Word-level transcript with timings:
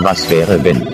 Was 0.00 0.30
wäre 0.30 0.62
wenn? 0.62 0.86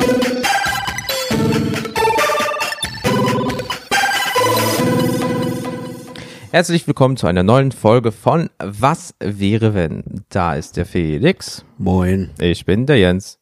Herzlich 6.51 6.87
willkommen 6.87 7.17
zu 7.17 7.27
einer 7.27 7.43
neuen 7.43 7.73
Folge 7.73 8.13
von 8.13 8.49
Was 8.59 9.15
wäre 9.21 9.75
wenn? 9.75 10.25
Da 10.31 10.55
ist 10.55 10.77
der 10.77 10.87
Felix. 10.87 11.65
Moin. 11.77 12.31
Ich 12.41 12.65
bin 12.65 12.87
der 12.87 12.99
Jens. 12.99 13.39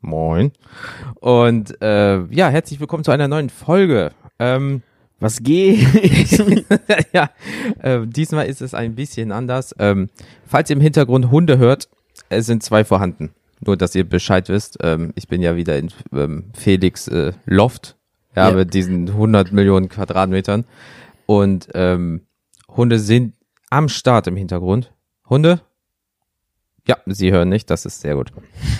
Moin. 0.00 0.52
Und 1.16 1.80
äh, 1.82 2.22
ja, 2.32 2.48
herzlich 2.48 2.78
willkommen 2.78 3.02
zu 3.02 3.10
einer 3.10 3.26
neuen 3.28 3.50
Folge. 3.50 4.12
Ähm, 4.38 4.82
Was 5.18 5.42
geht? 5.42 5.86
ja, 7.12 7.30
äh, 7.82 8.06
diesmal 8.06 8.46
ist 8.46 8.62
es 8.62 8.74
ein 8.74 8.94
bisschen 8.94 9.32
anders. 9.32 9.74
Ähm, 9.78 10.08
falls 10.46 10.70
ihr 10.70 10.76
im 10.76 10.82
Hintergrund 10.82 11.30
Hunde 11.30 11.58
hört, 11.58 11.88
es 12.28 12.46
sind 12.46 12.62
zwei 12.62 12.84
vorhanden. 12.84 13.34
Nur, 13.60 13.76
dass 13.76 13.94
ihr 13.94 14.08
Bescheid 14.08 14.48
wisst. 14.48 14.78
Ähm, 14.82 15.12
ich 15.16 15.28
bin 15.28 15.42
ja 15.42 15.56
wieder 15.56 15.76
in 15.78 15.90
ähm, 16.12 16.50
Felix 16.54 17.08
äh, 17.08 17.32
Loft. 17.44 17.96
Ja, 18.34 18.48
Ja. 18.50 18.54
mit 18.56 18.74
diesen 18.74 19.08
100 19.08 19.52
Millionen 19.52 19.88
Quadratmetern. 19.88 20.64
Und 21.26 21.68
ähm, 21.74 22.22
Hunde 22.68 22.98
sind 22.98 23.34
am 23.70 23.88
Start 23.88 24.26
im 24.26 24.36
Hintergrund. 24.36 24.92
Hunde? 25.28 25.60
Ja, 26.86 26.96
sie 27.06 27.30
hören 27.32 27.48
nicht, 27.48 27.70
das 27.70 27.84
ist 27.86 28.00
sehr 28.00 28.14
gut. 28.14 28.32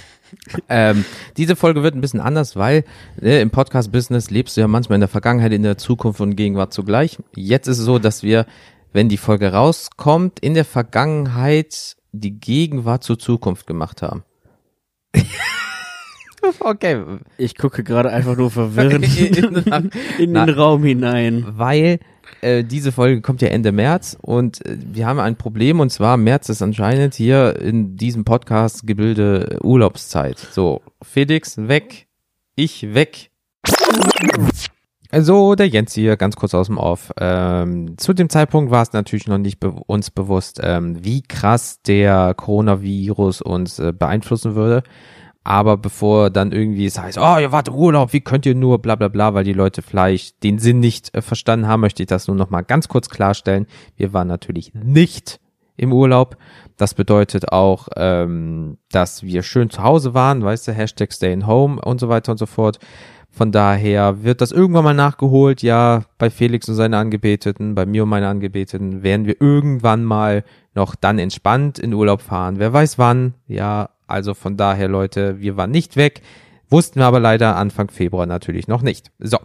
ähm, 0.69 1.05
diese 1.37 1.57
Folge 1.57 1.83
wird 1.83 1.95
ein 1.95 2.01
bisschen 2.01 2.21
anders, 2.21 2.57
weil 2.57 2.85
ne, 3.21 3.41
im 3.41 3.51
Podcast-Business 3.51 4.31
lebst 4.31 4.57
du 4.57 4.63
ja 4.63 4.69
manchmal 4.69 4.97
in 4.97 5.01
der 5.01 5.09
Vergangenheit, 5.09 5.53
in 5.53 5.63
der 5.63 5.79
Zukunft 5.79 6.21
und 6.21 6.37
Gegenwart 6.37 6.73
zugleich. 6.73 7.19
Jetzt 7.35 7.67
ist 7.69 7.79
es 7.79 7.85
so, 7.85 7.99
dass 7.99 8.23
wir, 8.23 8.47
wenn 8.93 9.09
die 9.09 9.17
Folge 9.17 9.53
rauskommt, 9.53 10.41
in 10.41 10.55
der 10.55 10.65
Vergangenheit 10.65 11.97
die 12.13 12.39
Gegenwart 12.39 13.05
zur 13.05 13.19
Zukunft 13.19 13.67
gemacht 13.67 14.03
haben. 14.03 14.25
okay, 16.61 17.05
Ich 17.39 17.57
gucke 17.57 17.83
gerade 17.85 18.11
einfach 18.11 18.37
nur 18.37 18.51
verwirrend 18.51 19.07
in 20.19 20.33
na- 20.33 20.47
den 20.47 20.55
Raum 20.55 20.85
hinein. 20.85 21.45
weil 21.57 21.99
äh, 22.43 22.65
diese 22.65 22.93
Folge 22.93 23.21
kommt 23.21 23.43
ja 23.43 23.49
Ende 23.49 23.73
März 23.73 24.17
und 24.21 24.65
äh, 24.65 24.77
wir 24.81 25.07
haben 25.07 25.19
ein 25.21 25.37
Problem 25.37 25.81
und 25.81 25.91
zwar 25.91 26.17
März 26.17 26.49
ist 26.49 26.63
anscheinend 26.63 27.15
hier 27.15 27.57
in 27.61 27.97
diesem 27.97 28.25
Podcast 28.25 28.87
Gebilde 28.87 29.59
Urlaubszeit. 29.63 30.39
So, 30.39 30.81
Felix 31.03 31.57
weg, 31.59 32.07
ich 32.55 32.95
weg. 32.95 33.31
Also, 35.13 35.57
der 35.57 35.67
Jens 35.67 35.93
hier, 35.93 36.17
ganz 36.17 36.37
kurz 36.37 36.55
aus 36.55 36.69
dem 36.69 36.79
Off. 36.79 37.13
Ähm, 37.19 37.99
zu 37.99 38.13
dem 38.13 38.29
Zeitpunkt 38.29 38.71
war 38.71 38.83
es 38.83 38.93
natürlich 38.93 39.27
noch 39.27 39.39
nicht 39.39 39.59
be 39.59 39.71
uns 39.87 40.11
bewusst, 40.11 40.61
ähm, 40.63 41.05
wie 41.05 41.23
krass 41.23 41.81
der 41.83 42.35
Coronavirus 42.35 43.43
uns 43.43 43.81
äh, 43.81 43.93
beeinflussen 43.93 44.55
würde. 44.55 44.85
Aber 45.43 45.77
bevor 45.79 46.31
dann 46.31 46.53
irgendwie 46.53 46.87
es 46.87 46.99
heißt, 46.99 47.19
oh, 47.19 47.39
ihr 47.39 47.51
wart 47.51 47.69
im 47.69 47.75
Urlaub, 47.75 48.13
wie 48.13 48.21
könnt 48.21 48.47
ihr 48.47 48.55
nur, 48.55 48.81
bla 48.81 48.95
bla 48.95 49.09
bla, 49.09 49.35
weil 49.35 49.43
die 49.43 49.53
Leute 49.55 49.83
vielleicht 49.83 50.43
den 50.45 50.59
Sinn 50.59 50.79
nicht 50.79 51.13
äh, 51.15 51.23
verstanden 51.23 51.67
haben, 51.67 51.81
möchte 51.81 52.03
ich 52.03 52.09
das 52.09 52.29
nur 52.29 52.37
noch 52.37 52.51
mal 52.51 52.63
ganz 52.63 52.87
kurz 52.87 53.09
klarstellen. 53.09 53.67
Wir 53.97 54.13
waren 54.13 54.29
natürlich 54.29 54.75
nicht 54.75 55.41
im 55.77 55.93
Urlaub. 55.93 56.37
Das 56.77 56.95
bedeutet 56.95 57.53
auch, 57.53 57.89
ähm, 57.97 58.77
dass 58.93 59.23
wir 59.23 59.43
schön 59.43 59.71
zu 59.71 59.83
Hause 59.83 60.15
waren, 60.15 60.45
weißt 60.45 60.69
du, 60.69 60.73
Hashtag 60.73 61.13
Stay 61.13 61.33
in 61.33 61.47
Home 61.47 61.81
und 61.81 61.99
so 61.99 62.09
weiter 62.09 62.33
und 62.33 62.39
so 62.39 62.47
fort. 62.47 62.79
Von 63.31 63.53
daher 63.53 64.23
wird 64.25 64.41
das 64.41 64.53
irgendwann 64.53 64.85
mal 64.85 64.95
nachgeholt. 64.95 65.63
Ja, 65.63 66.03
bei 66.19 66.31
Felix 66.31 66.69
und 66.69 66.75
seine 66.75 66.99
Angebeteten, 66.99 67.75
bei 67.75 67.87
mir 67.87 68.03
und 68.03 68.09
meine 68.09 68.29
Angebeteten 68.29 69.03
werden 69.03 69.27
wir 69.27 69.41
irgendwann 69.41 70.05
mal 70.05 70.45
noch 70.75 70.95
dann 70.95 71.19
entspannt 71.19 71.79
in 71.79 71.95
Urlaub 71.95 72.23
fahren. 72.23 72.59
Wer 72.59 72.73
weiß 72.73 72.99
wann. 72.99 73.35
Ja, 73.47 73.91
also 74.07 74.35
von 74.35 74.57
daher, 74.57 74.89
Leute, 74.89 75.41
wir 75.41 75.57
waren 75.57 75.71
nicht 75.71 75.97
weg, 75.97 76.23
wussten 76.69 77.01
wir 77.01 77.07
aber 77.07 77.21
leider 77.21 77.57
Anfang 77.57 77.91
Februar 77.91 78.27
natürlich 78.27 78.67
noch 78.69 78.83
nicht. 78.83 79.13
So, 79.19 79.39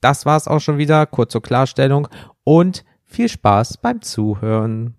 das 0.00 0.24
war's 0.24 0.48
auch 0.48 0.60
schon 0.60 0.78
wieder. 0.78 1.04
Kurz 1.06 1.32
zur 1.32 1.42
Klarstellung 1.42 2.08
und 2.44 2.84
viel 3.04 3.28
Spaß 3.28 3.78
beim 3.78 4.00
Zuhören 4.02 4.94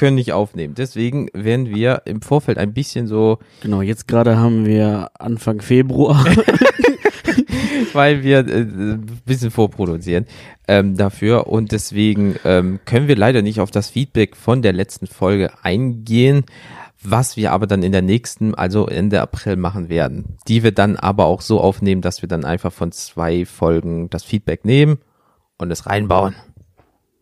können 0.00 0.14
nicht 0.14 0.32
aufnehmen. 0.32 0.74
Deswegen 0.74 1.28
werden 1.34 1.68
wir 1.68 2.02
im 2.06 2.22
Vorfeld 2.22 2.56
ein 2.56 2.72
bisschen 2.72 3.06
so, 3.06 3.38
Genau, 3.60 3.82
jetzt 3.82 4.08
gerade 4.08 4.38
haben 4.38 4.64
wir 4.64 5.10
Anfang 5.18 5.60
Februar. 5.60 6.24
weil 7.92 8.22
wir 8.22 8.38
äh, 8.48 8.62
ein 8.62 9.20
bisschen 9.26 9.50
vorproduzieren 9.50 10.24
ähm, 10.68 10.96
dafür 10.96 11.48
und 11.48 11.72
deswegen 11.72 12.36
ähm, 12.44 12.80
können 12.86 13.08
wir 13.08 13.16
leider 13.16 13.42
nicht 13.42 13.60
auf 13.60 13.70
das 13.70 13.90
Feedback 13.90 14.36
von 14.36 14.62
der 14.62 14.72
letzten 14.72 15.06
Folge 15.06 15.50
eingehen, 15.62 16.44
was 17.02 17.36
wir 17.36 17.52
aber 17.52 17.66
dann 17.66 17.82
in 17.82 17.92
der 17.92 18.02
nächsten, 18.02 18.54
also 18.54 18.86
Ende 18.86 19.20
April 19.20 19.56
machen 19.56 19.90
werden. 19.90 20.38
Die 20.48 20.62
wir 20.62 20.72
dann 20.72 20.96
aber 20.96 21.26
auch 21.26 21.42
so 21.42 21.60
aufnehmen, 21.60 22.00
dass 22.00 22.22
wir 22.22 22.28
dann 22.28 22.46
einfach 22.46 22.72
von 22.72 22.90
zwei 22.92 23.44
Folgen 23.44 24.08
das 24.08 24.24
Feedback 24.24 24.64
nehmen 24.64 24.98
und 25.58 25.70
es 25.70 25.84
reinbauen. 25.86 26.34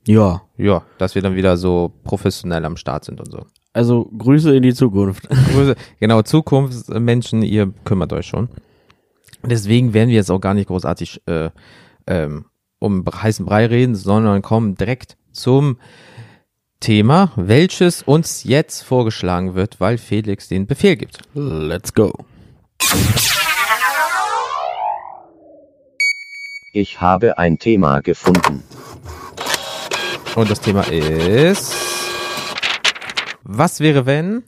Ja, 0.09 0.43
Ja, 0.57 0.83
dass 0.97 1.15
wir 1.15 1.21
dann 1.23 1.37
wieder 1.37 1.57
so 1.59 1.93
professionell 2.03 2.65
am 2.65 2.77
Start 2.77 3.05
sind 3.05 3.21
und 3.21 3.31
so. 3.31 3.45
also 3.75 4.11
Grüße 4.17 4.57
in 4.57 4.63
die 4.63 4.75
Zukunft. 4.75 5.29
Grüße. 5.53 5.77
Genau, 6.01 6.23
Zukunftsmenschen, 6.23 7.43
ihr 7.43 7.73
kümmert 7.85 8.13
euch 8.15 8.27
schon. 8.27 8.49
Deswegen 9.45 9.93
werden 9.93 10.09
wir 10.09 10.17
jetzt 10.17 10.31
auch 10.31 10.41
gar 10.41 10.55
nicht 10.55 10.69
großartig 10.69 11.23
äh, 11.27 11.51
ähm, 12.07 12.47
um 12.79 13.05
heißen 13.07 13.45
Brei 13.45 13.67
reden, 13.67 13.95
sondern 13.95 14.41
kommen 14.41 14.77
direkt 14.77 15.19
zum 15.33 15.79
Thema, 16.81 17.33
welches 17.37 18.03
uns 18.03 18.45
jetzt 18.45 18.83
vorgeschlagen 18.83 19.55
wird, 19.55 19.79
weil 19.79 19.99
Felix 19.99 20.49
den 20.49 20.67
Befehl 20.67 20.97
gibt. 20.97 21.19
Let's 21.35 21.93
go. 21.93 22.13
Ich 26.73 27.01
habe 27.01 27.39
ein 27.39 27.59
Thema 27.59 28.01
gefunden. 28.01 28.63
Und 30.39 30.49
das 30.53 30.61
Thema 30.61 30.83
ist, 30.83 31.75
was 33.43 33.81
wäre 33.81 34.07
wenn? 34.07 34.45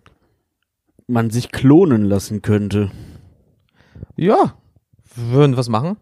Man 1.08 1.30
sich 1.30 1.50
klonen 1.50 2.04
lassen 2.04 2.42
könnte. 2.42 2.92
Ja, 4.14 4.54
würden 5.16 5.56
was 5.56 5.68
machen? 5.68 5.96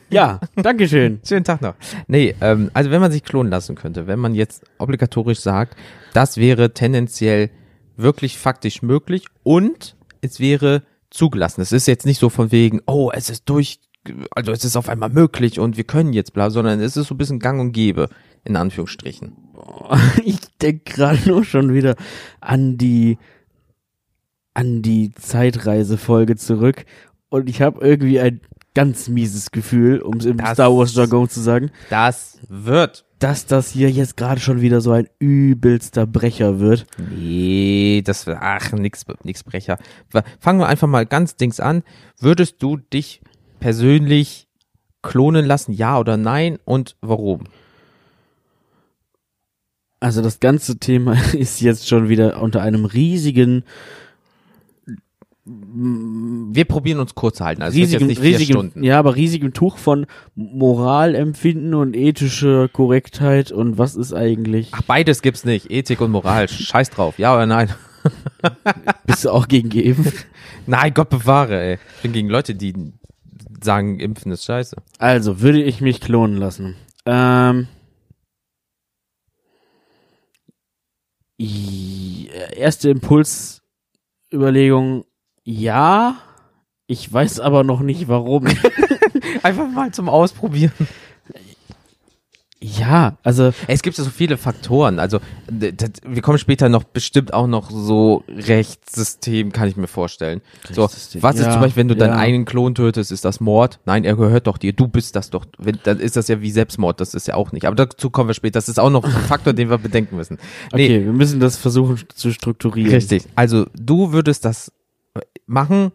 Ja, 0.09 0.39
Dankeschön. 0.56 1.22
Schönen 1.23 1.44
Tag 1.44 1.62
noch. 1.62 1.75
Nee, 2.07 2.34
ähm, 2.41 2.72
also 2.73 2.89
wenn 2.89 3.00
man 3.00 3.12
sich 3.12 3.23
klonen 3.23 3.51
lassen 3.51 3.75
könnte, 3.75 4.07
wenn 4.07 4.18
man 4.18 4.34
jetzt 4.34 4.63
obligatorisch 4.79 5.39
sagt, 5.39 5.78
das 6.13 6.38
wäre 6.38 6.73
tendenziell 6.73 7.51
wirklich 7.95 8.39
faktisch 8.39 8.81
möglich 8.81 9.25
und 9.44 9.95
es 10.22 10.39
wäre 10.39 10.81
zugelassen. 11.12 11.62
Es 11.62 11.73
ist 11.73 11.88
jetzt 11.88 12.07
nicht 12.07 12.19
so 12.19 12.29
von 12.29 12.51
wegen, 12.51 12.81
oh, 12.88 13.12
es 13.13 13.29
ist 13.29 13.47
durch, 13.47 13.79
also 14.32 14.52
es 14.52 14.64
ist 14.66 14.76
auf 14.76 14.90
einmal 14.90 15.10
möglich 15.10 15.60
und 15.60 15.78
wir 15.78 15.84
können 15.84 16.14
jetzt 16.14 16.34
bla, 16.34 16.50
sondern 16.50 16.80
es 16.80 16.96
ist 16.98 17.08
so 17.08 17.16
ein 17.16 17.18
bisschen 17.18 17.40
gang 17.40 17.60
und 17.60 17.72
gäbe, 17.74 18.10
in 18.44 18.56
Anführungsstrichen. 18.56 19.34
Ich 20.24 20.40
denke 20.62 20.84
gerade 20.94 21.20
nur 21.30 21.44
schon 21.44 21.74
wieder 21.74 21.96
an 22.40 22.78
die 22.78 23.18
an 24.54 24.82
die 24.82 25.12
Zeitreisefolge 25.12 26.36
zurück 26.36 26.86
und 27.30 27.50
ich 27.50 27.62
habe 27.62 27.80
irgendwie 27.86 28.20
ein 28.20 28.42
ganz 28.74 29.08
mieses 29.10 29.52
Gefühl, 29.52 30.00
um 30.02 30.18
es 30.18 30.26
im 30.26 30.38
Das- 30.38 30.54
Star 30.54 30.76
Wars 30.76 30.94
Jargon 30.96 31.30
zu 31.30 31.40
sagen, 31.42 31.72
Das 31.90 32.40
wird. 32.48 33.06
dass 33.20 33.46
das 33.46 33.70
hier 33.72 33.90
jetzt 33.92 34.16
gerade 34.18 34.40
schon 34.42 34.62
wieder 34.62 34.81
so 34.81 34.92
ein 34.92 35.08
übelster 35.20 36.06
Brecher 36.08 36.60
wird. 36.60 36.86
Nee, 36.98 38.02
das 38.06 38.26
wird, 38.28 38.38
ach, 38.40 38.72
nix, 38.74 39.06
nix 39.24 39.44
Brecher. 39.44 39.78
Fangen 40.40 40.60
wir 40.60 40.68
einfach 40.68 40.88
mal 40.88 41.06
ganz 41.06 41.36
dings 41.36 41.60
an. 41.60 41.84
Würdest 42.20 42.62
du 42.62 42.78
dich 42.78 43.22
persönlich 43.59 44.47
klonen 45.02 45.46
lassen, 45.46 45.72
ja 45.74 45.97
oder 46.00 46.18
nein 46.18 46.59
und 46.66 46.96
warum? 47.02 47.46
Also 50.00 50.22
das 50.22 50.40
ganze 50.40 50.78
Thema 50.80 51.14
ist 51.34 51.62
jetzt 51.62 51.88
schon 51.88 52.09
wieder 52.09 52.42
unter 52.42 52.62
einem 52.62 52.86
riesigen, 52.86 53.63
Wir 55.45 56.66
probieren 56.66 57.00
uns 57.00 57.16
kurz 57.16 57.38
zu 57.38 57.45
halten. 57.45 57.63
Also 57.63 57.78
riesigen, 57.78 58.01
jetzt 58.01 58.07
nicht 58.10 58.22
vier 58.22 58.38
riesigen, 58.38 58.51
Stunden. 58.54 58.83
ja, 58.83 59.00
aber 59.00 59.16
riesigen 59.16 59.51
Tuch 59.54 59.78
von 59.78 60.06
Moralempfinden 60.36 61.74
und 61.74 61.95
ethischer 61.95 62.68
Korrektheit 62.69 63.51
und 63.51 63.78
was 63.78 63.95
ist 63.95 64.13
eigentlich? 64.13 64.69
Ach, 64.74 64.83
beides 64.83 65.22
gibt's 65.22 65.45
nicht. 65.45 65.72
Ethik 65.72 66.01
und 66.01 66.12
Moral. 66.12 66.48
Scheiß 66.48 66.92
drauf. 66.92 67.18
Ja 67.18 67.33
oder 67.33 67.45
nein? 67.48 67.69
Bist 69.06 69.25
du 69.25 69.31
auch 69.31 69.48
gegen 69.48 69.69
geimpft? 69.69 70.25
Nein, 70.68 70.94
Gott 70.94 71.10
bewahre, 71.10 71.60
ey. 71.60 71.80
Ich 71.98 72.01
bin 72.04 72.13
gegen 72.13 72.30
Leute, 72.30 72.56
die 72.56 72.74
sagen, 73.63 74.00
impfen 74.00 74.31
ist 74.31 74.45
scheiße. 74.45 74.77
Also, 74.97 75.41
würde 75.41 75.61
ich 75.61 75.81
mich 75.81 76.01
klonen 76.01 76.38
lassen. 76.38 76.75
Ähm, 77.06 77.67
erste 82.59 82.89
Impulsüberlegung, 82.89 85.06
ja. 85.44 86.17
Ich 86.88 87.11
weiß 87.11 87.39
aber 87.39 87.63
noch 87.63 87.79
nicht 87.81 88.07
warum. 88.07 88.45
Einfach 89.44 89.67
mal 89.69 89.91
zum 89.91 90.09
Ausprobieren. 90.09 90.71
Ja, 92.61 93.17
also 93.23 93.53
Es 93.67 93.81
gibt 93.81 93.97
ja 93.97 94.03
so 94.03 94.09
viele 94.09 94.35
Faktoren. 94.35 95.00
Also 95.00 95.19
d- 95.50 95.71
d- 95.71 95.88
wir 96.06 96.21
kommen 96.21 96.38
später 96.38 96.67
noch 96.67 96.83
bestimmt 96.83 97.33
auch 97.33 97.47
noch 97.47 97.71
so 97.71 98.23
Rechtssystem, 98.27 99.53
kann 99.53 99.69
ich 99.69 99.77
mir 99.77 99.88
vorstellen. 99.88 100.41
So, 100.69 100.81
was 100.83 100.95
ist 100.97 101.13
ja, 101.13 101.51
zum 101.51 101.61
Beispiel, 101.61 101.77
wenn 101.77 101.88
du 101.88 101.95
deinen 101.95 102.15
ja. 102.15 102.19
eigenen 102.19 102.44
Klon 102.44 102.75
tötest, 102.75 103.13
ist 103.13 103.23
das 103.23 103.39
Mord? 103.39 103.79
Nein, 103.85 104.03
er 104.03 104.17
gehört 104.17 104.47
doch 104.47 104.57
dir. 104.57 104.73
Du 104.73 104.89
bist 104.89 105.15
das 105.15 105.29
doch. 105.29 105.45
Wenn, 105.57 105.79
dann 105.83 106.00
ist 106.00 106.17
das 106.17 106.27
ja 106.27 106.41
wie 106.41 106.51
Selbstmord. 106.51 107.00
Das 107.00 107.13
ist 107.13 107.27
ja 107.29 107.35
auch 107.35 107.53
nicht. 107.53 107.65
Aber 107.65 107.75
dazu 107.77 108.09
kommen 108.09 108.29
wir 108.29 108.33
später. 108.33 108.57
Das 108.57 108.67
ist 108.67 108.77
auch 108.77 108.89
noch 108.89 109.06
ein 109.06 109.11
Faktor, 109.11 109.53
den 109.53 109.69
wir 109.69 109.77
bedenken 109.77 110.17
müssen. 110.17 110.38
Nee, 110.73 110.85
okay, 110.85 111.06
wir 111.06 111.13
müssen 111.13 111.39
das 111.39 111.56
versuchen 111.57 111.97
zu 112.13 112.31
strukturieren. 112.33 112.91
richtig. 112.91 113.23
Also 113.35 113.67
du 113.73 114.11
würdest 114.11 114.44
das 114.44 114.71
äh, 115.15 115.21
machen, 115.45 115.91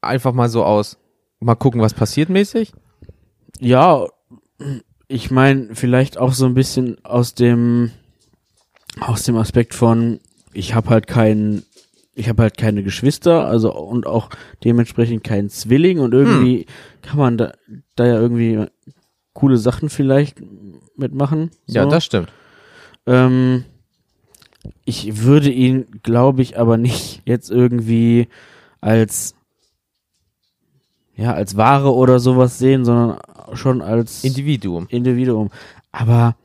einfach 0.00 0.32
mal 0.32 0.48
so 0.48 0.64
aus, 0.64 0.98
mal 1.40 1.54
gucken, 1.54 1.80
was 1.80 1.94
passiert 1.94 2.28
mäßig. 2.30 2.72
Ja, 3.60 4.06
ich 5.14 5.30
meine, 5.30 5.76
vielleicht 5.76 6.18
auch 6.18 6.32
so 6.32 6.44
ein 6.44 6.54
bisschen 6.54 6.96
aus 7.04 7.34
dem 7.34 7.92
aus 8.98 9.22
dem 9.22 9.36
Aspekt 9.36 9.72
von 9.72 10.18
ich 10.52 10.74
habe 10.74 10.90
halt 10.90 11.06
keinen 11.06 11.62
ich 12.16 12.28
habe 12.28 12.42
halt 12.42 12.58
keine 12.58 12.82
Geschwister, 12.82 13.46
also 13.46 13.72
und 13.72 14.08
auch 14.08 14.30
dementsprechend 14.64 15.22
keinen 15.22 15.50
Zwilling 15.50 16.00
und 16.00 16.14
irgendwie 16.14 16.66
kann 17.02 17.18
man 17.18 17.38
da, 17.38 17.52
da 17.94 18.06
ja 18.06 18.20
irgendwie 18.20 18.66
coole 19.34 19.56
Sachen 19.56 19.88
vielleicht 19.88 20.42
mitmachen. 20.96 21.50
So. 21.66 21.76
Ja, 21.76 21.86
das 21.86 22.04
stimmt. 22.04 22.32
Ähm, 23.06 23.64
ich 24.84 25.22
würde 25.22 25.50
ihn, 25.50 25.86
glaube 26.02 26.42
ich, 26.42 26.58
aber 26.58 26.76
nicht 26.76 27.22
jetzt 27.24 27.52
irgendwie 27.52 28.26
als 28.80 29.36
ja 31.14 31.32
als 31.34 31.56
Ware 31.56 31.94
oder 31.94 32.18
sowas 32.18 32.58
sehen, 32.58 32.84
sondern 32.84 33.20
schon 33.52 33.82
als 33.82 34.24
Individuum. 34.24 34.86
Individuum. 34.88 35.50
Aber 35.92 36.36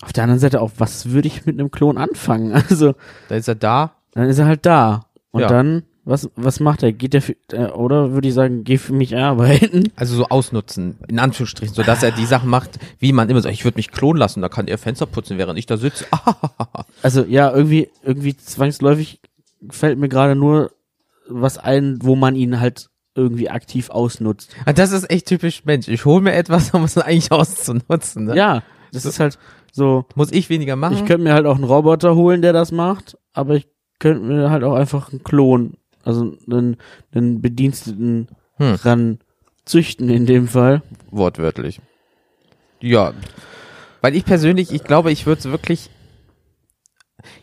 auf 0.00 0.12
der 0.12 0.24
anderen 0.24 0.40
Seite 0.40 0.60
auch, 0.60 0.70
was 0.78 1.10
würde 1.10 1.28
ich 1.28 1.44
mit 1.46 1.58
einem 1.58 1.70
Klon 1.70 1.98
anfangen? 1.98 2.52
Also 2.70 2.94
Da 3.28 3.36
ist 3.36 3.48
er 3.48 3.54
da. 3.54 3.92
dann 4.12 4.28
ist 4.28 4.38
er 4.38 4.46
halt 4.46 4.64
da 4.66 5.06
und 5.30 5.42
Ja. 5.42 5.48
dann 5.48 5.82
was 6.04 6.30
was 6.34 6.58
macht 6.60 6.82
er? 6.82 6.92
Geht 6.92 7.14
er 7.14 7.20
für, 7.22 7.36
äh, 7.52 7.66
oder 7.66 8.12
würde 8.12 8.26
ich 8.26 8.34
sagen, 8.34 8.64
geh 8.64 8.78
für 8.78 8.94
mich 8.94 9.14
arbeiten? 9.16 9.92
Also 9.96 10.16
so 10.16 10.26
ausnutzen, 10.28 10.96
in 11.08 11.18
Anführungsstrichen, 11.18 11.74
so 11.74 11.82
dass 11.82 12.02
er 12.02 12.10
die 12.10 12.24
Sachen 12.24 12.48
macht, 12.48 12.78
wie 12.98 13.12
man 13.12 13.28
immer 13.28 13.42
so, 13.42 13.48
ich 13.50 13.64
würde 13.64 13.76
mich 13.78 13.92
klonen 13.92 14.18
lassen, 14.18 14.40
da 14.40 14.48
kann 14.48 14.66
er 14.66 14.78
Fenster 14.78 15.04
putzen, 15.06 15.36
während 15.38 15.58
ich 15.58 15.66
da 15.66 15.76
sitze. 15.76 16.06
Also 17.02 17.22
ja, 17.24 17.52
irgendwie 17.52 17.88
irgendwie 18.02 18.36
zwangsläufig 18.36 19.20
fällt 19.70 19.98
mir 19.98 20.08
gerade 20.08 20.34
nur 20.34 20.70
was 21.28 21.58
ein, 21.58 21.98
wo 22.02 22.16
man 22.16 22.34
ihn 22.34 22.60
halt 22.60 22.89
irgendwie 23.14 23.50
aktiv 23.50 23.90
ausnutzt. 23.90 24.54
Ah, 24.66 24.72
Das 24.72 24.92
ist 24.92 25.10
echt 25.10 25.26
typisch 25.26 25.64
Mensch. 25.64 25.88
Ich 25.88 26.04
hole 26.04 26.20
mir 26.22 26.32
etwas, 26.34 26.70
um 26.74 26.84
es 26.84 26.96
eigentlich 26.98 27.32
auszunutzen. 27.32 28.24
Ne? 28.26 28.36
Ja, 28.36 28.62
das 28.92 29.04
ist 29.04 29.20
halt 29.20 29.38
so. 29.72 30.04
Muss 30.14 30.32
ich 30.32 30.48
weniger 30.50 30.76
machen? 30.76 30.94
Ich 30.94 31.04
könnte 31.04 31.24
mir 31.24 31.34
halt 31.34 31.46
auch 31.46 31.56
einen 31.56 31.64
Roboter 31.64 32.14
holen, 32.14 32.42
der 32.42 32.52
das 32.52 32.72
macht, 32.72 33.16
aber 33.32 33.54
ich 33.54 33.68
könnte 33.98 34.22
mir 34.24 34.50
halt 34.50 34.64
auch 34.64 34.74
einfach 34.74 35.10
einen 35.10 35.22
Klon, 35.22 35.74
also 36.04 36.34
einen, 36.50 36.76
einen 37.12 37.40
Bediensteten 37.42 38.28
Hm. 38.56 38.74
ran 38.82 39.18
züchten 39.64 40.08
in 40.10 40.26
dem 40.26 40.46
Fall. 40.48 40.82
Wortwörtlich. 41.10 41.80
Ja. 42.80 43.14
Weil 44.02 44.14
ich 44.16 44.24
persönlich, 44.24 44.70
ich 44.72 44.84
glaube, 44.84 45.12
ich 45.12 45.24
würde 45.26 45.38
es 45.38 45.44
wirklich. 45.50 45.90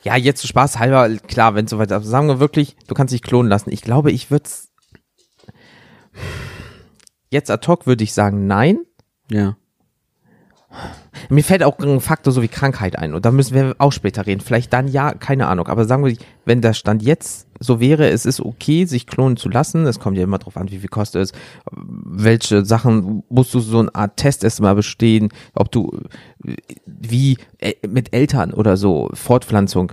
Ja, 0.04 0.16
jetzt 0.16 0.42
zu 0.42 0.48
Spaß 0.48 0.80
halber, 0.80 1.10
klar, 1.28 1.54
wenn 1.56 1.66
es 1.66 1.72
soweit 1.72 1.92
ist. 1.92 2.06
Sagen 2.06 2.28
wir 2.28 2.40
wirklich, 2.40 2.76
du 2.88 2.94
kannst 2.96 3.14
dich 3.14 3.22
klonen 3.22 3.50
lassen. 3.50 3.72
Ich 3.72 3.82
glaube, 3.82 4.12
ich 4.12 4.32
würde 4.32 4.46
es. 4.46 4.67
Jetzt 7.30 7.52
ad 7.52 7.68
hoc 7.68 7.86
würde 7.86 8.04
ich 8.04 8.14
sagen, 8.14 8.48
nein. 8.48 8.80
Ja. 9.30 9.58
Mir 11.30 11.44
fällt 11.44 11.64
auch 11.64 11.80
ein 11.80 12.02
Faktor 12.02 12.34
so 12.34 12.42
wie 12.42 12.48
Krankheit 12.48 12.98
ein. 12.98 13.14
Und 13.14 13.26
da 13.26 13.32
müssen 13.32 13.54
wir 13.54 13.76
auch 13.78 13.92
später 13.92 14.26
reden. 14.26 14.42
Vielleicht 14.42 14.74
dann 14.74 14.88
ja, 14.88 15.14
keine 15.14 15.48
Ahnung. 15.48 15.68
Aber 15.68 15.86
sagen 15.86 16.06
wir, 16.06 16.16
wenn 16.46 16.62
der 16.62 16.74
Stand 16.74 17.04
jetzt 17.04 17.48
so 17.60 17.80
wäre, 17.80 18.10
es 18.10 18.26
ist 18.26 18.40
okay, 18.40 18.86
sich 18.86 19.08
klonen 19.08 19.38
zu 19.38 19.50
lassen. 19.50 19.86
Es 19.86 20.00
kommt 20.00 20.18
ja 20.18 20.24
immer 20.24 20.38
drauf 20.38 20.58
an, 20.58 20.70
wie 20.72 20.78
viel 20.78 20.90
kostet 20.90 21.24
es, 21.24 21.32
welche 21.72 22.66
Sachen 22.66 23.24
musst 23.30 23.54
du 23.54 23.60
so 23.60 23.80
eine 23.80 23.94
Art 23.96 24.18
Test 24.18 24.44
erstmal 24.44 24.76
bestehen, 24.76 25.30
ob 25.54 25.72
du 25.72 25.92
wie 26.86 27.38
äh, 27.60 27.74
mit 27.88 28.14
Eltern 28.14 28.54
oder 28.54 28.78
so, 28.78 29.10
Fortpflanzung, 29.14 29.92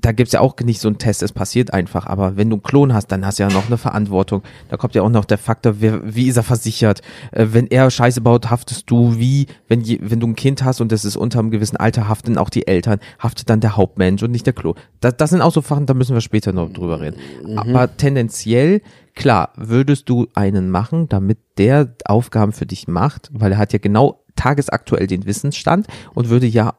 da 0.00 0.12
gibt's 0.12 0.32
ja 0.32 0.40
auch 0.40 0.56
nicht 0.58 0.80
so 0.80 0.88
einen 0.88 0.98
Test, 0.98 1.22
es 1.22 1.32
passiert 1.32 1.72
einfach, 1.72 2.06
aber 2.06 2.36
wenn 2.36 2.50
du 2.50 2.56
einen 2.56 2.62
Klon 2.62 2.92
hast, 2.92 3.08
dann 3.08 3.24
hast 3.24 3.38
du 3.38 3.44
ja 3.44 3.48
noch 3.48 3.66
eine 3.66 3.78
Verantwortung, 3.78 4.42
da 4.68 4.76
kommt 4.76 4.94
ja 4.94 5.02
auch 5.02 5.08
noch 5.08 5.24
der 5.24 5.38
Faktor, 5.38 5.76
wer, 5.78 6.14
wie 6.14 6.28
ist 6.28 6.36
er 6.36 6.42
versichert, 6.42 7.00
äh, 7.30 7.46
wenn 7.52 7.68
er 7.68 7.90
Scheiße 7.90 8.20
baut, 8.20 8.50
haftest 8.50 8.90
du, 8.90 9.16
wie, 9.18 9.46
wenn, 9.68 9.84
wenn 10.00 10.20
du 10.20 10.26
ein 10.26 10.36
Kind 10.42 10.64
hast 10.64 10.80
und 10.80 10.90
das 10.90 11.04
ist 11.04 11.16
unter 11.16 11.38
einem 11.38 11.52
gewissen 11.52 11.76
Alter, 11.76 12.08
haften 12.08 12.36
auch 12.36 12.50
die 12.50 12.66
Eltern, 12.66 12.98
haftet 13.20 13.48
dann 13.48 13.60
der 13.60 13.76
Hauptmensch 13.76 14.24
und 14.24 14.32
nicht 14.32 14.44
der 14.44 14.52
Klon. 14.52 14.74
Das, 14.98 15.16
das 15.16 15.30
sind 15.30 15.40
auch 15.40 15.52
so 15.52 15.60
Sachen, 15.60 15.86
da 15.86 15.94
müssen 15.94 16.14
wir 16.14 16.20
später 16.20 16.52
noch 16.52 16.72
drüber 16.72 17.00
reden. 17.00 17.16
Aber 17.56 17.96
tendenziell, 17.96 18.82
klar, 19.14 19.52
würdest 19.56 20.08
du 20.08 20.26
einen 20.34 20.68
machen, 20.68 21.08
damit 21.08 21.38
der 21.58 21.94
Aufgaben 22.06 22.50
für 22.50 22.66
dich 22.66 22.88
macht, 22.88 23.30
weil 23.32 23.52
er 23.52 23.58
hat 23.58 23.72
ja 23.72 23.78
genau 23.78 24.24
tagesaktuell 24.34 25.06
den 25.06 25.26
Wissensstand 25.26 25.86
und 26.12 26.28
würde 26.28 26.46
ja, 26.46 26.74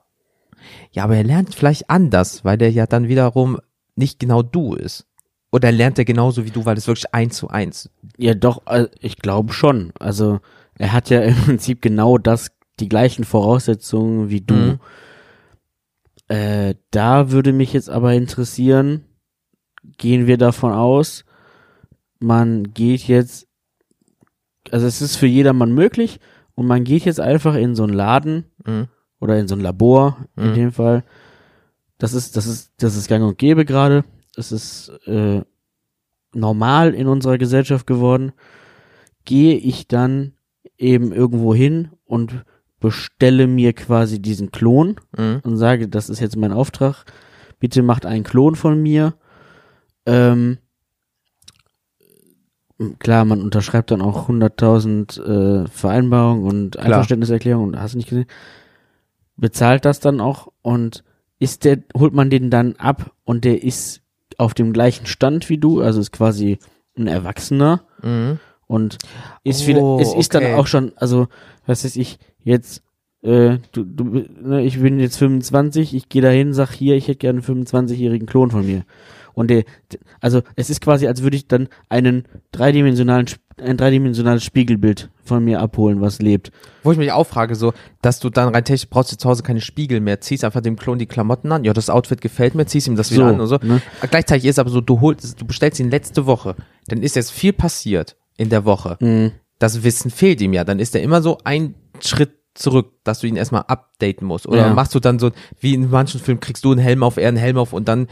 ja, 0.92 1.06
aber 1.06 1.16
er 1.16 1.24
lernt 1.24 1.56
vielleicht 1.56 1.90
anders, 1.90 2.44
weil 2.44 2.58
der 2.58 2.70
ja 2.70 2.86
dann 2.86 3.08
wiederum 3.08 3.60
nicht 3.96 4.20
genau 4.20 4.42
du 4.42 4.74
ist. 4.74 5.08
Oder 5.54 5.72
lernt 5.72 5.98
er 6.00 6.04
genauso 6.04 6.44
wie 6.44 6.52
du, 6.52 6.66
weil 6.66 6.78
es 6.78 6.88
wirklich 6.88 7.14
eins 7.14 7.38
zu 7.38 7.48
eins. 7.48 7.90
Ja, 8.18 8.34
doch, 8.34 8.68
äh, 8.68 8.88
ich 9.00 9.20
glaube 9.20 9.54
schon. 9.54 9.94
Also 10.00 10.42
er 10.78 10.92
hat 10.92 11.10
ja 11.10 11.22
im 11.22 11.36
Prinzip 11.36 11.82
genau 11.82 12.18
das, 12.18 12.52
die 12.84 12.90
gleichen 12.90 13.24
Voraussetzungen 13.24 14.30
wie 14.30 14.42
du. 14.42 14.54
Mhm. 14.54 14.80
Äh, 16.28 16.76
da 16.92 17.32
würde 17.32 17.54
mich 17.54 17.74
jetzt 17.74 17.90
aber 17.90 18.14
interessieren, 18.14 19.04
gehen 19.98 20.28
wir 20.28 20.38
davon 20.38 20.72
aus, 20.72 21.26
man 22.20 22.74
geht 22.74 23.02
jetzt, 23.08 23.48
also 24.72 24.86
es 24.86 25.02
ist 25.02 25.18
für 25.18 25.28
jedermann 25.28 25.74
möglich 25.74 26.20
und 26.56 26.68
man 26.68 26.84
geht 26.84 27.04
jetzt 27.06 27.20
einfach 27.20 27.56
in 27.56 27.76
so 27.76 27.84
einen 27.84 27.94
Laden 27.94 28.46
Mhm. 28.66 28.88
oder 29.20 29.38
in 29.40 29.48
so 29.48 29.56
ein 29.56 29.62
Labor 29.62 30.18
in 30.38 30.52
Mhm. 30.52 30.54
dem 30.56 30.72
Fall. 30.72 31.04
Das 31.98 32.14
ist, 32.14 32.36
das 32.38 32.48
ist, 32.48 32.72
das 32.78 32.96
ist 32.96 33.08
gang 33.08 33.24
und 33.24 33.38
gäbe 33.38 33.66
gerade. 33.66 34.04
Es 34.36 34.52
ist 34.52 34.90
äh, 35.06 35.42
normal 36.34 36.94
in 36.96 37.08
unserer 37.08 37.38
Gesellschaft 37.38 37.86
geworden. 37.88 38.32
Gehe 39.26 39.56
ich 39.56 39.88
dann 39.88 40.34
eben 40.78 41.12
irgendwo 41.12 41.54
hin 41.54 41.90
und 42.06 42.44
bestelle 42.84 43.48
mir 43.48 43.72
quasi 43.74 44.22
diesen 44.22 44.52
Klon 44.52 44.98
Mhm. 45.18 45.40
und 45.44 45.56
sage, 45.58 45.88
das 45.88 46.10
ist 46.10 46.20
jetzt 46.20 46.36
mein 46.36 46.52
Auftrag. 46.52 47.06
Bitte 47.60 47.82
macht 47.82 48.06
einen 48.06 48.26
Klon 48.26 48.56
von 48.56 48.82
mir. 48.82 49.14
Ähm, 50.06 50.58
klar, 53.00 53.24
man 53.24 53.42
unterschreibt 53.42 53.90
dann 53.92 54.02
auch 54.02 54.28
100.000 54.28 55.64
äh, 55.64 55.68
Vereinbarungen 55.70 56.44
und 56.44 56.78
Einverständniserklärungen 56.78 57.74
und 57.76 57.80
hast 57.82 57.94
du 57.94 57.98
nicht 58.00 58.10
gesehen. 58.10 58.26
Bezahlt 59.38 59.86
das 59.86 60.00
dann 60.02 60.20
auch 60.20 60.50
und 60.62 61.04
ist 61.40 61.64
der, 61.64 61.80
holt 61.98 62.14
man 62.14 62.30
den 62.30 62.50
dann 62.50 62.76
ab 62.76 63.12
und 63.24 63.46
der 63.46 63.64
ist 63.64 64.02
auf 64.38 64.54
dem 64.54 64.74
gleichen 64.74 65.06
Stand 65.06 65.50
wie 65.50 65.58
du, 65.58 65.82
also 65.82 66.00
ist 66.02 66.12
quasi 66.12 66.60
ein 66.98 67.08
Erwachsener 67.08 67.84
Mhm. 68.02 68.40
und 68.68 68.98
ist 69.46 69.64
Oh, 69.64 69.68
wieder, 69.68 70.02
es 70.02 70.14
ist 70.14 70.34
dann 70.36 70.44
okay. 70.44 70.54
auch 70.56 70.68
schon, 70.68 70.92
also 70.98 71.28
was 71.66 71.86
weiß 71.86 71.96
ich, 71.96 72.20
jetzt, 72.44 72.83
äh, 73.24 73.58
du, 73.72 73.84
du, 73.84 74.04
ne, 74.42 74.62
ich 74.64 74.80
bin 74.80 75.00
jetzt 75.00 75.18
25, 75.18 75.96
ich 75.96 76.10
gehe 76.10 76.22
dahin, 76.22 76.54
sag 76.54 76.72
hier, 76.72 76.96
ich 76.96 77.08
hätte 77.08 77.20
gerne 77.20 77.42
einen 77.46 77.64
25-jährigen 77.66 78.28
Klon 78.28 78.52
von 78.52 78.66
mir. 78.66 78.84
Und 79.34 79.50
der, 79.50 79.64
also 80.22 80.42
es 80.56 80.70
ist 80.70 80.80
quasi, 80.82 81.08
als 81.08 81.24
würde 81.24 81.36
ich 81.36 81.48
dann 81.48 81.68
einen 81.90 82.26
dreidimensionalen, 82.52 83.26
ein 83.58 83.78
dreidimensionales 83.78 84.44
Spiegelbild 84.44 85.10
von 85.24 85.44
mir 85.44 85.60
abholen, 85.60 86.02
was 86.02 86.22
lebt. 86.22 86.52
Wo 86.84 86.92
ich 86.92 87.00
mich 87.00 87.12
auch 87.12 87.24
frage, 87.26 87.56
so, 87.56 87.74
dass 88.04 88.20
du 88.20 88.30
dann 88.30 88.54
rein 88.54 88.64
technisch 88.64 88.90
brauchst 88.90 89.12
du 89.12 89.18
zu 89.18 89.28
Hause 89.28 89.42
keine 89.42 89.62
Spiegel 89.62 90.02
mehr, 90.02 90.22
ziehst 90.22 90.44
einfach 90.44 90.62
dem 90.62 90.76
Klon 90.76 91.00
die 91.00 91.08
Klamotten 91.08 91.52
an, 91.52 91.64
ja, 91.64 91.74
das 91.74 91.90
Outfit 91.90 92.22
gefällt 92.22 92.54
mir, 92.54 92.68
ziehst 92.68 92.88
ihm 92.88 92.96
das 92.96 93.12
wieder 93.12 93.24
So, 93.24 93.34
an 93.34 93.40
und 93.42 93.48
so. 93.48 93.58
ne? 93.64 93.82
Gleichzeitig 94.08 94.46
ist 94.46 94.60
aber 94.60 94.70
so, 94.70 94.82
du 94.82 95.02
holst, 95.02 95.42
du 95.42 95.46
bestellst 95.46 95.80
ihn 95.80 95.90
letzte 95.90 96.28
Woche, 96.28 96.56
dann 96.88 97.02
ist 97.02 97.16
jetzt 97.16 97.32
viel 97.32 97.54
passiert 97.54 98.16
in 98.38 98.50
der 98.50 98.66
Woche. 98.66 98.98
Mhm. 99.00 99.32
Das 99.58 99.84
Wissen 99.84 100.12
fehlt 100.12 100.42
ihm 100.42 100.54
ja, 100.54 100.64
dann 100.64 100.78
ist 100.78 100.94
er 100.94 101.02
immer 101.02 101.24
so 101.24 101.40
ein 101.44 101.74
Schritt 102.02 102.34
zurück, 102.56 102.92
dass 103.04 103.20
du 103.20 103.28
ihn 103.28 103.36
erstmal 103.36 103.64
updaten 103.68 104.28
musst. 104.28 104.48
Oder 104.48 104.68
Ja. 104.68 104.74
machst 104.74 104.94
du 104.96 105.00
dann 105.00 105.20
so, 105.20 105.32
wie 105.60 105.74
in 105.74 105.90
manchen 105.90 106.20
Filmen, 106.20 106.40
kriegst 106.40 106.64
du 106.66 106.72
einen 106.72 106.80
Helm 106.82 107.04
auf, 107.04 107.18
er 107.18 107.28
einen 107.30 107.38
Helm 107.38 107.58
auf 107.58 107.74
und 107.74 107.88
dann 107.88 108.08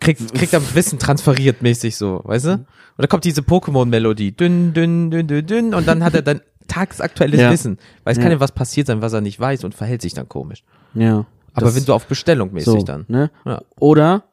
kriegt, 0.00 0.32
kriegt 0.34 0.52
er 0.54 0.74
Wissen 0.74 0.98
transferiert 0.98 1.60
mäßig 1.62 1.96
so, 1.96 2.20
weißt 2.24 2.46
du? 2.46 2.64
Da 2.96 3.06
kommt 3.06 3.24
diese 3.24 3.42
Pokémon-Melodie, 3.42 4.32
dünn, 4.32 4.72
dünn, 4.74 5.10
dünn, 5.10 5.26
dünn, 5.26 5.46
dünn, 5.46 5.74
und 5.74 5.86
dann 5.88 6.04
hat 6.04 6.14
er 6.14 6.22
dann 6.22 6.40
tagesaktuelles 6.68 7.40
Ja. 7.40 7.50
Wissen. 7.50 7.78
Weil 8.04 8.12
es 8.12 8.18
Ja. 8.18 8.22
kann 8.24 8.32
ja 8.32 8.40
was 8.40 8.52
passiert 8.52 8.86
sein, 8.86 9.02
was 9.02 9.12
er 9.12 9.20
nicht 9.20 9.38
weiß 9.40 9.64
und 9.64 9.74
verhält 9.74 10.02
sich 10.02 10.14
dann 10.14 10.28
komisch. 10.28 10.62
Ja. 10.94 11.26
Aber 11.54 11.74
wenn 11.74 11.84
du 11.84 11.92
auf 11.94 12.06
Bestellung 12.06 12.52
mäßig 12.52 12.80
so, 12.80 12.82
dann. 12.82 13.04
Ne? 13.08 13.30
Ja. 13.44 13.62
Oder 13.78 14.24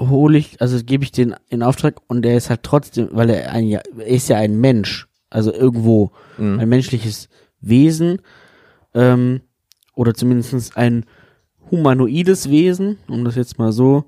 hole 0.00 0.38
ich, 0.38 0.60
also 0.60 0.78
gebe 0.84 1.04
ich 1.04 1.12
den 1.12 1.34
in 1.48 1.62
Auftrag 1.62 1.96
und 2.06 2.22
der 2.22 2.36
ist 2.36 2.50
halt 2.50 2.62
trotzdem, 2.62 3.08
weil 3.12 3.30
er 3.30 3.50
ein, 3.52 3.64
ja- 3.66 3.82
er 3.98 4.06
ist 4.06 4.28
ja 4.28 4.36
ein 4.36 4.58
Mensch, 4.60 5.08
also 5.28 5.52
irgendwo 5.52 6.12
Mhm. 6.38 6.60
ein 6.60 6.68
menschliches 6.68 7.28
Wesen, 7.60 8.20
ähm, 8.94 9.40
oder 9.94 10.14
zumindest 10.14 10.76
ein 10.76 11.04
humanoides 11.70 12.48
Wesen, 12.50 12.98
um 13.08 13.24
das 13.24 13.34
jetzt 13.36 13.58
mal 13.58 13.72
so 13.72 14.04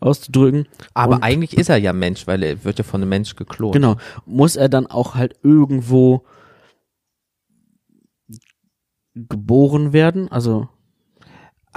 auszudrücken. 0.00 0.66
Aber 0.94 1.16
Und- 1.16 1.22
eigentlich 1.22 1.56
ist 1.56 1.68
er 1.68 1.76
ja 1.76 1.92
Mensch, 1.92 2.26
weil 2.26 2.42
er 2.42 2.64
wird 2.64 2.78
ja 2.78 2.84
von 2.84 3.00
einem 3.02 3.10
Mensch 3.10 3.36
geklont. 3.36 3.72
Genau. 3.74 3.96
Muss 4.24 4.56
er 4.56 4.68
dann 4.68 4.86
auch 4.86 5.14
halt 5.14 5.36
irgendwo 5.42 6.24
geboren 9.14 9.92
werden? 9.92 10.30
Also 10.30 10.68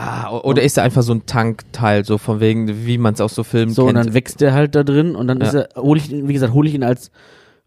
Ah, 0.02 0.32
oder 0.32 0.62
ist 0.64 0.78
er 0.78 0.84
einfach 0.86 1.02
so 1.04 1.14
ein 1.14 1.26
Tankteil, 1.26 2.06
so 2.06 2.18
von 2.18 2.40
wegen, 2.40 2.86
wie 2.86 2.98
man 2.98 3.16
es 3.16 3.20
aus 3.20 3.36
so 3.36 3.44
Filmen 3.44 3.74
so, 3.74 3.82
und 3.86 3.96
kennt. 3.96 4.06
dann 4.08 4.14
wächst 4.14 4.42
er 4.42 4.54
halt 4.54 4.74
da 4.74 4.84
drin 4.84 5.14
und 5.14 5.28
dann 5.28 5.42
Ja. 5.42 5.48
ist 5.48 5.54
er, 5.56 5.70
hole 5.76 6.00
ich, 6.00 6.10
ihn- 6.10 6.30
wie 6.30 6.34
gesagt, 6.34 6.54
hole 6.54 6.70
ich 6.70 6.76
ihn 6.76 6.84
als 6.84 7.12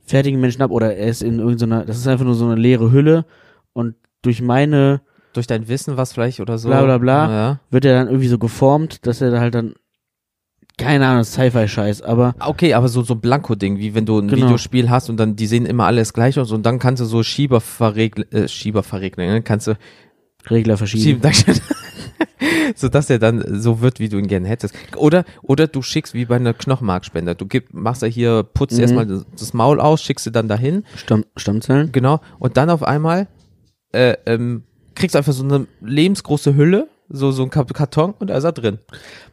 fertigen 0.00 0.40
Menschen 0.40 0.62
ab 0.62 0.70
oder 0.70 0.96
er 0.96 1.08
ist 1.08 1.22
in 1.22 1.40
irgendeiner, 1.40 1.84
das 1.84 1.98
ist 1.98 2.06
einfach 2.06 2.24
nur 2.24 2.34
so 2.34 2.46
eine 2.46 2.54
leere 2.54 2.90
Hülle 2.90 3.26
und 3.72 3.94
durch 4.22 4.40
meine 4.42 5.00
Durch 5.32 5.46
dein 5.46 5.66
Wissen 5.68 5.96
was 5.96 6.12
vielleicht 6.12 6.40
oder 6.40 6.58
so. 6.58 6.68
Bla, 6.68 6.82
bla, 6.84 6.98
bla. 6.98 7.30
Ja. 7.30 7.60
wird 7.70 7.84
er 7.84 7.94
dann 7.94 8.08
irgendwie 8.08 8.28
so 8.28 8.38
geformt, 8.38 9.06
dass 9.06 9.20
er 9.20 9.30
da 9.30 9.40
halt 9.40 9.54
dann, 9.54 9.74
keine 10.78 11.06
Ahnung, 11.06 11.24
Sci-Fi-Scheiß, 11.24 12.02
aber 12.02 12.34
Okay, 12.40 12.74
aber 12.74 12.88
so 12.88 13.02
so 13.02 13.14
ein 13.14 13.20
Blanko-Ding, 13.20 13.78
wie 13.78 13.94
wenn 13.94 14.06
du 14.06 14.18
ein 14.18 14.28
Genau. 14.28 14.46
Videospiel 14.46 14.90
hast 14.90 15.10
und 15.10 15.16
dann 15.18 15.36
die 15.36 15.46
sehen 15.46 15.66
immer 15.66 15.86
alles 15.86 16.12
gleich 16.12 16.38
aus 16.38 16.50
und 16.52 16.64
dann 16.64 16.78
kannst 16.78 17.00
du 17.00 17.04
so 17.06 17.22
Schieber 17.22 17.60
verregeln, 17.60 18.30
äh, 18.32 18.48
Schieber 18.48 18.82
verregeln, 18.82 19.28
ne? 19.32 19.42
kannst 19.42 19.66
du 19.66 19.74
Regler 20.50 20.76
verschieben. 20.76 21.20
schieben, 21.32 21.60
so 22.74 22.88
dass 22.88 23.08
er 23.10 23.18
dann 23.18 23.60
so 23.60 23.80
wird, 23.80 24.00
wie 24.00 24.08
du 24.08 24.18
ihn 24.18 24.26
gerne 24.26 24.48
hättest. 24.48 24.74
Oder 24.96 25.24
oder 25.42 25.66
du 25.68 25.82
schickst 25.82 26.14
wie 26.14 26.24
bei 26.24 26.36
einer 26.36 26.52
Knochenmarkspender. 26.54 27.34
Du 27.34 27.46
gib, 27.46 27.72
machst 27.72 28.02
ja 28.02 28.08
hier, 28.08 28.42
putzt 28.42 28.74
Mhm. 28.76 28.80
erstmal 28.82 29.06
das, 29.06 29.24
das 29.38 29.54
Maul 29.54 29.80
aus, 29.80 30.02
schickst 30.02 30.26
du 30.26 30.30
dann 30.30 30.48
dahin, 30.48 30.84
Stamm, 30.96 31.24
Stammzellen? 31.36 31.92
genau, 31.92 32.20
und 32.38 32.56
dann 32.56 32.70
auf 32.70 32.82
einmal 32.82 33.28
äh, 33.92 34.16
ähm, 34.26 34.64
kriegst 34.94 35.16
einfach 35.16 35.32
so 35.32 35.44
eine 35.44 35.66
lebensgroße 35.80 36.54
Hülle, 36.54 36.88
so 37.08 37.30
so 37.30 37.42
ein 37.42 37.50
Karton 37.50 38.14
und 38.18 38.28
da 38.28 38.36
ist 38.36 38.44
er 38.44 38.52
drin. 38.52 38.78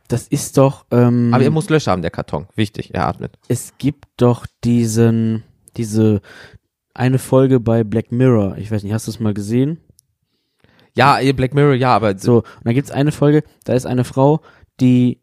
Das 0.08 0.28
ist 0.28 0.58
doch, 0.58 0.86
ähm, 0.92 1.34
Aber 1.34 1.44
er 1.44 1.52
muss 1.52 1.70
Löcher 1.70 1.92
haben, 1.92 2.02
der 2.02 2.12
Karton. 2.12 2.48
Wichtig, 2.56 2.94
er 2.94 3.08
atmet. 3.08 3.38
es 3.48 3.74
gibt 3.78 4.06
doch 4.18 4.46
diesen, 4.64 5.44
diese, 5.78 6.22
eine 6.94 7.20
Folge 7.20 7.60
bei 7.60 7.84
Black 7.84 8.12
Mirror, 8.12 8.58
ich 8.58 8.72
weiß 8.72 8.84
nicht, 8.84 8.94
hast 8.94 9.08
du 9.08 9.12
es 9.12 9.20
mal 9.20 9.34
gesehen? 9.34 9.80
Ja, 10.96 11.20
Black 11.34 11.54
Mirror, 11.54 11.76
ja, 11.76 11.96
aber 11.96 12.18
So, 12.18 12.38
und 12.38 12.46
dann 12.64 12.74
gibt's 12.74 12.92
eine 12.92 13.12
Folge, 13.12 13.44
da 13.64 13.74
ist 13.74 13.86
eine 13.86 14.04
Frau, 14.04 14.42
die, 14.80 15.22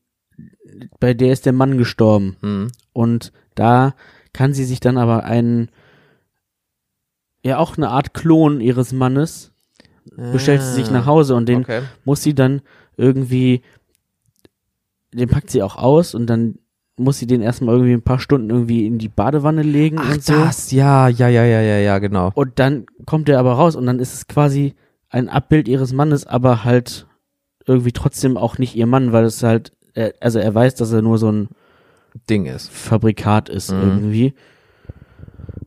bei 1.01 1.15
der 1.15 1.33
ist 1.33 1.47
der 1.47 1.53
Mann 1.53 1.77
gestorben. 1.77 2.37
Hm. 2.41 2.73
Und 2.93 3.33
da 3.55 3.95
kann 4.33 4.55
sie 4.55 4.65
sich 4.65 4.81
dann 4.81 4.99
aber 4.99 5.25
einen, 5.25 5.71
ja 7.47 7.59
auch 7.59 7.77
eine 7.77 7.89
Art 7.91 8.13
Klon 8.15 8.61
ihres 8.61 8.93
Mannes, 8.93 9.53
bestellt 10.33 10.63
sie 10.63 10.73
sich 10.73 10.91
nach 10.91 11.07
Hause 11.07 11.35
und 11.35 11.49
den 11.49 11.61
Okay. 11.63 11.83
muss 12.05 12.23
sie 12.23 12.35
dann 12.35 12.63
irgendwie, 12.97 13.63
den 15.13 15.29
packt 15.29 15.51
sie 15.51 15.63
auch 15.63 15.77
aus 15.77 16.15
und 16.15 16.27
dann 16.27 16.59
muss 16.99 17.19
sie 17.19 17.27
den 17.27 17.43
erstmal 17.43 17.75
irgendwie 17.75 17.93
ein 17.93 18.03
paar 18.03 18.19
Stunden 18.19 18.49
irgendwie 18.51 18.87
in 18.87 18.99
die 18.99 19.09
Badewanne 19.09 19.63
legen 19.63 19.99
Ach, 20.01 20.13
und 20.15 20.25
so. 20.25 20.33
das, 20.33 20.71
ja, 20.73 21.09
ja, 21.09 21.29
ja, 21.29 21.45
ja, 21.45 21.61
ja, 21.61 21.79
ja, 21.79 21.99
genau. 21.99 22.31
Und 22.35 22.59
dann 22.59 22.87
kommt 23.05 23.29
er 23.29 23.39
aber 23.39 23.53
raus 23.53 23.77
und 23.77 23.85
dann 23.87 23.99
ist 23.99 24.15
es 24.15 24.27
quasi 24.29 24.75
ein 25.11 25.29
Abbild 25.29 25.69
ihres 25.69 25.93
Mannes, 25.93 26.27
aber 26.27 26.65
halt 26.65 27.07
irgendwie 27.67 27.93
trotzdem 27.93 28.37
auch 28.37 28.59
nicht 28.59 28.75
ihr 28.77 28.87
Mann, 28.87 29.13
weil 29.13 29.25
es 29.25 29.43
halt, 29.43 29.73
also 30.21 30.39
er 30.39 30.55
weiß, 30.55 30.75
dass 30.77 30.93
er 30.93 31.03
nur 31.03 31.19
so 31.19 31.31
ein 31.31 31.49
Ding 32.31 32.47
ist. 32.47 32.71
Fabrikat 32.71 33.49
ist 33.51 33.73
Mhm. 33.73 33.83
irgendwie. 33.83 34.35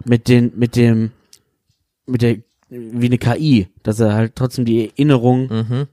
Mit 0.06 0.28
den, 0.28 0.54
mit 0.56 0.76
dem, 0.76 1.12
mit 2.10 2.22
der, 2.22 2.38
wie 2.70 3.06
eine 3.06 3.18
KI, 3.18 3.68
dass 3.84 4.00
er 4.00 4.14
halt 4.14 4.36
trotzdem 4.36 4.66
die 4.66 4.90
Erinnerung, 4.90 5.48
Mhm. 5.50 5.88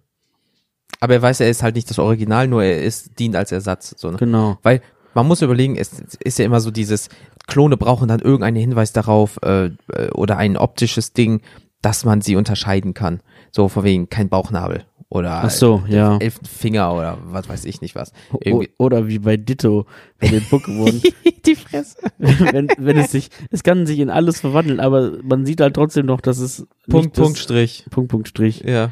Aber 0.98 1.12
er 1.12 1.20
weiß, 1.20 1.40
er 1.40 1.50
ist 1.50 1.62
halt 1.62 1.74
nicht 1.74 1.90
das 1.90 1.98
Original, 1.98 2.48
nur 2.48 2.64
er 2.64 2.82
ist, 2.82 3.18
dient 3.18 3.36
als 3.36 3.52
Ersatz. 3.52 3.94
So, 3.98 4.10
ne? 4.10 4.16
genau. 4.16 4.58
Weil 4.62 4.80
man 5.14 5.26
muss 5.26 5.42
überlegen, 5.42 5.76
es 5.76 5.92
ist 6.20 6.38
ja 6.38 6.46
immer 6.46 6.60
so 6.60 6.70
dieses, 6.70 7.10
Klone 7.46 7.76
brauchen 7.76 8.08
dann 8.08 8.20
irgendeinen 8.20 8.56
Hinweis 8.56 8.92
darauf 8.92 9.38
äh, 9.42 9.66
äh, 9.66 10.10
oder 10.14 10.36
ein 10.36 10.56
optisches 10.56 11.12
Ding, 11.12 11.42
dass 11.80 12.04
man 12.04 12.20
sie 12.20 12.36
unterscheiden 12.36 12.94
kann. 12.94 13.20
So 13.52 13.68
von 13.68 13.84
wegen 13.84 14.08
kein 14.08 14.28
Bauchnabel 14.28 14.84
oder 15.08 15.44
Ach 15.44 15.50
so, 15.50 15.84
ja. 15.88 16.18
elf 16.18 16.40
Finger 16.42 16.92
oder 16.92 17.18
was 17.26 17.48
weiß 17.48 17.64
ich 17.64 17.80
nicht 17.80 17.94
was. 17.94 18.12
Irgendwie. 18.40 18.70
oder 18.78 19.06
wie 19.06 19.20
bei 19.20 19.36
Ditto, 19.36 19.86
bei 20.20 20.28
den 20.28 20.42
Pokémon, 20.42 21.00
Die 21.46 21.54
Fresse. 21.54 21.98
wenn, 22.18 22.68
wenn 22.76 22.98
es 22.98 23.12
sich, 23.12 23.30
es 23.50 23.62
kann 23.62 23.86
sich 23.86 24.00
in 24.00 24.10
alles 24.10 24.40
verwandeln, 24.40 24.80
aber 24.80 25.12
man 25.22 25.46
sieht 25.46 25.60
halt 25.60 25.74
trotzdem 25.74 26.06
noch, 26.06 26.20
dass 26.20 26.38
es 26.38 26.66
Punkt, 26.88 27.14
Punkt, 27.14 27.38
Strich. 27.38 27.84
Punkt, 27.90 28.10
Punkt, 28.10 28.28
Strich. 28.28 28.62
Ja. 28.62 28.90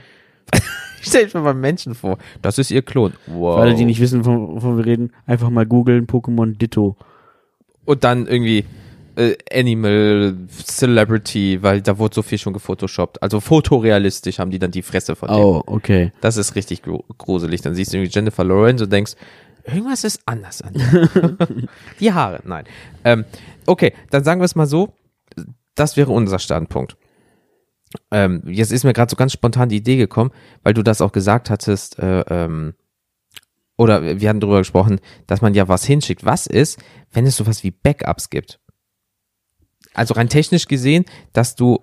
Stell 1.00 1.26
dir 1.26 1.40
mal 1.40 1.52
Menschen 1.52 1.94
vor. 1.94 2.18
Das 2.40 2.59
ist 2.59 2.71
ihr 2.71 2.83
Klon. 2.83 3.12
Wow. 3.26 3.56
Für 3.56 3.62
alle, 3.62 3.75
die 3.75 3.85
nicht 3.85 4.00
wissen, 4.00 4.25
wovon 4.25 4.78
wir 4.78 4.87
reden, 4.87 5.12
einfach 5.26 5.50
mal 5.50 5.66
googeln, 5.66 6.06
Pokémon 6.06 6.56
Ditto. 6.56 6.97
Und 7.85 8.04
dann 8.04 8.26
irgendwie 8.26 8.64
äh, 9.16 9.37
Animal 9.52 10.37
Celebrity, 10.49 11.62
weil 11.62 11.80
da 11.83 11.99
wurde 11.99 12.14
so 12.14 12.23
viel 12.23 12.38
schon 12.38 12.52
gefotoshoppt. 12.52 13.23
Also 13.23 13.40
fotorealistisch 13.40 14.38
haben 14.38 14.50
die 14.50 14.59
dann 14.59 14.71
die 14.71 14.83
Fresse 14.83 15.16
von 15.16 15.28
dem. 15.28 15.37
Oh, 15.37 15.62
okay. 15.66 16.12
Das 16.21 16.37
ist 16.37 16.54
richtig 16.54 16.83
gru- 16.83 17.02
gruselig. 17.18 17.61
Dann 17.62 17.75
siehst 17.75 17.92
du 17.92 17.99
irgendwie 17.99 18.12
Jennifer 18.14 18.44
Lawrence 18.44 18.85
und 18.85 18.92
denkst, 18.92 19.12
irgendwas 19.64 20.04
ist 20.04 20.21
anders 20.26 20.62
an 20.62 20.75
dir. 20.75 21.37
die 22.00 22.12
Haare, 22.12 22.40
nein. 22.44 22.64
Ähm, 23.04 23.25
okay, 23.66 23.92
dann 24.11 24.25
sagen 24.25 24.40
wir 24.40 24.47
es 24.47 24.54
mal 24.54 24.66
so. 24.66 24.94
Das 25.75 25.97
wäre 25.97 26.12
unser 26.12 26.38
Standpunkt. 26.38 26.97
Ähm, 28.11 28.42
jetzt 28.47 28.73
ist 28.73 28.85
mir 28.85 28.92
gerade 28.92 29.11
so 29.11 29.16
ganz 29.16 29.33
spontan 29.33 29.68
die 29.68 29.76
Idee 29.76 29.97
gekommen, 29.97 30.30
weil 30.62 30.75
du 30.75 30.83
das 30.83 31.00
auch 31.00 31.12
gesagt 31.12 31.50
hattest, 31.50 31.99
äh, 31.99 32.21
ähm, 32.28 32.75
oder 33.76 34.21
wir 34.21 34.28
hatten 34.28 34.40
darüber 34.40 34.59
gesprochen, 34.59 35.00
dass 35.26 35.40
man 35.42 35.54
ja 35.54 35.66
was 35.66 35.85
hinschickt. 35.85 36.25
Was 36.25 36.47
ist, 36.47 36.78
wenn 37.12 37.26
es 37.26 37.37
sowas 37.37 37.64
wie 37.64 37.73
Backups 37.73 38.30
gibt? 38.30 38.61
Also 39.94 40.14
rein 40.14 40.28
technisch 40.28 40.66
gesehen, 40.66 41.04
dass 41.32 41.54
du 41.54 41.80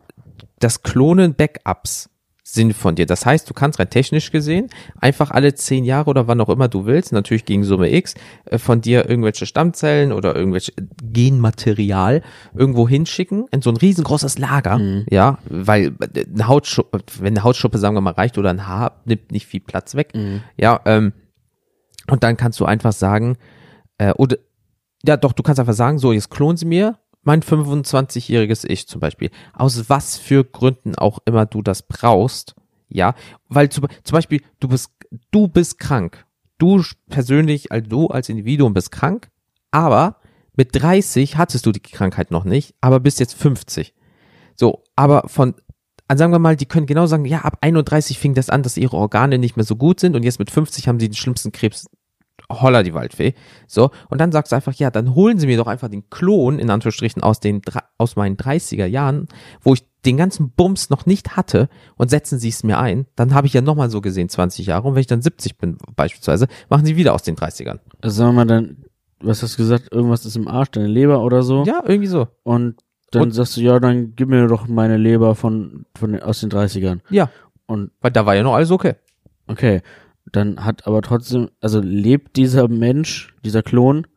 das 0.60 0.84
Klonen 0.84 1.34
Backups 1.34 2.10
sind 2.44 2.74
von 2.74 2.96
dir. 2.96 3.06
Das 3.06 3.26
heißt, 3.26 3.50
du 3.50 3.54
kannst 3.54 3.80
rein 3.80 3.90
technisch 3.90 4.32
gesehen 4.32 4.68
einfach 5.00 5.32
alle 5.32 5.54
zehn 5.54 5.86
Jahre 5.86 6.10
oder 6.10 6.28
wann 6.28 6.42
auch 6.42 6.50
immer 6.50 6.68
du 6.68 6.86
willst, 6.86 7.14
natürlich 7.14 7.46
gegen 7.46 7.64
Summe 7.64 7.94
X, 7.94 8.16
äh, 8.46 8.58
von 8.58 8.82
dir 8.82 9.10
irgendwelche 9.10 9.46
Stammzellen 9.46 10.12
oder 10.12 10.36
irgendwelche 10.36 10.74
Genmaterial 11.02 12.22
irgendwo 12.54 12.90
hinschicken 12.90 13.46
in 13.52 13.62
so 13.62 13.70
ein 13.70 13.78
riesengroßes 13.78 14.38
Lager, 14.38 14.80
ja, 15.10 15.38
weil 15.50 15.96
äh, 16.14 16.26
eine 16.26 16.48
Hautschuppe, 16.48 17.00
wenn 17.20 17.34
eine 17.34 17.44
Hautschuppe, 17.44 17.78
sagen 17.78 17.96
wir 17.96 18.02
mal, 18.02 18.14
reicht 18.14 18.38
oder 18.38 18.50
ein 18.50 18.68
Haar, 18.68 19.02
nimmt 19.06 19.32
nicht 19.32 19.46
viel 19.46 19.62
Platz 19.62 19.96
weg, 19.96 20.12
ja, 20.58 20.82
ähm, 20.86 21.14
und 22.10 22.24
dann 22.24 22.36
kannst 22.36 22.60
du 22.60 22.66
einfach 22.66 22.92
sagen, 22.92 23.38
äh, 23.98 24.12
oder, 24.18 24.38
ja 25.06 25.16
doch, 25.16 25.32
du 25.32 25.44
kannst 25.44 25.60
einfach 25.60 25.74
sagen, 25.74 26.00
so, 26.00 26.12
jetzt 26.12 26.30
klonen 26.30 26.58
sie 26.58 26.66
mir 26.66 26.98
mein 27.24 27.42
25-jähriges 27.42 28.66
Ich 28.68 28.88
zum 28.88 29.00
Beispiel. 29.00 29.30
Aus 29.54 29.90
was 29.90 30.18
für 30.18 30.44
Gründen 30.44 30.96
auch 30.96 31.20
immer 31.26 31.46
du 31.46 31.62
das 31.62 31.84
brauchst, 31.84 32.56
ja, 32.90 33.16
weil 33.48 33.70
zum, 33.70 33.88
zum 34.04 34.16
Beispiel, 34.16 34.42
du 34.60 34.68
bist, 34.68 34.92
du 35.32 35.48
bist 35.48 35.80
krank. 35.80 36.26
Du 36.58 36.84
persönlich, 37.10 37.72
also 37.72 37.90
du 37.90 38.08
als 38.08 38.30
Individuum 38.30 38.74
bist 38.74 38.92
krank, 38.92 39.30
aber 39.72 40.18
mit 40.56 40.70
30 40.74 41.38
hattest 41.38 41.66
du 41.66 41.72
die 41.72 41.80
Krankheit 41.80 42.30
noch 42.32 42.44
nicht, 42.44 42.76
aber 42.82 43.00
bist 43.00 43.20
jetzt 43.20 43.34
50. 43.34 43.94
So, 44.56 44.84
aber 44.96 45.24
von, 45.28 45.56
sagen 46.14 46.32
wir 46.32 46.40
mal, 46.40 46.56
die 46.56 46.66
können 46.66 46.86
genau 46.86 47.08
sagen, 47.08 47.26
ja, 47.26 47.40
ab 47.40 47.58
31 47.62 48.20
fing 48.20 48.34
das 48.34 48.50
an, 48.50 48.64
dass 48.64 48.78
ihre 48.78 48.98
Organe 48.98 49.38
nicht 49.38 49.56
mehr 49.56 49.64
so 49.64 49.76
gut 49.76 50.00
sind 50.00 50.16
und 50.16 50.24
jetzt 50.24 50.40
mit 50.40 50.52
50 50.52 50.88
haben 50.88 51.00
sie 51.00 51.10
den 51.10 51.16
schlimmsten 51.16 51.52
Krebs. 51.52 51.88
Holla 52.50 52.84
die 52.84 52.94
Waldfee. 52.94 53.34
So, 53.68 53.92
und 54.10 54.20
dann 54.22 54.32
sagst 54.32 54.52
du 54.52 54.56
einfach, 54.56 54.74
ja, 54.74 54.90
dann 54.92 55.16
holen 55.16 55.38
sie 55.40 55.48
mir 55.48 55.58
doch 55.58 55.68
einfach 55.68 55.90
den 55.90 56.10
Klon, 56.10 56.60
in 56.60 56.70
Anführungsstrichen, 56.70 57.24
aus 57.24 57.40
den, 57.40 57.62
aus 57.98 58.16
meinen 58.16 58.38
30er 58.38 58.86
Jahren, 58.86 59.28
wo 59.62 59.74
ich 59.74 59.86
den 60.06 60.18
ganzen 60.18 60.50
Bums 60.52 60.90
noch 60.90 61.06
nicht 61.06 61.36
hatte 61.38 61.70
und 61.96 62.10
setzen 62.10 62.40
sie 62.40 62.50
es 62.50 62.64
mir 62.64 62.80
ein. 62.80 63.06
Dann 63.16 63.34
habe 63.36 63.46
ich 63.48 63.54
ja 63.54 63.62
nochmal 63.62 63.90
so 63.92 64.02
gesehen 64.02 64.30
20 64.30 64.66
Jahre 64.66 64.88
und 64.88 64.96
wenn 64.96 65.02
ich 65.02 65.08
dann 65.08 65.22
70 65.22 65.58
bin, 65.58 65.78
beispielsweise, 65.96 66.48
machen 66.70 66.86
sie 66.86 66.96
wieder 66.96 67.14
aus 67.14 67.24
den 67.24 67.36
30ern. 67.36 67.80
Also 68.02 68.16
sagen 68.18 68.30
wir 68.32 68.34
mal 68.34 68.46
dann, 68.46 68.78
was 69.20 69.44
hast 69.44 69.54
du 69.54 69.58
gesagt, 69.62 69.90
irgendwas 69.92 70.26
ist 70.26 70.36
im 70.36 70.48
Arsch, 70.48 70.72
deine 70.72 70.88
Leber 70.88 71.22
oder 71.24 71.44
so. 71.44 71.64
Ja, 71.66 71.84
irgendwie 71.86 72.08
so. 72.08 72.28
Und 72.44 72.78
dann 73.12 73.24
Und- 73.24 73.32
sagst 73.34 73.58
du, 73.58 73.62
ja, 73.62 73.80
dann 73.80 74.16
gib 74.16 74.30
mir 74.30 74.48
doch 74.48 74.68
meine 74.68 74.98
Leber 74.98 75.36
von, 75.36 75.86
von 75.96 76.20
aus 76.20 76.40
den 76.40 76.50
30ern. 76.50 77.02
Ja, 77.12 77.30
Und 77.68 77.92
weil 78.02 78.10
da 78.12 78.26
war 78.26 78.36
ja 78.36 78.42
noch 78.42 78.56
alles 78.56 78.72
okay. 78.72 78.96
okay, 79.48 79.82
dann 80.32 80.64
hat 80.66 80.88
aber 80.88 81.02
trotzdem, 81.02 81.50
also 81.60 81.80
lebt 81.82 82.36
dieser 82.38 82.68
Mensch, 82.68 83.34
dieser 83.44 83.64
Klon, 83.64 84.08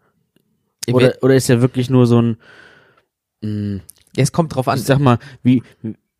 oder, 0.92 1.14
oder 1.23 1.35
ist 1.35 1.49
er 1.49 1.61
wirklich 1.62 1.88
nur 1.90 2.06
so 2.06 2.21
ein, 2.21 2.37
mh, 3.42 3.80
Es 4.16 4.33
kommt 4.33 4.54
drauf 4.54 4.68
an. 4.68 4.78
ich 4.78 4.85
sag 4.85 4.99
mal, 4.99 5.18
wie, 5.42 5.62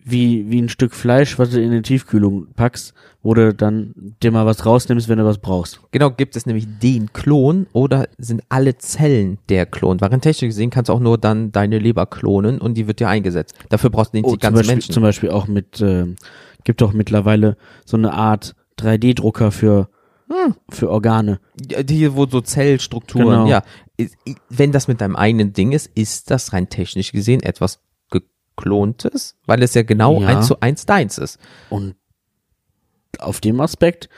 wie, 0.03 0.51
wie 0.51 0.61
ein 0.63 0.69
Stück 0.69 0.95
Fleisch, 0.95 1.39
was 1.39 1.51
du 1.51 1.61
in 1.63 1.71
die 1.71 1.83
Tiefkühlung 1.83 2.49
packst, 2.55 2.95
wo 3.23 3.35
du 3.35 3.55
dann 3.55 3.95
dir 4.23 4.31
mal 4.33 4.47
was 4.47 4.65
rausnimmst, 4.67 5.09
wenn 5.09 5.19
du 5.19 5.25
was 5.25 5.39
brauchst. 5.39 5.81
Genau, 5.93 6.11
gibt 6.11 6.35
es 6.37 6.47
nämlich 6.47 6.67
den 6.83 7.13
Klon 7.13 7.67
oder 7.73 8.07
sind 8.19 8.43
alle 8.49 8.77
Zellen 8.79 9.39
der 9.49 9.67
Klon? 9.67 10.01
Weil 10.01 10.11
rein 10.11 10.21
technisch 10.21 10.49
gesehen 10.51 10.71
kannst 10.71 10.89
du 10.89 10.93
auch 10.95 11.01
nur 11.01 11.19
dann 11.19 11.53
deine 11.53 11.79
Leber 11.79 12.07
klonen 12.07 12.59
und 12.61 12.75
die 12.75 12.87
wird 12.87 13.01
dir 13.01 13.09
eingesetzt. 13.09 13.55
Dafür 13.71 13.91
brauchst 13.91 14.13
du 14.15 14.19
den 14.19 14.25
Oh, 14.25 14.33
die 14.33 14.39
ganzen 14.39 14.57
Beispiel, 14.57 14.75
Menschen. 14.75 14.93
zum 14.95 15.03
Beispiel 15.03 15.31
auch 15.31 15.47
mit, 15.47 15.81
äh, 15.81 16.07
gibt 16.65 16.81
doch 16.81 16.93
mittlerweile 16.93 17.57
so 17.85 17.97
eine 17.97 18.13
Art 18.13 18.55
3D-Drucker 18.85 19.51
für, 19.51 19.89
Hm. 20.29 20.55
für 20.71 20.91
Organe. 20.91 21.41
Ja, 21.71 21.83
die, 21.83 22.15
wo 22.15 22.27
so 22.27 22.41
Zellstrukturen, 22.41 23.45
Genau. 23.45 23.47
ja. 23.49 23.63
Wenn 24.49 24.73
das 24.73 24.89
mit 24.89 25.01
deinem 25.01 25.17
eigenen 25.17 25.53
Ding 25.53 25.73
ist, 25.73 25.91
ist 25.95 26.31
das 26.31 26.53
rein 26.53 26.69
technisch 26.69 27.13
gesehen 27.13 27.43
etwas 27.43 27.81
geklontes, 28.11 29.37
weil 29.47 29.63
es 29.63 29.75
ja 29.75 29.83
genau 29.83 30.21
Ja. 30.21 30.29
eins 30.29 30.47
zu 30.47 30.61
eins 30.61 30.87
deins 30.87 31.19
ist. 31.19 31.39
Und 31.71 31.95
auf 33.19 33.41
dem 33.41 33.61
Aspekt 33.61 34.09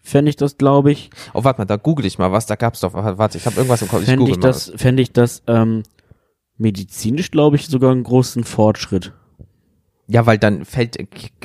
fände 0.00 0.30
ich 0.30 0.36
das, 0.36 0.56
glaube 0.56 0.90
ich, 0.92 1.10
Oh, 1.34 1.44
warte 1.44 1.60
mal, 1.60 1.64
da 1.66 1.76
google 1.76 2.06
ich 2.06 2.18
mal 2.18 2.32
was, 2.32 2.46
da 2.46 2.54
gab's 2.56 2.80
doch, 2.80 2.94
warte, 2.94 3.36
ich 3.36 3.44
habe 3.46 3.56
irgendwas 3.56 3.82
im 3.82 3.88
Kopf, 3.88 4.00
ich 4.00 4.06
fände 4.06 4.20
google 4.20 4.34
ich 4.34 4.40
mal 4.40 4.48
das, 4.48 4.72
fände 4.76 5.02
ich 5.02 5.12
das 5.12 5.42
ähm, 5.46 5.82
medizinisch, 6.56 7.30
glaube 7.30 7.56
ich, 7.56 7.66
sogar 7.66 7.92
einen 7.92 8.04
großen 8.04 8.44
Fortschritt. 8.44 9.12
Ja, 10.10 10.24
weil 10.26 10.38
dann 10.38 10.64
fällt, 10.64 10.96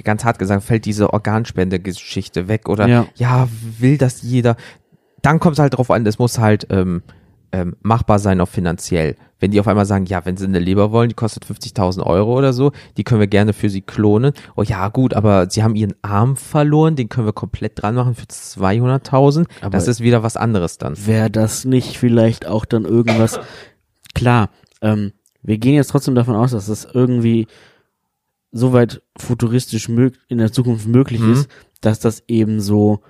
ganz 0.03 0.23
hart 0.23 0.39
gesagt, 0.39 0.63
fällt 0.63 0.85
diese 0.85 1.11
Organspendegeschichte 1.13 2.47
weg 2.47 2.69
oder 2.69 2.87
Ja. 2.87 3.05
ja, 3.15 3.47
will 3.79 3.97
das 3.97 4.21
jeder. 4.21 4.55
Dann 5.21 5.39
kommt 5.39 5.53
es 5.53 5.59
halt 5.59 5.77
drauf 5.77 5.91
an, 5.91 6.05
es 6.05 6.19
muss 6.19 6.37
halt 6.39 6.67
ähm, 6.69 7.01
ähm, 7.51 7.75
machbar 7.81 8.19
sein, 8.19 8.41
auch 8.41 8.47
finanziell. 8.47 9.15
Wenn 9.39 9.51
die 9.51 9.59
auf 9.59 9.67
einmal 9.67 9.85
sagen, 9.85 10.05
ja, 10.05 10.25
wenn 10.25 10.37
sie 10.37 10.45
eine 10.45 10.59
Leber 10.59 10.91
wollen, 10.91 11.09
die 11.09 11.15
kostet 11.15 11.45
50.000 11.45 12.01
Euro 12.05 12.37
oder 12.37 12.53
so, 12.53 12.71
die 12.97 13.03
können 13.03 13.19
wir 13.19 13.27
gerne 13.27 13.51
für 13.53 13.69
sie 13.69 13.81
klonen. 13.81 14.31
Oh 14.55 14.63
ja, 14.63 14.87
gut, 14.87 15.13
aber 15.13 15.49
sie 15.49 15.61
haben 15.63 15.75
ihren 15.75 15.93
Arm 16.01 16.37
verloren, 16.37 16.95
den 16.95 17.09
können 17.09 17.27
wir 17.27 17.33
komplett 17.33 17.81
dran 17.81 17.95
machen 17.95 18.15
für 18.15 18.25
200.000. 18.25 19.45
Aber- 19.61 19.71
Das 19.71 19.87
ist 19.87 19.99
wieder 19.99 20.23
was 20.23 20.37
anderes 20.37 20.77
dann. 20.77 20.95
Wäre 21.05 21.29
das 21.29 21.65
nicht 21.65 21.97
vielleicht 21.97 22.47
auch 22.47 22.63
dann 22.65 22.85
irgendwas, 22.85 23.39
klar, 24.15 24.49
ähm, 24.81 25.11
wir 25.41 25.57
gehen 25.57 25.73
jetzt 25.75 25.89
trotzdem 25.91 26.15
davon 26.15 26.35
aus, 26.35 26.51
dass 26.51 26.67
das 26.67 26.87
irgendwie 26.93 27.47
soweit 28.53 29.01
futuristisch 29.17 29.89
in 29.89 30.37
der 30.37 30.51
Zukunft 30.53 30.87
möglich 30.87 31.19
Mhm. 31.19 31.33
ist, 31.33 31.49
dass 31.81 31.99
das 31.99 32.23
eben 32.27 32.61
so 32.61 33.01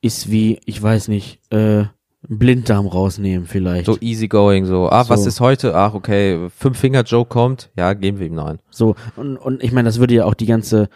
ist 0.00 0.30
wie, 0.30 0.60
ich 0.64 0.82
weiß 0.82 1.08
nicht, 1.08 1.40
äh, 1.52 1.84
Blinddarm 2.26 2.86
rausnehmen 2.86 3.46
vielleicht. 3.46 3.84
So 3.84 3.98
easygoing, 4.00 4.64
so, 4.64 4.88
ah, 4.88 5.04
was 5.08 5.22
So. 5.24 5.28
ist 5.28 5.40
heute? 5.40 5.74
Ach, 5.76 5.92
okay, 5.92 6.48
Fünf-Finger-Joe 6.56 7.26
kommt, 7.26 7.70
ja, 7.76 7.92
geben 7.92 8.18
wir 8.18 8.26
ihm 8.26 8.34
noch 8.34 8.46
einen. 8.46 8.60
So, 8.70 8.94
und, 9.16 9.36
und 9.36 9.62
ich 9.62 9.72
meine, 9.72 9.88
das 9.88 9.98
würde 9.98 10.14
ja 10.14 10.24
auch 10.24 10.32
die 10.34 10.46
ganze 10.46 10.88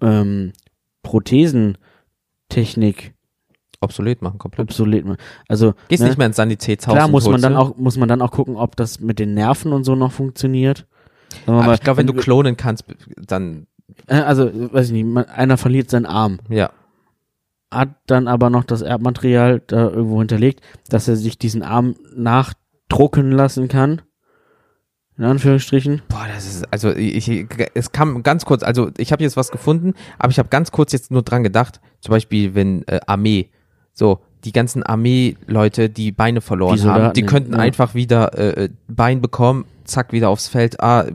ähm, 0.00 0.52
Prothesentechnik 1.02 3.14
Obsolet 3.80 4.22
machen, 4.22 4.38
komplett. 4.38 4.68
obsolet 4.68 5.04
machen. 5.04 5.16
Also 5.48 5.74
Gehst 5.88 6.02
ne, 6.02 6.08
nicht 6.08 6.18
mehr 6.18 6.28
ins 6.28 6.36
Sanitätshaus. 6.36 6.94
klar 6.94 7.08
muss 7.08 7.28
man 7.28 7.42
dann 7.42 7.56
auch 7.56 7.76
muss 7.76 7.96
man 7.96 8.08
dann 8.08 8.22
auch 8.22 8.30
gucken, 8.30 8.56
ob 8.56 8.76
das 8.76 9.00
mit 9.00 9.18
den 9.18 9.34
Nerven 9.34 9.72
und 9.72 9.82
so 9.84 9.96
noch 9.96 10.12
funktioniert. 10.12 10.86
Aber 11.46 11.74
ich 11.74 11.80
glaube, 11.80 11.98
wenn 11.98 12.06
du 12.06 12.14
klonen 12.14 12.56
kannst, 12.56 12.84
dann, 13.16 13.66
äh, 14.06 14.16
also 14.20 14.50
weiß 14.72 14.90
ich 14.90 15.02
nicht, 15.04 15.28
einer 15.28 15.56
verliert 15.56 15.90
seinen 15.90 16.06
Arm, 16.06 16.38
ja. 16.48 16.70
hat 17.70 17.90
dann 18.06 18.28
aber 18.28 18.50
noch 18.50 18.64
das 18.64 18.82
Erbmaterial 18.82 19.62
da 19.66 19.88
irgendwo 19.90 20.18
hinterlegt, 20.18 20.60
dass 20.88 21.08
er 21.08 21.16
sich 21.16 21.38
diesen 21.38 21.62
Arm 21.62 21.96
nachdrucken 22.14 23.32
lassen 23.32 23.68
kann. 23.68 24.02
In 25.18 25.24
Anführungsstrichen. 25.24 26.00
Boah, 26.08 26.26
das 26.34 26.46
ist, 26.46 26.72
also 26.72 26.90
ich, 26.90 27.28
ich- 27.28 27.46
es 27.74 27.92
kam 27.92 28.22
ganz 28.22 28.44
kurz, 28.46 28.62
also 28.62 28.90
ich 28.96 29.12
habe 29.12 29.22
jetzt 29.22 29.36
was 29.36 29.50
gefunden, 29.50 29.92
aber 30.18 30.30
ich 30.30 30.38
habe 30.38 30.48
ganz 30.48 30.72
kurz 30.72 30.92
jetzt 30.92 31.10
nur 31.10 31.22
dran 31.22 31.42
gedacht, 31.42 31.80
zum 32.00 32.12
Beispiel, 32.12 32.54
wenn 32.54 32.82
äh, 32.88 32.98
Armee, 33.06 33.50
so, 33.92 34.20
die 34.44 34.52
ganzen 34.52 34.82
Armee-Leute, 34.82 35.90
die 35.90 36.12
Beine 36.12 36.40
verloren 36.40 36.76
Die 36.76 36.82
haben, 36.88 37.12
die 37.12 37.22
könnten 37.24 37.52
ja. 37.52 37.58
einfach 37.58 37.94
wieder 37.94 38.36
äh, 38.38 38.70
Bein 38.88 39.20
bekommen, 39.20 39.66
zack, 39.84 40.12
wieder 40.12 40.28
aufs 40.28 40.48
Feld, 40.48 40.80
ah, 40.80 41.06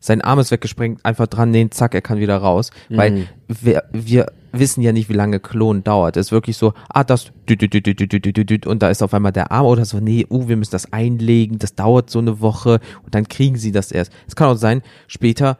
sein 0.00 0.20
Arm 0.20 0.38
ist 0.38 0.50
weggesprengt, 0.50 1.04
einfach 1.04 1.26
dran 1.26 1.50
nähen, 1.50 1.70
zack, 1.70 1.94
er 1.94 2.02
kann 2.02 2.18
wieder 2.18 2.36
raus. 2.36 2.70
Mhm. 2.88 2.96
Weil 2.96 3.28
wir, 3.48 3.84
wir 3.92 4.26
wissen 4.52 4.82
ja 4.82 4.92
nicht, 4.92 5.08
wie 5.08 5.14
lange 5.14 5.40
Klon 5.40 5.84
dauert. 5.84 6.16
Es 6.16 6.26
ist 6.26 6.32
wirklich 6.32 6.56
so, 6.56 6.72
ah, 6.88 7.04
das 7.04 7.32
und 8.66 8.82
da 8.82 8.90
ist 8.90 9.02
auf 9.02 9.14
einmal 9.14 9.32
der 9.32 9.52
Arm 9.52 9.66
oder 9.66 9.84
so, 9.84 10.00
nee, 10.00 10.26
uh, 10.30 10.48
wir 10.48 10.56
müssen 10.56 10.72
das 10.72 10.92
einlegen, 10.92 11.58
das 11.58 11.74
dauert 11.74 12.10
so 12.10 12.18
eine 12.18 12.40
Woche 12.40 12.80
und 13.04 13.14
dann 13.14 13.28
kriegen 13.28 13.56
sie 13.56 13.72
das 13.72 13.92
erst. 13.92 14.12
Es 14.26 14.36
kann 14.36 14.48
auch 14.48 14.56
sein, 14.56 14.82
später, 15.06 15.58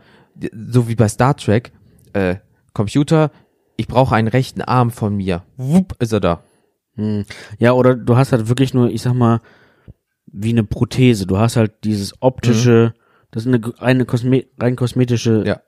so 0.52 0.88
wie 0.88 0.94
bei 0.94 1.08
Star 1.08 1.36
Trek, 1.36 1.72
äh, 2.12 2.36
Computer, 2.72 3.30
ich 3.76 3.88
brauche 3.88 4.14
einen 4.14 4.28
rechten 4.28 4.62
Arm 4.62 4.90
von 4.90 5.16
mir. 5.16 5.42
Wupp, 5.56 5.96
ist 6.00 6.12
er 6.12 6.20
da. 6.20 6.42
Ja, 7.58 7.72
oder 7.72 7.94
du 7.94 8.16
hast 8.16 8.32
halt 8.32 8.48
wirklich 8.48 8.74
nur, 8.74 8.90
ich 8.90 9.02
sag 9.02 9.14
mal, 9.14 9.40
wie 10.32 10.50
eine 10.50 10.64
Prothese. 10.64 11.26
Du 11.26 11.38
hast 11.38 11.56
halt 11.56 11.72
dieses 11.84 12.14
optische, 12.20 12.92
das 13.30 13.46
ist 13.46 13.52
eine 13.52 13.60
reine 13.78 14.04
Kosme 14.04 14.44
rein 14.58 14.76
kosmetische 14.76 15.44
Ja. 15.46 15.60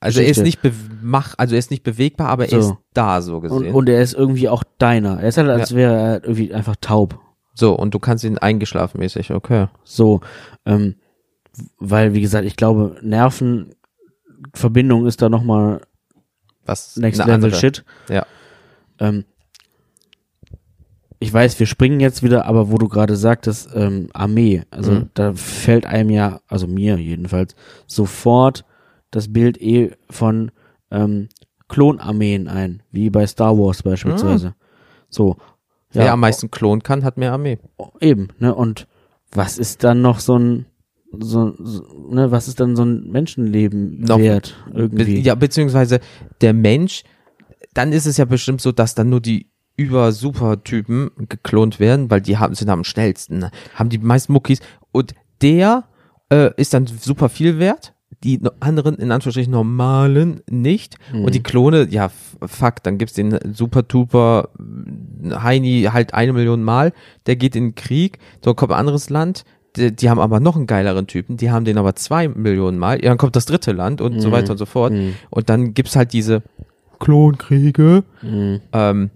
Also 0.00 0.20
er 0.20 0.28
ist 0.28 0.38
Geschichte. 0.38 0.68
nicht 0.68 0.78
mach, 1.02 1.34
also 1.38 1.56
er 1.56 1.58
ist 1.58 1.72
nicht 1.72 1.82
bewegbar, 1.82 2.28
aber 2.28 2.44
er 2.44 2.50
So. 2.62 2.70
ist 2.70 2.74
da 2.94 3.20
so 3.20 3.36
und, 3.36 3.42
gesehen. 3.42 3.74
und 3.74 3.88
er 3.88 4.00
ist 4.00 4.14
irgendwie 4.14 4.48
auch 4.48 4.62
deiner. 4.78 5.20
Er 5.20 5.28
ist 5.28 5.38
halt, 5.38 5.48
als 5.48 5.74
wäre 5.74 5.92
er 5.96 6.22
irgendwie 6.22 6.54
einfach 6.54 6.76
taub. 6.80 7.18
so, 7.54 7.74
und 7.74 7.94
du 7.94 7.98
kannst 7.98 8.22
ihn 8.22 8.38
eingeschlafen 8.38 9.00
mäßig, 9.00 9.32
okay. 9.32 9.66
So, 9.82 10.20
ähm, 10.64 10.94
weil, 11.78 12.14
wie 12.14 12.20
gesagt, 12.20 12.46
ich 12.46 12.54
glaube, 12.54 12.96
Nervenverbindung 13.02 15.06
ist 15.06 15.20
da 15.20 15.28
nochmal 15.28 15.80
Was 16.64 16.96
Next 16.96 17.20
eine 17.20 17.32
Level 17.32 17.46
andere. 17.46 17.60
Shit. 17.60 17.84
Ja. 18.08 18.24
Ähm, 19.00 19.24
ich 21.20 21.32
weiß, 21.32 21.58
wir 21.58 21.66
springen 21.66 22.00
jetzt 22.00 22.22
wieder, 22.22 22.46
aber 22.46 22.70
wo 22.70 22.78
du 22.78 22.88
gerade 22.88 23.16
sagtest, 23.16 23.70
ähm, 23.74 24.08
Armee, 24.12 24.62
also 24.70 24.92
Mhm. 24.92 25.10
da 25.14 25.32
fällt 25.34 25.84
einem 25.86 26.10
ja, 26.10 26.40
also 26.46 26.66
mir 26.66 26.96
jedenfalls, 26.98 27.56
sofort 27.86 28.64
das 29.10 29.32
Bild 29.32 29.60
eh 29.60 29.92
von 30.10 30.50
ähm, 30.90 31.28
Klonarmeen 31.68 32.48
ein, 32.48 32.82
wie 32.92 33.10
bei 33.10 33.26
Star 33.26 33.56
Wars 33.58 33.82
beispielsweise. 33.82 34.54
So. 35.10 35.36
Wer 35.92 36.12
am 36.12 36.20
meisten 36.20 36.50
klonen 36.50 36.82
kann, 36.82 37.02
hat 37.04 37.16
mehr 37.16 37.32
Armee. 37.32 37.58
Eben, 38.00 38.28
ne? 38.38 38.54
Und 38.54 38.86
was 39.32 39.58
ist 39.58 39.84
dann 39.84 40.02
noch 40.02 40.20
so 40.20 40.38
ein, 40.38 40.66
so, 41.18 41.54
so 41.58 41.82
ne, 42.10 42.30
was 42.30 42.46
ist 42.48 42.60
dann 42.60 42.76
so 42.76 42.84
ein 42.84 43.10
Menschenleben 43.10 44.00
Noch- 44.00 44.18
wert 44.18 44.54
Be 44.70 44.80
irgendwie? 44.82 45.20
ja, 45.20 45.34
beziehungsweise 45.34 46.00
der 46.42 46.52
Mensch, 46.52 47.04
dann 47.74 47.92
ist 47.92 48.06
es 48.06 48.18
ja 48.18 48.26
bestimmt 48.26 48.60
so, 48.60 48.70
dass 48.72 48.94
dann 48.94 49.08
nur 49.08 49.20
die 49.20 49.48
über-Super-Typen 49.78 51.10
geklont 51.28 51.80
werden, 51.80 52.10
weil 52.10 52.20
die 52.20 52.36
haben, 52.38 52.54
sind 52.54 52.68
am 52.68 52.84
schnellsten, 52.84 53.38
ne? 53.38 53.50
haben 53.74 53.88
die 53.88 53.98
meisten 53.98 54.32
Muckis 54.32 54.60
und 54.92 55.14
der 55.40 55.84
äh, 56.30 56.50
ist 56.56 56.74
dann 56.74 56.86
super 56.86 57.28
viel 57.28 57.58
wert, 57.58 57.94
die 58.24 58.40
anderen, 58.60 58.96
in 58.96 59.12
Anführungsstrichen, 59.12 59.52
normalen 59.52 60.40
nicht 60.50 60.96
Mhm. 61.12 61.24
und 61.24 61.34
die 61.34 61.42
Klone, 61.42 61.86
ja, 61.90 62.10
fuck, 62.44 62.82
dann 62.82 62.98
gibt's 62.98 63.14
den 63.14 63.38
super-tuper 63.54 64.48
Heini 65.30 65.88
halt 65.92 66.14
eine 66.14 66.32
Million 66.32 66.64
Mal, 66.64 66.92
der 67.26 67.36
geht 67.36 67.54
in 67.54 67.68
den 67.68 67.74
Krieg, 67.76 68.18
so 68.44 68.54
kommt 68.54 68.72
ein 68.72 68.78
anderes 68.78 69.08
Land, 69.08 69.44
die, 69.76 69.94
die 69.94 70.10
haben 70.10 70.18
aber 70.18 70.40
noch 70.40 70.56
einen 70.56 70.66
geileren 70.66 71.06
Typen, 71.06 71.36
die 71.36 71.50
haben 71.52 71.64
den 71.64 71.78
aber 71.78 71.94
zwei 71.94 72.26
Millionen 72.26 72.78
Mal, 72.78 72.96
ja, 73.04 73.10
dann 73.10 73.18
kommt 73.18 73.36
das 73.36 73.46
dritte 73.46 73.70
Land 73.72 74.00
und 74.00 74.20
so 74.20 74.28
Mhm. 74.28 74.32
weiter 74.32 74.50
und 74.52 74.58
so 74.58 74.66
fort. 74.66 74.92
Mhm. 74.92 75.14
Und 75.30 75.48
dann 75.48 75.72
gibt's 75.74 75.94
halt 75.94 76.12
diese 76.12 76.42
Klonkriege. 76.98 78.02
Mhm. 78.22 78.60
Ähm, 78.72 79.10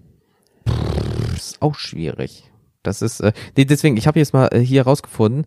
auch 1.63 1.75
schwierig. 1.75 2.51
Das 2.83 3.01
ist, 3.01 3.21
äh, 3.21 3.31
nee, 3.57 3.65
deswegen, 3.65 3.97
ich 3.97 4.07
habe 4.07 4.19
jetzt 4.19 4.33
mal 4.33 4.49
äh, 4.51 4.59
hier 4.59 4.83
rausgefunden, 4.83 5.45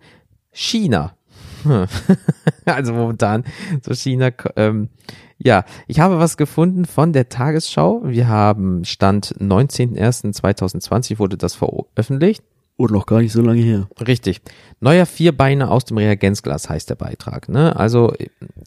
China. 0.50 1.14
Hm. 1.64 1.86
also 2.64 2.92
momentan, 2.92 3.44
so 3.82 3.94
China, 3.94 4.30
ähm, 4.56 4.88
ja, 5.38 5.64
ich 5.86 6.00
habe 6.00 6.18
was 6.18 6.36
gefunden 6.36 6.86
von 6.86 7.12
der 7.12 7.28
Tagesschau. 7.28 8.02
Wir 8.04 8.28
haben 8.28 8.84
Stand 8.84 9.34
19.01.2020 9.38 11.18
wurde 11.18 11.36
das 11.36 11.54
veröffentlicht. 11.54 12.42
Und 12.78 12.90
noch 12.90 13.06
gar 13.06 13.20
nicht 13.20 13.32
so 13.32 13.40
lange 13.40 13.62
her. 13.62 13.88
Richtig. 14.06 14.42
Neuer 14.80 15.06
Vierbeiner 15.06 15.70
aus 15.70 15.86
dem 15.86 15.96
Reagenzglas 15.96 16.68
heißt 16.68 16.90
der 16.90 16.94
Beitrag. 16.94 17.48
Ne? 17.48 17.74
Also 17.74 18.12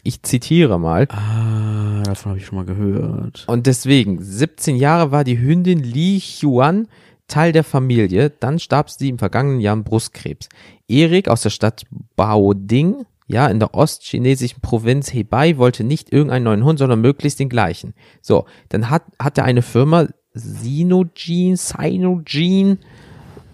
ich 0.03 0.23
zitiere 0.23 0.79
mal. 0.79 1.07
Ah, 1.09 2.01
davon 2.03 2.31
habe 2.31 2.39
ich 2.39 2.45
schon 2.47 2.57
mal 2.57 2.65
gehört. 2.65 3.43
Und 3.47 3.67
deswegen, 3.67 4.19
17 4.19 4.77
Jahre 4.77 5.12
war 5.12 5.23
die 5.23 5.39
Hündin 5.39 5.83
Li 5.83 6.19
Xuan 6.19 6.88
Teil 7.29 7.51
der 7.53 7.63
Familie, 7.63 8.29
dann 8.29 8.59
starb 8.59 8.89
sie 8.89 9.09
im 9.09 9.19
vergangenen 9.19 9.61
Jahr 9.61 9.73
an 9.73 9.83
Brustkrebs. 9.83 10.49
Erik 10.87 11.29
aus 11.29 11.41
der 11.41 11.49
Stadt 11.49 11.83
Baoding, 12.15 13.05
ja, 13.27 13.47
in 13.47 13.59
der 13.59 13.73
ostchinesischen 13.75 14.61
Provinz 14.61 15.13
Hebei, 15.13 15.57
wollte 15.57 15.83
nicht 15.83 16.11
irgendeinen 16.11 16.43
neuen 16.43 16.63
Hund, 16.65 16.79
sondern 16.79 16.99
möglichst 16.99 17.39
den 17.39 17.49
gleichen. 17.49 17.93
So, 18.21 18.45
dann 18.69 18.89
hat, 18.89 19.03
hat 19.19 19.37
er 19.37 19.45
eine 19.45 19.61
Firma, 19.61 20.07
Sinogene, 20.33 21.55
Sinogene, 21.57 22.77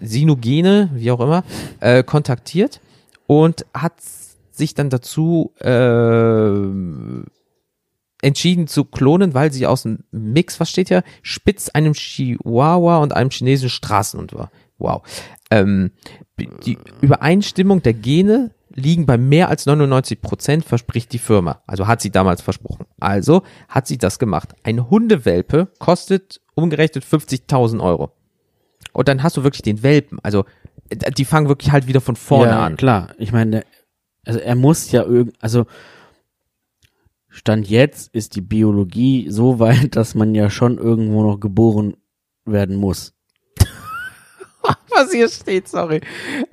Sinogene, 0.00 0.90
wie 0.94 1.10
auch 1.10 1.20
immer, 1.20 1.44
äh, 1.80 2.02
kontaktiert 2.02 2.80
und 3.26 3.66
hat 3.74 3.94
sich 4.50 4.74
dann 4.74 4.90
dazu 4.90 5.52
äh, 5.60 5.68
entschieden 8.22 8.66
zu 8.66 8.84
klonen, 8.84 9.34
weil 9.34 9.52
sie 9.52 9.66
aus 9.66 9.82
dem 9.82 10.04
Mix, 10.10 10.58
was 10.60 10.70
steht 10.70 10.88
hier, 10.88 11.02
Spitz, 11.22 11.68
einem 11.68 11.92
Chihuahua 11.92 12.98
und 12.98 13.14
einem 13.14 13.30
chinesischen 13.30 13.70
Straßenhund 13.70 14.34
war. 14.34 14.50
Wow. 14.78 15.02
Ähm, 15.50 15.92
die 16.38 16.78
Übereinstimmung 17.00 17.82
der 17.82 17.94
Gene 17.94 18.52
liegen 18.74 19.06
bei 19.06 19.16
mehr 19.16 19.48
als 19.48 19.64
99 19.66 20.20
Prozent, 20.20 20.64
verspricht 20.64 21.12
die 21.12 21.18
Firma. 21.18 21.62
Also 21.66 21.86
hat 21.86 22.02
sie 22.02 22.10
damals 22.10 22.42
versprochen. 22.42 22.86
Also 23.00 23.42
hat 23.68 23.86
sie 23.86 23.96
das 23.96 24.18
gemacht. 24.18 24.54
Ein 24.64 24.90
Hundewelpe 24.90 25.68
kostet 25.78 26.40
umgerechnet 26.54 27.04
50.000 27.04 27.82
Euro. 27.82 28.12
Und 28.92 29.08
dann 29.08 29.22
hast 29.22 29.36
du 29.36 29.44
wirklich 29.44 29.62
den 29.62 29.82
Welpen. 29.82 30.18
Also 30.22 30.44
die 30.90 31.24
fangen 31.24 31.48
wirklich 31.48 31.72
halt 31.72 31.86
wieder 31.86 32.00
von 32.00 32.16
vorne 32.16 32.52
ja, 32.52 32.64
an. 32.64 32.76
klar. 32.76 33.08
Ich 33.18 33.32
meine, 33.32 33.64
also 34.24 34.38
er 34.38 34.54
muss 34.54 34.90
ja 34.90 35.02
irgend, 35.02 35.34
also 35.40 35.66
Stand 37.36 37.68
jetzt 37.68 38.14
ist 38.14 38.34
die 38.34 38.40
Biologie 38.40 39.26
so 39.28 39.58
weit, 39.58 39.94
dass 39.96 40.14
man 40.14 40.34
ja 40.34 40.48
schon 40.48 40.78
irgendwo 40.78 41.22
noch 41.22 41.38
geboren 41.38 41.98
werden 42.46 42.76
muss. 42.76 43.12
was 44.90 45.12
hier 45.12 45.28
steht, 45.28 45.68
sorry. 45.68 46.00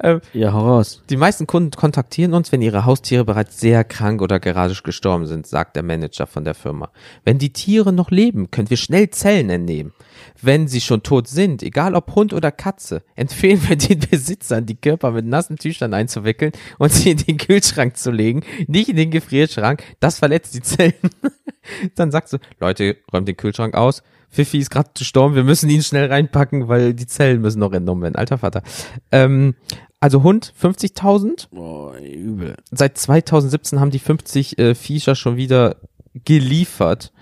Ähm, 0.01 0.21
Ja, 0.33 0.53
hau 0.53 0.59
raus. 0.59 1.01
die 1.09 1.17
meisten 1.17 1.47
Kunden 1.47 1.71
kontaktieren 1.71 2.33
uns, 2.33 2.51
wenn 2.51 2.61
ihre 2.61 2.85
Haustiere 2.85 3.25
bereits 3.25 3.59
sehr 3.59 3.83
krank 3.83 4.21
oder 4.21 4.39
gerade 4.39 4.73
gestorben 4.83 5.25
sind, 5.25 5.47
sagt 5.47 5.75
der 5.75 5.83
Manager 5.83 6.27
von 6.27 6.43
der 6.43 6.53
Firma. 6.53 6.89
Wenn 7.23 7.37
die 7.37 7.53
Tiere 7.53 7.93
noch 7.93 8.11
leben, 8.11 8.51
können 8.51 8.69
wir 8.69 8.77
schnell 8.77 9.09
Zellen 9.09 9.49
entnehmen. 9.49 9.93
Wenn 10.41 10.67
sie 10.67 10.81
schon 10.81 11.03
tot 11.03 11.27
sind, 11.27 11.63
egal 11.63 11.95
ob 11.95 12.15
Hund 12.15 12.33
oder 12.33 12.51
Katze, 12.51 13.03
empfehlen 13.15 13.61
wir 13.67 13.75
den 13.75 13.99
Besitzern, 13.99 14.65
die 14.65 14.75
Körper 14.75 15.11
mit 15.11 15.25
nassen 15.25 15.57
Tüchern 15.57 15.93
einzuwickeln 15.93 16.51
und 16.77 16.91
sie 16.91 17.11
in 17.11 17.17
den 17.17 17.37
Kühlschrank 17.37 17.97
zu 17.97 18.11
legen, 18.11 18.43
nicht 18.67 18.89
in 18.89 18.95
den 18.95 19.11
Gefrierschrank. 19.11 19.83
Das 19.99 20.19
verletzt 20.19 20.53
die 20.55 20.61
Zellen. 20.61 20.93
Dann 21.95 22.11
sagst 22.11 22.33
du, 22.33 22.37
Leute, 22.59 22.97
räumt 23.11 23.27
den 23.27 23.37
Kühlschrank 23.37 23.73
aus. 23.73 24.03
Fifi 24.33 24.57
ist 24.57 24.71
gerade 24.71 24.89
gestorben, 24.97 25.35
wir 25.35 25.43
müssen 25.43 25.69
ihn 25.69 25.83
schnell 25.83 26.07
reinpacken, 26.07 26.67
weil 26.67 26.93
die 26.93 27.05
Zellen 27.05 27.41
müssen 27.41 27.59
noch 27.59 27.71
entnommen 27.71 28.01
werden. 28.01 28.15
Alter 28.15 28.39
Vater. 28.39 28.63
Ähm, 29.11 29.55
also 29.99 30.23
Hund 30.23 30.53
50.000. 30.59 31.49
Boah, 31.51 31.95
übel. 31.97 32.57
Seit 32.71 32.97
2017 32.97 33.79
haben 33.79 33.91
die 33.91 33.99
50 33.99 34.57
äh, 34.57 34.75
Viecher 34.75 35.15
schon 35.15 35.37
wieder 35.37 35.77
geliefert. 36.25 37.13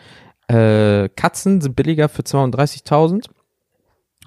Äh, 0.48 1.10
Katzen 1.10 1.62
sind 1.62 1.76
billiger 1.76 2.08
für 2.08 2.24
32.000. 2.24 3.26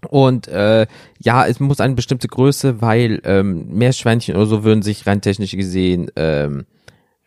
Und 0.09 0.49
äh, 0.49 0.87
ja, 1.19 1.47
es 1.47 1.61
muss 1.61 1.81
eine 1.81 1.95
bestimmte 1.95 2.29
Größe, 2.29 2.83
weil 2.83 3.23
ähm, 3.25 3.67
Meerschweinchen 3.69 4.37
oder 4.37 4.47
so 4.47 4.63
würden 4.63 4.83
sich 4.83 5.07
rein 5.07 5.23
technisch 5.23 5.53
gesehen 5.53 6.11
ähm, 6.17 6.67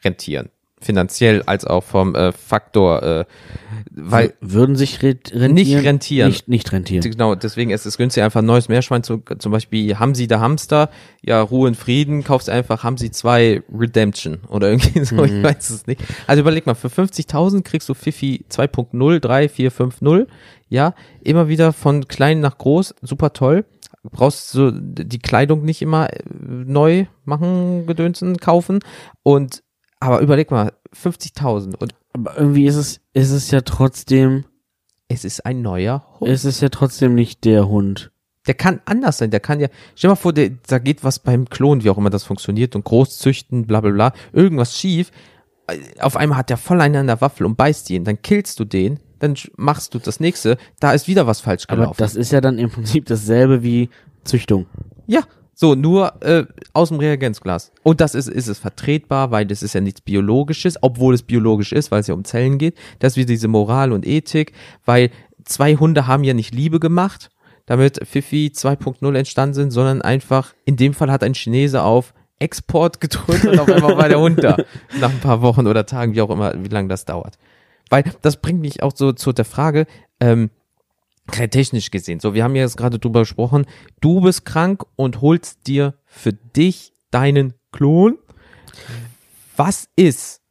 rentieren. 0.04 0.50
Finanziell 0.80 1.42
als 1.44 1.66
auch 1.66 1.84
vom 1.84 2.14
äh, 2.14 2.32
Faktor, 2.32 3.02
äh, 3.02 3.26
weil 3.90 4.36
Würden 4.42 4.76
sich 4.76 5.02
re 5.02 5.18
rentieren? 5.32 5.54
Nicht 5.54 5.76
rentieren. 5.84 6.30
Nicht, 6.30 6.48
nicht 6.48 6.72
rentieren. 6.72 7.02
Genau, 7.02 7.34
deswegen 7.34 7.72
ist 7.72 7.88
es 7.88 7.98
günstig, 7.98 8.22
einfach 8.22 8.42
ein 8.42 8.46
neues 8.46 8.70
Meerschwein 8.70 9.02
zu, 9.02 9.24
zum 9.40 9.52
Beispiel 9.52 9.98
haben 9.98 10.14
sie 10.14 10.28
der 10.28 10.40
Hamster, 10.40 10.92
ja, 11.24 11.42
Ruhe 11.42 11.68
in 11.68 11.74
Frieden, 11.74 12.24
kaufst 12.24 12.48
einfach, 12.48 12.84
haben 12.84 12.98
sie 12.98 13.10
zwei 13.10 13.64
Redemption 13.76 14.38
oder 14.50 14.70
irgendwie 14.70 15.04
so, 15.04 15.24
ich 15.24 15.42
weiß 15.42 15.72
es 15.72 15.88
nicht. 15.88 16.02
Also 16.28 16.42
überleg 16.42 16.68
mal, 16.68 16.76
für 16.76 16.90
50.000 16.90 17.64
kriegst 17.64 17.90
du 17.90 17.96
Fifi 17.96 18.46
2.0, 18.52 19.20
3, 19.20 19.50
4, 19.50 19.72
5, 19.72 20.02
0, 20.02 20.28
ja, 20.70 20.94
immer 21.22 21.48
wieder 21.48 21.74
von 21.74 22.08
klein 22.08 22.40
nach 22.40 22.58
groß, 22.60 22.94
super 23.02 23.34
toll. 23.34 23.66
Brauchst 24.04 24.54
du 24.54 24.72
die 24.72 25.20
Kleidung 25.20 25.66
nicht 25.66 25.82
immer 25.82 26.14
äh, 26.14 26.22
neu 26.30 27.08
machen, 27.26 27.88
gedönsen, 27.88 28.38
kaufen 28.38 28.80
und 29.24 29.64
aber 30.00 30.20
überleg 30.20 30.52
mal, 30.52 30.74
50.000 30.96 31.76
und 31.76 31.96
Aber 32.14 32.38
irgendwie 32.38 32.66
ist 32.66 32.76
es, 32.76 33.00
ist 33.14 33.32
es 33.32 33.52
ja 33.52 33.62
trotzdem, 33.62 34.46
es 35.08 35.26
ist 35.26 35.46
ein 35.46 35.62
neuer 35.62 36.06
Hund. 36.20 36.30
ist 36.32 36.44
es 36.46 36.62
ja 36.62 36.70
trotzdem 36.70 37.16
nicht 37.16 37.46
der 37.46 37.68
Hund. 37.68 38.12
Der 38.48 38.54
kann 38.54 38.80
anders 38.86 39.18
sein, 39.18 39.30
der 39.32 39.42
kann 39.42 39.60
ja, 39.60 39.68
stell 39.96 40.10
mal 40.10 40.16
vor, 40.16 40.32
der, 40.34 40.52
da 40.68 40.80
geht 40.80 41.04
was 41.04 41.20
beim 41.20 41.50
Klon, 41.50 41.84
wie 41.84 41.90
auch 41.90 41.98
immer 41.98 42.10
das 42.10 42.24
funktioniert, 42.24 42.76
und 42.76 42.86
Großzüchten, 42.86 43.68
bla 43.68 43.82
bla 43.82 43.92
bla, 43.92 44.14
irgendwas 44.32 44.78
schief. 44.78 45.12
Auf 46.00 46.16
einmal 46.16 46.38
hat 46.38 46.50
der 46.50 46.56
voll 46.58 46.80
einen 46.80 46.96
an 46.96 47.08
der 47.08 47.20
Waffel 47.20 47.46
und 47.46 47.58
beißt 47.58 47.90
ihn, 47.90 48.06
dann 48.06 48.22
killst 48.22 48.58
du 48.60 48.64
den, 48.64 49.00
dann 49.20 49.36
machst 49.58 49.94
du 49.94 50.00
das 50.00 50.22
nächste, 50.22 50.58
da 50.80 50.94
ist 50.94 51.08
wieder 51.10 51.28
was 51.28 51.42
falsch 51.42 51.66
Aber 51.68 51.78
gelaufen. 51.82 51.98
das 51.98 52.16
ist 52.16 52.32
ja 52.32 52.40
dann 52.40 52.58
im 52.58 52.70
Prinzip 52.70 53.06
dasselbe 53.08 53.64
wie 53.64 53.90
Züchtung. 54.24 54.66
ja, 55.08 55.22
so, 55.60 55.74
nur 55.74 56.22
äh, 56.22 56.46
aus 56.74 56.90
dem 56.90 57.00
Reagenzglas. 57.00 57.72
Und 57.82 58.00
das 58.00 58.14
ist, 58.14 58.30
ist 58.30 58.48
es 58.48 58.60
vertretbar, 58.60 59.32
weil 59.32 59.48
das 59.48 59.64
ist 59.64 59.74
ja 59.74 59.82
nichts 59.82 60.02
Biologisches, 60.02 60.78
obwohl 60.82 61.16
es 61.16 61.24
biologisch 61.24 61.72
ist, 61.72 61.90
weil 61.90 62.02
es 62.02 62.08
ja 62.08 62.14
um 62.14 62.24
Zellen 62.24 62.60
geht. 62.60 62.78
Das 63.00 63.14
ist 63.14 63.18
wieder 63.18 63.30
diese 63.30 63.48
Moral 63.48 63.92
und 63.92 64.06
Ethik, 64.06 64.54
weil 64.86 65.10
zwei 65.46 65.76
Hunde 65.76 66.06
haben 66.06 66.24
ja 66.24 66.36
nicht 66.36 66.54
Liebe 66.54 66.80
gemacht, 66.80 67.32
damit 67.66 68.00
Fifi 68.08 68.52
2.0 68.54 69.18
entstanden 69.18 69.56
sind, 69.56 69.72
sondern 69.72 70.04
einfach, 70.04 70.54
in 70.66 70.76
dem 70.76 70.94
Fall 70.94 71.12
hat 71.12 71.24
ein 71.24 71.34
Chinese 71.34 71.82
auf 71.82 72.14
Export 72.38 73.02
gedrückt 73.02 73.46
und 73.46 73.60
auf 73.60 73.68
einmal 73.68 73.98
war 73.98 74.10
der 74.10 74.20
Hund 74.20 74.44
da. 74.44 74.58
Nach 75.00 75.10
ein 75.10 75.22
paar 75.22 75.42
Wochen 75.42 75.66
oder 75.66 75.88
Tagen, 75.88 76.14
wie 76.14 76.22
auch 76.22 76.30
immer, 76.30 76.54
wie 76.64 76.70
lange 76.70 76.90
das 76.90 77.06
dauert. 77.06 77.40
Weil 77.90 78.04
das 78.22 78.38
bringt 78.38 78.62
mich 78.62 78.84
auch 78.84 78.92
so 78.96 79.12
zu 79.12 79.34
der 79.34 79.46
Frage, 79.46 79.88
ähm, 80.20 80.52
rein 81.32 81.50
technisch 81.50 81.92
gesehen. 81.92 82.20
So, 82.20 82.34
wir 82.34 82.44
haben 82.44 82.56
ja 82.56 82.64
jetzt 82.64 82.78
gerade 82.78 83.00
drüber 83.00 83.22
gesprochen. 83.22 83.66
Du 84.02 84.22
bist 84.22 84.46
krank 84.46 84.84
und 84.96 85.22
holst 85.22 85.68
dir 85.68 85.94
für 86.06 86.34
dich 86.34 86.94
deinen 87.12 87.54
Klon. 87.72 88.18
Was 89.56 89.88
ist, 89.96 90.42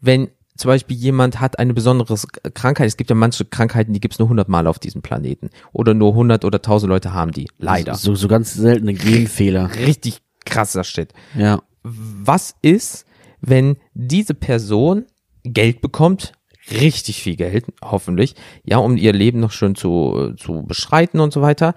wenn 0.00 0.28
zum 0.56 0.68
Beispiel 0.68 0.96
jemand 0.96 1.40
hat 1.40 1.58
eine 1.58 1.74
besondere 1.74 2.16
Krankheit? 2.54 2.86
Es 2.88 2.96
gibt 2.96 3.10
ja 3.10 3.16
manche 3.16 3.44
Krankheiten, 3.44 3.92
die 3.92 4.00
gibt 4.00 4.14
es 4.14 4.18
nur 4.18 4.26
100 4.26 4.48
Mal 4.48 4.66
auf 4.66 4.78
diesem 4.78 5.02
Planeten. 5.02 5.50
Oder 5.72 5.94
nur 5.94 6.10
100 6.10 6.44
oder 6.44 6.58
1000 6.58 6.88
Leute 6.88 7.12
haben 7.12 7.32
die. 7.32 7.48
Leider. 7.58 7.94
So, 7.94 8.14
so 8.14 8.28
ganz 8.28 8.54
seltene 8.54 8.94
Genfehler. 8.94 9.70
Richtig 9.76 10.18
krasser 10.44 10.82
Shit 10.84 11.12
Ja. 11.36 11.62
was 11.84 12.54
ist, 12.62 13.06
wenn 13.40 13.76
diese 13.94 14.34
Person 14.34 15.06
Geld 15.44 15.80
bekommt, 15.80 16.32
richtig 16.70 17.22
viel 17.22 17.36
Geld, 17.36 17.66
hoffentlich, 17.82 18.34
ja, 18.64 18.78
um 18.78 18.96
ihr 18.96 19.12
Leben 19.12 19.40
noch 19.40 19.52
schön 19.52 19.74
zu, 19.74 20.34
zu 20.36 20.62
beschreiten 20.62 21.20
und 21.20 21.32
so 21.32 21.42
weiter. 21.42 21.74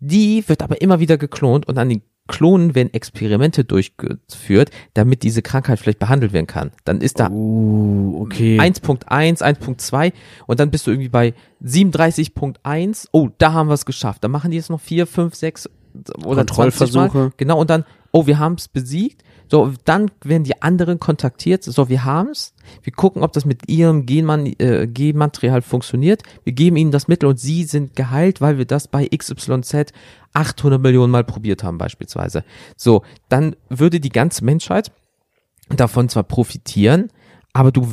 Die 0.00 0.44
wird 0.48 0.62
aber 0.62 0.80
immer 0.80 1.00
wieder 1.00 1.18
geklont 1.18 1.68
und 1.68 1.78
an 1.78 1.88
den 1.88 2.02
Klonen 2.30 2.76
werden 2.76 2.94
Experimente 2.94 3.64
durchgeführt, 3.64 4.70
damit 4.94 5.24
diese 5.24 5.42
Krankheit 5.42 5.80
vielleicht 5.80 5.98
behandelt 5.98 6.32
werden 6.32 6.46
kann. 6.46 6.70
Dann 6.84 7.00
ist 7.00 7.18
da 7.18 7.28
Uh, 7.28 8.22
okay. 8.22 8.58
1.1, 8.60 9.42
1.2 9.42 10.12
und 10.46 10.60
dann 10.60 10.70
bist 10.70 10.86
du 10.86 10.92
irgendwie 10.92 11.08
bei 11.08 11.34
37.1. 11.64 13.08
Oh, 13.10 13.30
da 13.38 13.52
haben 13.52 13.68
wir 13.68 13.74
es 13.74 13.84
geschafft. 13.84 14.22
Dann 14.22 14.30
machen 14.30 14.52
die 14.52 14.58
jetzt 14.58 14.70
noch 14.70 14.80
4, 14.80 15.08
5, 15.08 15.34
6 15.34 15.70
oder 15.94 16.06
20 16.06 16.24
Mal. 16.24 16.34
Kontrollversuche. 16.46 17.32
Genau, 17.36 17.60
und 17.60 17.68
dann, 17.68 17.84
oh, 18.12 18.26
wir 18.26 18.38
haben 18.38 18.54
es 18.54 18.68
besiegt. 18.68 19.24
So, 19.50 19.72
dann 19.84 20.12
werden 20.22 20.44
die 20.44 20.62
anderen 20.62 21.00
kontaktiert. 21.00 21.64
So, 21.64 21.88
wir 21.88 22.04
haben 22.04 22.30
es. 22.30 22.54
Wir 22.82 22.92
gucken, 22.92 23.24
ob 23.24 23.32
das 23.32 23.44
mit 23.44 23.68
ihrem 23.68 24.06
Genman 24.06 24.46
äh, 24.46 24.86
Genmaterial 24.86 25.60
funktioniert. 25.60 26.22
Wir 26.44 26.52
geben 26.52 26.76
ihnen 26.76 26.92
das 26.92 27.08
Mittel 27.08 27.28
und 27.28 27.40
sie 27.40 27.64
sind 27.64 27.96
geheilt, 27.96 28.40
weil 28.40 28.58
wir 28.58 28.64
das 28.64 28.86
bei 28.86 29.08
XYZ 29.08 29.92
800 30.34 30.80
Millionen 30.80 31.10
Mal 31.10 31.24
probiert 31.24 31.64
haben 31.64 31.78
beispielsweise. 31.78 32.44
So, 32.76 33.02
dann 33.28 33.56
würde 33.68 33.98
die 33.98 34.10
ganze 34.10 34.44
Menschheit 34.44 34.92
davon 35.68 36.08
zwar 36.08 36.22
profitieren, 36.22 37.10
aber 37.52 37.72
du 37.72 37.88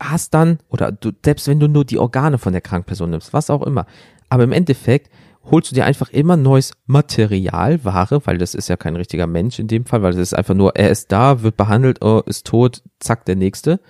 hast 0.00 0.32
dann, 0.32 0.58
oder 0.70 0.92
du, 0.92 1.12
selbst 1.22 1.46
wenn 1.46 1.60
du 1.60 1.68
nur 1.68 1.84
die 1.84 1.98
Organe 1.98 2.38
von 2.38 2.52
der 2.54 2.62
Krankperson 2.62 3.10
nimmst, 3.10 3.34
was 3.34 3.50
auch 3.50 3.62
immer, 3.62 3.84
aber 4.30 4.44
im 4.44 4.52
Endeffekt 4.52 5.10
holst 5.50 5.70
du 5.70 5.74
dir 5.74 5.84
einfach 5.84 6.10
immer 6.10 6.36
neues 6.36 6.72
Material, 6.86 7.84
Ware, 7.84 8.20
weil 8.26 8.38
das 8.38 8.54
ist 8.54 8.68
ja 8.68 8.76
kein 8.76 8.96
richtiger 8.96 9.26
Mensch 9.26 9.58
in 9.58 9.68
dem 9.68 9.84
Fall, 9.86 10.02
weil 10.02 10.12
das 10.12 10.20
ist 10.20 10.34
einfach 10.34 10.54
nur, 10.54 10.76
er 10.76 10.90
ist 10.90 11.12
da, 11.12 11.42
wird 11.42 11.56
behandelt, 11.56 12.02
oh, 12.04 12.22
ist 12.26 12.46
tot, 12.46 12.82
zack, 13.00 13.24
der 13.24 13.36
nächste. 13.36 13.80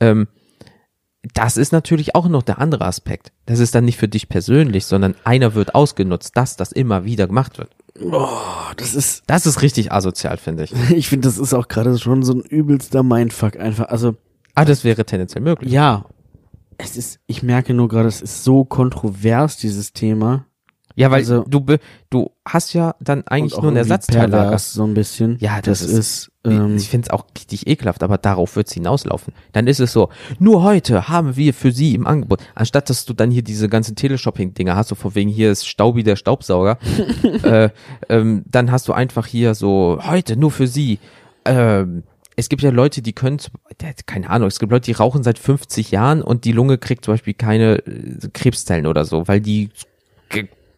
Ähm, 0.00 0.28
das 1.32 1.56
ist 1.56 1.72
natürlich 1.72 2.14
auch 2.14 2.28
noch 2.28 2.42
der 2.42 2.58
andere 2.58 2.84
Aspekt. 2.84 3.32
Das 3.46 3.58
ist 3.58 3.74
dann 3.74 3.84
nicht 3.86 3.96
für 3.98 4.08
dich 4.08 4.28
persönlich, 4.28 4.84
sondern 4.84 5.14
einer 5.24 5.54
wird 5.54 5.74
ausgenutzt, 5.74 6.36
dass 6.36 6.56
das 6.56 6.70
immer 6.72 7.04
wieder 7.04 7.26
gemacht 7.26 7.56
wird. 7.58 7.70
Oh, 8.02 8.28
das 8.76 8.94
ist, 8.94 9.22
Das 9.26 9.46
ist 9.46 9.62
richtig 9.62 9.92
asozial, 9.92 10.36
finde 10.36 10.64
ich. 10.64 10.72
ich 10.90 11.08
finde, 11.08 11.28
das 11.28 11.38
ist 11.38 11.54
auch 11.54 11.68
gerade 11.68 11.96
schon 11.98 12.22
so 12.22 12.34
ein 12.34 12.40
übelster 12.40 13.02
Mindfuck 13.02 13.56
einfach. 13.58 13.88
Also, 13.88 14.16
Ah, 14.54 14.64
das 14.64 14.84
wäre 14.84 15.04
tendenziell 15.04 15.42
möglich. 15.42 15.72
ja. 15.72 16.04
Es 16.76 16.96
ist, 16.96 17.20
ich 17.28 17.44
merke 17.44 17.72
nur 17.72 17.86
gerade, 17.88 18.08
es 18.08 18.20
ist 18.20 18.42
so 18.42 18.64
kontrovers, 18.64 19.56
dieses 19.56 19.92
Thema. 19.92 20.46
Ja, 20.96 21.10
weil 21.10 21.18
Also- 21.18 21.42
du 21.48 21.64
du 22.10 22.30
hast 22.46 22.72
ja 22.72 22.94
dann 23.00 23.26
eigentlich 23.26 23.60
nur 23.60 23.72
ein 23.72 23.76
Ersatzteillager. 23.76 24.56
so 24.58 24.84
ein 24.84 24.94
bisschen. 24.94 25.36
Ja, 25.40 25.60
das 25.60 25.80
das, 25.80 25.90
ist- 25.90 26.30
ähm, 26.44 26.76
ich 26.76 26.88
finde 26.88 27.06
es 27.06 27.10
auch 27.10 27.24
richtig 27.36 27.66
ekelhaft, 27.66 28.02
aber 28.02 28.16
darauf 28.18 28.54
wird 28.54 28.68
es 28.68 28.74
hinauslaufen. 28.74 29.32
Dann 29.52 29.66
ist 29.66 29.80
es 29.80 29.92
so, 29.92 30.10
nur 30.38 30.62
heute 30.62 31.08
haben 31.08 31.36
wir 31.36 31.52
für 31.54 31.72
Sie 31.72 31.94
im 31.94 32.06
Angebot, 32.06 32.40
anstatt 32.54 32.90
dass 32.90 33.06
du 33.06 33.12
dann 33.14 33.30
hier 33.30 33.42
diese 33.42 33.68
ganzen 33.68 33.96
Teleshopping-Dinger 33.96 34.76
hast, 34.76 34.88
so 34.88 34.94
von 34.94 35.14
wegen 35.14 35.30
hier 35.30 35.50
ist 35.50 35.66
Staubi 35.66 36.02
der 36.04 36.16
Staubsauger, 36.16 36.78
äh, 37.42 37.70
ähm, 38.08 38.44
dann 38.46 38.70
hast 38.70 38.86
du 38.88 38.92
einfach 38.92 39.26
hier 39.26 39.54
so, 39.54 39.98
heute 40.06 40.36
nur 40.36 40.50
für 40.52 40.66
Sie, 40.68 40.98
ähm, 41.44 42.04
es 42.36 42.48
gibt 42.48 42.62
ja 42.62 42.70
Leute, 42.70 43.00
die 43.00 43.12
können, 43.14 43.38
keine 44.06 44.28
Ahnung, 44.28 44.48
es 44.48 44.58
gibt 44.58 44.70
Leute, 44.72 44.86
die 44.86 44.92
rauchen 44.92 45.22
seit 45.22 45.38
50 45.38 45.90
Jahren 45.92 46.20
und 46.22 46.44
die 46.44 46.52
Lunge 46.52 46.78
kriegt 46.78 47.04
zum 47.04 47.14
Beispiel 47.14 47.34
keine 47.34 47.78
äh, 47.86 48.28
Krebszellen 48.32 48.86
oder 48.86 49.04
so, 49.04 49.26
weil 49.28 49.40
die 49.40 49.70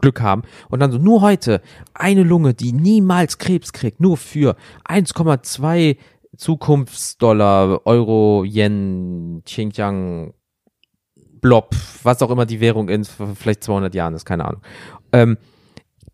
Glück 0.06 0.20
haben. 0.20 0.42
Und 0.68 0.78
dann 0.78 0.92
so, 0.92 0.98
nur 0.98 1.20
heute 1.20 1.60
eine 1.92 2.22
Lunge, 2.22 2.54
die 2.54 2.72
niemals 2.72 3.38
Krebs 3.38 3.72
kriegt, 3.72 4.00
nur 4.00 4.16
für 4.16 4.54
1,2 4.88 5.96
Zukunftsdollar, 6.36 7.84
Euro, 7.86 8.44
Yen, 8.44 9.42
Xinjiang, 9.44 10.32
Blob, 11.40 11.74
was 12.04 12.22
auch 12.22 12.30
immer 12.30 12.46
die 12.46 12.60
Währung 12.60 12.88
in 12.88 13.04
vielleicht 13.04 13.64
200 13.64 13.94
Jahren 13.94 14.14
ist, 14.14 14.24
keine 14.24 14.44
Ahnung. 14.44 14.62
Ähm, 15.12 15.38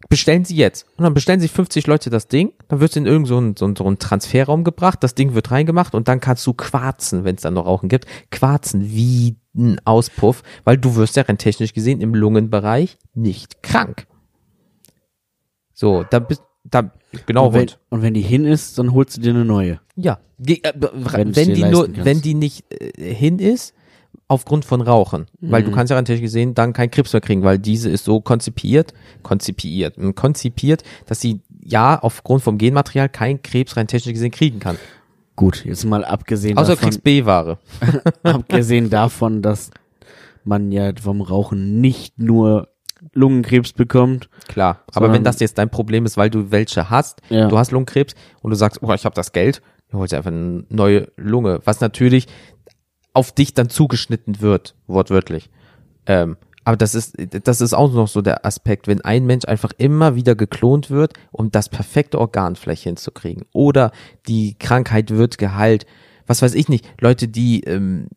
bestellen 0.09 0.45
Sie 0.45 0.57
jetzt. 0.57 0.87
Und 0.97 1.05
dann 1.05 1.13
bestellen 1.13 1.41
sich 1.41 1.51
50 1.51 1.87
Leute 1.87 2.09
das 2.09 2.29
Ding, 2.29 2.53
dann 2.69 2.81
wird 2.81 2.93
es 2.93 2.97
in 2.97 3.07
irgendeinen 3.07 3.57
so 3.57 3.75
so 3.75 3.85
einen 3.85 3.99
Transferraum 3.99 4.65
gebracht, 4.65 5.03
das 5.03 5.15
Ding 5.15 5.35
wird 5.35 5.51
reingemacht 5.51 5.95
und 5.95 6.09
dann 6.09 6.21
kannst 6.21 6.47
du 6.47 6.55
quarzen, 6.55 7.25
wenn 7.25 7.37
es 7.37 7.43
dann 7.43 7.55
noch 7.55 7.67
Rauchen 7.67 7.89
gibt, 7.91 8.07
quarzen 8.31 8.91
wie 8.91 9.37
ein 9.55 9.81
Auspuff, 9.85 10.43
weil 10.65 10.79
du 10.79 10.97
wirst 10.97 11.17
ja 11.17 11.23
rein 11.25 11.39
technisch 11.39 11.75
gesehen 11.75 12.01
im 12.01 12.15
Lungenbereich 12.15 12.97
nicht 13.15 13.63
krank. 13.63 14.07
So, 15.75 16.05
da 16.05 16.19
bist 16.19 16.43
da 16.65 16.93
genau 17.27 17.49
und, 17.49 17.55
wenn, 17.55 17.61
rund. 17.61 17.79
und 17.91 18.03
wenn 18.03 18.15
die 18.15 18.21
hin 18.23 18.45
ist, 18.45 18.79
dann 18.79 18.93
holst 18.93 19.17
du 19.17 19.21
dir 19.21 19.31
eine 19.31 19.45
neue. 19.45 19.81
Ja, 19.97 20.21
die, 20.39 20.63
äh, 20.65 20.73
Wenn 20.77 21.35
wenn, 21.37 21.55
die 21.55 21.65
nur, 21.65 21.87
kannst. 21.87 22.05
wenn 22.05 22.21
die 22.23 22.35
nicht 22.35 22.65
äh, 22.73 23.13
hin 23.15 23.39
ist, 23.39 23.75
aufgrund 24.29 24.65
von 24.65 24.81
Rauchen, 24.81 25.27
weil 25.41 25.63
du 25.63 25.71
Mhm. 25.71 25.75
kannst 25.75 25.91
ja 25.91 25.97
natürlich 25.97 26.23
gesehen 26.23 26.55
dann 26.55 26.73
keinen 26.73 26.91
Krebs 26.91 27.13
mehr 27.13 27.21
kriegen, 27.21 27.43
weil 27.43 27.59
diese 27.59 27.91
ist 27.91 28.05
so 28.05 28.21
konzipiert, 28.21 28.95
konzipiert, 29.23 29.97
konzipiert, 30.15 30.85
dass 31.07 31.21
sie 31.21 31.41
ja 31.63 31.99
aufgrund 31.99 32.43
vom 32.43 32.57
Genmaterial 32.57 33.09
keinen 33.11 33.43
Krebs 33.43 33.77
rein 33.77 33.89
technisch 33.89 34.15
gesehen 34.15 34.31
kriegen 34.31 34.59
kann. 34.59 34.79
Gut, 35.43 35.65
jetzt 35.65 35.85
mal 35.85 36.05
abgesehen 36.05 36.57
Außer 36.57 36.75
davon, 36.77 36.91
kriegst 36.91 37.03
B-Ware. 37.03 37.59
abgesehen 38.23 38.91
davon, 38.91 39.43
dass 39.43 39.73
man 40.45 40.71
ja 40.71 40.93
vom 41.03 41.21
Rauchen 41.21 41.81
nicht 41.81 42.17
nur 42.17 42.69
Lungenkrebs 43.13 43.73
bekommt. 43.73 44.29
Klar, 44.47 44.85
aber 44.95 45.13
wenn 45.13 45.25
das 45.25 45.41
jetzt 45.41 45.59
dein 45.59 45.69
Problem 45.69 46.07
ist, 46.07 46.17
weil 46.17 46.31
du 46.31 46.53
welche 46.53 46.91
hast, 46.91 47.23
Ja. 47.29 47.49
du 47.49 47.59
hast 47.59 47.73
Lungenkrebs 47.73 48.15
und 48.41 48.51
du 48.51 48.57
sagst, 48.57 48.79
oh, 48.83 48.93
ich 48.93 49.05
habe 49.05 49.17
das 49.17 49.33
Geld, 49.33 49.63
holst 49.93 50.13
du 50.13 50.17
einfach 50.17 50.31
eine 50.31 50.65
neue 50.69 51.09
Lunge, 51.17 51.59
was 51.65 51.81
natürlich 51.81 52.29
auf 53.13 53.33
dich 53.33 53.53
dann 53.53 53.69
zugeschnitten 53.69 54.41
wird, 54.41 54.77
wortwörtlich. 54.87 55.51
Ähm, 56.07 56.37
aber 56.65 56.77
das 56.77 56.95
ist, 56.95 57.17
das 57.45 57.61
ist 57.61 57.75
auch 57.75 57.93
noch 57.93 58.09
so 58.09 58.23
der 58.23 58.47
Aspekt, 58.47 58.87
wenn 58.87 59.01
ein 59.01 59.27
Mensch 59.27 59.45
einfach 59.47 59.73
immer 59.79 60.15
wieder 60.15 60.35
geklont 60.35 60.91
wird, 60.91 61.15
um 61.33 61.51
das 61.51 61.69
perfekte 61.69 62.19
Organ 62.19 62.57
vielleicht 62.57 62.85
hinzukriegen. 62.85 63.45
Oder 63.53 63.93
die 64.29 64.55
Krankheit 64.59 65.11
wird 65.11 65.39
geheilt. 65.39 65.87
Was 66.27 66.43
weiß 66.43 66.55
ich 66.55 66.69
nicht. 66.69 66.87
Leute, 67.01 67.29
die, 67.29 67.63
ähm, 67.65 68.09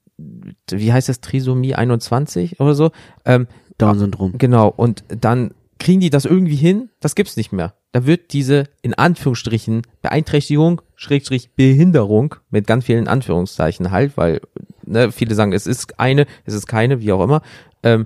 wie 0.69 0.93
heißt 0.93 1.09
das, 1.09 1.21
Trisomie 1.21 1.75
21 1.75 2.59
oder 2.59 2.75
so, 2.75 2.91
ähm, 3.25 3.47
Down-Syndrom. 3.77 4.37
Genau, 4.37 4.69
und 4.69 5.03
dann 5.07 5.53
kriegen 5.79 5.99
die 5.99 6.09
das 6.09 6.25
irgendwie 6.25 6.55
hin, 6.55 6.89
das 6.99 7.15
gibt's 7.15 7.35
nicht 7.35 7.51
mehr. 7.51 7.73
Da 7.91 8.05
wird 8.05 8.33
diese, 8.33 8.65
in 8.81 8.93
Anführungsstrichen, 8.93 9.81
Beeinträchtigung, 10.01 10.81
Schrägstrich, 10.95 11.53
Behinderung, 11.55 12.35
mit 12.49 12.67
ganz 12.67 12.85
vielen 12.85 13.07
Anführungszeichen 13.07 13.91
halt, 13.91 14.17
weil 14.17 14.41
ne, 14.85 15.11
viele 15.11 15.35
sagen, 15.35 15.51
es 15.51 15.67
ist 15.67 15.99
eine, 15.99 16.25
es 16.45 16.53
ist 16.53 16.67
keine, 16.67 17.01
wie 17.01 17.11
auch 17.11 17.23
immer, 17.23 17.41
ähm, 17.83 18.05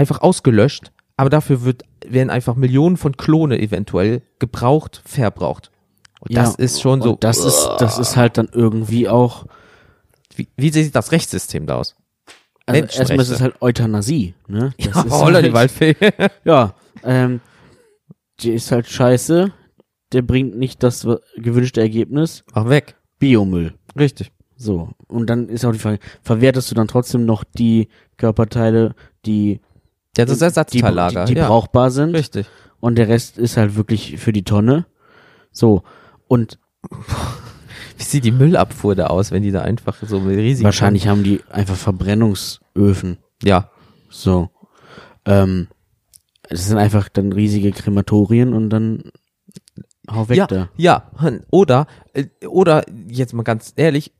einfach 0.00 0.22
ausgelöscht, 0.22 0.90
aber 1.16 1.28
dafür 1.30 1.62
wird, 1.64 1.82
werden 2.06 2.30
einfach 2.30 2.56
Millionen 2.56 2.96
von 2.96 3.16
Klone 3.16 3.60
eventuell 3.60 4.22
gebraucht, 4.38 5.02
verbraucht. 5.04 5.70
Und 6.20 6.34
das 6.36 6.56
Ja, 6.58 6.64
ist 6.64 6.80
schon 6.80 7.02
so, 7.02 7.16
das 7.20 7.38
ist, 7.38 7.68
das 7.78 7.98
ist 7.98 8.16
halt 8.16 8.38
dann 8.38 8.48
irgendwie 8.52 9.08
auch, 9.08 9.46
wie, 10.34 10.48
wie 10.56 10.70
sieht 10.70 10.94
das 10.94 11.12
Rechtssystem 11.12 11.66
da 11.66 11.76
aus? 11.76 11.96
also 12.66 12.82
erstmal 12.98 13.20
ist 13.20 13.30
es 13.30 13.40
halt 13.40 13.60
Euthanasie, 13.60 14.34
ne? 14.46 14.72
Das 14.78 14.94
Ja, 14.94 15.02
ist 15.02 15.12
holla, 15.12 15.40
die 15.40 15.52
halt, 15.52 15.54
Waldfee. 15.54 15.96
Ja, 16.44 16.74
ähm, 17.04 17.40
die 18.40 18.52
ist 18.52 18.70
halt 18.72 18.88
scheiße, 18.88 19.52
der 20.12 20.22
bringt 20.22 20.56
nicht 20.56 20.82
das 20.82 21.06
gewünschte 21.36 21.80
Ergebnis, 21.80 22.44
Mach 22.54 22.68
weg. 22.68 22.96
Biomüll. 23.18 23.74
Richtig. 23.98 24.32
So, 24.56 24.90
und 25.08 25.28
dann 25.28 25.48
ist 25.48 25.64
auch 25.64 25.72
die 25.72 25.78
Frage, 25.78 25.98
verwertest 26.22 26.70
du 26.70 26.74
dann 26.74 26.86
trotzdem 26.88 27.24
noch 27.24 27.44
die 27.44 27.88
Körperteile, 28.18 28.94
die, 29.26 29.60
Ja, 30.16 30.24
das 30.24 30.32
ist 30.32 30.40
die, 30.40 30.44
Ersatzteillager. 30.44 31.24
die, 31.24 31.34
die 31.34 31.40
ja, 31.40 31.46
brauchbar 31.46 31.90
sind 31.90 32.14
richtig. 32.14 32.46
und 32.80 32.96
der 32.96 33.08
Rest 33.08 33.38
ist 33.38 33.56
halt 33.56 33.76
wirklich 33.76 34.18
für 34.18 34.32
die 34.32 34.44
Tonne. 34.44 34.86
So, 35.52 35.82
und 36.26 36.58
Wie 38.00 38.04
sieht 38.04 38.24
die 38.24 38.32
Müllabfuhr 38.32 38.94
da 38.94 39.08
aus, 39.08 39.30
wenn 39.30 39.42
die 39.42 39.50
da 39.50 39.60
einfach 39.60 39.98
so 40.02 40.20
mit 40.20 40.38
riesigen 40.38 40.64
wahrscheinlich 40.64 41.06
haben 41.06 41.22
die 41.22 41.42
einfach 41.50 41.76
Verbrennungsöfen. 41.76 43.18
Ja, 43.42 43.70
So. 44.08 44.48
Ähm, 45.26 45.68
es 46.48 46.66
sind 46.66 46.78
einfach 46.78 47.10
dann 47.10 47.32
riesige 47.32 47.72
Krematorien 47.72 48.54
und 48.54 48.70
dann 48.70 49.12
hau 50.10 50.30
weg 50.30 50.38
ja, 50.38 50.46
da. 50.46 50.70
ja. 50.78 51.10
Oder 51.50 51.86
äh, 52.14 52.24
oder 52.46 52.84
jetzt 53.08 53.34
mal 53.34 53.42
ganz 53.42 53.74
ehrlich, 53.76 54.14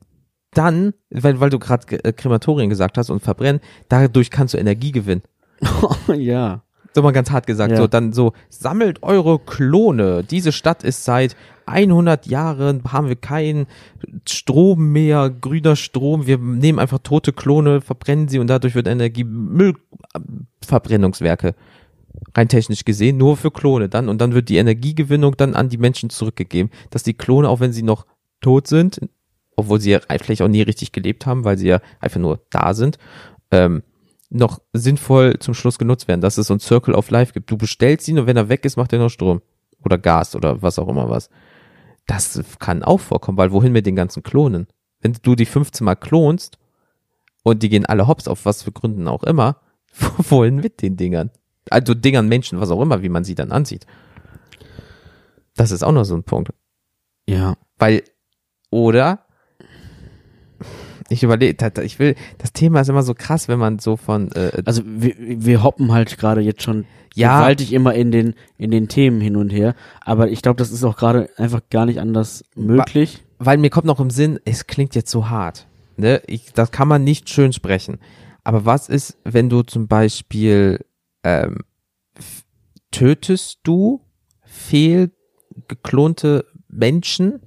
dann, 0.53 0.93
weil, 1.09 1.39
weil 1.39 1.49
du 1.49 1.57
gerade 1.57 2.03
äh, 2.03 2.13
Krematorien 2.13 2.69
gesagt 2.69 2.99
hast 2.99 3.09
und 3.09 3.21
verbrennen, 3.21 3.61
dadurch 3.89 4.29
kannst 4.29 4.53
du 4.53 4.59
Energie 4.59 4.91
gewinnen. 4.91 5.23
ja. 6.15 6.63
So 6.93 7.01
mal 7.01 7.11
ganz 7.11 7.31
hart 7.31 7.47
gesagt, 7.47 7.71
Ja. 7.71 7.77
so 7.77 7.87
dann 7.87 8.11
so 8.11 8.33
sammelt 8.49 9.01
eure 9.01 9.39
Klone. 9.39 10.23
Diese 10.23 10.51
Stadt 10.51 10.83
ist 10.83 11.05
seit 11.05 11.37
100 11.65 12.25
Jahren 12.25 12.81
haben 12.91 13.07
wir 13.07 13.15
keinen 13.15 13.65
Strom 14.27 14.91
mehr, 14.91 15.29
grüner 15.29 15.77
Strom. 15.77 16.27
Wir 16.27 16.37
nehmen 16.37 16.79
einfach 16.79 16.99
tote 16.99 17.31
Klone, 17.31 17.79
verbrennen 17.79 18.27
sie 18.27 18.39
und 18.39 18.47
dadurch 18.47 18.75
wird 18.75 18.87
Energie 18.87 19.23
Müllverbrennungswerke 19.23 21.55
rein 22.35 22.49
technisch 22.49 22.85
gesehen 22.85 23.17
nur 23.17 23.37
für 23.37 23.51
Klone 23.51 23.89
dann 23.89 24.09
und 24.09 24.19
dann 24.19 24.33
wird 24.33 24.49
die 24.49 24.57
Energiegewinnung 24.57 25.35
dann 25.37 25.55
an 25.55 25.69
die 25.69 25.77
Menschen 25.77 26.09
zurückgegeben, 26.09 26.71
dass 26.89 27.03
die 27.03 27.13
Klone 27.13 27.49
auch 27.49 27.59
wenn 27.59 27.73
sie 27.73 27.83
noch 27.83 28.05
tot 28.41 28.67
sind, 28.67 28.99
obwohl 29.55 29.79
sie 29.79 29.91
ja 29.91 29.99
vielleicht 30.21 30.41
auch 30.41 30.47
nie 30.47 30.61
richtig 30.61 30.91
gelebt 30.91 31.25
haben, 31.25 31.45
weil 31.45 31.57
sie 31.57 31.67
ja 31.67 31.79
einfach 31.99 32.19
nur 32.19 32.41
da 32.49 32.73
sind, 32.73 32.97
ähm, 33.51 33.83
noch 34.31 34.61
sinnvoll 34.73 35.37
zum 35.39 35.53
Schluss 35.53 35.77
genutzt 35.77 36.07
werden, 36.07 36.21
dass 36.21 36.37
es 36.37 36.47
so 36.47 36.53
ein 36.53 36.59
Circle 36.59 36.95
of 36.95 37.09
Life 37.11 37.33
gibt. 37.33 37.51
Du 37.51 37.57
bestellst 37.57 38.07
ihn 38.07 38.17
und 38.17 38.27
wenn 38.27 38.37
er 38.37 38.49
weg 38.49 38.65
ist, 38.65 38.77
macht 38.77 38.93
er 38.93 38.99
noch 38.99 39.09
Strom. 39.09 39.41
Oder 39.83 39.97
Gas 39.97 40.35
oder 40.35 40.61
was 40.61 40.79
auch 40.79 40.87
immer 40.87 41.09
was. 41.09 41.29
Das 42.07 42.41
kann 42.59 42.83
auch 42.83 42.99
vorkommen, 42.99 43.37
weil 43.37 43.51
wohin 43.51 43.73
mit 43.73 43.85
den 43.85 43.95
ganzen 43.95 44.23
Klonen? 44.23 44.67
Wenn 45.01 45.17
du 45.21 45.35
die 45.35 45.45
15 45.45 45.83
mal 45.83 45.95
klonst 45.95 46.57
und 47.43 47.61
die 47.61 47.69
gehen 47.69 47.85
alle 47.85 48.07
hops 48.07 48.27
auf 48.27 48.45
was 48.45 48.63
für 48.63 48.71
Gründen 48.71 49.07
auch 49.07 49.23
immer, 49.23 49.57
wohin 50.17 50.57
mit 50.57 50.81
den 50.81 50.95
Dingern? 50.95 51.31
Also 51.69 51.93
Dingern, 51.93 52.27
Menschen, 52.27 52.59
was 52.59 52.71
auch 52.71 52.81
immer, 52.81 53.03
wie 53.03 53.09
man 53.09 53.23
sie 53.23 53.35
dann 53.35 53.51
ansieht. 53.51 53.85
Das 55.55 55.71
ist 55.71 55.83
auch 55.83 55.91
noch 55.91 56.05
so 56.05 56.15
ein 56.15 56.23
Punkt. 56.23 56.53
Ja. 57.27 57.55
Weil, 57.77 58.03
oder, 58.69 59.25
ich 61.11 61.23
überlege, 61.23 61.71
ich 61.83 61.99
will, 61.99 62.15
das 62.37 62.53
Thema 62.53 62.79
ist 62.81 62.89
immer 62.89 63.03
so 63.03 63.13
krass, 63.13 63.47
wenn 63.47 63.59
man 63.59 63.79
so 63.79 63.97
von, 63.97 64.31
äh, 64.31 64.61
Also 64.65 64.81
wir, 64.85 65.15
wir 65.17 65.63
hoppen 65.63 65.91
halt 65.91 66.17
gerade 66.17 66.41
jetzt 66.41 66.63
schon 66.63 66.85
Ja. 67.13 67.49
immer 67.49 67.93
in 67.93 68.11
den 68.11 68.33
in 68.57 68.71
den 68.71 68.87
Themen 68.87 69.19
hin 69.21 69.35
und 69.35 69.49
her, 69.51 69.75
aber 70.05 70.29
ich 70.29 70.41
glaube, 70.41 70.57
das 70.57 70.71
ist 70.71 70.83
auch 70.83 70.97
gerade 70.97 71.29
einfach 71.37 71.61
gar 71.69 71.85
nicht 71.85 71.99
anders 71.99 72.43
möglich. 72.55 73.23
weil 73.39 73.57
mir 73.57 73.69
kommt 73.69 73.87
noch 73.87 73.99
im 73.99 74.09
Sinn, 74.11 74.39
es 74.45 74.67
klingt 74.67 74.95
jetzt 74.95 75.11
so 75.11 75.29
hart. 75.29 75.67
Ne? 75.97 76.21
Ich, 76.27 76.53
das 76.53 76.71
kann 76.71 76.87
man 76.87 77.03
nicht 77.03 77.29
schön 77.29 77.51
sprechen. 77.53 77.99
Aber 78.43 78.65
was 78.65 78.89
ist, 78.89 79.17
wenn 79.23 79.49
du 79.49 79.61
zum 79.63 79.87
Beispiel 79.87 80.83
ähm, 81.23 81.57
tötest 82.91 83.59
du 83.63 84.01
fehlgeklonte 84.43 86.45
Menschen 86.69 87.39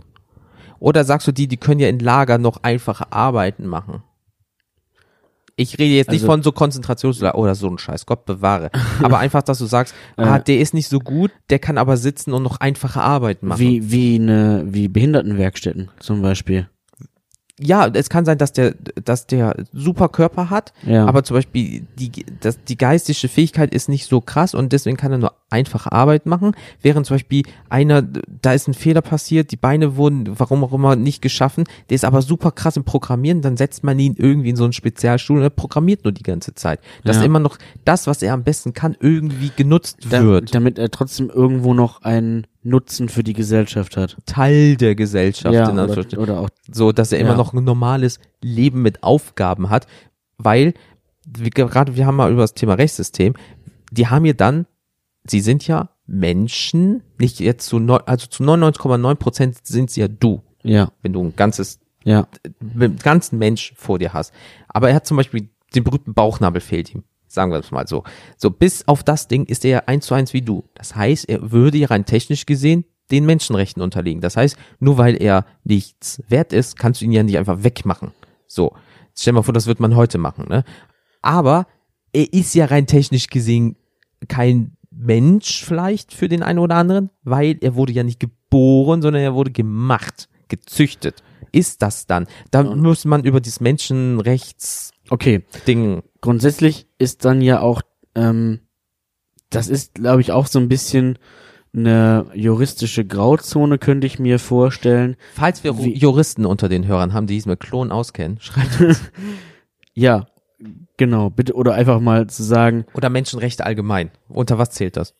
oder 0.81 1.05
sagst 1.05 1.27
du 1.29 1.33
die, 1.33 1.49
die 1.49 1.57
können 1.57 1.81
ja 1.81 1.89
in 1.89 1.99
Lager 1.99 2.39
noch 2.39 2.63
einfache 2.63 3.13
Arbeiten 3.13 3.67
machen? 3.67 4.03
Ich 5.57 5.79
rede 5.79 5.95
jetzt 5.95 6.11
nicht 6.11 6.23
Also- 6.23 6.33
von 6.33 6.43
so 6.43 6.51
Konzentrationslager 6.51 7.39
oder 7.39 7.55
so 7.55 7.69
ein 7.69 7.79
Scheiß, 7.79 8.07
Gott 8.07 8.25
bewahre. 8.25 8.71
Aber 9.03 9.19
einfach, 9.19 9.43
dass 9.43 9.59
du 9.59 9.67
sagst, 9.67 9.95
ah, 10.17 10.37
Äh. 10.39 10.43
der 10.43 10.59
ist 10.59 10.75
nicht 10.75 10.89
so 10.89 10.99
gut, 10.99 11.31
der 11.49 11.61
kann 11.61 11.79
aber 11.79 11.97
sitzen 11.97 12.33
und 12.33 12.43
noch 12.43 12.59
einfache 12.59 13.01
Arbeiten 13.01 13.47
machen. 13.47 13.61
Wie 13.61 13.91
wie 13.93 14.17
eine 14.17 14.65
wie 14.67 14.89
Behindertenwerkstätten 14.89 15.91
zum 16.01 16.23
Beispiel. 16.23 16.69
Ja, 17.61 17.87
es 17.87 18.09
kann 18.11 18.25
sein, 18.25 18.37
dass 18.38 18.53
der, 18.53 18.75
dass 19.05 19.27
der 19.29 19.55
super 19.73 20.09
Körper 20.09 20.51
hat, 20.51 20.73
Ja. 20.85 21.07
aber 21.07 21.23
zum 21.23 21.37
Beispiel 21.37 21.87
die, 21.99 22.11
das, 22.40 22.59
die 22.64 22.77
geistige 22.77 23.29
Fähigkeit 23.29 23.73
ist 23.73 23.88
nicht 23.88 24.07
so 24.09 24.21
krass 24.21 24.55
und 24.55 24.73
deswegen 24.73 24.97
kann 24.97 25.12
er 25.12 25.19
nur 25.19 25.33
einfache 25.51 25.93
Arbeit 25.93 26.27
machen, 26.27 26.53
während 26.83 27.07
zum 27.07 27.14
Beispiel 27.14 27.45
einer, 27.69 28.03
da 28.03 28.53
ist 28.55 28.67
ein 28.67 28.75
Fehler 28.75 29.03
passiert, 29.03 29.53
die 29.53 29.57
Beine 29.57 29.95
wurden, 29.97 30.29
warum 30.38 30.64
auch 30.64 30.73
immer, 30.73 30.97
nicht 30.97 31.23
geschaffen, 31.23 31.62
der 31.90 31.95
ist 31.95 32.05
aber 32.05 32.23
super 32.23 32.51
krass 32.51 32.77
im 32.77 32.83
Programmieren, 32.83 33.40
dann 33.40 33.57
setzt 33.57 33.85
man 33.85 33.99
ihn 34.01 34.17
irgendwie 34.19 34.51
in 34.51 34.57
so 34.57 34.64
einen 34.64 34.73
Spezialstuhl 34.73 35.37
und 35.37 35.45
er 35.45 35.51
programmiert 35.51 36.03
nur 36.03 36.12
die 36.12 36.25
ganze 36.25 36.55
Zeit. 36.57 36.81
Dass 37.05 37.19
Ja. 37.19 37.23
immer 37.23 37.38
noch 37.38 37.57
das, 37.85 38.09
was 38.09 38.21
er 38.23 38.35
am 38.35 38.43
besten 38.43 38.73
kann, 38.73 38.97
irgendwie 38.99 39.53
genutzt 39.55 39.99
Da, 40.11 40.25
wird. 40.25 40.53
damit 40.55 40.77
er 40.79 40.90
trotzdem 40.90 41.31
irgendwo 41.31 41.73
noch 41.73 42.03
ein 42.03 42.49
Nutzen 42.64 43.09
für 43.09 43.22
die 43.22 43.33
Gesellschaft 43.35 43.96
hat. 43.96 44.16
Teil 44.27 44.77
der 44.77 44.94
Gesellschaft, 44.94 45.55
ja, 45.55 45.64
in 45.66 45.72
oder, 45.74 45.83
Anführungsstrichen. 45.83 46.22
oder 46.22 46.40
auch, 46.40 46.48
so, 46.72 46.92
dass 46.92 47.12
er 47.12 47.18
immer 47.20 47.31
Ja. 47.31 47.37
noch 47.37 47.53
ein 47.53 47.62
normales 47.64 48.18
Leben 48.42 48.83
mit 48.83 49.03
Aufgaben 49.03 49.70
hat, 49.70 49.87
weil, 50.38 50.74
wie, 51.27 51.50
gerade 51.50 51.94
wir 51.96 52.07
haben 52.07 52.16
mal 52.16 52.33
über 52.33 52.42
das 52.42 52.55
Thema 52.55 52.74
Rechtssystem, 52.74 53.35
die 53.92 54.09
haben 54.09 54.24
ja 54.24 54.33
dann, 54.33 54.66
sie 55.27 55.40
sind 55.40 55.66
ja 55.66 55.90
Menschen, 56.07 57.03
nicht 57.18 57.38
jetzt 57.40 57.66
zu, 57.66 57.79
neun, 57.79 58.00
also 58.07 58.27
zu 58.27 58.42
99,9 58.42 59.14
Prozent 59.16 59.66
sind 59.66 59.90
sie 59.90 60.00
ja 60.00 60.09
du, 60.09 60.42
ja, 60.62 60.90
wenn 61.03 61.12
du 61.12 61.22
ein 61.22 61.37
ganzes 61.37 61.81
ja, 62.07 62.27
einen 62.61 62.98
ganzen 62.98 63.38
Mensch 63.38 63.72
vor 63.77 63.98
dir 63.98 64.12
hast. 64.12 64.33
Aber 64.68 64.90
er 64.90 64.94
hat 64.96 65.07
zum 65.07 65.16
Beispiel 65.16 65.48
den 65.74 65.85
berühmten 65.85 66.12
Bauchnabel 66.12 66.61
fehlt 66.61 66.94
ihm. 66.94 67.05
Sagen 67.35 67.51
wir 67.51 67.61
das 67.61 67.70
mal 67.73 67.87
so. 67.87 68.05
So, 68.37 68.51
bis 68.51 68.87
auf 68.87 69.03
das 69.03 69.29
Ding 69.29 69.44
ist 69.44 69.64
er 69.64 69.70
ja 69.70 69.83
eins 69.87 70.07
zu 70.07 70.14
eins 70.14 70.33
wie 70.33 70.42
du. 70.42 70.64
Das 70.75 70.94
heißt, 70.94 71.29
er 71.29 71.51
würde 71.51 71.79
ja 71.79 71.88
rein 71.88 72.07
technisch 72.07 72.47
gesehen 72.47 72.85
den 73.11 73.27
Menschenrechten 73.27 73.83
unterliegen. 73.83 74.20
Das 74.20 74.37
heißt, 74.37 74.57
nur 74.79 74.97
weil 74.97 75.20
er 75.20 75.44
nichts 75.64 76.23
wert 76.29 76.53
ist, 76.53 76.79
kannst 76.79 77.01
du 77.01 77.05
ihn 77.05 77.12
ja 77.12 77.23
nicht 77.23 77.37
einfach 77.37 77.62
wegmachen. 77.62 78.12
So. 78.47 78.73
Stell 79.16 79.33
dir 79.33 79.37
mal 79.37 79.42
vor, 79.42 79.55
das 79.55 79.66
wird 79.66 79.81
man 79.81 79.94
heute 79.94 80.18
machen, 80.18 80.47
ne? 80.49 80.64
Aber 81.23 81.66
er 82.12 82.33
ist 82.33 82.55
ja 82.55 82.66
rein 82.66 82.87
technisch 82.87 83.29
gesehen 83.29 83.77
kein 84.29 84.77
Mensch 84.90 85.64
vielleicht 85.64 86.14
für 86.14 86.29
den 86.29 86.42
einen 86.42 86.59
oder 86.59 86.77
anderen, 86.77 87.11
weil 87.23 87.59
er 87.61 87.75
wurde 87.75 87.92
ja 87.92 88.05
nicht 88.05 88.20
geboren, 88.20 89.03
sondern 89.03 89.23
er 89.23 89.35
wurde 89.35 89.51
gemacht, 89.51 90.29
gezüchtet. 90.49 91.23
Ist 91.53 91.83
das 91.83 92.07
dann? 92.07 92.27
Da 92.51 92.62
muss 92.62 93.05
man 93.05 93.25
über 93.25 93.40
dieses 93.40 93.61
Menschenrechtsding 93.61 94.94
okay. 95.11 95.42
Grundsätzlich 96.25 96.87
ist 96.97 97.27
dann 97.27 97.43
ja 97.43 97.61
auch, 97.61 97.83
ähm, 98.15 98.61
das 99.51 99.69
ist, 99.69 99.97
glaube 99.97 100.23
ich, 100.23 100.33
auch 100.33 100.47
so 100.47 100.59
ein 100.59 100.71
bisschen 100.71 101.19
eine 101.75 102.25
juristische 102.33 103.05
Grauzone, 103.05 103.77
könnte 103.77 104.07
ich 104.07 104.19
mir 104.19 104.39
vorstellen. 104.39 105.17
Falls 105.35 105.65
wir 105.65 105.77
Wie- 105.77 105.93
Juristen 105.93 106.47
unter 106.47 106.71
den 106.71 106.87
Hörern 106.87 107.13
haben, 107.13 107.27
die 107.27 107.35
sich 107.39 107.45
mit 107.45 107.61
Klonen 107.61 107.93
auskennen, 107.93 108.41
schreibt 108.41 108.81
uns. 108.81 109.01
Ja, 109.93 110.27
genau, 110.97 111.29
bitte, 111.29 111.53
oder 111.55 111.75
einfach 111.75 112.01
mal 112.01 112.27
zu 112.29 112.43
sagen, 112.43 112.87
Oder 112.95 113.11
Menschenrechte 113.11 113.67
allgemein. 113.67 114.11
Unter 114.31 114.57
was 114.57 114.71
zählt 114.71 114.97
das? 114.97 115.15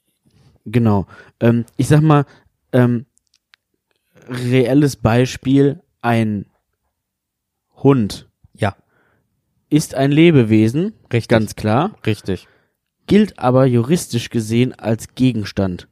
Genau. 0.65 1.07
Ähm, 1.39 1.67
ich 1.77 1.87
sag 1.87 2.01
mal, 2.01 2.25
ähm, 2.73 3.05
reelles 4.27 4.97
Beispiel, 4.97 5.83
ein 6.01 6.47
Hund 7.77 8.31
ist 9.71 9.95
ein 9.95 10.13
Lebewesen, 10.13 10.93
richtig. 11.13 11.29
ganz 11.29 11.55
klar, 11.57 11.97
richtig. 12.07 12.47
gilt 13.07 13.39
aber 13.39 13.67
juristisch 13.67 14.31
gesehen 14.31 14.73
als 14.75 15.15
Gegenstand. 15.15 15.89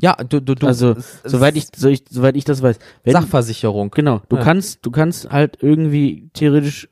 Ja, 0.00 0.14
du, 0.16 0.40
du, 0.40 0.54
du. 0.54 0.66
also, 0.66 0.90
es- 0.92 1.20
es- 1.24 1.32
soweit 1.32 1.56
ich, 1.56 1.68
so 1.74 1.88
ich, 1.88 2.04
soweit 2.10 2.36
ich 2.36 2.44
das 2.44 2.62
weiß. 2.62 2.78
Wenn, 3.04 3.12
Sachversicherung. 3.12 3.90
genau, 3.90 4.20
du 4.28 4.36
Ja. 4.36 4.42
kannst, 4.42 4.84
du 4.84 4.90
kannst 4.90 5.30
halt 5.30 5.58
irgendwie 5.62 6.28
theoretisch, 6.34 6.88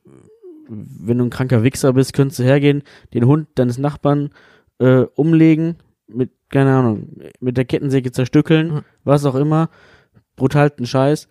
wenn 0.68 1.18
du 1.18 1.24
ein 1.24 1.30
kranker 1.30 1.62
Wichser 1.62 1.92
bist, 1.92 2.14
könntest 2.14 2.38
du 2.38 2.44
hergehen, 2.44 2.82
den 3.12 3.26
Hund 3.26 3.48
deines 3.56 3.76
Nachbarn 3.78 4.30
äh, 4.78 5.04
umlegen, 5.14 5.76
mit, 6.06 6.30
keine 6.48 6.74
Ahnung, 6.74 7.20
mit 7.40 7.56
der 7.56 7.64
Kettensäge 7.64 8.10
zerstückeln, 8.12 8.68
Mhm. 8.72 8.80
was 9.04 9.24
auch 9.26 9.34
immer, 9.34 9.68
brutalsten 10.36 10.86
Scheiß. 10.86 11.28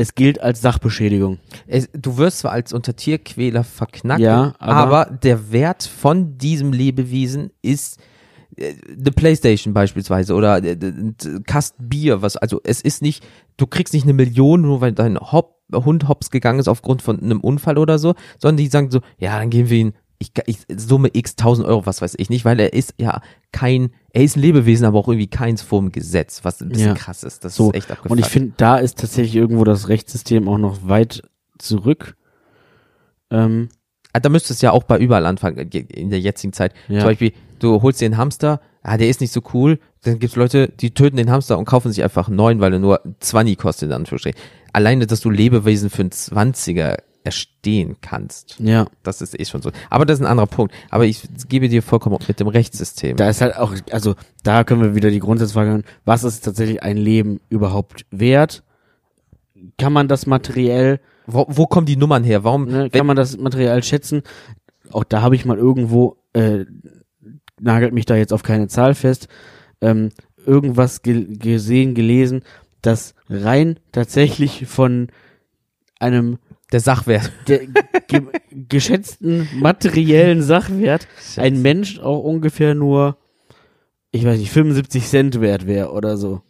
Es 0.00 0.14
gilt 0.14 0.40
als 0.40 0.62
Sachbeschädigung. 0.62 1.38
Es, 1.66 1.88
du 1.92 2.16
wirst 2.16 2.38
zwar 2.38 2.52
als 2.52 2.72
unter 2.72 2.96
Tierquäler 2.96 3.64
verknackt, 3.64 4.20
Ja, 4.20 4.54
aber- 4.58 4.74
aber, 5.04 5.04
der 5.18 5.52
Wert 5.52 5.82
von 5.82 6.38
diesem 6.38 6.72
Lebewesen 6.72 7.50
ist 7.60 7.98
äh, 8.56 8.74
eine 8.98 9.12
Playstation 9.12 9.74
beispielsweise 9.74 10.34
oder 10.34 10.64
äh, 10.64 10.72
ein 10.80 11.16
Kasten 11.46 11.88
Bier, 11.88 12.22
was, 12.22 12.36
also 12.38 12.60
es 12.64 12.80
ist 12.80 13.02
nicht, 13.02 13.26
du 13.58 13.66
kriegst 13.66 13.92
nicht 13.92 14.04
eine 14.04 14.14
Million, 14.14 14.62
nur 14.62 14.80
weil 14.80 14.92
dein 14.92 15.18
Hop, 15.18 15.56
Hund 15.72 16.08
hops 16.08 16.30
gegangen 16.30 16.58
ist 16.60 16.68
aufgrund 16.68 17.02
von 17.02 17.20
einem 17.22 17.40
Unfall 17.40 17.76
oder 17.78 17.98
so, 17.98 18.14
sondern 18.38 18.56
die 18.56 18.68
sagen 18.68 18.90
so, 18.90 19.00
ja, 19.18 19.38
dann 19.38 19.50
geben 19.50 19.68
wir 19.70 19.78
ihn, 19.78 19.92
ich, 20.22 20.32
ich 20.46 20.58
Summe 20.76 21.08
x 21.12 21.34
tausend 21.34 21.66
Euro, 21.66 21.86
was 21.86 22.02
weiß 22.02 22.14
ich 22.18 22.28
nicht, 22.30 22.44
weil 22.44 22.60
er 22.60 22.72
ist 22.74 22.94
ja 23.00 23.22
kein, 23.52 23.90
er 24.12 24.22
ist 24.22 24.36
ein 24.36 24.40
Lebewesen, 24.42 24.84
aber 24.86 24.98
auch 24.98 25.08
irgendwie 25.08 25.26
keins 25.28 25.62
vorm 25.62 25.90
Gesetz, 25.92 26.40
was 26.44 26.60
ein 26.60 26.68
bisschen 26.68 26.88
Ja. 26.88 26.94
krass 26.94 27.24
ist. 27.24 27.44
Das 27.44 27.54
So. 27.56 27.70
ist 27.70 27.76
echt 27.76 27.90
abgefuckt. 27.90 28.10
Und 28.12 28.18
ich 28.18 28.26
finde, 28.26 28.52
da 28.58 28.76
ist 28.76 28.98
tatsächlich 28.98 29.34
irgendwo 29.34 29.64
das 29.64 29.88
Rechtssystem 29.88 30.46
auch 30.46 30.58
noch 30.58 30.86
weit 30.86 31.22
zurück. 31.58 32.16
Ähm, 33.30 33.68
Ah, 34.12 34.18
Da 34.18 34.28
müsstest 34.28 34.60
du 34.60 34.66
ja 34.66 34.72
auch 34.72 34.82
bei 34.82 34.98
überall 34.98 35.24
anfangen, 35.24 35.56
in 35.70 36.10
der 36.10 36.18
jetzigen 36.18 36.52
Zeit. 36.52 36.74
Ja. 36.88 36.98
Zum 36.98 37.08
Beispiel, 37.10 37.32
du 37.60 37.80
holst 37.80 38.00
dir 38.00 38.06
einen 38.06 38.16
Hamster, 38.16 38.60
ah, 38.82 38.96
der 38.96 39.08
ist 39.08 39.20
nicht 39.20 39.32
so 39.32 39.40
cool, 39.54 39.78
dann 40.02 40.18
gibt's 40.18 40.34
Leute, 40.34 40.66
die 40.68 40.90
töten 40.92 41.16
den 41.16 41.30
Hamster 41.30 41.56
und 41.56 41.64
kaufen 41.64 41.92
sich 41.92 42.02
einfach 42.02 42.26
einen 42.26 42.34
neuen, 42.36 42.58
weil 42.58 42.72
er 42.72 42.80
nur 42.80 43.00
20 43.20 43.56
kostet, 43.56 43.88
in 43.90 43.92
Anführungsstrichen. 43.94 44.40
Alleine, 44.72 45.06
dass 45.06 45.20
du 45.20 45.30
Lebewesen 45.30 45.90
für 45.90 46.00
einen 46.02 46.10
20er 46.10 46.96
erstehen 47.24 47.96
kannst. 48.00 48.58
ja. 48.58 48.86
Das 49.02 49.20
ist 49.20 49.38
eh 49.38 49.44
schon 49.44 49.62
so. 49.62 49.70
Aber 49.90 50.06
das 50.06 50.18
ist 50.18 50.24
ein 50.24 50.30
anderer 50.30 50.46
Punkt. 50.46 50.74
Aber 50.90 51.04
ich 51.04 51.22
gebe 51.48 51.68
dir 51.68 51.82
vollkommen 51.82 52.18
mit 52.26 52.40
dem 52.40 52.48
Rechtssystem. 52.48 53.16
Da 53.16 53.28
ist 53.28 53.40
halt 53.40 53.56
auch, 53.56 53.74
also 53.90 54.14
da 54.42 54.64
können 54.64 54.82
wir 54.82 54.94
wieder 54.94 55.10
die 55.10 55.18
Grundsatzfrage 55.18 55.70
hören, 55.70 55.84
was 56.04 56.24
ist 56.24 56.44
tatsächlich 56.44 56.82
ein 56.82 56.96
Leben 56.96 57.40
überhaupt 57.48 58.06
wert? 58.10 58.62
Kann 59.76 59.92
man 59.92 60.08
das 60.08 60.26
materiell, 60.26 61.00
wo, 61.26 61.46
wo 61.48 61.66
kommen 61.66 61.86
die 61.86 61.96
Nummern 61.96 62.24
her? 62.24 62.44
Warum? 62.44 62.66
ne, 62.66 62.90
kann 62.90 63.06
man 63.06 63.16
das 63.16 63.36
materiell 63.36 63.82
schätzen? 63.82 64.22
Auch 64.90 65.04
da 65.04 65.20
habe 65.20 65.34
ich 65.34 65.44
mal 65.44 65.58
irgendwo, 65.58 66.16
äh, 66.32 66.64
nagelt 67.60 67.92
mich 67.92 68.06
da 68.06 68.16
jetzt 68.16 68.32
auf 68.32 68.42
keine 68.42 68.68
Zahl 68.68 68.94
fest, 68.94 69.28
ähm, 69.82 70.10
irgendwas 70.46 71.02
ge 71.02 71.36
gesehen, 71.36 71.94
gelesen, 71.94 72.42
dass 72.80 73.14
rein 73.28 73.78
tatsächlich 73.92 74.66
von 74.66 75.08
einem 75.98 76.38
der 76.72 76.80
Sachwert. 76.80 77.30
der 77.48 77.60
ge 78.08 78.22
geschätzten 78.68 79.48
materiellen 79.58 80.42
Sachwert 80.42 81.06
ein 81.36 81.62
Mensch 81.62 81.98
auch 82.00 82.22
ungefähr 82.22 82.74
nur, 82.74 83.16
ich 84.12 84.24
weiß 84.24 84.38
nicht, 84.38 84.50
75 84.50 85.04
Cent 85.06 85.40
wert 85.40 85.66
wäre 85.66 85.92
oder 85.92 86.16
so. 86.16 86.42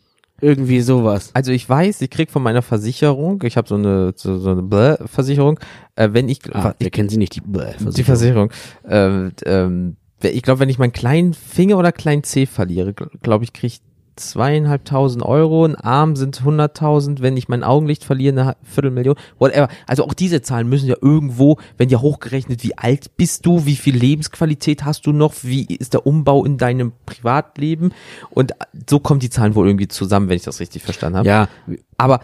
Irgendwie 0.43 0.81
sowas. 0.81 1.31
Also 1.35 1.53
ich 1.53 1.69
weiß, 1.69 2.01
ich 2.01 2.09
krieg 2.09 2.31
von 2.31 2.43
meiner 2.43 2.63
Versicherung, 2.63 3.43
ich 3.45 3.57
habe 3.59 3.69
so 3.69 3.75
eine 3.75 4.13
so, 4.17 4.39
so 4.39 4.51
eine 4.51 4.63
Bläh 4.63 4.97
Versicherung, 5.07 5.61
äh, 5.97 6.09
wenn 6.13 6.29
ich, 6.31 6.41
Ah, 6.55 6.75
ich 6.79 6.85
wir 6.87 6.91
kennen 6.91 7.11
sie 7.11 7.19
nicht, 7.19 7.37
die, 7.37 7.43
Bäh, 7.43 7.75
Die 7.79 8.03
Versicherung. 8.05 8.51
Ähm, 8.89 9.33
ähm, 9.45 9.97
ich 10.23 10.43
glaube, 10.43 10.61
wenn 10.61 10.69
ich 10.69 10.79
meinen 10.79 10.93
kleinen 10.93 11.35
Finger 11.35 11.77
oder 11.79 11.93
kleinen 11.93 12.25
Zeh 12.25 12.47
verliere, 12.47 12.95
glaube 12.95 13.45
ich, 13.45 13.53
kriege 13.53 13.67
ich 13.69 13.81
zweieinhalbtausend 14.21 15.25
Euro, 15.25 15.65
ein 15.65 15.75
Arm 15.75 16.17
sind 16.17 16.43
hunderttausend, 16.45 17.23
wenn 17.23 17.37
ich 17.37 17.49
mein 17.49 17.65
Augenlicht 17.65 18.05
verliere, 18.05 18.41
eine 18.41 18.57
Viertelmillion, 18.63 19.17
whatever. 19.39 19.69
Also 19.87 20.05
auch 20.05 20.15
diese 20.15 20.43
Zahlen 20.43 20.69
müssen 20.69 20.89
ja 20.89 20.97
irgendwo, 21.01 21.59
wenn 21.77 21.89
ja 21.89 22.01
hochgerechnet, 22.01 22.63
wie 22.63 22.77
alt 22.79 23.17
bist 23.17 23.47
du, 23.47 23.67
wie 23.67 23.77
viel 23.77 23.97
Lebensqualität 23.97 24.85
hast 24.85 25.07
du 25.07 25.13
noch, 25.13 25.35
wie 25.43 25.65
ist 25.65 25.95
der 25.95 26.07
Umbau 26.07 26.45
in 26.45 26.59
deinem 26.59 26.93
Privatleben 27.07 27.93
und 28.31 28.53
so 28.89 29.01
kommen 29.01 29.21
die 29.21 29.31
Zahlen 29.31 29.55
wohl 29.55 29.67
irgendwie 29.67 29.89
zusammen, 29.89 30.29
wenn 30.29 30.37
ich 30.37 30.45
das 30.45 30.61
richtig 30.61 30.83
verstanden 30.83 31.19
habe. 31.19 31.29
Ja, 31.29 31.49
Aber 31.97 32.21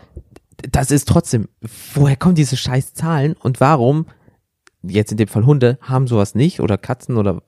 das 0.70 0.90
ist 0.90 1.08
trotzdem, 1.08 1.48
woher 1.94 2.16
kommen 2.16 2.34
diese 2.34 2.56
scheiß 2.56 2.94
Zahlen 2.94 3.34
und 3.34 3.60
warum, 3.60 4.06
jetzt 4.82 5.10
in 5.10 5.18
dem 5.18 5.28
Fall 5.28 5.46
Hunde, 5.46 5.78
haben 5.80 6.06
sowas 6.06 6.34
nicht 6.34 6.60
oder 6.60 6.78
Katzen 6.78 7.16
oder 7.16 7.42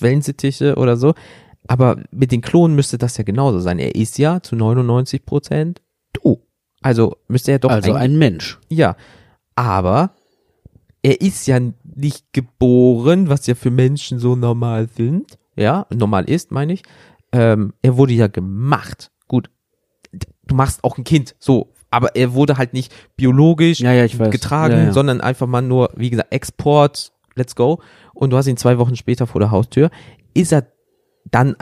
Wellensittiche 0.00 0.76
oder 0.76 0.96
so. 0.96 1.14
Aber 1.66 1.96
mit 2.10 2.32
den 2.32 2.40
Klonen 2.40 2.76
müsste 2.76 2.98
das 2.98 3.16
ja 3.16 3.24
genauso 3.24 3.60
sein. 3.60 3.78
Er 3.78 3.94
ist 3.94 4.18
ja 4.18 4.40
zu 4.42 4.56
99 4.56 5.24
Prozent 5.26 5.82
du. 6.12 6.42
Also 6.80 7.16
müsste 7.26 7.52
er 7.52 7.58
doch 7.58 7.70
also 7.70 7.92
ein 7.92 8.16
Mensch. 8.18 8.58
ja, 8.68 8.96
aber 9.56 10.12
er 11.02 11.20
ist 11.20 11.46
ja 11.46 11.58
nicht 11.84 12.32
geboren, 12.32 13.28
was 13.28 13.46
ja 13.46 13.54
für 13.54 13.70
Menschen 13.70 14.18
so 14.18 14.36
normal 14.36 14.88
sind. 14.88 15.38
Ja, 15.56 15.86
normal 15.92 16.28
ist, 16.30 16.52
meine 16.52 16.72
ich. 16.74 16.82
Ähm, 17.32 17.72
er 17.82 17.96
wurde 17.96 18.12
ja 18.12 18.28
gemacht. 18.28 19.10
Gut, 19.26 19.50
du 20.12 20.54
machst 20.54 20.84
auch 20.84 20.96
ein 20.98 21.04
Kind, 21.04 21.34
so. 21.38 21.72
Aber 21.90 22.14
er 22.14 22.34
wurde 22.34 22.58
halt 22.58 22.74
nicht 22.74 22.94
biologisch 23.16 23.80
Ja, 23.80 23.92
ja, 23.92 24.06
getragen, 24.28 24.86
ja. 24.86 24.92
sondern 24.92 25.20
einfach 25.20 25.46
mal 25.46 25.62
nur, 25.62 25.90
wie 25.96 26.10
gesagt, 26.10 26.32
Export, 26.32 27.12
let's 27.34 27.56
go. 27.56 27.80
Und 28.14 28.30
du 28.30 28.36
hast 28.36 28.46
ihn 28.46 28.56
zwei 28.56 28.78
Wochen 28.78 28.94
später 28.94 29.26
vor 29.26 29.40
der 29.40 29.50
Haustür. 29.50 29.90
Ist 30.34 30.52
er 30.52 30.66
dann, 31.30 31.56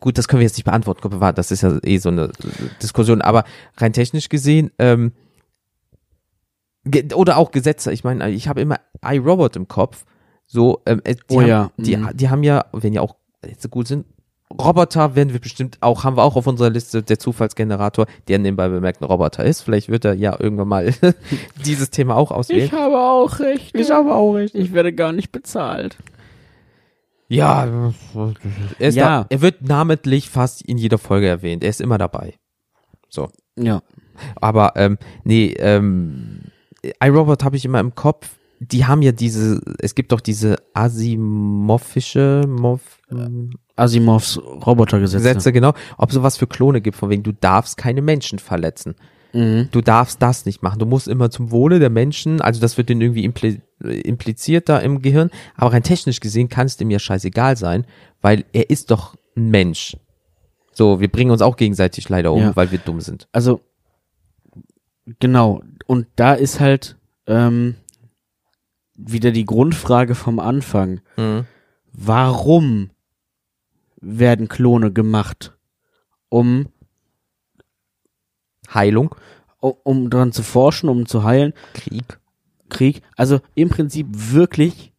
gut, 0.00 0.18
das 0.18 0.28
können 0.28 0.40
wir 0.40 0.46
jetzt 0.46 0.56
nicht 0.56 0.64
beantworten, 0.64 1.00
Gruppe 1.00 1.20
war, 1.20 1.32
das 1.32 1.50
ist 1.50 1.62
ja 1.62 1.78
eh 1.82 1.98
so 1.98 2.08
eine 2.08 2.30
Diskussion, 2.82 3.22
aber 3.22 3.44
rein 3.76 3.92
technisch 3.92 4.28
gesehen, 4.28 4.70
ähm, 4.78 5.12
ge- 6.84 7.12
oder 7.14 7.36
auch 7.36 7.50
Gesetze, 7.50 7.92
ich 7.92 8.04
meine, 8.04 8.30
ich 8.30 8.48
habe 8.48 8.60
immer 8.60 8.76
iRobot 9.04 9.56
im 9.56 9.68
Kopf, 9.68 10.04
so, 10.46 10.80
ähm, 10.86 11.00
äh, 11.04 11.14
die, 11.14 11.20
Oh 11.36 11.40
haben, 11.40 11.48
ja, 11.48 11.70
die, 11.76 11.96
mhm. 11.96 12.10
die 12.14 12.28
haben 12.28 12.42
ja, 12.42 12.66
wenn 12.72 12.92
ja 12.92 13.00
auch 13.02 13.16
jetzt 13.46 13.62
so 13.62 13.68
gut 13.68 13.86
sind, 13.86 14.04
Roboter 14.58 15.14
werden 15.14 15.32
wir 15.32 15.40
bestimmt 15.40 15.78
auch, 15.80 16.02
haben 16.02 16.16
wir 16.16 16.24
auch 16.24 16.34
auf 16.34 16.46
unserer 16.46 16.70
Liste, 16.70 17.02
der 17.04 17.20
Zufallsgenerator, 17.20 18.06
der 18.26 18.38
nebenbei 18.40 18.68
bemerkt 18.68 19.00
ein 19.00 19.04
Roboter 19.04 19.44
ist. 19.44 19.60
Vielleicht 19.60 19.88
wird 19.88 20.04
er 20.04 20.14
ja 20.14 20.36
irgendwann 20.40 20.66
mal 20.66 20.92
dieses 21.64 21.90
Thema 21.90 22.16
auch 22.16 22.32
auswählen. 22.32 22.72
habe 22.72 22.98
auch 22.98 23.38
recht. 23.38 23.76
Ich 23.76 23.90
habe 23.92 24.12
auch 24.12 24.34
recht. 24.34 24.56
Ich 24.56 24.72
werde 24.72 24.92
gar 24.92 25.12
nicht 25.12 25.30
bezahlt. 25.30 25.96
Ja, 27.30 27.64
er, 27.64 27.94
ist 28.78 28.96
Ja. 28.96 29.22
Da, 29.22 29.26
er 29.30 29.40
wird 29.40 29.62
namentlich 29.62 30.28
fast 30.28 30.62
in 30.62 30.78
jeder 30.78 30.98
Folge 30.98 31.28
erwähnt. 31.28 31.62
Er 31.62 31.70
ist 31.70 31.80
immer 31.80 31.96
dabei. 31.96 32.34
So. 33.08 33.28
Ja. 33.56 33.82
Aber 34.36 34.72
ähm, 34.74 34.98
nee, 35.22 35.52
ähm, 35.58 36.40
iRobot 37.02 37.44
habe 37.44 37.56
ich 37.56 37.64
immer 37.64 37.78
im 37.78 37.94
Kopf. 37.94 38.36
Die 38.58 38.84
haben 38.84 39.00
ja 39.00 39.12
diese, 39.12 39.60
es 39.78 39.94
gibt 39.94 40.12
doch 40.12 40.20
diese 40.20 40.56
asimorphische 40.74 42.42
Morph 42.46 42.98
Asimovs 43.76 44.38
Robotergesetze. 44.38 45.22
Gesetze, 45.22 45.52
genau. 45.52 45.72
Ob 45.96 46.12
sowas 46.12 46.36
für 46.36 46.46
Klone 46.46 46.80
gibt, 46.80 46.96
von 46.96 47.10
wegen 47.10 47.22
du 47.22 47.32
darfst 47.32 47.76
keine 47.76 48.02
Menschen 48.02 48.38
verletzen. 48.38 48.96
Mhm. 49.32 49.68
Du 49.70 49.80
darfst 49.80 50.20
das 50.22 50.44
nicht 50.46 50.62
machen. 50.62 50.78
Du 50.78 50.86
musst 50.86 51.08
immer 51.08 51.30
zum 51.30 51.50
Wohle 51.50 51.78
der 51.78 51.90
Menschen, 51.90 52.40
also 52.40 52.60
das 52.60 52.76
wird 52.76 52.88
denen 52.88 53.00
irgendwie 53.00 53.24
impli 53.24 53.60
impliziert 53.82 54.68
da 54.68 54.78
im 54.78 55.00
Gehirn, 55.00 55.30
aber 55.56 55.72
rein 55.72 55.82
technisch 55.82 56.20
gesehen 56.20 56.50
kann 56.50 56.66
es 56.66 56.76
dem 56.76 56.90
ja 56.90 56.98
scheißegal 56.98 57.56
sein, 57.56 57.86
weil 58.20 58.44
er 58.52 58.68
ist 58.68 58.90
doch 58.90 59.16
ein 59.36 59.48
Mensch. 59.48 59.96
So, 60.72 61.00
wir 61.00 61.08
bringen 61.10 61.30
uns 61.30 61.40
auch 61.40 61.56
gegenseitig 61.56 62.08
leider 62.10 62.32
um, 62.32 62.40
Ja. 62.42 62.56
weil 62.56 62.70
wir 62.72 62.78
dumm 62.78 63.00
sind. 63.00 63.26
Also, 63.32 63.60
genau. 65.18 65.62
Und 65.86 66.06
da 66.16 66.34
ist 66.34 66.60
halt 66.60 66.96
ähm, 67.26 67.74
wieder 68.94 69.30
die 69.30 69.46
Grundfrage 69.46 70.14
vom 70.14 70.38
Anfang. 70.40 71.00
Mhm. 71.16 71.46
Warum 71.92 72.90
werden 74.00 74.48
Klone 74.48 74.92
gemacht? 74.92 75.56
Um, 76.28 76.68
Heilung, 78.72 79.14
um, 79.58 80.10
daran 80.10 80.32
zu 80.32 80.42
forschen, 80.42 80.88
um 80.88 81.06
zu 81.06 81.24
heilen. 81.24 81.52
Krieg. 81.74 82.18
Krieg. 82.68 83.02
Also 83.16 83.40
im 83.54 83.68
Prinzip 83.68 84.06
wirklich 84.10 84.92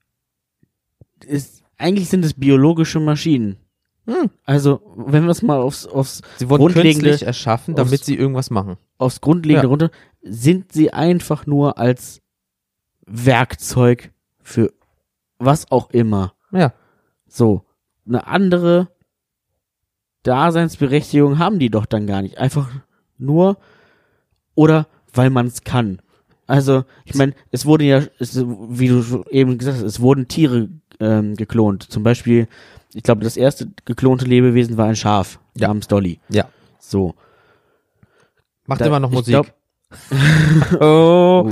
ist, 1.26 1.64
eigentlich 1.78 2.10
sind 2.10 2.26
es 2.26 2.34
biologische 2.34 3.00
Maschinen. 3.00 3.58
Hm. 4.08 4.30
Also, 4.46 4.82
wenn 4.96 5.24
wir 5.24 5.30
es 5.30 5.42
mal 5.44 5.60
aufs, 5.60 5.86
aufs, 5.86 6.22
Sie 6.38 6.50
wurden 6.50 6.62
Grundlegende- 6.64 7.06
künstlich 7.10 7.28
erschaffen, 7.28 7.76
damit 7.76 7.94
aufs- 8.00 8.06
sie 8.06 8.16
irgendwas 8.16 8.50
machen. 8.50 8.78
aufs 8.98 9.22
Grundlegende 9.22 9.68
Ja. 9.68 9.70
runter, 9.70 9.92
sind 10.24 10.72
sie 10.74 10.92
einfach 10.92 11.46
nur 11.46 11.78
als 11.78 12.22
Werkzeug 13.06 14.12
für 14.42 14.74
was 15.38 15.72
auch 15.72 15.92
immer. 15.92 16.34
Ja. 16.52 16.74
So. 17.28 17.64
Eine 18.08 18.26
andere 18.28 18.90
Daseinsberechtigung 20.24 21.40
haben 21.40 21.60
die 21.60 21.70
doch 21.70 21.86
dann 21.86 22.08
gar 22.08 22.22
nicht. 22.22 22.38
Einfach 22.38 22.70
nur 23.22 23.58
oder 24.56 24.88
weil 25.14 25.30
man 25.30 25.48
es 25.48 25.64
kann. 25.64 26.02
Also, 26.48 26.84
ich 27.06 27.16
meine, 27.16 27.34
es 27.52 27.66
wurde 27.66 27.86
ja, 27.86 28.02
es, 28.20 28.38
wie 28.46 28.88
du 28.90 29.24
eben 29.30 29.58
gesagt 29.58 29.78
hast, 29.78 29.84
es 29.86 30.00
wurden 30.02 30.28
Tiere 30.28 30.68
ähm, 31.00 31.36
geklont. 31.36 31.84
Zum 31.84 32.04
Beispiel, 32.04 32.48
ich 32.94 33.04
glaube, 33.04 33.24
das 33.24 33.38
erste 33.38 33.70
geklonte 33.86 34.26
Lebewesen 34.26 34.76
war 34.78 34.88
ein 34.88 34.96
Schaf 34.98 35.40
Ja. 35.56 35.68
namens 35.70 35.88
Dolly. 35.88 36.20
Ja. 36.30 36.50
So. 36.80 37.16
Macht 38.66 38.82
Da- 38.82 38.86
immer 38.88 39.00
noch 39.00 39.12
Musik. 39.12 39.34
glaub- 39.34 39.54
oh. 40.82 41.50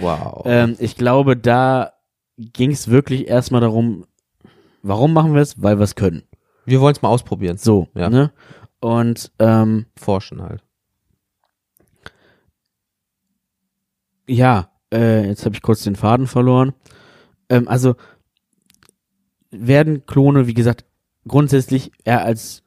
Wow. 0.00 0.42
Ähm, 0.46 0.76
ich 0.78 0.96
glaube, 0.96 1.36
da 1.36 1.92
ging 2.36 2.70
es 2.72 2.88
wirklich 2.88 3.28
erstmal 3.28 3.60
darum, 3.60 4.04
warum 4.82 5.12
machen 5.12 5.34
wir 5.34 5.42
es? 5.42 5.62
Weil 5.62 5.78
wir 5.78 5.84
es 5.84 5.94
können. 5.94 6.22
wir 6.66 6.80
wollen 6.80 6.94
es 6.94 7.02
mal 7.02 7.08
ausprobieren. 7.08 7.56
So, 7.56 7.88
Ja. 7.94 8.08
ne? 8.10 8.32
Und 8.80 9.30
ähm, 9.38 9.86
Forschen 9.96 10.42
halt. 10.42 10.62
Ja, 14.30 14.70
äh, 14.92 15.26
jetzt 15.26 15.44
habe 15.44 15.54
ich 15.54 15.62
kurz 15.62 15.82
den 15.82 15.96
Faden 15.96 16.26
verloren. 16.26 16.72
Ähm, 17.48 17.68
also 17.68 17.96
werden 19.50 20.06
Klone, 20.06 20.46
wie 20.46 20.54
gesagt, 20.54 20.84
grundsätzlich 21.26 21.92
eher 22.04 22.24
als 22.24 22.62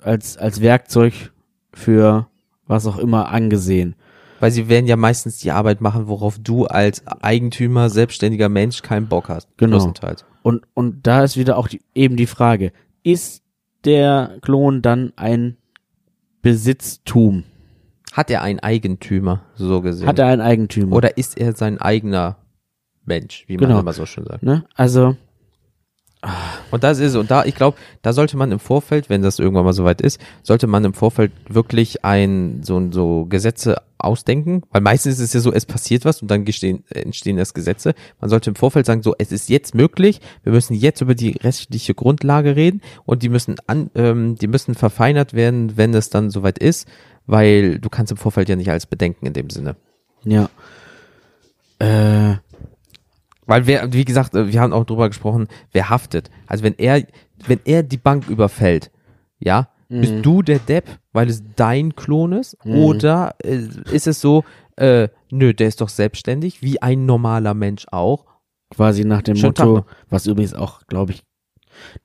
als 0.00 0.36
als 0.36 0.60
Werkzeug 0.60 1.32
für 1.72 2.28
was 2.66 2.86
auch 2.86 2.98
immer 2.98 3.28
angesehen. 3.28 3.94
Weil 4.40 4.52
sie 4.52 4.68
werden 4.68 4.86
ja 4.86 4.96
meistens 4.96 5.38
die 5.38 5.50
Arbeit 5.50 5.80
machen, 5.80 6.06
worauf 6.06 6.38
du 6.38 6.66
als 6.66 7.04
Eigentümer, 7.06 7.90
selbstständiger 7.90 8.48
Mensch 8.48 8.82
keinen 8.82 9.08
Bock 9.08 9.28
hast. 9.28 9.48
Genau. 9.56 9.76
Und 10.42 10.62
und 10.74 11.06
da 11.06 11.24
ist 11.24 11.36
wieder 11.36 11.56
auch 11.56 11.68
die, 11.68 11.80
eben 11.94 12.16
die 12.16 12.26
Frage: 12.26 12.72
Ist 13.02 13.42
der 13.84 14.38
Klon 14.42 14.82
dann 14.82 15.12
ein 15.16 15.56
Besitztum? 16.42 17.44
Hat 18.12 18.30
er 18.30 18.42
einen 18.42 18.60
Eigentümer, 18.60 19.42
so 19.54 19.80
gesehen? 19.80 20.06
Hat 20.08 20.18
er 20.18 20.26
einen 20.26 20.40
Eigentümer? 20.40 20.96
Oder 20.96 21.16
ist 21.18 21.38
er 21.38 21.54
sein 21.54 21.80
eigener 21.80 22.36
Mensch, 23.04 23.44
wie 23.46 23.56
man 23.56 23.68
Genau. 23.68 23.80
immer 23.80 23.92
so 23.92 24.06
schön 24.06 24.24
sagt. 24.24 24.42
ne? 24.42 24.64
Also 24.74 25.16
Und 26.72 26.82
das 26.82 26.98
ist, 26.98 27.14
und 27.14 27.30
da, 27.30 27.44
ich 27.44 27.54
glaube, 27.54 27.76
da 28.02 28.12
sollte 28.12 28.36
man 28.36 28.50
im 28.50 28.58
Vorfeld, 28.58 29.08
wenn 29.08 29.22
das 29.22 29.38
irgendwann 29.38 29.64
mal 29.64 29.72
soweit 29.72 30.00
ist, 30.00 30.20
sollte 30.42 30.66
man 30.66 30.84
im 30.84 30.92
Vorfeld 30.92 31.30
wirklich 31.48 32.04
ein, 32.04 32.60
so, 32.64 32.90
so 32.90 33.26
Gesetze 33.26 33.76
ausdenken, 33.98 34.62
weil 34.72 34.80
meistens 34.80 35.14
ist 35.14 35.20
es 35.20 35.32
ja 35.32 35.40
so, 35.40 35.52
es 35.52 35.64
passiert 35.64 36.04
was 36.04 36.20
und 36.20 36.28
dann 36.28 36.44
gestehen, 36.44 36.82
entstehen 36.90 37.38
erst 37.38 37.54
Gesetze. 37.54 37.94
Man 38.20 38.30
sollte 38.30 38.50
im 38.50 38.56
Vorfeld 38.56 38.84
sagen, 38.86 39.02
so, 39.04 39.14
es 39.16 39.30
ist 39.30 39.48
jetzt 39.48 39.76
möglich, 39.76 40.20
wir 40.42 40.52
müssen 40.52 40.74
jetzt 40.74 41.00
über 41.00 41.14
die 41.14 41.36
rechtliche 41.40 41.94
Grundlage 41.94 42.56
reden 42.56 42.80
und 43.04 43.22
die 43.22 43.28
müssen 43.28 43.54
an, 43.68 43.88
ähm, 43.94 44.34
die 44.34 44.48
müssen 44.48 44.74
verfeinert 44.74 45.34
werden, 45.34 45.76
wenn 45.76 45.94
es 45.94 46.10
dann 46.10 46.30
soweit 46.30 46.58
ist, 46.58 46.88
weil 47.28 47.78
du 47.78 47.88
kannst 47.88 48.10
im 48.10 48.18
Vorfeld 48.18 48.48
ja 48.48 48.56
nicht 48.56 48.70
alles 48.70 48.86
bedenken 48.86 49.26
in 49.26 49.32
dem 49.34 49.50
Sinne. 49.50 49.76
ja. 50.24 50.48
Äh, 51.78 52.38
Weil 53.46 53.66
wer, 53.68 53.92
wie 53.92 54.04
gesagt, 54.04 54.34
äh, 54.34 54.52
wir 54.52 54.60
haben 54.60 54.72
auch 54.72 54.84
drüber 54.84 55.06
gesprochen, 55.08 55.46
wer 55.70 55.88
haftet. 55.88 56.28
Also 56.48 56.64
wenn 56.64 56.74
er, 56.76 57.04
wenn 57.46 57.60
er 57.64 57.84
die 57.84 57.96
Bank 57.96 58.28
überfällt, 58.28 58.90
ja, 59.38 59.68
bist 59.88 60.12
du 60.22 60.42
der 60.42 60.58
Depp, 60.58 60.84
weil 61.12 61.28
es 61.30 61.42
dein 61.56 61.94
Klon 61.94 62.32
ist? 62.32 62.56
Oder 62.66 63.36
äh, 63.42 63.60
ist 63.92 64.06
es 64.08 64.20
so, 64.20 64.44
äh, 64.76 65.08
nö, 65.30 65.54
der 65.54 65.68
ist 65.68 65.80
doch 65.80 65.88
selbstständig, 65.88 66.60
wie 66.62 66.82
ein 66.82 67.06
normaler 67.06 67.54
Mensch 67.54 67.86
auch. 67.92 68.26
quasi 68.70 69.04
nach 69.04 69.22
dem 69.22 69.36
Schönen 69.36 69.54
Motto, 69.56 69.86
was 70.10 70.26
übrigens 70.26 70.52
auch, 70.54 70.82
glaube 70.88 71.12
ich, 71.12 71.22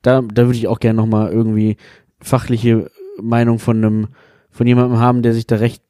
da, 0.02 0.22
da 0.22 0.46
würde 0.46 0.56
ich 0.56 0.68
auch 0.68 0.78
gerne 0.80 0.96
nochmal 0.96 1.30
irgendwie 1.32 1.76
fachliche 2.20 2.90
Meinung 3.20 3.58
von 3.58 3.76
einem, 3.84 4.08
von 4.54 4.66
jemandem 4.68 4.98
haben, 4.98 5.22
der 5.22 5.34
sich 5.34 5.46
da 5.46 5.56
recht 5.56 5.82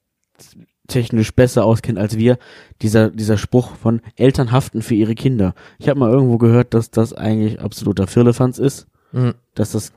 technisch 0.88 1.32
besser 1.32 1.64
auskennt 1.64 1.98
als 1.98 2.16
wir. 2.16 2.38
Dieser, 2.82 3.10
dieser 3.10 3.38
Spruch 3.38 3.76
von 3.76 4.00
Eltern 4.16 4.52
haften 4.52 4.82
für 4.82 4.94
ihre 4.94 5.14
Kinder. 5.14 5.54
Ich 5.78 5.88
habe 5.88 6.00
mal 6.00 6.10
irgendwo 6.10 6.38
gehört, 6.38 6.74
dass 6.74 6.90
das 6.90 7.12
eigentlich 7.12 7.60
absoluter 7.60 8.06
Firlefanz 8.06 8.58
ist. 8.58 8.86
Mhm. 9.12 9.34
Dass 9.54 9.72
das, 9.72 9.92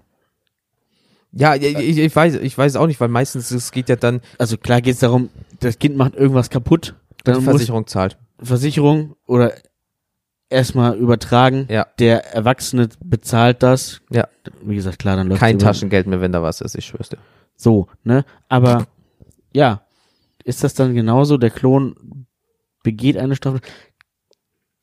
Ja, 1.31 1.55
ich, 1.55 1.97
ich, 1.97 2.15
weiß, 2.15 2.35
ich 2.35 2.57
weiß 2.57 2.75
auch 2.75 2.87
nicht, 2.87 2.99
weil 2.99 3.07
meistens 3.07 3.51
es 3.51 3.71
geht 3.71 3.89
ja 3.89 3.95
dann, 3.95 4.21
also 4.37 4.57
klar 4.57 4.81
geht 4.81 4.95
es 4.95 4.99
darum, 4.99 5.29
das 5.61 5.79
Kind 5.79 5.95
macht 5.95 6.15
irgendwas 6.15 6.49
kaputt, 6.49 6.95
dann 7.23 7.35
muss 7.37 7.45
Versicherung 7.45 7.87
zahlt. 7.87 8.17
Versicherung 8.39 9.15
oder 9.25 9.53
erstmal 10.49 10.95
übertragen. 10.97 11.67
Ja. 11.69 11.87
Der 11.99 12.33
Erwachsene 12.33 12.89
bezahlt 13.03 13.63
das. 13.63 14.01
Ja. 14.09 14.27
Wie 14.61 14.75
gesagt, 14.75 14.99
klar, 14.99 15.17
dann 15.17 15.27
läuft 15.27 15.39
Kein 15.39 15.59
Taschengeld 15.59 16.07
mehr, 16.07 16.21
wenn 16.21 16.31
da 16.31 16.41
was 16.41 16.61
ist, 16.61 16.75
ich 16.75 16.85
schwör's 16.85 17.09
dir. 17.09 17.17
So, 17.55 17.87
ne? 18.03 18.23
Aber 18.49 18.87
ja, 19.53 19.81
ist 20.43 20.63
das 20.63 20.73
dann 20.73 20.93
genauso? 20.93 21.37
Der 21.37 21.49
Klon 21.49 22.27
begeht 22.83 23.17
eine 23.17 23.35
Straftat. 23.35 23.69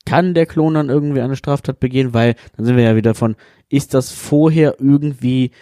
Kann 0.05 0.35
der 0.35 0.45
Klon 0.45 0.75
dann 0.75 0.91
irgendwie 0.91 1.23
eine 1.23 1.37
Straftat 1.37 1.81
begehen? 1.81 2.13
Weil 2.13 2.35
dann 2.57 2.67
sind 2.67 2.77
wir 2.77 2.85
ja 2.85 2.97
wieder 2.97 3.15
von, 3.15 3.37
ist 3.71 3.95
das 3.95 4.13
vorher 4.13 4.77
irgendwie 4.79 5.53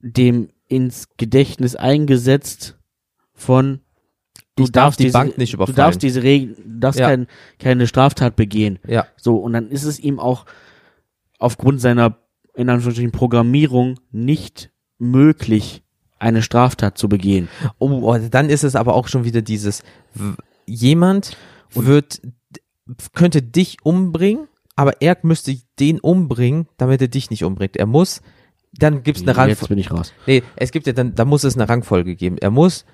dem 0.00 0.48
ins 0.66 1.08
Gedächtnis 1.16 1.74
eingesetzt 1.76 2.78
von 3.32 3.80
du 4.66 4.70
darfst 4.72 4.98
die 5.00 5.04
diese, 5.04 5.12
Bank 5.12 5.38
nicht 5.38 5.52
Du 5.52 5.56
überfallen. 5.56 5.76
darfst 5.76 6.02
diese 6.02 6.22
Regel, 6.22 6.54
du 6.56 6.78
darfst 6.80 7.00
Ja. 7.00 7.08
kein, 7.08 7.26
keine 7.58 7.86
Straftat 7.86 8.36
begehen. 8.36 8.78
Ja. 8.86 9.06
So, 9.16 9.36
und 9.36 9.52
dann 9.52 9.68
ist 9.70 9.84
es 9.84 9.98
ihm 9.98 10.18
auch 10.18 10.46
aufgrund 11.38 11.80
seiner, 11.80 12.16
in 12.54 12.68
Anführungsstrichen, 12.68 13.12
Programmierung 13.12 13.98
nicht 14.10 14.70
möglich, 14.98 15.82
eine 16.18 16.42
Straftat 16.42 16.98
zu 16.98 17.08
begehen. 17.08 17.48
Oh, 17.78 17.88
oh, 18.02 18.18
dann 18.30 18.50
ist 18.50 18.62
es 18.64 18.76
aber 18.76 18.94
auch 18.94 19.08
schon 19.08 19.24
wieder 19.24 19.40
dieses, 19.42 19.82
jemand 20.66 21.36
wird, 21.72 22.20
könnte 23.14 23.40
dich 23.42 23.78
umbringen, 23.84 24.46
aber 24.76 25.00
er 25.00 25.16
müsste 25.22 25.56
den 25.78 25.98
umbringen, 26.00 26.66
damit 26.76 27.00
er 27.00 27.08
dich 27.08 27.30
nicht 27.30 27.44
umbringt. 27.44 27.76
Er 27.76 27.86
muss, 27.86 28.20
dann 28.72 29.02
gibt's 29.02 29.22
eine 29.22 29.30
Jetzt 29.30 29.38
Rangfolge. 29.38 29.68
bin 29.68 29.78
ich 29.78 29.90
raus. 29.90 30.12
Nee, 30.26 30.42
es 30.56 30.72
gibt 30.72 30.86
ja 30.86 30.92
dann, 30.92 31.14
da 31.14 31.24
muss 31.24 31.44
es 31.44 31.54
eine 31.56 31.68
Rangfolge 31.68 32.14
geben. 32.16 32.36
Er 32.38 32.50
muss 32.50 32.84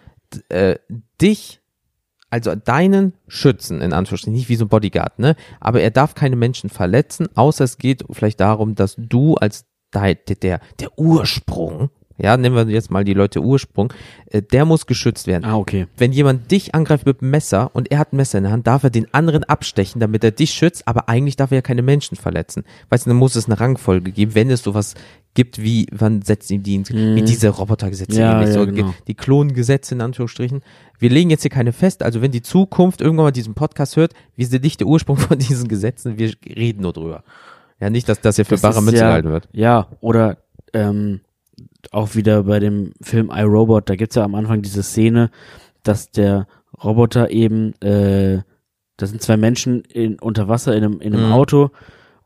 äh, 0.48 0.76
dich, 1.20 1.60
also 2.30 2.54
deinen 2.54 3.14
schützen, 3.28 3.80
in 3.80 3.92
Anführungsstrichen, 3.92 4.34
nicht 4.34 4.48
wie 4.48 4.56
so 4.56 4.64
ein 4.64 4.68
Bodyguard, 4.68 5.18
ne? 5.18 5.36
Aber 5.60 5.80
er 5.80 5.90
darf 5.90 6.14
keine 6.14 6.36
Menschen 6.36 6.70
verletzen, 6.70 7.28
außer 7.34 7.64
es 7.64 7.78
geht 7.78 8.04
vielleicht 8.10 8.40
darum, 8.40 8.74
dass 8.74 8.96
du 8.98 9.34
als 9.34 9.66
der, 9.94 10.14
der, 10.14 10.60
der 10.80 10.98
Ursprung 10.98 11.90
ja, 12.18 12.36
nehmen 12.36 12.56
wir 12.56 12.72
jetzt 12.72 12.90
mal 12.90 13.04
die 13.04 13.14
Leute 13.14 13.40
Ursprung, 13.40 13.92
äh, 14.30 14.42
der 14.42 14.64
muss 14.64 14.86
geschützt 14.86 15.26
werden. 15.26 15.44
Ah, 15.44 15.56
okay. 15.56 15.86
Wenn 15.96 16.12
jemand 16.12 16.50
dich 16.50 16.74
angreift 16.74 17.06
mit 17.06 17.20
einem 17.22 17.30
Messer 17.30 17.70
und 17.74 17.90
er 17.90 17.98
hat 17.98 18.12
ein 18.12 18.16
Messer 18.16 18.38
in 18.38 18.44
der 18.44 18.52
Hand, 18.52 18.66
darf 18.66 18.84
er 18.84 18.90
den 18.90 19.12
anderen 19.12 19.44
abstechen, 19.44 20.00
damit 20.00 20.24
er 20.24 20.30
dich 20.30 20.50
schützt, 20.52 20.86
aber 20.88 21.08
eigentlich 21.08 21.36
darf 21.36 21.50
er 21.50 21.56
ja 21.56 21.62
keine 21.62 21.82
Menschen 21.82 22.16
verletzen. 22.16 22.64
Weißt 22.90 23.06
du, 23.06 23.10
dann 23.10 23.18
muss 23.18 23.36
es 23.36 23.46
eine 23.46 23.60
Rangfolge 23.60 24.12
geben, 24.12 24.34
wenn 24.34 24.50
es 24.50 24.62
sowas 24.62 24.94
gibt 25.34 25.60
wie, 25.62 25.86
wann 25.92 26.22
setzen 26.22 26.54
die 26.54 26.58
Dienst, 26.62 26.94
wie 26.94 27.20
diese 27.22 27.50
Robotergesetze, 27.50 28.12
Mhm. 28.14 28.18
Ja, 28.18 28.40
ja, 28.40 28.50
so, 28.52 28.64
genau. 28.66 28.94
die 29.06 29.14
Klongesetze 29.14 29.94
in 29.94 30.00
Anführungsstrichen. 30.00 30.62
Wir 30.98 31.10
legen 31.10 31.28
jetzt 31.28 31.42
hier 31.42 31.50
keine 31.50 31.72
fest, 31.74 32.02
also 32.02 32.22
wenn 32.22 32.30
die 32.32 32.40
Zukunft 32.40 33.02
irgendwann 33.02 33.24
mal 33.26 33.30
diesen 33.32 33.52
Podcast 33.52 33.96
hört, 33.96 34.14
wir 34.34 34.46
sind 34.46 34.64
nicht 34.64 34.80
der 34.80 34.86
Ursprung 34.86 35.16
von 35.18 35.38
diesen 35.38 35.68
Gesetzen, 35.68 36.16
wir 36.18 36.32
reden 36.46 36.80
nur 36.80 36.94
drüber. 36.94 37.22
Ja, 37.80 37.90
nicht, 37.90 38.08
dass 38.08 38.22
das 38.22 38.36
hier 38.36 38.46
für 38.46 38.54
Das 38.54 38.62
bare 38.62 38.78
ist 38.78 38.80
Münze 38.84 39.00
ja- 39.02 39.08
gehalten 39.08 39.28
wird. 39.30 39.48
Ja, 39.52 39.88
oder 40.00 40.38
ähm, 40.72 41.20
auch 41.92 42.14
wieder 42.14 42.44
bei 42.44 42.58
dem 42.60 42.92
Film 43.00 43.30
iRobot, 43.34 43.88
da 43.88 43.96
gibt's 43.96 44.16
ja 44.16 44.24
am 44.24 44.34
Anfang 44.34 44.62
diese 44.62 44.82
Szene, 44.82 45.30
dass 45.82 46.10
der 46.10 46.46
Roboter 46.82 47.30
eben, 47.30 47.72
äh, 47.82 48.42
da 48.96 49.06
sind 49.06 49.22
zwei 49.22 49.36
Menschen 49.36 49.82
in, 49.82 50.18
unter 50.18 50.48
Wasser 50.48 50.74
in 50.76 50.84
einem, 50.84 51.00
in 51.00 51.14
einem 51.14 51.26
Mhm. 51.26 51.32
Auto 51.32 51.70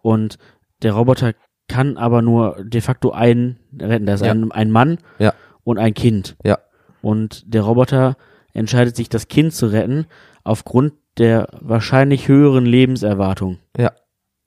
und 0.02 0.38
der 0.82 0.92
Roboter 0.92 1.34
kann 1.68 1.96
aber 1.96 2.22
nur 2.22 2.56
de 2.64 2.80
facto 2.80 3.10
einen 3.12 3.58
retten. 3.80 4.06
Da 4.06 4.14
ist 4.14 4.24
Ja. 4.24 4.32
ein, 4.32 4.50
ein 4.50 4.70
Mann 4.70 4.98
Ja. 5.18 5.34
und 5.62 5.78
ein 5.78 5.94
Kind. 5.94 6.36
Ja. 6.44 6.58
Und 7.02 7.44
der 7.54 7.62
Roboter 7.62 8.16
entscheidet 8.54 8.96
sich, 8.96 9.08
das 9.08 9.28
Kind 9.28 9.52
zu 9.52 9.66
retten, 9.66 10.06
aufgrund 10.42 10.94
der 11.18 11.48
wahrscheinlich 11.60 12.28
höheren 12.28 12.66
Lebenserwartung. 12.66 13.58
Ja. 13.76 13.92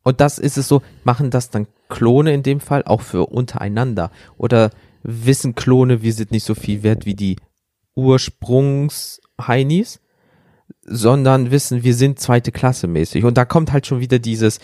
Und 0.03 0.19
das 0.19 0.37
ist 0.37 0.57
es 0.57 0.67
so, 0.67 0.81
machen 1.05 1.29
das 1.29 1.49
dann 1.49 1.67
Klone 1.87 2.33
in 2.33 2.43
dem 2.43 2.59
Fall 2.59 2.83
auch 2.83 3.01
für 3.01 3.27
untereinander? 3.27 4.11
Oder 4.37 4.71
wissen 5.03 5.55
Klone, 5.55 6.01
wir 6.01 6.13
sind 6.13 6.31
nicht 6.31 6.45
so 6.45 6.55
viel 6.55 6.83
wert 6.83 7.05
wie 7.05 7.15
die 7.15 7.37
Ursprungs-Heinis, 7.95 9.99
sondern 10.85 11.51
wissen, 11.51 11.83
wir 11.83 11.93
sind 11.93 12.19
zweite 12.19 12.51
Klasse 12.51 12.87
mäßig. 12.87 13.23
Und 13.23 13.37
da 13.37 13.45
kommt 13.45 13.71
halt 13.71 13.85
schon 13.85 13.99
wieder 13.99 14.19
dieses, 14.19 14.59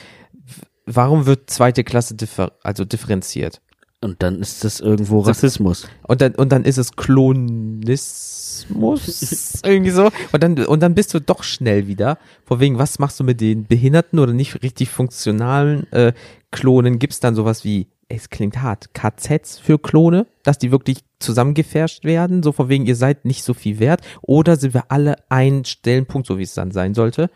warum 0.86 1.26
wird 1.26 1.50
zweite 1.50 1.84
Klasse 1.84 2.16
differ 2.16 2.54
also 2.64 2.86
differenziert? 2.86 3.62
Und 4.02 4.24
dann 4.24 4.40
ist 4.40 4.64
das 4.64 4.80
irgendwo 4.80 5.20
Rassismus. 5.20 5.86
Und 6.04 6.22
dann, 6.22 6.34
und 6.36 6.54
dann 6.54 6.64
ist 6.64 6.78
es 6.78 6.94
Klonismus, 6.94 8.66
irgendwie 9.66 9.92
so. 9.92 10.10
Und 10.32 10.42
dann, 10.42 10.58
und 10.66 10.82
dann 10.82 10.96
bist 10.96 11.14
du 11.14 11.20
doch 11.20 11.44
schnell 11.44 11.88
wieder. 11.88 12.18
Vor 12.46 12.62
wegen, 12.62 12.78
was 12.78 13.00
machst 13.00 13.20
du 13.20 13.26
mit 13.26 13.42
den 13.42 13.66
behinderten 13.66 14.20
oder 14.20 14.32
nicht 14.32 14.64
richtig 14.64 14.90
funktionalen 14.90 15.92
äh, 15.92 16.14
Klonen? 16.52 16.98
Gibt's 16.98 17.20
dann 17.20 17.36
sowas 17.36 17.66
wie, 17.66 17.90
es 18.10 18.30
klingt 18.30 18.62
hart, 18.62 18.94
KZs 18.94 19.60
für 19.60 19.80
Klone, 19.80 20.26
dass 20.44 20.58
die 20.58 20.72
wirklich 20.72 21.00
zusammengefärscht 21.20 22.04
werden? 22.04 22.44
So 22.44 22.52
vor 22.52 22.68
wegen, 22.68 22.86
ihr 22.86 22.96
seid 22.96 23.24
nicht 23.24 23.44
so 23.44 23.54
viel 23.54 23.80
wert? 23.80 24.02
Oder 24.22 24.56
sind 24.56 24.74
wir 24.74 24.92
alle 24.92 25.16
ein 25.30 25.64
Stellenpunkt, 25.64 26.28
so 26.28 26.38
wie 26.38 26.44
es 26.44 26.56
dann 26.56 26.72
sein 26.72 26.94
sollte? 26.96 27.30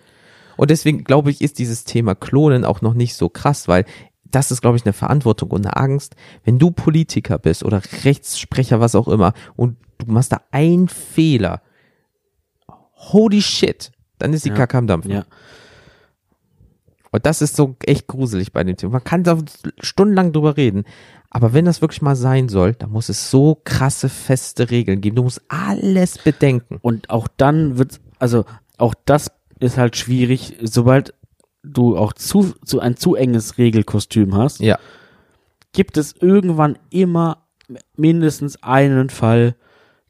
Und 0.58 0.72
deswegen 0.72 1.04
glaube 1.04 1.32
ich, 1.32 1.42
ist 1.42 1.60
dieses 1.60 1.84
Thema 1.84 2.16
Klonen 2.16 2.66
auch 2.66 2.82
noch 2.82 2.94
nicht 2.94 3.16
so 3.16 3.30
krass, 3.30 3.68
weil 3.68 3.86
das 4.24 4.52
ist, 4.52 4.62
glaube 4.62 4.78
ich, 4.78 4.86
eine 4.86 4.94
Verantwortung 4.94 5.52
und 5.52 5.66
eine 5.66 5.78
Angst. 5.78 6.16
Wenn 6.44 6.58
du 6.58 6.72
Politiker 6.72 7.38
bist 7.38 7.64
oder 7.64 7.82
Rechtssprecher, 8.04 8.80
was 8.80 8.96
auch 8.96 9.08
immer, 9.08 9.34
und 9.56 9.78
du 10.00 10.12
machst 10.12 10.32
da 10.32 10.42
einen 10.52 10.88
Fehler, 10.88 11.62
holy 12.96 13.42
shit, 13.42 13.92
dann 14.18 14.34
ist 14.34 14.46
die 14.46 14.50
Ja. 14.50 14.56
Kacke 14.56 14.78
am 14.78 14.88
Dampfen. 14.88 15.12
Ja. 15.12 15.26
Und 17.14 17.26
das 17.26 17.42
ist 17.42 17.56
so 17.56 17.76
echt 17.86 18.08
gruselig 18.08 18.52
bei 18.52 18.64
dem 18.64 18.76
Thema. 18.76 18.94
Man 18.94 19.04
kann 19.04 19.24
da 19.24 19.38
stundenlang 19.80 20.34
drüber 20.34 20.58
reden. 20.58 20.84
Aber 21.30 21.54
wenn 21.54 21.66
das 21.66 21.82
wirklich 21.82 22.02
mal 22.02 22.16
sein 22.16 22.50
soll, 22.50 22.74
dann 22.74 22.92
muss 22.92 23.08
es 23.10 23.30
so 23.32 23.60
krasse, 23.64 24.10
feste 24.10 24.70
Regeln 24.72 25.00
geben. 25.00 25.16
Du 25.16 25.24
musst 25.24 25.42
alles 25.48 26.18
bedenken. 26.18 26.80
Und 26.82 27.10
auch 27.12 27.28
dann 27.38 27.78
wird, 27.78 28.02
also 28.20 28.46
auch 28.78 28.94
das 29.06 29.32
ist 29.60 29.78
halt 29.78 29.96
schwierig, 29.96 30.58
sobald 30.62 31.14
du 31.64 31.98
auch 31.98 32.14
zu, 32.14 32.54
zu 32.66 32.80
ein 32.82 32.98
zu 32.98 33.16
enges 33.16 33.58
Regelkostüm 33.58 34.36
hast, 34.36 34.60
Ja. 34.60 34.78
gibt 35.72 35.98
es 35.98 36.14
irgendwann 36.20 36.78
immer 36.90 37.46
mindestens 37.96 38.62
einen 38.64 39.10
Fall, 39.10 39.56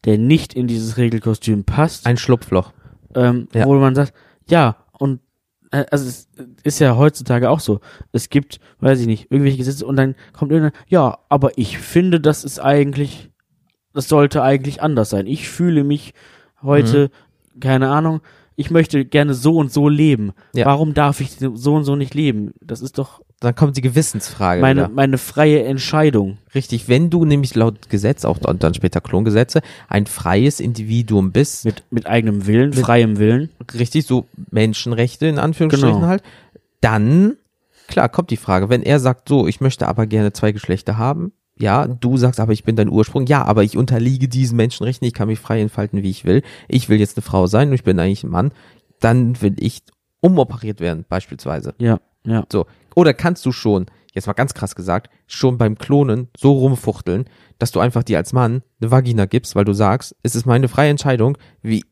der 0.05 0.17
nicht 0.17 0.53
in 0.53 0.67
dieses 0.67 0.97
Regelkostüm 0.97 1.63
passt, 1.63 2.05
Ein 2.07 2.17
Schlupfloch. 2.17 2.73
ähm, 3.15 3.47
Ja. 3.53 3.65
wo 3.65 3.73
man 3.75 3.93
sagt, 3.95 4.13
ja, 4.49 4.77
und 4.93 5.19
also 5.73 6.07
es 6.07 6.27
ist 6.63 6.79
ja 6.79 6.95
heutzutage 6.97 7.49
auch 7.49 7.59
so. 7.59 7.79
Es 8.11 8.29
gibt, 8.29 8.59
weiß 8.79 8.99
ich 8.99 9.07
nicht, 9.07 9.31
irgendwelche 9.31 9.57
Gesetze 9.57 9.85
und 9.85 9.95
dann 9.95 10.15
kommt 10.31 10.51
irgendein, 10.51 10.79
ja, 10.87 11.17
aber 11.29 11.57
ich 11.57 11.77
finde, 11.79 12.19
das 12.19 12.43
ist 12.43 12.59
eigentlich, 12.59 13.31
das 13.93 14.07
sollte 14.07 14.43
eigentlich 14.43 14.81
anders 14.81 15.09
sein. 15.09 15.25
Ich 15.27 15.49
fühle 15.49 15.83
mich 15.83 16.13
heute, 16.61 17.09
Mhm. 17.55 17.59
keine 17.59 17.89
Ahnung, 17.89 18.21
ich 18.55 18.69
möchte 18.71 19.03
gerne 19.05 19.33
so 19.33 19.57
und 19.57 19.71
so 19.71 19.89
leben. 19.89 20.33
Ja. 20.53 20.65
Warum 20.65 20.93
darf 20.93 21.21
ich 21.21 21.31
so 21.39 21.73
und 21.75 21.83
so 21.83 21.95
nicht 21.95 22.13
leben? 22.13 22.53
Das 22.61 22.81
ist 22.81 22.97
doch 22.97 23.21
Dann 23.39 23.55
kommt 23.55 23.77
die 23.77 23.81
Gewissensfrage 23.81 24.61
meine, 24.61 24.81
wieder. 24.83 24.89
meine 24.93 25.17
freie 25.17 25.63
Entscheidung. 25.63 26.37
Richtig, 26.53 26.87
wenn 26.87 27.09
du 27.09 27.25
nämlich 27.25 27.55
laut 27.55 27.89
Gesetz, 27.89 28.25
auch 28.25 28.37
dann, 28.37 28.59
dann 28.59 28.73
später 28.73 29.01
Klongesetze, 29.01 29.61
ein 29.87 30.05
freies 30.05 30.59
Individuum 30.59 31.31
bist, 31.31 31.65
Mit, 31.65 31.83
mit 31.89 32.05
eigenem 32.07 32.45
Willen, 32.47 32.73
freiem 32.73 33.17
Willen. 33.17 33.49
richtig 33.73 34.05
so 34.05 34.25
Menschenrechte 34.51 35.25
in 35.27 35.39
Anführungsstrichen 35.39 35.95
Genau. 35.95 36.07
halt, 36.07 36.23
dann, 36.81 37.37
klar, 37.87 38.09
kommt 38.09 38.29
die 38.29 38.37
Frage, 38.37 38.69
wenn 38.69 38.83
er 38.83 38.99
sagt, 38.99 39.29
so, 39.29 39.47
ich 39.47 39.61
möchte 39.61 39.87
aber 39.87 40.05
gerne 40.05 40.33
zwei 40.33 40.51
Geschlechter 40.51 40.97
haben, 40.97 41.31
ja, 41.57 41.87
du 41.87 42.17
sagst 42.17 42.39
aber, 42.39 42.53
ich 42.53 42.63
bin 42.63 42.75
dein 42.75 42.89
Ursprung, 42.89 43.25
ja, 43.27 43.43
aber 43.45 43.63
ich 43.63 43.77
unterliege 43.77 44.27
diesen 44.27 44.57
Menschenrechten, 44.57 45.07
ich 45.07 45.13
kann 45.13 45.27
mich 45.27 45.39
frei 45.39 45.61
entfalten, 45.61 46.01
wie 46.01 46.09
ich 46.09 46.25
will, 46.25 46.41
ich 46.67 46.89
will 46.89 46.99
jetzt 46.99 47.17
eine 47.17 47.21
Frau 47.21 47.47
sein 47.47 47.69
und 47.69 47.75
ich 47.75 47.83
bin 47.83 47.99
eigentlich 47.99 48.23
ein 48.23 48.31
Mann, 48.31 48.51
dann 48.99 49.41
will 49.41 49.55
ich 49.59 49.83
umoperiert 50.21 50.79
werden, 50.79 51.05
beispielsweise. 51.07 51.75
Ja, 51.77 51.99
ja. 52.25 52.45
So. 52.51 52.65
Oder 52.95 53.13
kannst 53.13 53.45
du 53.45 53.51
schon, 53.51 53.85
jetzt 54.13 54.27
mal 54.27 54.33
ganz 54.33 54.53
krass 54.53 54.75
gesagt, 54.75 55.09
schon 55.27 55.57
beim 55.57 55.77
Klonen 55.77 56.29
so 56.35 56.53
rumfuchteln, 56.53 57.25
dass 57.59 57.71
du 57.71 57.79
einfach 57.79 58.03
dir 58.03 58.17
als 58.17 58.33
Mann 58.33 58.63
eine 58.81 58.91
Vagina 58.91 59.25
gibst, 59.25 59.55
weil 59.55 59.65
du 59.65 59.73
sagst, 59.73 60.15
es 60.23 60.35
ist 60.35 60.45
meine 60.45 60.67
freie 60.67 60.89
Entscheidung, 60.89 61.37
wie 61.61 61.83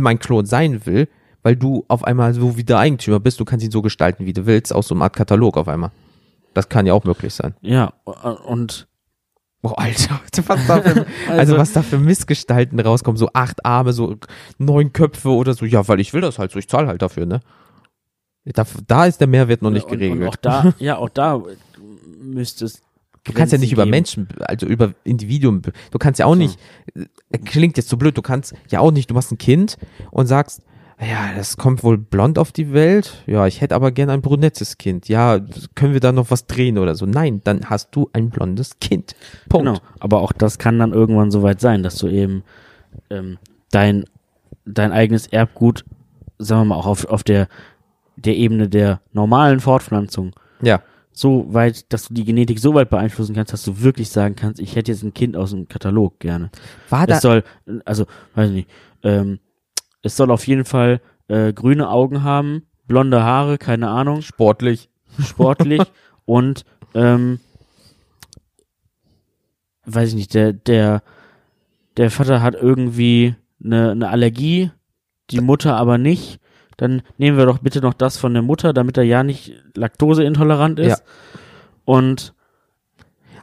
mein 0.00 0.18
Klon 0.18 0.46
sein 0.46 0.86
will, 0.86 1.08
weil 1.42 1.56
du 1.56 1.84
auf 1.88 2.04
einmal 2.04 2.32
so 2.32 2.56
wie 2.56 2.64
der 2.64 2.78
Eigentümer 2.78 3.20
bist, 3.20 3.38
du 3.38 3.44
kannst 3.44 3.64
ihn 3.64 3.70
so 3.70 3.82
gestalten, 3.82 4.24
wie 4.24 4.32
du 4.32 4.46
willst, 4.46 4.74
aus 4.74 4.88
so 4.88 4.94
einer 4.94 5.04
Art 5.04 5.16
Katalog 5.16 5.58
auf 5.58 5.68
einmal. 5.68 5.90
Das 6.54 6.68
kann 6.68 6.86
ja 6.86 6.94
auch 6.94 7.04
möglich 7.04 7.34
sein. 7.34 7.54
Ja, 7.60 7.88
und 8.46 8.86
Oh, 9.66 9.70
Alter, 9.70 10.20
was 10.46 10.66
da 10.66 10.82
für, 10.82 11.06
also 11.26 11.56
was 11.56 11.72
da 11.72 11.82
für 11.82 11.96
Missgestalten 11.98 12.78
rauskommen, 12.78 13.16
so 13.16 13.30
acht 13.32 13.64
Arme, 13.64 13.94
so 13.94 14.16
neun 14.58 14.92
Köpfe 14.92 15.30
oder 15.30 15.54
so, 15.54 15.64
ja, 15.64 15.88
weil 15.88 16.00
ich 16.00 16.12
will 16.12 16.20
das 16.20 16.38
halt 16.38 16.52
so, 16.52 16.58
ich 16.58 16.68
zahle 16.68 16.86
halt 16.86 17.00
dafür, 17.00 17.24
ne? 17.24 17.40
Da, 18.44 18.66
da 18.86 19.06
ist 19.06 19.22
der 19.22 19.26
Mehrwert 19.26 19.62
noch 19.62 19.70
nicht 19.70 19.86
und, 19.86 19.92
geregelt. 19.92 20.20
Und 20.20 20.28
auch 20.28 20.36
da, 20.36 20.74
ja, 20.78 20.98
auch 20.98 21.08
da 21.08 21.42
müsste 22.20 22.66
es. 22.66 22.82
Du 23.24 23.32
kannst 23.32 23.54
ja 23.54 23.58
nicht 23.58 23.72
über 23.72 23.84
geben. 23.84 23.90
Menschen, 23.92 24.28
also 24.40 24.66
über 24.66 24.92
Individuen, 25.02 25.62
du 25.62 25.98
kannst 25.98 26.20
ja 26.20 26.26
auch 26.26 26.34
nicht, 26.34 26.58
äh, 26.94 27.38
klingt 27.38 27.78
jetzt 27.78 27.88
so 27.88 27.96
blöd, 27.96 28.18
du 28.18 28.22
kannst 28.22 28.52
ja 28.68 28.80
auch 28.80 28.90
nicht, 28.90 29.08
du 29.08 29.14
machst 29.14 29.32
ein 29.32 29.38
Kind 29.38 29.78
und 30.10 30.26
sagst, 30.26 30.60
ja, 31.04 31.32
das 31.36 31.56
kommt 31.56 31.82
wohl 31.82 31.98
blond 31.98 32.38
auf 32.38 32.52
die 32.52 32.72
Welt, 32.72 33.22
ja, 33.26 33.46
ich 33.46 33.60
hätte 33.60 33.74
aber 33.74 33.92
gern 33.92 34.10
ein 34.10 34.22
brunettes 34.22 34.78
Kind, 34.78 35.08
ja, 35.08 35.40
können 35.74 35.92
wir 35.92 36.00
da 36.00 36.12
noch 36.12 36.30
was 36.30 36.46
drehen 36.46 36.78
oder 36.78 36.94
so? 36.94 37.06
Nein, 37.06 37.40
dann 37.44 37.68
hast 37.70 37.94
du 37.94 38.10
ein 38.12 38.30
blondes 38.30 38.78
Kind. 38.80 39.14
Punkt. 39.48 39.66
Genau. 39.66 39.78
Aber 40.00 40.20
auch 40.20 40.32
das 40.32 40.58
kann 40.58 40.78
dann 40.78 40.92
irgendwann 40.92 41.30
soweit 41.30 41.60
sein, 41.60 41.82
dass 41.82 41.96
du 41.96 42.08
eben 42.08 42.42
ähm, 43.10 43.38
dein, 43.70 44.04
dein 44.64 44.92
eigenes 44.92 45.26
Erbgut, 45.26 45.84
sagen 46.38 46.62
wir 46.62 46.64
mal, 46.66 46.76
auch 46.76 46.86
auf, 46.86 47.04
auf 47.06 47.22
der, 47.22 47.48
der 48.16 48.36
Ebene 48.36 48.68
der 48.68 49.00
normalen 49.12 49.60
Fortpflanzung 49.60 50.32
Ja, 50.62 50.82
so 51.14 51.46
weit, 51.54 51.92
dass 51.92 52.08
du 52.08 52.14
die 52.14 52.24
Genetik 52.24 52.58
so 52.58 52.74
weit 52.74 52.90
beeinflussen 52.90 53.34
kannst, 53.34 53.52
dass 53.52 53.62
du 53.62 53.80
wirklich 53.80 54.10
sagen 54.10 54.34
kannst, 54.34 54.60
ich 54.60 54.74
hätte 54.74 54.90
jetzt 54.90 55.04
ein 55.04 55.14
Kind 55.14 55.36
aus 55.36 55.50
dem 55.50 55.68
Katalog 55.68 56.18
gerne. 56.18 56.50
war 56.90 57.06
da, 57.06 57.16
Es 57.16 57.22
soll, 57.22 57.44
also, 57.84 58.06
weiß 58.34 58.48
ich 58.48 58.54
nicht, 58.54 58.70
ähm, 59.04 59.38
es 60.04 60.16
soll 60.16 60.30
auf 60.30 60.46
jeden 60.46 60.64
Fall 60.64 61.00
äh, 61.28 61.52
grüne 61.52 61.88
Augen 61.88 62.22
haben, 62.22 62.66
blonde 62.86 63.24
Haare, 63.24 63.58
keine 63.58 63.88
Ahnung, 63.88 64.22
sportlich. 64.22 64.90
sportlich 65.18 65.82
und 66.26 66.64
ähm, 66.94 67.40
weiß 69.86 70.10
ich 70.10 70.14
nicht, 70.14 70.34
der, 70.34 70.52
der, 70.52 71.02
der 71.96 72.10
Vater 72.10 72.42
hat 72.42 72.54
irgendwie 72.54 73.34
eine, 73.62 73.92
eine 73.92 74.08
Allergie, 74.10 74.70
die 75.30 75.40
Mutter 75.40 75.76
aber 75.76 75.98
nicht. 75.98 76.38
Dann 76.76 77.02
nehmen 77.18 77.38
wir 77.38 77.46
doch 77.46 77.58
bitte 77.58 77.80
noch 77.80 77.94
das 77.94 78.18
von 78.18 78.34
der 78.34 78.42
Mutter, 78.42 78.72
damit 78.72 78.96
er 78.96 79.04
ja 79.04 79.22
nicht 79.22 79.52
laktoseintolerant 79.74 80.78
ist. 80.80 80.98
Ja. 80.98 81.04
Und 81.84 82.33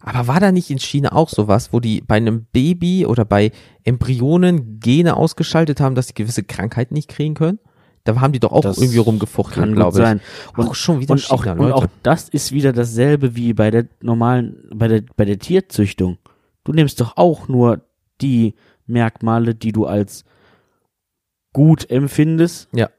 Aber 0.04 0.28
war 0.28 0.40
da 0.40 0.52
nicht 0.52 0.70
in 0.70 0.80
China 0.80 1.12
auch 1.14 1.30
sowas, 1.30 1.74
wo 1.74 1.80
die 1.80 2.02
bei 2.02 2.16
einem 2.16 2.46
Baby 2.52 3.06
oder 3.06 3.26
bei 3.26 3.52
Embryonen 3.84 4.80
Gene 4.80 5.16
ausgeschaltet 5.16 5.80
haben, 5.80 5.96
dass 5.96 6.08
sie 6.08 6.14
gewisse 6.14 6.44
Krankheiten 6.44 6.94
nicht 6.94 7.10
kriegen 7.10 7.36
können? 7.36 7.60
Da 8.04 8.20
haben 8.20 8.34
die 8.34 8.40
doch 8.40 8.52
auch 8.52 8.62
Das 8.62 8.80
irgendwie 8.80 9.04
kann 9.52 9.74
glaube 9.76 10.00
ich. 10.00 10.04
sein. 10.04 10.22
Und, 10.58 10.68
auch 10.70 10.76
schon 10.76 11.00
wieder 11.00 11.14
und, 11.14 11.30
auch, 11.30 11.44
China, 11.44 11.52
und 11.54 11.60
Leute. 11.60 11.76
auch 11.76 11.88
das 12.02 12.30
ist 12.30 12.52
wieder 12.52 12.74
dasselbe 12.74 13.36
wie 13.36 13.54
bei 13.54 13.70
der 13.70 13.86
normalen, 14.02 14.68
bei 14.74 14.88
der, 14.88 15.04
bei 15.16 15.26
der 15.26 15.38
Tierzüchtung. 15.38 16.18
du 16.64 16.74
nimmst 16.74 17.00
doch 17.00 17.18
auch 17.18 17.48
nur 17.48 17.82
die 18.22 18.56
Merkmale, 18.88 19.54
die 19.56 19.72
du 19.72 19.86
als 19.86 20.26
gut 21.54 21.90
empfindest. 21.90 22.70
Ja. 22.74 22.90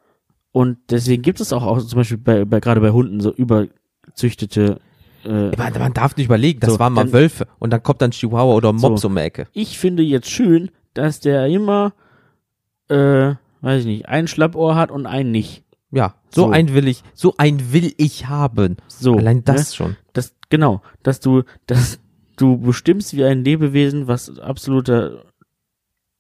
Und 0.53 0.79
deswegen 0.91 1.23
gibt 1.23 1.41
es 1.41 1.53
auch, 1.53 1.65
auch 1.65 1.81
zum 1.81 1.97
Beispiel 1.97 2.19
bei, 2.19 2.45
bei 2.45 2.61
gerade 2.61 2.81
bei 2.81 2.91
Hunden 2.91 3.21
so 3.21 3.33
überzüchtete. 3.33 4.81
Äh, 5.25 5.57
Man, 5.57 5.73
man 5.79 5.93
darf 5.95 6.17
nicht 6.17 6.27
überlegen, 6.27 6.61
das 6.61 6.75
So, 6.75 6.79
waren 6.79 6.93
mal 6.95 7.05
dann- 7.05 7.13
Wölfe 7.13 7.47
und 7.59 7.71
dann 7.71 7.83
kommt 7.83 8.03
dann 8.03 8.11
Chihuahua 8.11 8.55
oder 8.55 8.73
Mops 8.73 9.03
So. 9.03 9.09
um 9.09 9.15
die 9.15 9.21
Ecke. 9.23 9.47
ich 9.53 9.79
finde 9.79 10.03
jetzt 10.03 10.29
schön, 10.31 10.71
dass 10.95 11.21
der 11.21 11.47
immer, 11.47 11.93
äh, 12.89 13.35
weiß 13.61 13.81
ich 13.81 13.87
nicht, 13.87 14.09
ein 14.09 14.27
Schlappohr 14.29 14.75
hat 14.75 14.91
und 14.91 15.07
einen 15.07 15.31
nicht. 15.31 15.65
Ja, 15.91 16.15
so, 16.35 16.47
So. 16.47 16.51
ein 16.51 16.73
will 16.75 16.89
ich, 16.89 17.03
so 17.15 17.35
ein 17.39 17.73
will 17.73 17.93
ich 17.99 18.27
haben. 18.27 18.77
So. 18.89 19.17
Allein 19.17 19.45
das 19.45 19.71
Ne? 19.71 19.77
schon. 19.77 19.97
Das, 20.15 20.35
genau, 20.49 20.81
dass 21.03 21.21
du, 21.21 21.43
dass 21.67 22.01
du 22.37 22.57
bestimmst 22.59 23.15
wie 23.17 23.25
ein 23.25 23.45
Lebewesen, 23.45 24.09
was 24.09 24.39
absoluter 24.39 25.25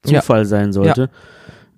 Ja. 0.05 0.21
Zufall 0.21 0.45
sein 0.45 0.73
sollte. 0.73 1.11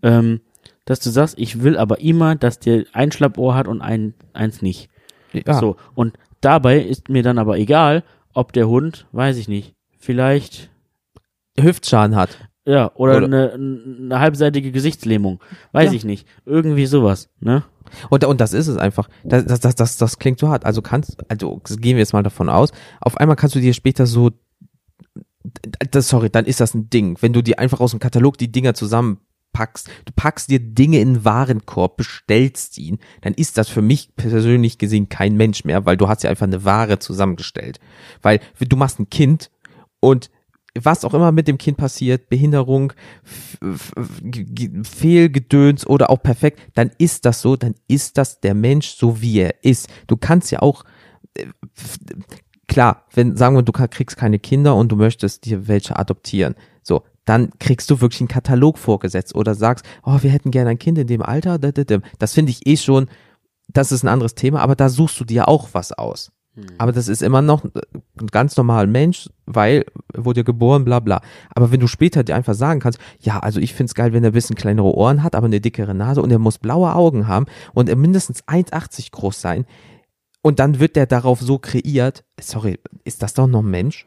Ähm, 0.03 0.41
dass 0.87 1.01
du 1.01 1.09
sagst, 1.11 1.39
ich 1.39 1.63
will 1.63 1.79
aber 1.79 2.01
immer, 2.01 2.35
dass 2.37 2.59
der 2.59 2.85
ein 2.93 3.11
Schlappohr 3.13 3.55
hat 3.55 3.69
und 3.69 3.81
ein, 3.81 4.13
eins 4.35 4.61
nicht. 4.61 4.91
Ja. 5.33 5.55
So. 5.55 5.77
Und 5.95 6.19
dabei 6.45 6.81
ist 6.81 7.09
mir 7.09 7.23
dann 7.23 7.39
aber 7.39 7.59
egal, 7.59 8.05
ob 8.33 8.53
der 8.53 8.69
Hund, 8.69 9.07
weiß 9.13 9.37
ich 9.37 9.49
nicht, 9.49 9.75
vielleicht, 9.99 10.71
Hüftschaden 11.59 12.17
hat. 12.17 12.49
ja, 12.67 12.91
oder, 12.95 13.19
Oder- 13.19 13.27
eine, 13.27 13.53
eine 13.53 14.19
halbseitige 14.21 14.73
Gesichtslähmung. 14.73 15.41
Weiß 15.73 15.91
Ja. 15.91 15.97
ich 15.97 16.05
nicht. 16.05 16.27
Irgendwie 16.47 16.87
sowas, 16.87 17.29
ne? 17.41 17.63
Und, 18.11 18.25
und 18.25 18.41
das 18.41 18.55
ist 18.55 18.67
es 18.67 18.77
einfach. 18.79 19.09
Das, 19.23 19.45
das, 19.45 19.61
das, 19.61 19.75
das, 19.77 19.97
das 19.99 20.19
klingt 20.19 20.41
so 20.41 20.49
hart. 20.49 20.65
Also 20.65 20.81
kannst, 20.83 21.19
also 21.31 21.61
gehen 21.77 21.97
wir 21.97 21.99
jetzt 21.99 22.13
mal 22.15 22.23
davon 22.23 22.49
aus, 22.49 22.71
auf 23.01 23.19
einmal 23.19 23.37
kannst 23.37 23.55
du 23.55 23.61
dir 23.61 23.75
später 23.75 24.07
so, 24.07 24.31
das, 25.91 26.09
sorry, 26.09 26.31
dann 26.31 26.47
ist 26.47 26.61
das 26.61 26.75
ein 26.75 26.89
Ding. 26.91 27.19
Wenn 27.21 27.33
du 27.33 27.43
dir 27.43 27.59
einfach 27.59 27.81
aus 27.81 27.91
dem 27.91 28.01
Katalog 28.01 28.39
die 28.39 28.51
Dinger 28.51 28.75
zusammenpackst, 29.55 29.89
du 30.05 30.13
packst 30.15 30.51
dir 30.51 30.59
Dinge 30.61 31.01
in 31.01 31.15
den 31.15 31.25
Warenkorb, 31.25 31.97
bestellst 31.97 32.77
ihn, 32.79 32.99
dann 33.23 33.35
ist 33.35 33.57
das 33.57 33.69
für 33.69 33.83
mich 33.83 34.15
persönlich 34.17 34.79
gesehen 34.79 35.09
kein 35.09 35.37
Mensch 35.37 35.65
mehr, 35.65 35.87
weil 35.87 35.97
du 35.97 36.09
hast 36.09 36.23
ja 36.23 36.31
einfach 36.31 36.47
eine 36.47 36.65
Ware 36.65 36.99
zusammengestellt. 36.99 37.81
Weil 38.23 38.41
du 38.59 38.77
machst 38.77 38.99
ein 38.99 39.11
Kind 39.11 39.51
und 40.01 40.31
was 40.77 41.05
auch 41.05 41.15
immer 41.15 41.31
mit 41.31 41.47
dem 41.47 41.57
Kind 41.57 41.77
passiert, 41.77 42.29
Behinderung, 42.29 42.93
Fehlgedöns 44.83 45.87
oder 45.87 46.11
auch 46.11 46.21
perfekt, 46.21 46.61
dann 46.75 46.91
ist 46.99 47.25
das 47.25 47.41
so, 47.41 47.55
dann 47.55 47.77
ist 47.87 48.19
das 48.19 48.41
der 48.41 48.55
Mensch 48.55 48.89
so, 48.89 49.21
wie 49.23 49.39
er 49.39 49.63
ist. 49.63 49.89
Du 50.09 50.17
kannst 50.17 50.51
ja 50.51 50.63
auch, 50.63 50.85
äh, 51.35 51.47
klar, 52.67 53.05
wenn, 53.15 53.37
sagen 53.37 53.55
wir, 53.55 53.63
du 53.63 53.71
kriegst 53.71 54.17
keine 54.17 54.41
Kinder 54.41 54.75
und 54.75 54.91
du 54.91 54.97
möchtest 54.97 55.45
dir 55.45 55.69
welche 55.69 55.97
adoptieren, 55.97 56.57
dann 57.25 57.51
kriegst 57.59 57.91
du 57.91 58.01
wirklich 58.01 58.21
einen 58.21 58.29
Katalog 58.29 58.79
vorgesetzt 58.79 59.35
oder 59.35 59.55
sagst, 59.55 59.85
oh, 60.03 60.19
wir 60.21 60.31
hätten 60.31 60.51
gerne 60.51 60.71
ein 60.71 60.79
Kind 60.79 60.99
in 60.99 61.07
dem 61.07 61.23
Alter, 61.23 61.59
da, 61.59 61.73
da, 61.73 61.85
da. 61.85 61.99
das 62.19 62.35
finde 62.35 62.51
ich 62.51 62.67
eh 62.67 62.77
schon, 62.77 63.09
das 63.69 63.93
ist 63.93 64.05
ein 64.05 64.09
anderes 64.09 64.35
Thema, 64.35 64.61
aber 64.61 64.77
da 64.77 64.89
suchst 64.89 65.19
du 65.21 65.25
dir 65.25 65.49
auch 65.49 65.71
was 65.73 65.93
aus. 65.93 66.31
Aber 66.79 66.93
das 66.93 67.09
ist 67.09 67.23
immer 67.23 67.43
noch 67.43 67.65
ein 67.65 68.27
ganz 68.29 68.57
normaler 68.57 68.87
Mensch, 68.87 69.29
weil 69.45 69.85
wurde 70.15 70.45
geboren, 70.45 70.85
bla 70.85 71.01
bla. 71.01 71.21
Aber 71.53 71.73
wenn 71.73 71.81
du 71.81 71.89
später 71.89 72.23
dir 72.23 72.37
einfach 72.37 72.55
sagen 72.55 72.79
kannst, 72.79 73.01
ja, 73.19 73.41
also 73.41 73.59
ich 73.59 73.75
find's 73.75 73.95
geil, 73.95 74.13
wenn 74.13 74.23
er 74.23 74.31
ein 74.31 74.35
bisschen 74.35 74.55
kleinere 74.55 74.95
Ohren 74.95 75.25
hat, 75.25 75.35
aber 75.35 75.47
eine 75.47 75.61
dickere 75.61 75.95
Nase 75.95 76.23
und 76.23 76.31
er 76.31 76.39
muss 76.39 76.59
blaue 76.59 76.95
Augen 76.95 77.27
haben 77.27 77.47
und 77.73 77.89
er 77.89 77.97
mindestens 77.97 78.45
1,80 78.45 79.11
groß 79.11 79.41
sein 79.41 79.67
und 80.43 80.61
dann 80.61 80.79
wird 80.79 80.95
der 80.95 81.07
darauf 81.07 81.41
so 81.41 81.59
kreiert, 81.59 82.23
sorry, 82.41 82.79
ist 83.03 83.23
das 83.23 83.35
doch 83.35 83.49
noch 83.49 83.63
ein 83.63 83.71
Mensch? 83.71 84.07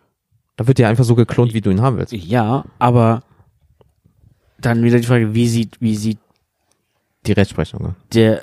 Da 0.58 0.68
wird 0.68 0.80
der 0.80 0.90
einfach 0.90 1.04
so 1.06 1.16
geklont, 1.16 1.54
wie 1.54 1.62
du 1.62 1.70
ihn 1.70 1.82
haben 1.82 1.98
willst. 1.98 2.12
Ja, 2.14 2.66
aber 2.80 3.24
dann 4.60 4.84
wieder 4.84 5.00
die 5.00 5.06
Frage, 5.06 5.34
wie 5.34 5.48
sieht, 5.48 5.80
wie 5.80 5.96
sieht 5.96 6.18
Die 7.26 7.32
Rechtsprechung. 7.34 7.96
der, 8.14 8.42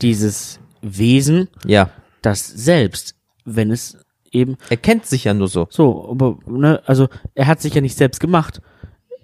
dieses 0.00 0.58
Wesen 0.82 1.48
Ja, 1.66 1.90
das 2.22 2.46
selbst, 2.48 3.14
wenn 3.44 3.70
es 3.70 3.98
eben 4.32 4.56
er 4.70 4.76
kennt 4.78 5.04
sich 5.06 5.24
ja 5.24 5.34
nur 5.34 5.48
so. 5.48 5.66
so, 5.70 6.10
aber, 6.10 6.38
ne, 6.46 6.80
also 6.86 7.08
er 7.34 7.46
hat 7.46 7.60
sich 7.60 7.74
ja 7.74 7.80
nicht 7.80 7.96
selbst 7.96 8.20
gemacht. 8.20 8.62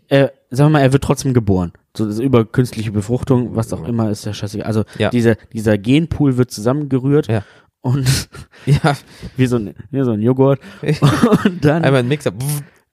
Er, 0.09 0.32
sagen 0.51 0.66
wir 0.70 0.78
mal, 0.78 0.82
er 0.82 0.93
wird 0.93 1.03
trotzdem 1.05 1.32
geboren. 1.32 1.72
So 1.97 2.07
über 2.22 2.45
künstliche 2.45 2.93
Befruchtung, 2.93 3.57
was 3.57 3.72
auch 3.72 3.84
immer, 3.89 4.11
ist 4.11 4.26
ja 4.26 4.34
scheißegal. 4.34 4.66
Also 4.66 4.84
Ja. 4.99 5.09
dieser, 5.11 5.37
dieser 5.53 5.78
Genpool 5.78 6.37
wird 6.37 6.51
zusammengerührt 6.51 7.28
Ja. 7.28 7.43
Und 7.87 8.28
Ja, 8.66 8.97
wie 9.37 9.47
so 9.47 9.57
ein, 9.57 9.74
wie 9.91 10.03
so 10.03 10.11
ein 10.12 10.20
Joghurt. 10.20 10.61
Und 11.45 11.64
dann 11.64 11.84
einmal 11.84 12.01
ein 12.01 12.09
Mixer. 12.09 12.32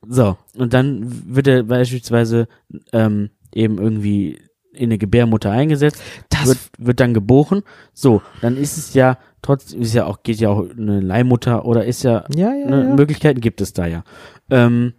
So, 0.08 0.38
und 0.58 0.74
dann 0.74 1.34
wird 1.34 1.48
er 1.48 1.64
beispielsweise 1.64 2.48
ähm, 2.92 3.30
eben 3.54 3.78
irgendwie 3.80 4.40
in 4.74 4.86
eine 4.90 4.98
Gebärmutter 4.98 5.50
eingesetzt, 5.52 6.02
Das- 6.30 6.48
wird, 6.48 6.58
wird 6.78 7.00
dann 7.00 7.14
geboren. 7.14 7.62
So, 7.94 8.22
dann 8.42 8.58
ist 8.58 8.78
es 8.78 8.94
ja 8.94 9.18
trotzdem, 9.42 9.82
ist 9.82 9.94
ja 9.94 10.06
auch, 10.06 10.22
geht 10.24 10.40
ja 10.42 10.50
auch 10.50 10.70
eine 10.70 11.00
Leihmutter 11.00 11.66
oder 11.66 11.86
ist 11.86 12.04
ja, 12.04 12.26
Ja, 12.36 12.54
ja, 12.54 12.70
ne, 12.70 12.84
ja. 12.90 12.96
Möglichkeiten 12.96 13.40
gibt 13.42 13.62
es 13.62 13.72
da 13.74 13.86
ja. 13.88 14.04
Ähm, 14.50 14.94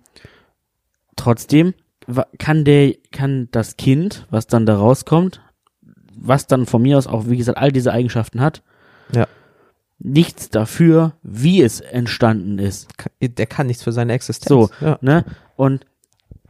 trotzdem 1.16 1.74
kann 2.38 2.64
der, 2.64 2.94
kann 3.12 3.48
das 3.52 3.76
Kind, 3.76 4.26
was 4.30 4.46
dann 4.46 4.66
da 4.66 4.76
rauskommt, 4.76 5.40
was 6.16 6.46
dann 6.46 6.66
von 6.66 6.82
mir 6.82 6.98
aus 6.98 7.06
auch, 7.06 7.26
wie 7.28 7.36
gesagt, 7.36 7.58
all 7.58 7.72
diese 7.72 7.92
Eigenschaften 7.92 8.40
hat, 8.40 8.62
Ja. 9.14 9.26
Nichts 9.98 10.50
dafür, 10.50 11.14
wie 11.22 11.62
es 11.62 11.80
entstanden 11.80 12.58
ist. 12.58 12.88
Der 13.20 13.46
kann 13.46 13.66
nichts 13.66 13.82
für 13.82 13.92
seine 13.92 14.12
Existenz. 14.12 14.48
So, 14.48 14.70
ja. 14.80 14.98
ne? 15.00 15.24
Und 15.56 15.86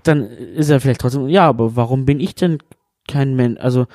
dann 0.02 0.24
ist 0.24 0.70
er 0.70 0.80
vielleicht 0.80 1.00
trotzdem, 1.00 1.28
ja, 1.28 1.48
aber 1.48 1.76
warum 1.76 2.04
bin 2.04 2.20
ich 2.20 2.34
denn 2.34 2.58
kein 3.08 3.34
Mensch? 3.36 3.60
Also, 3.60 3.86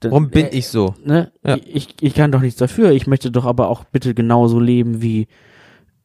dann, 0.00 0.12
Warum 0.12 0.30
bin 0.30 0.46
äh, 0.46 0.56
ich 0.56 0.68
so? 0.68 0.94
Ne? 1.04 1.30
Ja. 1.44 1.58
Ich, 1.66 1.96
ich 2.00 2.14
kann 2.14 2.32
doch 2.32 2.40
nichts 2.40 2.58
dafür. 2.58 2.90
Ich 2.92 3.06
möchte 3.06 3.30
doch 3.30 3.44
aber 3.44 3.68
auch 3.68 3.84
bitte 3.84 4.14
genauso 4.14 4.58
leben 4.58 5.02
wie, 5.02 5.28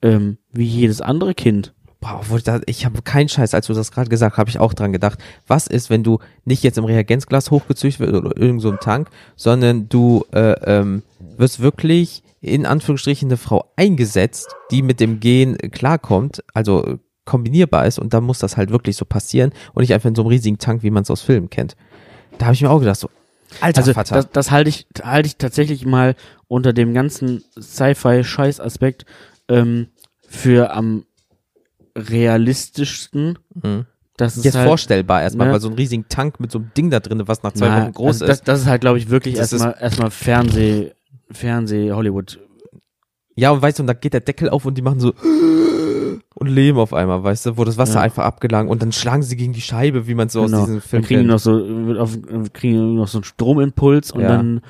ähm, 0.01 0.37
wie 0.51 0.65
jedes 0.65 0.99
andere 0.99 1.33
Kind. 1.33 1.73
Boah, 2.01 2.21
ich 2.65 2.85
habe 2.85 3.01
keinen 3.01 3.29
Scheiß, 3.29 3.53
als 3.53 3.67
du 3.67 3.73
das 3.73 3.91
gerade 3.91 4.09
gesagt 4.09 4.33
hast, 4.33 4.37
habe 4.37 4.49
ich 4.49 4.59
auch 4.59 4.73
dran 4.73 4.91
gedacht. 4.91 5.17
Was 5.47 5.67
ist, 5.67 5.89
wenn 5.89 6.03
du 6.03 6.19
nicht 6.43 6.61
jetzt 6.61 6.77
im 6.77 6.83
Reagenzglas 6.83 7.51
hochgezüchtet 7.51 8.11
wirst 8.11 8.25
oder 8.25 8.37
irgend 8.37 8.61
so 8.61 8.69
im 8.69 8.79
Tank, 8.79 9.09
sondern 9.37 9.87
du 9.87 10.25
äh, 10.33 10.55
ähm, 10.65 11.01
wirst 11.37 11.59
wirklich 11.59 12.23
in 12.41 12.65
Anführungsstrichen 12.65 13.27
eine 13.27 13.37
Frau 13.37 13.71
eingesetzt, 13.75 14.55
die 14.71 14.81
mit 14.81 14.99
dem 14.99 15.19
Gen 15.19 15.57
klarkommt, 15.71 16.43
also 16.53 16.85
äh, 16.85 16.97
kombinierbar 17.25 17.87
ist 17.87 17.97
und 17.97 18.13
dann 18.13 18.23
muss 18.23 18.39
das 18.39 18.55
halt 18.55 18.69
wirklich 18.69 18.95
so 18.97 19.05
passieren 19.05 19.51
und 19.73 19.81
nicht 19.81 19.93
einfach 19.93 20.09
in 20.09 20.15
so 20.15 20.21
einem 20.21 20.29
riesigen 20.29 20.59
Tank, 20.59 20.83
wie 20.83 20.91
man 20.91 21.03
es 21.03 21.09
aus 21.09 21.21
Filmen 21.21 21.49
kennt. 21.49 21.75
Da 22.37 22.45
habe 22.45 22.53
ich 22.53 22.61
mir 22.61 22.69
auch 22.69 22.79
gedacht, 22.79 22.99
so, 22.99 23.09
alter 23.61 23.79
Also 23.79 23.93
Vater. 23.93 24.15
das, 24.15 24.29
das 24.31 24.51
halte 24.51 24.69
ich, 24.69 24.85
halte 25.01 25.27
ich 25.27 25.37
tatsächlich 25.37 25.85
mal 25.85 26.15
unter 26.47 26.71
dem 26.71 26.93
ganzen 26.93 27.43
Sci-Fi-Scheiß-Aspekt 27.59 29.05
ähm, 29.49 29.87
für 30.27 30.71
am 30.71 31.05
realistischsten. 31.97 33.39
Mhm. 33.53 33.85
Das 34.17 34.37
ist 34.37 34.45
Jetzt 34.45 34.55
halt, 34.55 34.67
vorstellbar 34.67 35.23
erstmal, 35.23 35.47
ne? 35.47 35.53
weil 35.53 35.59
so 35.59 35.67
ein 35.67 35.73
riesigen 35.73 36.07
Tank 36.07 36.39
mit 36.39 36.49
so 36.49 36.59
einem 36.59 36.71
Ding 36.77 36.89
da 36.89 37.01
drin, 37.01 37.21
was 37.25 37.43
nach 37.43 37.51
zwei 37.51 37.67
Na, 37.67 37.81
Wochen 37.83 37.91
groß 37.93 38.07
also 38.07 38.27
das, 38.27 38.37
ist. 38.37 38.47
das 38.47 38.61
ist 38.61 38.67
halt, 38.67 38.81
glaube 38.81 38.97
ich, 38.97 39.09
wirklich 39.09 39.35
erstmal 39.35 39.75
erstmal 39.79 40.09
Fernseh, 40.09 40.93
Fernseh, 41.31 41.91
Hollywood. 41.91 42.39
Ja, 43.35 43.51
und 43.51 43.61
weißt 43.61 43.79
du, 43.79 43.83
und 43.83 43.87
da 43.87 43.93
geht 43.93 44.13
der 44.13 44.21
Deckel 44.21 44.49
auf 44.49 44.65
und 44.65 44.77
die 44.77 44.81
machen 44.81 44.99
so 44.99 45.13
und 46.35 46.47
leben 46.47 46.77
auf 46.77 46.93
einmal, 46.93 47.23
weißt 47.23 47.45
du, 47.47 47.57
wo 47.57 47.63
das 47.63 47.77
Wasser 47.77 47.95
Ja. 47.95 48.01
einfach 48.01 48.23
abgelangt 48.23 48.69
und 48.69 48.81
dann 48.81 48.91
schlagen 48.91 49.23
sie 49.23 49.35
gegen 49.35 49.53
die 49.53 49.61
Scheibe, 49.61 50.07
wie 50.07 50.15
man 50.15 50.29
so 50.29 50.43
Genau. 50.43 50.59
aus 50.61 50.65
diesem 50.65 50.81
Film 50.81 51.01
Dann 51.01 51.07
kriegen 51.07 51.19
kennt. 51.21 51.29
noch 51.31 51.39
so, 51.39 51.99
auf, 51.99 52.17
kriegen 52.53 52.95
noch 52.95 53.07
so 53.07 53.17
einen 53.19 53.23
Stromimpuls 53.25 54.11
und 54.11 54.21
Ja. 54.21 54.27
dann, 54.29 54.61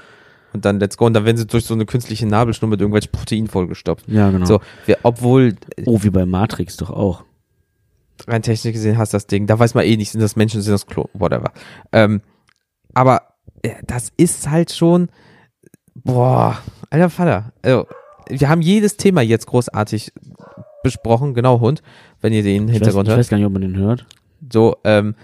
Und 0.53 0.63
dann 0.65 0.79
let's 0.79 0.95
go. 0.97 1.05
Und 1.05 1.13
dann 1.13 1.25
werden 1.25 1.35
sie 1.37 1.45
durch 1.47 1.65
so 1.65 1.73
eine 1.73 1.85
künstliche 1.85 2.25
Nabelschnur 2.25 2.69
mit 2.69 2.79
irgendwelchen 2.79 3.11
Proteinen 3.11 3.47
vollgestopft. 3.47 4.07
ja, 4.07 4.31
genau. 4.31 4.45
So, 4.45 4.61
wir, 4.85 4.97
obwohl, 5.03 5.55
äh, 5.75 5.83
Oh, 5.85 6.01
wie 6.01 6.09
bei 6.09 6.25
Matrix 6.25 6.77
doch 6.77 6.91
auch. 6.91 7.23
rein 8.27 8.41
technisch 8.41 8.71
gesehen 8.73 8.97
hast 8.97 9.13
das 9.13 9.27
Ding, 9.27 9.45
da 9.47 9.59
weiß 9.59 9.73
man 9.73 9.83
eh 9.83 9.97
nicht, 9.97 10.11
sind 10.11 10.21
das 10.21 10.35
Menschen, 10.37 10.61
sind 10.61 10.71
das 10.71 10.87
Klo, 10.87 11.09
whatever. 11.13 11.51
Ähm, 11.91 12.21
aber 12.93 13.21
das 13.85 14.11
ist 14.15 14.49
halt 14.49 14.71
schon, 14.71 15.09
boah, 16.05 16.57
alter 16.89 17.09
Vater. 17.09 17.51
Also, 17.61 17.87
wir 18.29 18.47
haben 18.49 18.61
jedes 18.61 18.97
Thema 18.97 19.21
jetzt 19.21 19.47
großartig 19.47 20.13
besprochen, 20.83 21.33
genau 21.33 21.59
Hund, 21.59 21.81
wenn 22.21 22.31
ihr 22.31 22.43
den 22.43 22.63
Ich 22.63 22.69
weiß, 22.69 22.73
Hintergrund 22.75 23.07
ich 23.07 23.11
hört. 23.11 23.19
weiß 23.19 23.29
gar 23.29 23.37
nicht, 23.37 23.45
ob 23.45 23.53
man 23.53 23.61
den 23.61 23.75
hört. 23.75 24.05
So, 24.51 24.77
ähm, 24.83 25.15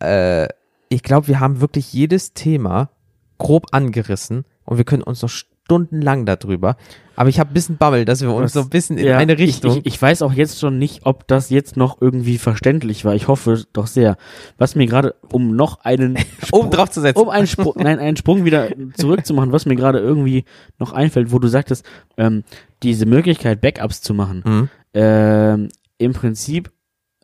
äh, 0.00 0.48
ich 0.88 1.02
glaube, 1.02 1.28
wir 1.28 1.40
haben 1.40 1.60
wirklich 1.60 1.92
jedes 1.92 2.32
Thema 2.34 2.90
grob 3.38 3.66
angerissen 3.72 4.44
und 4.64 4.76
wir 4.78 4.84
können 4.84 5.02
uns 5.02 5.22
noch 5.22 5.30
stundenlang 5.64 6.26
darüber. 6.26 6.76
Aber 7.14 7.28
ich 7.28 7.38
habe 7.38 7.50
ein 7.50 7.54
bisschen 7.54 7.76
Bammel, 7.76 8.04
dass 8.04 8.20
wir 8.22 8.32
uns 8.32 8.46
Was- 8.46 8.52
so 8.54 8.60
ein 8.62 8.70
bisschen 8.70 8.96
in 8.98 9.06
Ja, 9.06 9.18
eine 9.18 9.38
Richtung. 9.38 9.72
Ich, 9.72 9.78
ich, 9.78 9.86
ich 9.94 10.02
weiß 10.02 10.22
auch 10.22 10.32
jetzt 10.32 10.58
schon 10.58 10.78
nicht, 10.78 11.04
ob 11.04 11.28
das 11.28 11.50
jetzt 11.50 11.76
noch 11.76 12.00
irgendwie 12.00 12.38
verständlich 12.38 13.04
war. 13.04 13.14
Ich 13.14 13.28
hoffe 13.28 13.64
doch 13.72 13.86
sehr. 13.86 14.16
Was 14.58 14.74
mir 14.74 14.86
gerade, 14.86 15.14
um 15.30 15.54
noch 15.54 15.80
einen 15.84 16.18
oben 16.52 16.70
drauf 16.70 16.90
zu 16.90 17.00
setzen. 17.00 17.20
um 17.20 17.28
einen 17.28 17.46
Sprung, 17.46 17.74
nein, 17.76 17.98
einen 17.98 18.16
Sprung 18.16 18.44
wieder 18.44 18.68
zurückzumachen, 18.94 19.52
was 19.52 19.66
mir 19.66 19.76
gerade 19.76 19.98
irgendwie 19.98 20.44
noch 20.78 20.92
einfällt, 20.92 21.32
wo 21.32 21.38
du 21.38 21.48
sagtest, 21.48 21.84
ähm, 22.16 22.44
diese 22.82 23.06
Möglichkeit, 23.06 23.60
Backups 23.60 24.00
zu 24.00 24.14
machen, 24.14 24.42
Mhm. 24.44 24.68
ähm, 24.94 25.68
im 25.98 26.12
Prinzip 26.14 26.70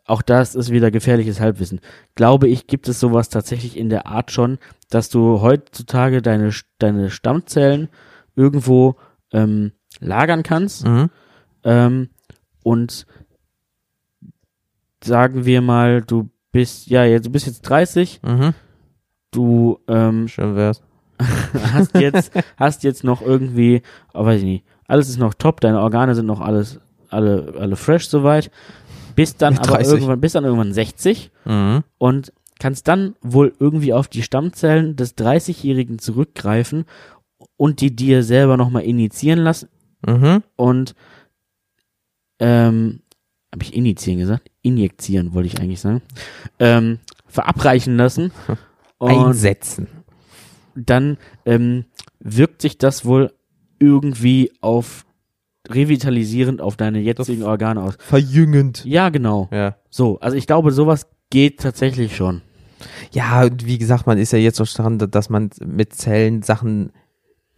auch 0.05 0.21
das 0.23 0.55
ist 0.55 0.71
wieder 0.71 0.89
gefährliches 0.89 1.39
Halbwissen. 1.39 1.81
Glaube 2.15 2.47
ich, 2.47 2.65
gibt 2.65 2.87
es 2.87 2.99
sowas 2.99 3.29
tatsächlich 3.29 3.77
in 3.77 3.89
der 3.89 4.07
Art 4.07 4.31
schon, 4.31 4.57
dass 4.89 5.09
du 5.09 5.41
heutzutage 5.41 6.21
deine, 6.23 6.51
deine 6.79 7.11
Stammzellen 7.11 7.89
irgendwo 8.39 8.95
ähm, 9.31 9.73
lagern 9.99 10.43
kannst 10.43 10.85
Mhm. 10.87 11.09
ähm, 11.63 12.09
und 12.63 13.05
sagen 15.03 15.45
wir 15.45 15.61
mal, 15.61 16.01
du 16.01 16.29
bist, 16.51 16.87
ja, 16.87 17.03
jetzt, 17.05 17.25
du 17.27 17.31
bist 17.31 17.45
jetzt 17.47 17.61
30, 17.61 18.21
Mhm. 18.23 18.53
du 19.31 19.79
ähm, 19.87 20.27
Schön 20.27 20.55
wär's. 20.55 20.81
hast 21.73 21.95
jetzt, 21.95 22.31
hast 22.57 22.83
jetzt 22.83 23.03
noch 23.03 23.21
irgendwie, 23.21 23.81
oh, 24.13 24.25
weiß 24.25 24.39
ich 24.39 24.45
nicht, 24.45 24.65
alles 24.87 25.09
ist 25.09 25.17
noch 25.19 25.33
top, 25.33 25.61
deine 25.61 25.81
Organe 25.81 26.15
sind 26.15 26.25
noch 26.25 26.39
alles, 26.41 26.79
alle, 27.09 27.53
alle 27.59 27.75
fresh 27.75 28.07
soweit, 28.07 28.51
bist 29.15 29.41
dann 29.41 29.53
Mit 29.55 29.63
aber 29.67 29.77
30. 29.77 29.93
irgendwann, 29.93 30.21
bist 30.21 30.35
dann 30.35 30.45
irgendwann 30.45 30.73
60 30.73 31.31
Mhm. 31.45 31.83
und 31.97 32.33
kannst 32.59 32.87
dann 32.87 33.15
wohl 33.21 33.53
irgendwie 33.59 33.93
auf 33.93 34.07
die 34.07 34.23
Stammzellen 34.23 34.95
des 34.95 35.15
30-Jährigen 35.17 35.99
zurückgreifen 35.99 36.85
und 37.59 37.81
die 37.81 37.93
dir 37.95 38.23
selber 38.23 38.55
nochmal 38.57 38.83
initiieren 38.83 39.39
lassen 39.39 39.67
Mhm. 40.07 40.43
und 40.55 40.95
ähm, 42.39 43.01
habe 43.53 43.63
ich 43.63 43.73
initiieren 43.75 44.19
gesagt? 44.19 44.49
Injizieren 44.61 45.33
wollte 45.33 45.47
ich 45.47 45.59
eigentlich 45.59 45.81
sagen. 45.81 46.01
Ähm, 46.59 46.99
verabreichen 47.27 47.97
lassen. 47.97 48.31
Und 48.97 49.11
Einsetzen. 49.11 49.87
dann 50.75 51.17
ähm, 51.45 51.85
wirkt 52.19 52.61
sich 52.61 52.77
das 52.77 53.05
wohl 53.05 53.31
irgendwie 53.79 54.51
auf 54.59 55.05
revitalisierend 55.69 56.59
auf 56.61 56.75
deine 56.75 56.99
jetzigen 56.99 57.43
Organe 57.43 57.81
aus. 57.81 57.95
Verjüngend. 57.99 58.83
Ja, 58.83 59.07
genau. 59.07 59.47
Ja. 59.53 59.77
So, 59.89 60.19
also 60.19 60.35
ich 60.35 60.47
glaube, 60.47 60.71
sowas 60.71 61.07
geht 61.29 61.61
tatsächlich 61.61 62.13
schon. 62.15 62.41
Ja, 63.13 63.43
und 63.43 63.65
wie 63.65 63.77
gesagt, 63.77 64.05
man 64.05 64.17
ist 64.17 64.33
ja 64.33 64.39
jetzt 64.39 64.57
so 64.57 64.65
dran, 64.65 64.97
dass 64.97 65.29
man 65.29 65.49
mit 65.65 65.93
Zellen 65.93 66.41
Sachen 66.41 66.91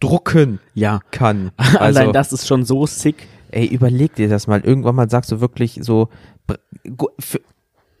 drucken 0.02 0.58
Ja. 0.74 1.00
kann. 1.10 1.50
Allein 1.56 1.96
Also, 1.96 2.12
das 2.12 2.32
ist 2.32 2.46
schon 2.46 2.64
so 2.64 2.86
sick. 2.86 3.28
ey, 3.50 3.66
überleg 3.66 4.14
dir 4.14 4.28
das 4.28 4.46
mal. 4.46 4.60
Irgendwann 4.60 4.94
mal 4.94 5.08
sagst 5.10 5.30
du 5.32 5.40
wirklich 5.40 5.78
so 5.82 6.08
für, 7.18 7.40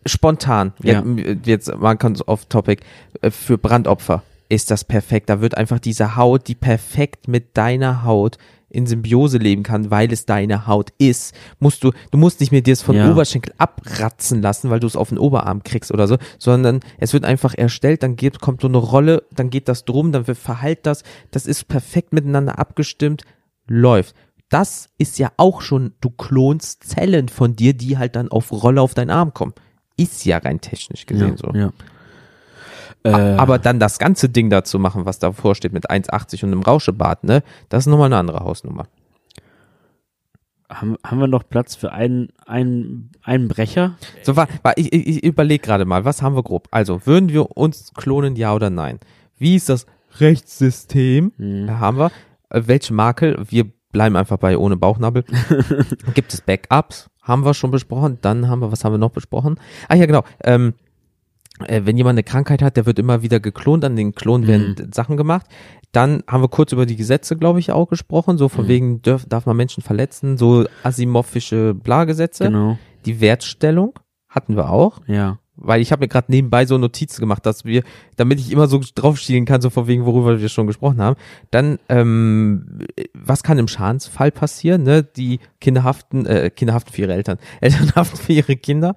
spontan. 0.06 0.72
Ja. 0.82 1.02
Jetzt, 1.16 1.46
jetzt 1.46 1.76
man 1.78 1.98
kann 1.98 2.14
so 2.14 2.24
off 2.26 2.46
Topic 2.46 2.82
äh, 3.20 3.30
für 3.30 3.58
Brandopfer 3.58 4.22
ist 4.48 4.70
das 4.70 4.84
perfekt. 4.84 5.30
Da 5.30 5.40
wird 5.40 5.56
einfach 5.56 5.78
diese 5.78 6.16
Haut, 6.16 6.46
die 6.48 6.54
perfekt 6.54 7.26
mit 7.26 7.56
deiner 7.56 8.04
Haut 8.04 8.36
in 8.72 8.86
Symbiose 8.86 9.38
leben 9.38 9.62
kann, 9.62 9.90
weil 9.90 10.12
es 10.12 10.26
deine 10.26 10.66
Haut 10.66 10.90
ist, 10.98 11.34
musst 11.60 11.84
du, 11.84 11.92
du 12.10 12.18
musst 12.18 12.40
nicht 12.40 12.52
mehr 12.52 12.62
dir 12.62 12.72
es 12.72 12.82
von 12.82 12.96
Ja. 12.96 13.10
Oberschenkel 13.10 13.52
abratzen 13.58 14.42
lassen, 14.42 14.70
weil 14.70 14.80
du 14.80 14.86
es 14.86 14.96
auf 14.96 15.10
den 15.10 15.18
Oberarm 15.18 15.62
kriegst 15.62 15.92
oder 15.92 16.08
so, 16.08 16.16
sondern 16.38 16.80
es 16.98 17.12
wird 17.12 17.24
einfach 17.24 17.54
erstellt, 17.54 18.02
dann 18.02 18.16
geht, 18.16 18.40
kommt 18.40 18.62
so 18.62 18.68
eine 18.68 18.78
Rolle, 18.78 19.24
dann 19.30 19.50
geht 19.50 19.68
das 19.68 19.84
drum, 19.84 20.12
dann 20.12 20.26
wird 20.26 20.38
verheilt 20.38 20.80
das, 20.86 21.02
das 21.30 21.46
ist 21.46 21.68
perfekt 21.68 22.12
miteinander 22.12 22.58
abgestimmt, 22.58 23.22
läuft. 23.66 24.14
Das 24.48 24.90
ist 24.98 25.18
ja 25.18 25.32
auch 25.36 25.62
schon, 25.62 25.94
du 26.00 26.10
klonst 26.10 26.84
Zellen 26.84 27.28
von 27.28 27.56
dir, 27.56 27.74
die 27.74 27.96
halt 27.96 28.16
dann 28.16 28.28
auf 28.28 28.52
Rolle 28.52 28.82
auf 28.82 28.94
deinen 28.94 29.10
Arm 29.10 29.32
kommen. 29.32 29.54
Ist 29.96 30.24
ja 30.24 30.38
rein 30.38 30.60
technisch 30.60 31.06
gesehen 31.06 31.36
so. 31.36 31.50
ja. 31.54 31.72
Äh, 33.04 33.10
Aber 33.10 33.58
dann 33.58 33.80
das 33.80 33.98
ganze 33.98 34.28
Ding 34.28 34.50
dazu 34.50 34.78
machen, 34.78 35.06
was 35.06 35.18
davor 35.18 35.54
steht 35.54 35.72
mit 35.72 35.90
1,80 35.90 36.44
und 36.44 36.52
einem 36.52 36.62
Rauschebart, 36.62 37.24
ne? 37.24 37.42
Das 37.68 37.84
ist 37.84 37.90
nochmal 37.90 38.06
eine 38.06 38.16
andere 38.16 38.40
Hausnummer. 38.40 38.86
haben, 40.70 40.96
haben 41.04 41.18
wir 41.18 41.26
noch 41.26 41.48
Platz 41.48 41.74
für 41.74 41.92
einen, 41.92 42.28
einen, 42.46 43.10
einen 43.22 43.48
Brecher? 43.48 43.96
So, 44.22 44.36
war, 44.36 44.46
war, 44.62 44.76
ich, 44.76 44.92
ich, 44.92 45.24
überlege 45.24 45.64
gerade 45.64 45.84
mal, 45.84 46.04
was 46.04 46.22
haben 46.22 46.36
wir 46.36 46.42
grob? 46.42 46.68
Also, 46.70 47.04
würden 47.06 47.30
wir 47.30 47.56
uns 47.56 47.92
klonen, 47.94 48.36
ja 48.36 48.54
oder 48.54 48.70
nein? 48.70 49.00
Wie 49.36 49.56
ist 49.56 49.68
das 49.68 49.86
Rechtssystem? 50.20 51.32
Hm. 51.36 51.66
Da 51.66 51.78
haben 51.78 51.98
wir. 51.98 52.10
Äh, 52.50 52.62
welche 52.66 52.94
Makel? 52.94 53.42
Wir 53.48 53.64
bleiben 53.90 54.16
einfach 54.16 54.38
bei 54.38 54.56
ohne 54.56 54.76
Bauchnabel. 54.76 55.24
Gibt 56.14 56.32
es 56.32 56.40
Backups? 56.40 57.10
Haben 57.22 57.44
wir 57.44 57.54
schon 57.54 57.70
besprochen. 57.70 58.18
Dann 58.20 58.48
haben 58.48 58.60
wir, 58.60 58.72
was 58.72 58.84
haben 58.84 58.92
wir 58.92 58.98
noch 58.98 59.10
besprochen? 59.10 59.60
Ah 59.88 59.94
ja, 59.94 60.06
genau. 60.06 60.24
Ähm, 60.42 60.74
äh, 60.74 60.81
wenn 61.68 61.96
jemand 61.96 62.14
eine 62.14 62.22
Krankheit 62.24 62.62
hat, 62.62 62.76
der 62.76 62.86
wird 62.86 62.98
immer 62.98 63.22
wieder 63.22 63.40
geklont, 63.40 63.84
an 63.84 63.96
den 63.96 64.14
Klon 64.14 64.46
werden 64.46 64.90
Sachen 64.92 65.16
gemacht. 65.16 65.46
Dann 65.92 66.22
haben 66.26 66.42
wir 66.42 66.48
kurz 66.48 66.72
über 66.72 66.86
die 66.86 66.96
Gesetze, 66.96 67.36
glaube 67.36 67.58
ich, 67.58 67.70
auch 67.72 67.88
gesprochen. 67.88 68.38
So 68.38 68.48
von 68.48 68.68
wegen, 68.68 69.02
dürf, 69.02 69.26
darf 69.28 69.44
man 69.46 69.56
Menschen 69.56 69.82
verletzen, 69.82 70.38
so 70.38 70.64
asimorphische 70.82 71.74
Bla-Gesetze. 71.74 72.44
Genau. 72.44 72.78
Die 73.04 73.20
Wertstellung 73.20 73.94
hatten 74.28 74.56
wir 74.56 74.70
auch, 74.70 75.00
Ja. 75.06 75.38
weil 75.56 75.82
ich 75.82 75.92
habe 75.92 76.00
mir 76.00 76.08
gerade 76.08 76.32
nebenbei 76.32 76.64
so 76.64 76.78
Notizen 76.78 77.20
gemacht, 77.20 77.44
dass 77.44 77.66
wir, 77.66 77.82
damit 78.16 78.40
ich 78.40 78.50
immer 78.50 78.66
so 78.68 78.80
drauf 78.94 79.18
schielen 79.18 79.44
kann, 79.44 79.60
so 79.60 79.68
von 79.68 79.86
wegen, 79.86 80.06
worüber 80.06 80.40
wir 80.40 80.48
schon 80.48 80.66
gesprochen 80.66 81.02
haben. 81.02 81.16
Dann, 81.50 81.78
ähm, 81.90 82.78
was 83.12 83.42
kann 83.42 83.58
im 83.58 83.68
Schadensfall 83.68 84.30
passieren? 84.30 84.84
Ne? 84.84 85.02
Die 85.02 85.40
Kinder 85.60 85.84
haften, 85.84 86.24
äh, 86.24 86.48
Kinder 86.48 86.72
haften 86.72 86.92
für 86.92 87.02
ihre 87.02 87.12
Eltern, 87.12 87.36
Eltern 87.60 87.92
haften 87.94 88.16
für 88.16 88.32
ihre 88.32 88.56
Kinder. 88.56 88.94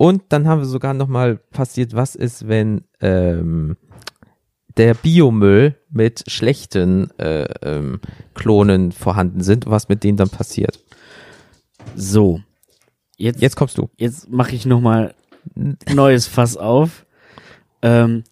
Und 0.00 0.22
dann 0.30 0.48
haben 0.48 0.62
wir 0.62 0.66
sogar 0.66 0.94
nochmal 0.94 1.36
passiert, 1.36 1.92
was 1.92 2.14
ist, 2.14 2.48
wenn 2.48 2.84
ähm, 3.02 3.76
der 4.78 4.94
Biomüll 4.94 5.76
mit 5.90 6.24
schlechten 6.26 7.10
äh, 7.18 7.42
ähm, 7.60 8.00
Klonen 8.32 8.92
vorhanden 8.92 9.42
sind, 9.42 9.66
was 9.66 9.90
mit 9.90 10.02
denen 10.02 10.16
dann 10.16 10.30
passiert. 10.30 10.82
So. 11.94 12.40
Jetzt, 13.18 13.42
Jetzt 13.42 13.56
kommst 13.56 13.76
du. 13.76 13.90
jetzt 13.98 14.30
mache 14.30 14.54
ich 14.56 14.64
nochmal 14.64 15.14
neues 15.54 16.26
Fass 16.26 16.56
auf. 16.56 17.04
Ähm, 17.82 18.24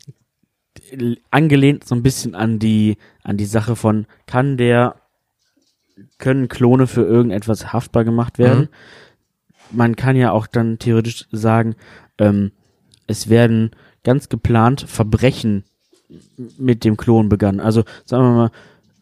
angelehnt 1.31 1.87
so 1.87 1.95
ein 1.95 2.03
bisschen 2.03 2.35
an 2.35 2.59
die, 2.59 2.97
an 3.23 3.37
die 3.37 3.45
Sache 3.45 3.77
von, 3.77 4.07
kann 4.25 4.57
der, 4.57 5.03
können 6.17 6.49
Klone 6.49 6.87
für 6.87 7.03
irgendetwas 7.03 7.75
haftbar 7.75 8.05
gemacht 8.05 8.39
werden? 8.39 8.71
Man 9.71 9.97
kann 9.97 10.17
ja 10.17 10.33
auch 10.33 10.47
dann 10.47 10.79
theoretisch 10.79 11.27
sagen, 11.33 11.75
ähm, 12.19 12.53
es 13.07 13.29
werden 13.29 13.71
ganz 14.05 14.29
geplant 14.29 14.83
Verbrechen 14.89 15.65
mit 16.59 16.85
dem 16.85 16.97
Klon 16.97 17.29
begangen. 17.29 17.61
Also 17.61 17.85
sagen 18.05 18.23
wir 18.25 18.31
mal, 18.35 18.51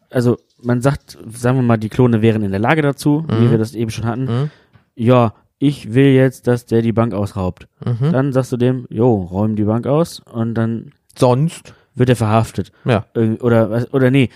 also 0.09 0.37
man 0.61 0.81
sagt, 0.81 1.17
sagen 1.33 1.57
wir 1.57 1.63
mal, 1.63 1.77
die 1.77 1.89
Klone 1.89 2.21
wären 2.21 2.41
in 2.43 2.51
der 2.51 2.59
Lage 2.59 2.81
dazu, 2.81 3.25
wie 3.29 3.45
Mhm. 3.45 3.51
wir 3.51 3.57
das 3.57 3.75
eben 3.75 3.91
schon 3.91 4.05
hatten. 4.05 4.23
Mhm. 4.25 4.49
Ja, 4.95 5.33
ich 5.59 5.93
will 5.93 6.07
jetzt, 6.13 6.47
dass 6.47 6.65
der 6.65 6.81
die 6.81 6.91
Bank 6.93 7.13
ausraubt. 7.13 7.67
Mhm. 7.85 8.11
Dann 8.11 8.33
sagst 8.33 8.51
du 8.51 8.57
dem, 8.57 8.85
jo, 8.89 9.13
räum 9.13 9.55
die 9.55 9.63
Bank 9.63 9.87
aus 9.87 10.19
und 10.19 10.53
dann 10.55 10.91
Sonst? 11.17 11.73
wird 11.95 12.09
er 12.09 12.15
verhaftet. 12.15 12.71
Ja. 12.85 13.05
Oder 13.15 13.69
was- 13.71 13.91
oder 13.93 14.11
nee, 14.11 14.29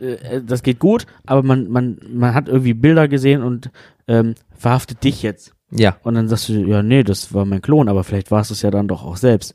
äh, 0.00 0.40
das 0.44 0.62
geht 0.64 0.80
gut, 0.80 1.06
aber 1.26 1.42
man 1.44 1.68
man 1.70 1.98
man 2.12 2.34
hat 2.34 2.48
irgendwie 2.48 2.74
Bilder 2.74 3.06
gesehen 3.06 3.42
und 3.42 3.70
ähm, 4.08 4.34
verhaftet 4.56 5.04
dich 5.04 5.22
jetzt. 5.22 5.53
Ja. 5.70 5.96
Und 6.02 6.14
dann 6.14 6.28
sagst 6.28 6.48
du, 6.48 6.52
ja, 6.52 6.82
nee, 6.82 7.02
das 7.02 7.32
war 7.34 7.44
mein 7.44 7.62
Klon, 7.62 7.88
aber 7.88 8.04
vielleicht 8.04 8.30
warst 8.30 8.50
du 8.50 8.54
es 8.54 8.62
ja 8.62 8.70
dann 8.70 8.88
doch 8.88 9.04
auch 9.04 9.16
selbst. 9.16 9.54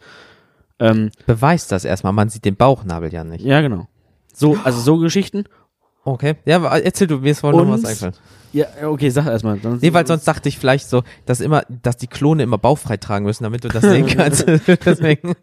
Ähm, 0.79 1.11
Beweist 1.25 1.71
das 1.71 1.85
erstmal, 1.85 2.13
man 2.13 2.29
sieht 2.29 2.45
den 2.45 2.55
Bauchnabel 2.55 3.11
ja 3.13 3.23
nicht. 3.23 3.43
ja, 3.43 3.61
genau. 3.61 3.87
So, 4.33 4.57
also 4.63 4.79
so 4.79 4.97
Geschichten. 4.97 5.43
Okay. 6.05 6.35
Ja, 6.45 6.65
erzähl 6.77 7.07
du, 7.07 7.17
mir 7.17 7.31
ist 7.31 7.41
vorhin 7.41 7.59
noch 7.67 7.73
was 7.73 7.83
eingefallen. 7.85 8.13
Ja, 8.53 8.65
okay, 8.87 9.09
sag 9.09 9.27
erstmal. 9.27 9.59
Sonst- 9.59 9.81
Nee, 9.83 9.93
weil 9.93 10.07
sonst 10.07 10.25
dachte 10.27 10.47
ich 10.49 10.57
vielleicht 10.57 10.87
so, 10.89 11.03
dass 11.25 11.41
immer, 11.41 11.63
dass 11.69 11.97
die 11.97 12.07
Klone 12.07 12.41
immer 12.43 12.57
bauchfrei 12.57 12.97
tragen 12.97 13.25
müssen, 13.25 13.43
damit 13.43 13.63
du 13.63 13.67
das 13.67 13.83
sehen 13.83 14.07
kannst. 14.15 14.45
Deswegen. 14.85 15.33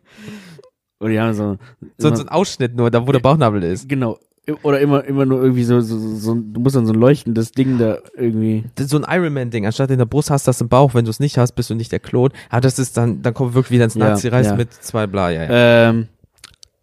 Oder 0.99 1.11
die 1.11 1.21
haben 1.21 1.35
so, 1.35 1.57
So, 1.99 2.15
so 2.15 2.23
ein 2.23 2.29
Ausschnitt 2.31 2.75
nur, 2.75 2.91
da 2.91 3.07
wo 3.07 3.13
der 3.13 3.21
Bauchnabel 3.21 3.63
ist. 3.63 3.89
genau. 3.89 4.19
Oder 4.63 4.81
immer, 4.81 5.05
immer 5.05 5.27
nur 5.27 5.43
irgendwie 5.43 5.65
so, 5.65 5.81
so, 5.81 5.99
so, 5.99 6.35
du 6.35 6.61
musst 6.61 6.77
dann 6.77 6.87
so 6.87 6.93
ein 6.93 7.01
leuchtendes 7.01 7.51
Ding 7.51 7.79
da 7.79 7.99
irgendwie. 8.17 8.65
So 8.79 8.97
ein 8.97 9.05
Ironman-Ding. 9.09 9.67
Anstatt 9.67 9.91
in 9.91 9.99
der 9.99 10.05
Brust 10.05 10.31
hast 10.31 10.47
du 10.47 10.51
das 10.51 10.61
im 10.61 10.69
Bauch. 10.69 10.95
Wenn 10.95 11.05
du 11.05 11.11
es 11.11 11.19
nicht 11.19 11.37
hast, 11.37 11.53
bist 11.53 11.69
du 11.71 11.75
nicht 11.75 11.91
der 11.91 11.99
Klon. 11.99 12.31
Aber 12.49 12.61
das 12.61 12.79
ist 12.79 12.97
dann, 12.97 13.23
dann 13.23 13.35
kommen 13.35 13.51
wir 13.51 13.55
wirklich 13.57 13.73
wieder 13.73 13.85
ins 13.85 13.95
Ja, 13.97 14.11
Nazi-Reis 14.11 14.47
ja. 14.47 14.55
mit 14.57 14.73
zwei 14.73 15.09
bla, 15.09 15.31
ja, 15.31 15.43
ja. 15.45 15.89
Ähm, 15.91 16.07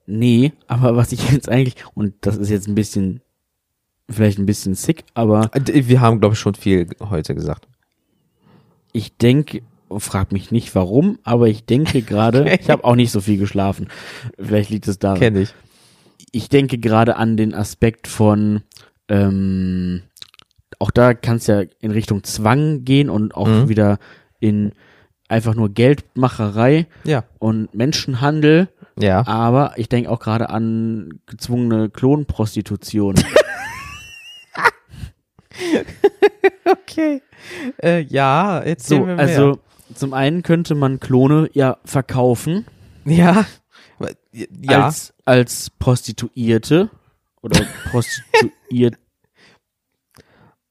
nee, 0.05 0.51
aber 0.67 0.97
was 0.97 1.13
ich 1.13 1.31
jetzt 1.31 1.47
eigentlich, 1.47 1.75
und 1.93 2.13
das 2.21 2.35
ist 2.35 2.49
jetzt 2.49 2.67
ein 2.67 2.75
bisschen, 2.75 3.21
vielleicht 4.09 4.39
ein 4.39 4.45
bisschen 4.45 4.75
sick, 4.75 5.05
aber 5.13 5.49
Äh, 5.53 5.87
Wir 5.87 6.01
haben, 6.01 6.19
glaube 6.19 6.33
ich, 6.33 6.39
schon 6.39 6.55
viel 6.55 6.87
heute 6.99 7.33
gesagt. 7.33 7.67
ich 8.91 9.15
denke, 9.17 9.61
frag 9.97 10.31
mich 10.31 10.51
nicht 10.51 10.75
warum, 10.75 11.19
aber 11.23 11.47
ich 11.47 11.65
denke 11.65 12.01
gerade, 12.03 12.57
ich 12.59 12.69
habe 12.69 12.83
auch 12.83 12.95
nicht 12.95 13.11
so 13.11 13.21
viel 13.21 13.37
geschlafen. 13.37 13.87
Vielleicht 14.37 14.69
liegt 14.69 14.87
es 14.87 14.99
daran. 14.99 15.19
Kenn 15.19 15.35
ich. 15.37 15.53
Ich 16.31 16.49
denke 16.49 16.77
gerade 16.77 17.15
an 17.17 17.37
den 17.37 17.53
Aspekt 17.53 18.07
von, 18.07 18.63
ähm, 19.09 20.01
auch 20.79 20.91
da 20.91 21.13
kann 21.13 21.37
es 21.37 21.47
ja 21.47 21.61
in 21.79 21.91
Richtung 21.91 22.23
Zwang 22.23 22.83
gehen 22.85 23.09
und 23.09 23.35
auch 23.35 23.47
Mhm. 23.47 23.69
wieder 23.69 23.99
in 24.39 24.71
einfach 25.29 25.55
nur 25.55 25.69
Geldmacherei 25.69 26.87
Ja. 27.03 27.23
und 27.39 27.73
Menschenhandel. 27.73 28.69
Ja. 28.99 29.25
Aber 29.25 29.73
ich 29.77 29.89
denke 29.89 30.09
auch 30.11 30.19
gerade 30.19 30.49
an 30.49 31.19
gezwungene 31.25 31.89
Klonprostitution. 31.89 33.15
Okay. 36.65 37.21
Äh, 37.81 38.01
ja, 38.03 38.59
erzähl 38.59 38.97
so, 38.99 39.05
also 39.05 39.59
zum 39.93 40.13
einen 40.13 40.43
könnte 40.43 40.75
man 40.75 40.99
Klone 40.99 41.49
ja 41.53 41.77
verkaufen 41.85 42.65
Ja. 43.05 43.45
Ja. 44.33 44.85
als, 44.85 45.13
als 45.25 45.69
Prostituierte 45.79 46.89
oder 47.41 47.61
Prostituierten. 47.91 48.97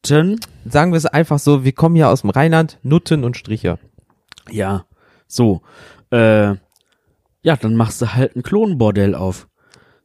Sagen 0.04 0.92
wir 0.92 0.94
es 0.96 1.06
einfach 1.06 1.38
so, 1.38 1.64
wir 1.64 1.72
kommen 1.72 1.94
ja 1.96 2.10
aus 2.10 2.22
dem 2.22 2.30
Rheinland, 2.30 2.78
Nutten 2.82 3.22
und 3.24 3.36
Stricher. 3.36 3.78
Ja, 4.50 4.84
so. 5.28 5.62
Äh, 6.10 6.56
ja, 7.44 7.56
dann 7.60 7.76
machst 7.76 8.02
du 8.02 8.12
halt 8.12 8.34
ein 8.36 8.42
Klonbordell 8.42 9.14
auf. 9.14 9.48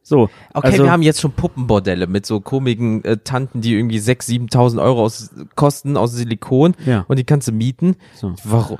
So. 0.02 0.30
Okay, 0.54 0.68
also, 0.68 0.84
wir 0.84 0.92
haben 0.92 1.02
jetzt 1.02 1.20
schon 1.20 1.32
Puppenbordelle 1.32 2.06
mit 2.06 2.24
so 2.26 2.40
komischen 2.40 3.04
äh, 3.04 3.18
Tanten, 3.18 3.60
die 3.60 3.74
irgendwie 3.74 3.98
6.000, 3.98 4.50
7.000 4.52 4.82
Euro 4.82 5.02
aus, 5.02 5.30
kosten 5.54 5.96
aus 5.96 6.12
Silikon 6.12 6.74
Ja. 6.86 7.04
und 7.08 7.18
die 7.18 7.24
kannst 7.24 7.48
du 7.48 7.52
mieten. 7.52 7.96
So. 8.14 8.34
Warum? 8.44 8.78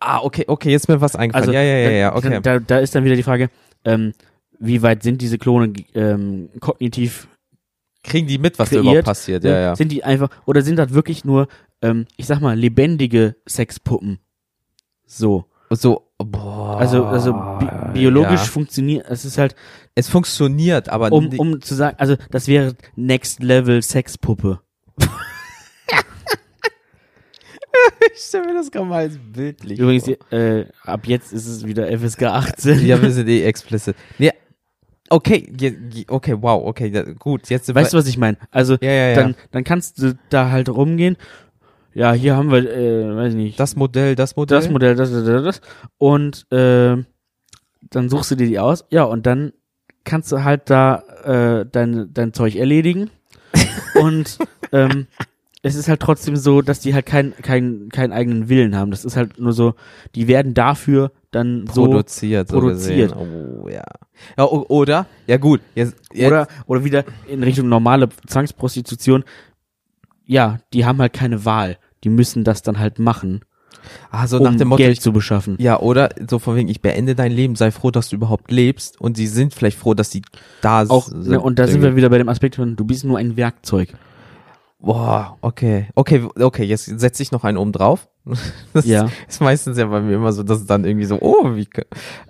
Ah, 0.00 0.20
okay, 0.20 0.44
okay, 0.46 0.70
jetzt 0.70 0.82
ist 0.82 0.88
mir 0.88 1.00
was 1.00 1.16
eingefallen. 1.16 1.48
Also, 1.48 1.52
ja, 1.52 1.62
ja, 1.62 1.78
ja, 1.78 1.90
ja, 1.90 2.14
okay. 2.14 2.40
Da, 2.42 2.58
da 2.58 2.78
ist 2.78 2.94
dann 2.94 3.04
wieder 3.04 3.16
die 3.16 3.22
Frage, 3.22 3.48
ähm, 3.86 4.12
wie 4.58 4.82
weit 4.82 5.02
sind 5.02 5.22
diese 5.22 5.38
Klone 5.38 5.72
ähm, 5.94 6.50
kognitiv 6.60 7.28
Kriegen 8.02 8.28
die 8.28 8.38
mit, 8.38 8.58
was 8.58 8.68
da 8.70 8.76
kreiert? 8.76 8.84
überhaupt 8.84 9.04
passiert? 9.06 9.42
Ja, 9.44 9.50
Ne? 9.50 9.60
ja. 9.62 9.76
Sind 9.76 9.90
die 9.90 10.04
einfach, 10.04 10.28
oder 10.44 10.62
sind 10.62 10.76
das 10.76 10.92
wirklich 10.92 11.24
nur, 11.24 11.48
ähm, 11.82 12.06
ich 12.16 12.26
sag 12.26 12.40
mal, 12.40 12.56
lebendige 12.56 13.34
Sexpuppen? 13.48 14.18
So. 15.06 15.46
So, 15.70 16.08
boah. 16.18 16.78
Also, 16.78 17.04
also 17.06 17.32
bi 17.32 17.66
biologisch 17.94 18.30
Ja. 18.42 18.46
funktioniert, 18.46 19.06
es 19.08 19.24
ist 19.24 19.38
halt, 19.38 19.56
Es 19.96 20.08
funktioniert, 20.08 20.88
aber 20.88 21.10
um, 21.10 21.28
um 21.38 21.60
zu 21.60 21.74
sagen, 21.74 21.96
also 21.98 22.14
das 22.30 22.46
wäre 22.46 22.76
Next 22.94 23.42
Level 23.42 23.82
Sexpuppe. 23.82 24.60
ich 28.14 28.20
stelle 28.20 28.46
mir 28.46 28.54
das 28.54 28.70
gerade 28.70 28.86
mal 28.86 28.98
als 28.98 29.18
bildlich 29.18 29.78
Übrigens, 29.78 30.04
vor. 30.04 30.32
äh, 30.32 30.66
ab 30.82 31.06
jetzt 31.06 31.32
ist 31.32 31.46
es 31.46 31.66
wieder 31.66 31.86
FSK 31.86 32.24
18. 32.24 32.86
Ja, 32.86 33.00
wir 33.00 33.10
sind 33.10 33.28
eh 33.28 33.42
explicit. 33.44 33.96
Nee, 34.18 34.32
okay, 35.08 36.04
okay, 36.08 36.36
wow, 36.40 36.64
okay, 36.66 36.90
da, 36.90 37.02
gut, 37.02 37.48
jetzt 37.48 37.74
Weißt 37.74 37.92
du, 37.92 37.98
was 37.98 38.06
ich 38.06 38.18
meine? 38.18 38.38
Also, 38.50 38.76
ja, 38.80 38.90
ja, 38.90 39.08
ja. 39.08 39.14
dann, 39.14 39.34
dann 39.50 39.64
kannst 39.64 40.02
du 40.02 40.18
da 40.30 40.50
halt 40.50 40.68
rumgehen. 40.68 41.16
Ja, 41.94 42.12
hier 42.12 42.36
haben 42.36 42.50
wir, 42.50 42.70
äh, 42.70 43.16
weiß 43.16 43.30
ich 43.30 43.38
nicht, 43.38 43.60
das 43.60 43.74
Modell, 43.74 44.14
das 44.14 44.36
Modell. 44.36 44.58
das 44.58 44.68
Modell, 44.68 44.94
das, 44.96 45.10
das, 45.10 45.24
das, 45.24 45.42
das. 45.42 45.60
Und 45.96 46.46
äh, 46.52 47.02
dann 47.80 48.08
suchst 48.08 48.32
du 48.32 48.34
dir 48.34 48.46
die 48.46 48.58
aus. 48.58 48.84
Ja, 48.90 49.04
und 49.04 49.26
dann 49.26 49.52
kannst 50.04 50.30
du 50.30 50.44
halt 50.44 50.68
da 50.68 51.02
äh, 51.24 51.66
dein, 51.66 52.12
dein 52.12 52.32
Zeug 52.34 52.56
erledigen. 52.56 53.10
und 53.94 54.38
ähm, 54.72 55.06
es 55.66 55.74
ist 55.74 55.88
halt 55.88 56.00
trotzdem 56.00 56.36
so, 56.36 56.62
dass 56.62 56.78
die 56.78 56.94
halt 56.94 57.06
keinen 57.06 57.34
keinen 57.36 57.88
keinen 57.88 58.12
eigenen 58.12 58.48
Willen 58.48 58.76
haben. 58.76 58.92
Das 58.92 59.04
ist 59.04 59.16
halt 59.16 59.40
nur 59.40 59.52
so, 59.52 59.74
die 60.14 60.28
werden 60.28 60.54
dafür 60.54 61.10
dann 61.32 61.66
so 61.72 61.86
produziert, 61.86 62.48
so 62.48 62.60
produziert. 62.60 63.12
Gesehen. 63.12 63.62
Oh, 63.64 63.68
ja. 63.68 63.82
ja. 64.38 64.44
Oder, 64.44 65.06
ja 65.26 65.36
gut, 65.38 65.60
jetzt, 65.74 65.96
jetzt 66.12 66.28
oder 66.28 66.46
oder 66.66 66.84
wieder 66.84 67.04
in 67.26 67.42
Richtung 67.42 67.68
normale 67.68 68.08
Zwangsprostitution. 68.28 69.24
Ja, 70.24 70.58
die 70.72 70.84
haben 70.84 70.98
halt 70.98 71.12
keine 71.12 71.44
Wahl. 71.44 71.78
Die 72.04 72.10
müssen 72.10 72.44
das 72.44 72.62
dann 72.62 72.78
halt 72.78 73.00
machen, 73.00 73.40
ah, 74.10 74.28
so 74.28 74.38
um 74.38 74.44
nach 74.44 74.54
dem 74.54 74.68
Motto, 74.68 74.82
Geld 74.82 75.00
zu 75.00 75.12
beschaffen. 75.12 75.56
ja, 75.58 75.80
oder 75.80 76.10
so 76.28 76.38
von 76.38 76.54
wegen, 76.54 76.68
ich 76.68 76.80
beende 76.80 77.16
dein 77.16 77.32
Leben, 77.32 77.56
sei 77.56 77.72
froh, 77.72 77.90
dass 77.90 78.10
du 78.10 78.16
überhaupt 78.16 78.52
lebst 78.52 79.00
und 79.00 79.16
sie 79.16 79.26
sind 79.26 79.52
vielleicht 79.52 79.78
froh, 79.78 79.94
dass 79.94 80.12
sie 80.12 80.22
da 80.60 80.84
Auch, 80.86 81.08
sind. 81.08 81.26
ne, 81.26 81.40
und 81.40 81.58
da 81.58 81.66
sind 81.66 81.82
wir 81.82 81.96
wieder 81.96 82.10
bei 82.10 82.18
dem 82.18 82.28
Aspekt 82.28 82.54
von, 82.54 82.76
du 82.76 82.84
bist 82.84 83.04
nur 83.04 83.18
ein 83.18 83.36
Werkzeug. 83.36 83.94
Boah, 84.86 85.36
okay, 85.40 85.88
okay, 85.96 86.22
okay, 86.38 86.62
jetzt 86.62 86.84
setze 86.84 87.20
ich 87.20 87.32
noch 87.32 87.42
einen 87.42 87.58
oben 87.58 87.72
drauf. 87.72 88.08
Das 88.72 88.86
Ja. 88.86 89.10
ist 89.28 89.40
meistens 89.40 89.78
ja 89.78 89.86
bei 89.86 90.00
mir 90.00 90.14
immer 90.14 90.32
so, 90.32 90.44
dass 90.44 90.60
es 90.60 90.66
dann 90.66 90.84
irgendwie 90.84 91.06
so, 91.06 91.18
oh, 91.20 91.56
wie, 91.56 91.68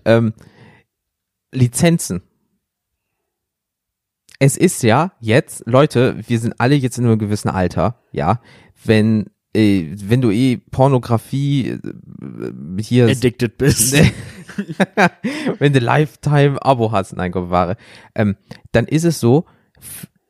ähm, 0.07 0.33
Lizenzen. 1.53 2.23
Es 4.39 4.57
ist 4.57 4.83
ja 4.83 5.13
jetzt, 5.21 5.65
Leute, 5.67 6.17
wir 6.27 6.39
sind 6.39 6.55
alle 6.59 6.75
jetzt 6.75 6.97
in 6.99 7.05
einem 7.05 7.19
gewissen 7.19 7.51
Alter, 7.51 8.01
ja, 8.11 8.41
wenn, 8.85 9.27
äh, 9.55 9.89
wenn 9.95 10.23
du 10.23 10.31
eh 10.31 10.57
Pornografie 10.57 11.69
äh, 11.69 12.83
hier 12.83 13.07
Addicted 13.09 13.59
bist. 13.59 13.95
wenn 15.59 15.75
du 15.75 15.79
Lifetime-Abo 15.79 16.91
hast, 16.91 17.15
nein, 17.17 17.33
Gott 17.33 17.45
bewahre, 17.49 17.77
ähm, 18.15 18.37
dann 18.73 18.87
ist 18.87 19.05
es 19.05 19.21
so, 19.21 19.45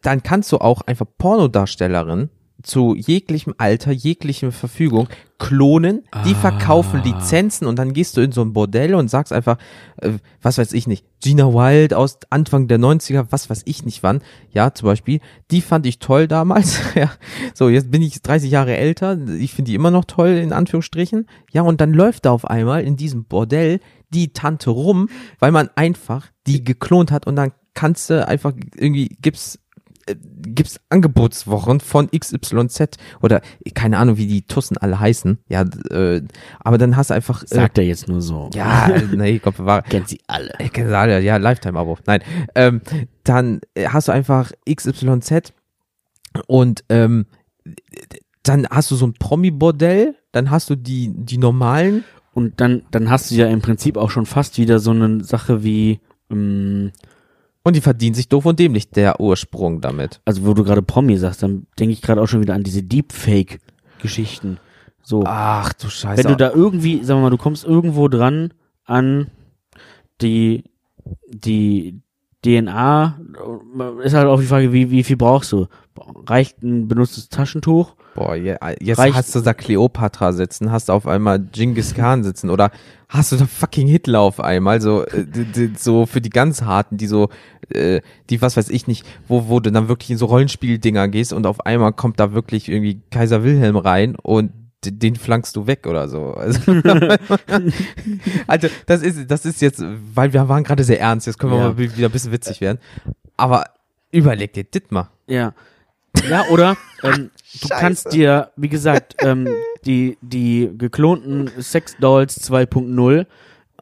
dann 0.07 0.23
kannst 0.23 0.53
du 0.53 0.59
auch 0.59 0.83
einfach 0.83 1.07
Pornodarstellerin 1.19 2.31
zu 2.63 2.95
jeglichem 2.97 3.55
Alter, 3.59 3.93
jeglichem 3.93 4.51
Verfügung 4.51 5.09
klonen, 5.39 6.05
die 6.25 6.33
Ah. 6.33 6.37
verkaufen 6.37 7.03
Lizenzen 7.03 7.67
und 7.67 7.79
dann 7.79 7.93
gehst 7.93 8.17
du 8.17 8.23
in 8.23 8.33
so 8.33 8.41
ein 8.41 8.55
Bordell 8.55 8.95
und 8.95 9.09
sagst 9.09 9.33
einfach, 9.33 9.59
äh, 10.01 10.13
was 10.41 10.57
weiß 10.57 10.73
ich 10.73 10.87
nicht, 10.87 11.05
Gina 11.23 11.53
Wild 11.53 11.93
aus 11.93 12.19
Anfang 12.31 12.67
der 12.67 12.79
90er, 12.79 13.27
was 13.31 13.51
weiß 13.51 13.63
ich 13.67 13.85
nicht 13.85 14.03
wann, 14.03 14.23
ja, 14.51 14.73
zum 14.73 14.87
Beispiel, 14.87 15.21
die 15.51 15.61
fand 15.61 15.85
ich 15.85 15.99
toll 15.99 16.29
damals, 16.29 16.81
ja, 16.95 17.11
so, 17.53 17.69
jetzt 17.69 17.91
bin 17.91 18.01
ich 18.01 18.23
30 18.23 18.51
Jahre 18.51 18.77
älter, 18.77 19.19
ich 19.39 19.53
finde 19.53 19.71
die 19.71 19.75
immer 19.75 19.91
noch 19.91 20.07
toll, 20.07 20.31
in 20.31 20.55
Anführungsstrichen, 20.55 21.27
ja, 21.53 21.61
und 21.63 21.81
dann 21.83 21.93
läuft 21.93 22.25
da 22.25 22.31
auf 22.31 22.47
einmal 22.47 22.83
in 22.85 22.97
diesem 22.97 23.25
Bordell 23.27 23.81
die 24.09 24.33
Tante 24.33 24.71
rum, 24.71 25.11
weil 25.39 25.53
man 25.53 25.69
einfach 25.77 26.29
die 26.47 26.65
geklont 26.65 27.13
hat 27.13 27.27
und 27.27 27.37
dann 27.37 27.53
kannst 27.75 28.09
du 28.09 28.27
einfach 28.27 28.55
irgendwie, 28.75 29.15
gibt's 29.21 29.59
äh, 30.07 30.17
gibt's 30.43 30.81
Angebotswochen 30.89 31.81
von 31.81 32.09
XYZ 32.11 32.99
oder 33.23 33.41
keine 33.75 33.99
Ahnung, 33.99 34.17
wie 34.17 34.27
die 34.27 34.43
Tussen 34.43 34.77
alle 34.79 34.99
heißen. 34.99 35.39
Ja, 35.49 35.63
äh, 35.91 36.23
aber 36.61 36.79
dann 36.79 36.97
hast 36.97 37.11
du 37.11 37.15
einfach 37.15 37.43
äh, 37.43 37.47
Sagt 37.47 37.79
er 37.79 37.85
jetzt 37.85 38.09
nur 38.09 38.23
so. 38.23 38.51
ja, 38.55 38.89
nee, 39.13 39.39
Gott 39.39 39.57
bewahre. 39.57 39.83
Kennt 39.83 40.09
sie 40.09 40.21
alle. 40.27 40.53
Ich 40.59 40.73
kenn 40.73 40.89
sie 40.89 40.97
alle, 40.97 41.21
ja, 41.21 41.37
Lifetime-Abo. 41.37 41.99
Nein, 42.07 42.23
ähm, 42.55 42.81
dann 43.25 43.61
äh, 43.75 43.89
hast 43.89 44.09
du 44.09 44.13
einfach 44.13 44.53
XYZ 44.69 45.53
und 46.47 46.85
ähm, 46.89 47.27
dann 48.43 48.67
hast 48.71 48.91
du 48.91 48.97
so 48.97 49.07
ein 49.07 49.15
Promi-Bordell, 49.15 50.15
dann 50.33 50.51
hast 50.51 50.71
du 50.71 50.77
die 50.77 51.13
die 51.15 51.39
normalen. 51.39 52.05
Und 52.33 52.61
dann, 52.61 52.83
dann 52.91 53.09
hast 53.09 53.31
du 53.31 53.35
ja 53.35 53.47
im 53.47 53.63
Prinzip 53.63 53.97
auch 53.97 54.11
schon 54.11 54.27
fast 54.27 54.59
wieder 54.59 54.79
so 54.79 54.91
eine 54.91 55.25
Sache 55.25 55.65
wie, 55.65 56.01
ähm, 56.31 56.93
Und 57.67 57.75
die 57.75 57.81
verdienen 57.81 58.14
sich 58.14 58.29
doof 58.29 58.47
und 58.47 58.61
dämlich, 58.61 58.91
der 58.91 59.19
Ursprung 59.19 59.81
damit. 59.81 60.21
also 60.25 60.47
wo 60.47 60.55
du 60.55 60.62
gerade 60.62 60.83
Promi 60.83 61.17
sagst, 61.17 61.43
dann 61.43 61.67
denke 61.81 61.95
ich 61.95 62.01
gerade 62.01 62.23
auch 62.23 62.29
schon 62.29 62.41
wieder 62.41 62.55
an 62.55 62.62
diese 62.62 62.85
Deepfake-Geschichten. 62.85 64.59
So, 65.03 65.25
Ach 65.27 65.73
du 65.73 65.89
Scheiße. 65.89 66.23
wenn 66.23 66.31
du 66.31 66.37
da 66.37 66.53
irgendwie, 66.53 67.03
sagen 67.03 67.19
wir 67.19 67.25
mal, 67.25 67.31
du 67.31 67.39
kommst 67.39 67.64
irgendwo 67.64 68.07
dran 68.07 68.55
an 68.85 69.33
die, 70.21 70.62
die 71.29 72.03
DNA, 72.45 73.18
ist 74.05 74.14
halt 74.14 74.26
auch 74.26 74.41
die 74.41 74.47
Frage, 74.47 74.72
wie, 74.72 74.91
wie 74.91 75.03
viel 75.03 75.16
brauchst 75.16 75.51
du? 75.53 75.66
Reicht 76.26 76.62
ein 76.62 76.87
benutztes 76.89 77.28
Taschentuch? 77.28 77.95
Boah, 78.14 78.34
je- 78.37 78.57
jetzt 78.80 78.99
Reicht- 78.99 79.16
hast 79.16 79.34
du 79.34 79.41
da 79.41 79.53
Cleopatra 79.55 80.32
sitzen, 80.32 80.70
hast 80.70 80.89
du 80.89 80.93
auf 80.93 81.07
einmal 81.07 81.41
Genghis 81.41 81.95
Khan 81.95 82.22
sitzen 82.22 82.51
oder 82.51 82.70
hast 83.09 83.32
du 83.32 83.37
da 83.37 83.47
fucking 83.47 83.89
Hitler 83.89 84.20
auf 84.20 84.41
einmal, 84.41 84.80
so, 84.80 85.05
äh, 85.07 85.24
so 85.76 86.07
für 86.07 86.20
die 86.20 86.30
ganz 86.30 86.62
harten, 86.62 86.97
die 86.99 87.07
so, 87.07 87.28
äh, 87.70 88.01
die 88.30 88.41
was 88.43 88.57
weiß 88.57 88.68
ich 88.70 88.87
nicht, 88.87 89.05
wo, 89.26 89.49
wo 89.49 89.61
du 89.61 89.72
dann 89.72 89.89
wirklich 89.89 90.11
in 90.11 90.18
so 90.18 90.26
Rollenspieldinger 90.26 91.09
gehst 91.09 91.32
und 91.32 91.47
auf 91.47 91.64
einmal 91.66 91.93
kommt 91.93 92.20
da 92.20 92.32
wirklich 92.32 92.68
irgendwie 92.68 93.01
Kaiser 93.11 93.43
Wilhelm 93.43 93.76
rein 93.76 94.16
und 94.16 94.53
den 94.85 95.16
flankst 95.16 95.57
du 95.57 95.66
weg 95.66 95.87
oder 95.87 96.09
so. 96.09 96.33
Also, 96.35 96.61
also 98.47 98.68
das 98.87 99.03
ist, 99.03 99.31
das 99.31 99.45
ist 99.45 99.61
jetzt, 99.61 99.83
weil 100.14 100.33
wir 100.33 100.49
waren 100.49 100.64
gerade 100.64 100.85
sehr 100.85 101.01
ernst, 101.01 101.27
jetzt 101.27 101.39
können 101.39 101.53
wir 101.53 101.59
Ja. 101.59 101.64
mal 101.68 101.79
wieder 101.79 102.09
ein 102.09 102.12
bisschen 102.12 102.33
witzig 102.33 102.61
werden. 102.61 102.79
Aber 103.37 103.64
überleg 104.12 104.53
dir 104.53 104.64
das 104.64 104.83
mal. 104.91 105.09
Ja. 105.27 105.55
Ja, 106.31 106.45
oder 106.51 106.77
ähm, 107.03 107.31
du 107.62 107.68
kannst 107.68 108.12
dir, 108.12 108.51
wie 108.57 108.68
gesagt, 108.70 109.16
ähm, 109.20 109.47
die, 109.85 110.16
die 110.22 110.70
geklonten 110.77 111.51
Sex-Dolls 111.59 112.41
2.0, 112.51 113.27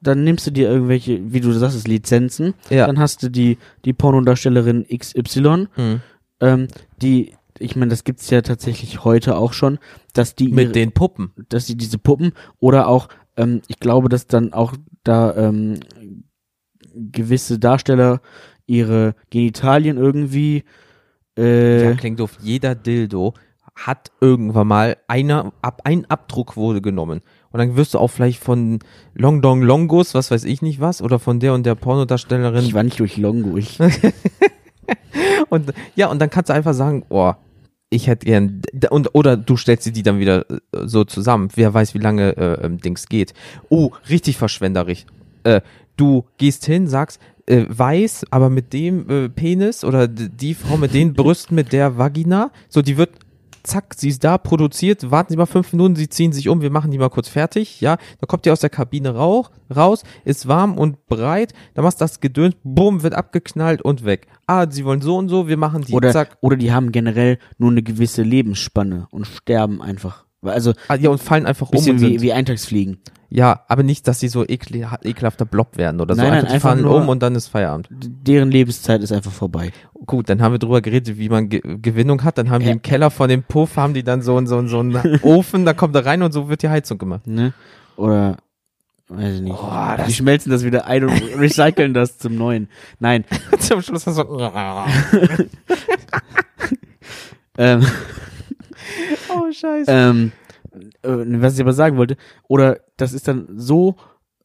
dann 0.02 0.24
nimmst 0.24 0.46
du 0.46 0.50
dir 0.50 0.68
irgendwelche, 0.68 1.32
wie 1.32 1.40
du 1.40 1.52
sagst, 1.52 1.86
Lizenzen, 1.86 2.54
Ja. 2.70 2.86
dann 2.86 2.98
hast 2.98 3.22
du 3.22 3.30
die, 3.30 3.58
die 3.84 3.92
Pornodarstellerin 3.92 4.84
XY, 4.88 5.68
Mhm. 5.76 6.00
ähm, 6.40 6.68
die, 7.00 7.34
ich 7.58 7.76
meine, 7.76 7.90
das 7.90 8.04
gibt's 8.04 8.30
ja 8.30 8.42
tatsächlich 8.42 9.04
heute 9.04 9.36
auch 9.36 9.52
schon, 9.52 9.78
dass 10.12 10.34
die 10.34 10.46
ihre, 10.46 10.54
Mit 10.54 10.74
den 10.74 10.92
Puppen. 10.92 11.32
dass 11.48 11.66
sie 11.66 11.76
diese 11.76 11.98
Puppen 11.98 12.32
oder 12.58 12.88
auch, 12.88 13.08
ähm, 13.36 13.62
ich 13.68 13.78
glaube, 13.80 14.08
dass 14.08 14.26
dann 14.26 14.52
auch 14.52 14.74
da 15.02 15.34
ähm, 15.36 15.80
gewisse 16.94 17.58
Darsteller 17.58 18.20
ihre 18.66 19.14
Genitalien 19.30 19.96
irgendwie 19.98 20.64
äh, 21.36 21.84
Ja, 21.84 21.94
klingt 21.94 22.20
doof. 22.20 22.38
Jeder 22.40 22.74
Dildo 22.74 23.34
hat 23.74 24.12
irgendwann 24.20 24.68
mal 24.68 24.96
einer, 25.08 25.52
ab, 25.60 25.82
ein 25.84 26.08
Abdruck 26.08 26.56
wurde 26.56 26.80
genommen. 26.80 27.22
Und 27.50 27.58
dann 27.58 27.76
wirst 27.76 27.94
du 27.94 27.98
auch 27.98 28.08
vielleicht 28.08 28.42
von 28.42 28.78
Long 29.14 29.42
Dong 29.42 29.62
Longus, 29.62 30.14
was 30.14 30.30
weiß 30.30 30.44
ich 30.44 30.62
nicht 30.62 30.80
was, 30.80 31.02
oder 31.02 31.18
von 31.18 31.40
der 31.40 31.54
und 31.54 31.66
der 31.66 31.74
Pornodarstellerin. 31.74 32.64
Ich 32.64 32.74
war 32.74 32.84
nicht 32.84 33.00
durch 33.00 33.16
Longo. 33.16 33.56
Ich, 33.56 33.78
Und 35.50 35.72
ja, 35.94 36.08
und 36.08 36.20
dann 36.20 36.30
kannst 36.30 36.48
du 36.48 36.54
einfach 36.54 36.74
sagen, 36.74 37.04
oh, 37.08 37.32
ich 37.90 38.06
hätte 38.08 38.26
gern 38.26 38.62
und 38.90 39.14
oder 39.14 39.36
du 39.36 39.56
stellst 39.56 39.86
dir 39.86 39.92
die 39.92 40.02
dann 40.02 40.18
wieder 40.18 40.50
äh, 40.50 40.58
so 40.84 41.04
zusammen. 41.04 41.48
Wer 41.54 41.72
weiß, 41.72 41.94
wie 41.94 41.98
lange 41.98 42.36
äh, 42.36 42.66
ähm, 42.66 42.78
Dings 42.78 43.08
geht. 43.08 43.34
Oh, 43.68 43.90
richtig 44.08 44.36
verschwenderisch. 44.36 45.06
Äh, 45.44 45.60
du 45.96 46.24
gehst 46.38 46.64
hin, 46.66 46.88
sagst 46.88 47.20
äh, 47.46 47.66
weiß, 47.68 48.26
aber 48.30 48.50
mit 48.50 48.72
dem 48.72 49.08
äh, 49.08 49.28
Penis 49.28 49.84
oder 49.84 50.08
die 50.08 50.54
Frau 50.54 50.76
mit 50.76 50.94
den 50.94 51.14
Brüsten 51.14 51.54
mit 51.54 51.72
der 51.72 51.98
Vagina, 51.98 52.50
so 52.68 52.82
die 52.82 52.96
wird 52.96 53.10
zack, 53.64 53.94
sie 53.96 54.08
ist 54.10 54.22
da, 54.22 54.38
produziert, 54.38 55.10
warten 55.10 55.32
Sie 55.32 55.36
mal 55.36 55.46
fünf 55.46 55.72
Minuten, 55.72 55.96
sie 55.96 56.08
ziehen 56.08 56.32
sich 56.32 56.48
um, 56.48 56.60
wir 56.60 56.70
machen 56.70 56.90
die 56.90 56.98
mal 56.98 57.10
kurz 57.10 57.28
fertig, 57.28 57.80
ja, 57.80 57.96
dann 58.20 58.28
kommt 58.28 58.44
die 58.44 58.50
aus 58.50 58.60
der 58.60 58.70
Kabine 58.70 59.14
rauch, 59.14 59.50
raus, 59.74 60.02
ist 60.24 60.46
warm 60.46 60.78
und 60.78 61.06
breit, 61.06 61.52
dann 61.74 61.84
machst 61.84 62.00
du 62.00 62.04
das 62.04 62.20
Gedöns, 62.20 62.54
bumm, 62.62 63.02
wird 63.02 63.14
abgeknallt 63.14 63.82
und 63.82 64.04
weg. 64.04 64.26
Ah, 64.46 64.66
sie 64.70 64.84
wollen 64.84 65.00
so 65.00 65.16
und 65.16 65.28
so, 65.28 65.48
wir 65.48 65.56
machen 65.56 65.82
die, 65.82 65.92
Oder, 65.94 66.12
zack. 66.12 66.36
oder 66.40 66.56
die 66.56 66.72
haben 66.72 66.92
generell 66.92 67.38
nur 67.58 67.70
eine 67.70 67.82
gewisse 67.82 68.22
Lebensspanne 68.22 69.08
und 69.10 69.26
sterben 69.26 69.82
einfach. 69.82 70.24
Also 70.42 70.74
Ah, 70.88 70.96
ja, 70.96 71.08
und 71.10 71.22
fallen 71.22 71.46
einfach 71.46 71.70
um 71.70 71.72
bisschen 71.72 72.00
wie, 72.00 72.20
wie 72.20 72.32
Eintagsfliegen. 72.32 72.98
Ja, 73.36 73.64
aber 73.66 73.82
nicht, 73.82 74.06
dass 74.06 74.20
sie 74.20 74.28
so 74.28 74.44
ekle, 74.46 74.88
ekelhafter 75.02 75.44
Blob 75.44 75.76
werden 75.76 76.00
oder 76.00 76.14
so, 76.14 76.22
Nein, 76.22 76.30
nein, 76.30 76.36
einfach, 76.38 76.48
die 76.50 76.54
einfach 76.54 76.70
fallen 76.70 76.82
nur- 76.82 76.94
um 77.02 77.08
und 77.08 77.20
dann 77.20 77.34
ist 77.34 77.48
Feierabend. 77.48 77.88
Deren 77.90 78.50
Lebenszeit 78.52 79.02
ist 79.02 79.10
einfach 79.10 79.32
vorbei. 79.32 79.72
Gut, 80.06 80.28
dann 80.28 80.40
haben 80.40 80.52
wir 80.52 80.60
drüber 80.60 80.80
geredet, 80.80 81.18
wie 81.18 81.28
man 81.28 81.48
Ge 81.48 81.60
Gewinnung 81.82 82.22
hat. 82.22 82.38
Dann 82.38 82.48
haben 82.50 82.60
die 82.60 82.66
Ja. 82.68 82.72
im 82.72 82.82
Keller 82.82 83.10
von 83.10 83.28
dem 83.28 83.42
Puff, 83.42 83.76
haben 83.76 83.92
die 83.92 84.04
dann 84.04 84.22
so, 84.22 84.36
einen- 84.36 84.46
so, 84.46 84.58
einen- 84.58 84.68
so 84.68 84.78
einen 84.78 84.94
Ofen, 85.22 85.64
da 85.64 85.72
kommt 85.72 85.96
er 85.96 86.06
rein 86.06 86.22
und 86.22 86.30
so 86.32 86.48
wird 86.48 86.62
die 86.62 86.68
Heizung 86.68 86.96
gemacht. 86.98 87.26
Ne? 87.26 87.52
Oder 87.96 88.36
weiß 89.08 89.34
ich 89.34 89.40
nicht. 89.40 89.56
Oh, 89.58 90.04
die 90.06 90.12
schmelzen 90.12 90.52
das 90.52 90.62
wieder 90.64 90.86
ein 90.86 91.02
und 91.04 91.10
recyceln 91.38 91.92
das 91.92 92.18
zum 92.18 92.36
Neuen. 92.36 92.68
Nein. 93.00 93.24
Zum 93.58 93.82
Schluss 93.82 94.06
hast 94.06 94.18
du 94.18 94.24
Ähm, 97.58 97.86
Oh, 99.28 99.50
scheiße. 99.52 99.90
ähm, 99.90 100.32
äh, 100.36 100.43
was 101.02 101.54
ich 101.54 101.60
aber 101.60 101.72
sagen 101.72 101.96
wollte, 101.96 102.16
oder 102.48 102.80
das 102.96 103.12
ist 103.12 103.28
dann 103.28 103.46
so 103.56 103.96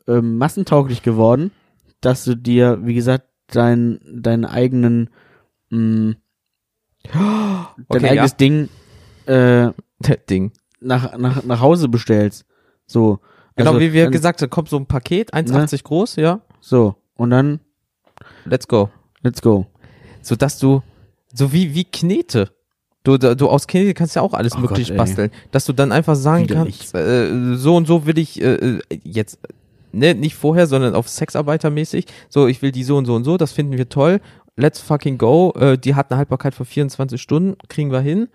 ähm, 0.08 0.38
massentauglich 0.38 1.02
geworden, 1.04 1.52
dass 2.02 2.24
du 2.26 2.36
dir, 2.36 2.80
wie 2.84 2.94
gesagt, 2.94 3.26
dein, 3.48 4.00
deinen 4.06 4.46
eigenen, 4.46 5.10
mh, 5.70 6.16
dein 7.12 7.76
Okay, 7.88 8.10
eigenes 8.10 8.36
Ding 8.36 8.70
äh, 9.26 9.70
Ding. 10.30 10.52
nach, 10.80 11.18
nach, 11.18 11.44
nach 11.44 11.62
Hause 11.62 11.90
bestellst. 11.90 12.46
So. 12.86 13.20
Genau, 13.56 13.72
Also, 13.72 13.82
wie 13.82 13.94
wir 13.94 14.04
dann- 14.06 14.12
gesagt 14.12 14.42
haben, 14.42 14.50
kommt 14.50 14.70
so 14.70 14.78
ein 14.78 14.86
Paket, 14.86 15.34
1,80 15.34 15.84
groß, 15.84 16.16
ja. 16.16 16.42
So. 16.62 16.96
Und 17.16 17.32
dann, 17.32 17.60
Let's 18.46 18.68
go. 18.68 18.90
let's 19.22 19.42
go. 19.42 19.66
So 20.22 20.36
dass 20.36 20.60
du, 20.60 20.82
so 21.34 21.52
wie, 21.54 21.74
wie 21.76 21.86
Knete. 21.86 22.52
Du, 23.04 23.18
du 23.18 23.50
aus 23.50 23.68
Knete 23.68 23.94
kannst 23.94 24.16
ja 24.16 24.22
auch 24.22 24.34
alles 24.34 24.56
Oh 24.56 24.60
möglich 24.60 24.90
Gott, 24.90 24.98
basteln. 24.98 25.32
Dass 25.52 25.66
du 25.66 25.74
dann 25.74 25.92
einfach 25.92 26.16
sagen 26.16 26.44
Widerlich. 26.44 26.80
kannst, 26.92 26.96
äh, 26.96 27.56
so 27.56 27.76
und 27.76 27.88
so 27.88 28.06
will 28.06 28.18
ich, 28.18 28.42
äh, 28.42 28.56
äh, 28.56 28.80
jetzt, 29.04 29.40
ne, 29.94 30.14
nicht 30.14 30.36
vorher, 30.36 30.68
sondern 30.68 30.96
auf 30.96 31.08
Sexarbeitermäßig. 31.08 32.06
So, 32.28 32.48
ich 32.48 32.62
will 32.62 32.72
die 32.72 32.84
so 32.84 32.98
und 32.98 33.06
so 33.06 33.16
und 33.16 33.24
so, 33.24 33.38
das 33.38 33.54
finden 33.54 33.78
wir 33.78 33.88
toll. 33.88 34.20
Let's 34.58 34.82
fucking 34.82 35.18
go. 35.18 35.54
Äh, 35.58 35.78
die 35.78 35.96
hat 35.96 36.12
eine 36.12 36.18
Haltbarkeit 36.18 36.54
von 36.54 36.66
24 36.66 37.22
Stunden, 37.22 37.56
kriegen 37.70 37.92
wir 37.92 38.02
hin. 38.02 38.28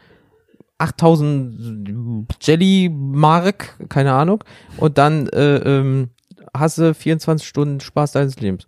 8000 0.78 2.26
Jelly 2.40 2.90
Mark, 2.90 3.76
keine 3.88 4.12
Ahnung. 4.14 4.42
Und 4.78 4.96
dann 4.98 5.28
äh, 5.28 5.56
ähm, 5.56 6.08
hast 6.56 6.78
du 6.78 6.94
24 6.94 7.46
Stunden 7.46 7.80
Spaß 7.80 8.12
deines 8.12 8.40
Lebens. 8.40 8.66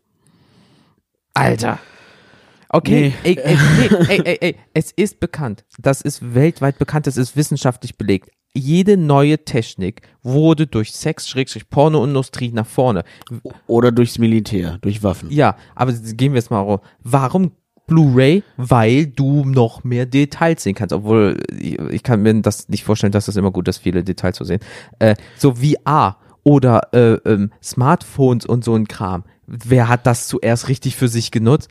Alter. 1.35 1.79
Okay, 2.69 3.13
Nee. 3.25 3.31
ey, 3.35 3.39
ey, 3.43 3.57
nee, 3.79 3.97
ey, 4.09 4.21
ey, 4.25 4.39
ey, 4.41 4.57
es 4.75 4.93
ist 4.93 5.21
bekannt. 5.21 5.65
Das 5.79 6.01
ist 6.01 6.35
weltweit 6.35 6.79
bekannt, 6.79 7.07
das 7.07 7.17
ist 7.17 7.37
wissenschaftlich 7.37 7.97
belegt. 7.97 8.31
Jede 8.55 8.97
neue 8.97 9.45
Technik 9.45 10.01
wurde 10.23 10.67
durch 10.67 10.93
Sex, 10.93 11.29
Schrägstrich, 11.29 11.69
Pornoindustrie 11.69 12.53
nach 12.53 12.67
vorne. 12.67 13.05
Oder 13.67 13.93
durchs 13.93 14.19
Militär, 14.19 14.79
durch 14.81 15.03
Waffen. 15.03 15.31
Ja, 15.31 15.57
aber 15.75 15.93
gehen 15.93 16.33
wir 16.33 16.39
jetzt 16.39 16.51
mal 16.51 16.61
raus. 16.61 16.81
Warum 17.03 17.53
Blu-ray? 17.87 18.43
Weil 18.57 19.07
du 19.07 19.45
noch 19.45 19.85
mehr 19.85 20.07
Details 20.07 20.63
sehen 20.63 20.75
kannst. 20.75 20.95
Obwohl, 20.95 21.41
ich 21.57 21.79
ich 21.79 22.03
kann 22.03 22.23
mir 22.23 22.35
das 22.41 22.69
nicht 22.69 22.83
vorstellen, 22.83 23.13
dass 23.13 23.27
das 23.27 23.37
immer 23.37 23.51
gut 23.53 23.69
ist, 23.69 23.79
viele 23.79 24.03
Details 24.03 24.37
zu 24.37 24.45
sehen. 24.45 24.61
Äh, 24.99 25.17
so 25.37 25.55
VR 25.57 26.17
oder 26.43 26.93
äh, 26.95 27.15
ähm, 27.31 27.53
Smartphones 27.63 28.47
und 28.47 28.65
so 28.65 28.75
ein 28.75 28.89
Kram. 28.89 29.25
Wer 29.47 29.89
hat 29.89 30.07
das 30.07 30.27
zuerst 30.29 30.69
richtig 30.69 30.97
für 30.97 31.09
sich 31.09 31.31
genutzt? 31.31 31.69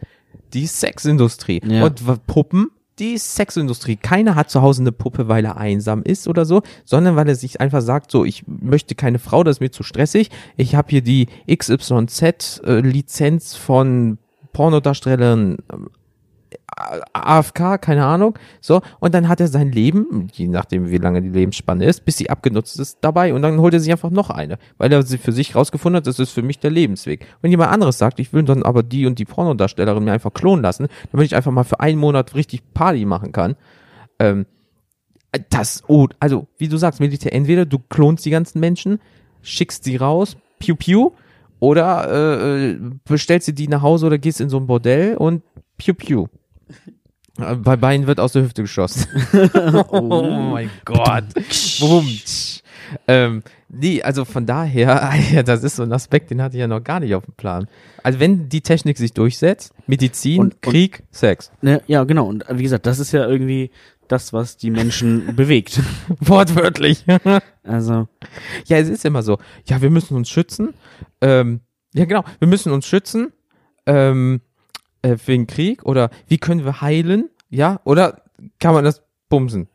Die 0.56 0.66
Sexindustrie. 0.66 1.62
Ja. 1.64 1.86
Und 1.86 2.02
Puppen? 2.26 2.72
Die 2.98 3.18
Sexindustrie. 3.18 3.98
Keiner 3.98 4.36
hat 4.36 4.50
zu 4.50 4.62
Hause 4.62 4.82
eine 4.82 4.94
Puppe, 4.94 5.28
weil 5.28 5.44
er 5.44 5.58
einsam 5.58 6.02
ist 6.02 6.30
oder 6.30 6.46
so, 6.46 6.62
sondern 6.86 7.18
weil 7.18 7.28
er 7.28 7.36
sich 7.36 7.60
einfach 7.60 7.82
sagt, 7.82 8.10
so, 8.10 8.24
ich 8.24 8.46
möchte 8.48 8.96
keine 8.96 9.20
Frau, 9.20 9.44
das 9.44 9.58
ist 9.58 9.62
mir 9.62 9.72
zu 9.72 9.84
stressig. 9.84 10.30
Ich 10.56 10.76
habe 10.76 10.88
hier 10.90 11.02
die 11.02 11.28
XYZ-Lizenz 11.54 13.56
von 13.56 14.18
Pornodarstellern 14.54 15.58
ähm, 15.74 15.90
AFK, 17.14 17.78
keine 17.82 18.06
Ahnung, 18.06 18.38
so, 18.62 18.82
und 19.00 19.14
dann 19.14 19.28
hat 19.28 19.40
er 19.40 19.48
sein 19.48 19.72
Leben, 19.72 20.28
je 20.34 20.48
nachdem 20.48 20.90
wie 20.90 20.98
lange 20.98 21.22
die 21.22 21.30
Lebensspanne 21.30 21.86
ist, 21.86 22.06
bis 22.06 22.18
sie 22.18 22.30
abgenutzt 22.30 22.80
ist 22.80 23.00
dabei 23.02 23.34
und 23.34 23.42
dann 23.42 23.60
holt 23.60 23.74
er 23.74 23.80
sich 23.80 23.92
einfach 23.92 24.10
noch 24.10 24.30
eine, 24.30 24.58
weil 24.78 24.92
er 24.92 25.04
sie 25.04 25.18
für 25.18 25.32
sich 25.32 25.56
rausgefunden 25.56 25.98
hat, 25.98 26.08
das 26.08 26.20
ist 26.20 26.32
für 26.32 26.42
mich 26.42 26.60
der 26.60 26.72
Lebensweg. 26.72 27.26
Wenn 27.42 27.52
jemand 27.52 27.72
anderes 27.72 27.98
sagt, 27.98 28.20
ich 28.20 28.34
will 28.34 28.44
dann 28.44 28.64
aber 28.64 28.84
die 28.84 29.06
und 29.06 29.20
die 29.20 29.26
Pornodarstellerin 29.26 30.04
mir 30.04 30.14
einfach 30.14 30.34
klonen 30.34 30.64
lassen, 30.64 30.88
damit 31.12 31.26
ich 31.26 31.36
einfach 31.36 31.52
mal 31.52 31.64
für 31.64 31.80
einen 31.80 32.00
Monat 32.00 32.36
richtig 32.36 32.74
Party 32.74 33.06
machen 33.06 33.32
kann, 33.32 33.56
ähm, 34.20 34.46
das, 35.50 35.84
oh, 35.88 36.08
also, 36.20 36.48
wie 36.58 36.68
du 36.68 36.78
sagst, 36.78 37.00
Militär, 37.00 37.34
entweder 37.34 37.66
du 37.66 37.80
klonst 37.90 38.26
die 38.26 38.30
ganzen 38.30 38.60
Menschen, 38.60 39.00
schickst 39.42 39.84
sie 39.84 39.98
raus, 39.98 40.38
piu 40.60 40.76
piu, 40.76 41.12
oder 41.60 42.12
äh, 42.12 42.72
äh, 42.72 42.80
bestellst 43.06 43.48
du 43.48 43.54
die 43.54 43.68
nach 43.68 43.82
Hause 43.82 44.08
oder 44.08 44.18
gehst 44.18 44.42
in 44.42 44.50
so 44.50 44.58
ein 44.58 44.68
Bordell 44.68 45.16
und 45.16 45.42
piu 45.78 45.94
piu. 45.94 46.28
Bei 47.38 47.76
beiden 47.76 48.08
wird 48.08 48.20
aus 48.22 48.32
der 48.32 48.44
Hüfte 48.44 48.62
geschossen. 48.62 49.08
oh 49.90 50.24
mein 50.54 50.70
Gott. 50.86 51.26
Ähm, 53.08 53.44
nee, 53.68 54.02
also 54.02 54.24
von 54.26 54.46
daher, 54.46 55.44
das 55.44 55.64
ist 55.64 55.76
so 55.76 55.84
ein 55.84 55.92
Aspekt, 55.92 56.32
den 56.32 56.42
hatte 56.42 56.56
ich 56.56 56.62
ja 56.62 56.68
noch 56.68 56.84
gar 56.84 57.00
nicht 57.00 57.14
auf 57.16 57.26
dem 57.26 57.34
Plan. 57.34 57.68
Also 58.04 58.20
wenn 58.20 58.48
die 58.48 58.62
Technik 58.62 58.98
sich 58.98 59.14
durchsetzt, 59.14 59.74
Medizin, 59.88 60.40
Und- 60.40 60.54
und- 60.54 60.62
Krieg, 60.62 61.04
Sex. 61.12 61.52
Ne, 61.62 61.82
ja, 61.88 62.04
genau. 62.06 62.28
Und 62.28 62.46
wie 62.50 62.64
gesagt, 62.64 62.86
das 62.86 63.00
ist 63.00 63.12
ja 63.12 63.28
irgendwie 63.28 63.72
das, 64.08 64.32
was 64.34 64.56
die 64.56 64.70
Menschen 64.70 65.36
bewegt. 65.36 65.82
Wortwörtlich. 66.20 67.04
Also, 67.64 68.08
Ja, 68.68 68.78
es 68.78 68.88
ist 68.88 69.04
immer 69.04 69.24
so. 69.24 69.40
Ja, 69.66 69.82
wir 69.82 69.90
müssen 69.90 70.16
uns 70.16 70.30
schützen. 70.30 70.74
Ähm, 71.22 71.62
ja, 71.94 72.06
genau. 72.06 72.24
Wir 72.40 72.48
müssen 72.48 72.72
uns 72.72 72.86
schützen 72.86 73.34
ähm, 73.88 74.42
äh, 75.06 75.18
wegen 75.26 75.48
Krieg 75.48 75.84
oder 75.86 76.10
wie 76.28 76.38
können 76.38 76.66
wir 76.66 76.82
heilen? 76.82 77.30
Ja, 77.50 77.80
oder 77.84 78.24
kann 78.60 78.74
man 78.74 78.84
das 78.84 79.04
bumsen? 79.30 79.68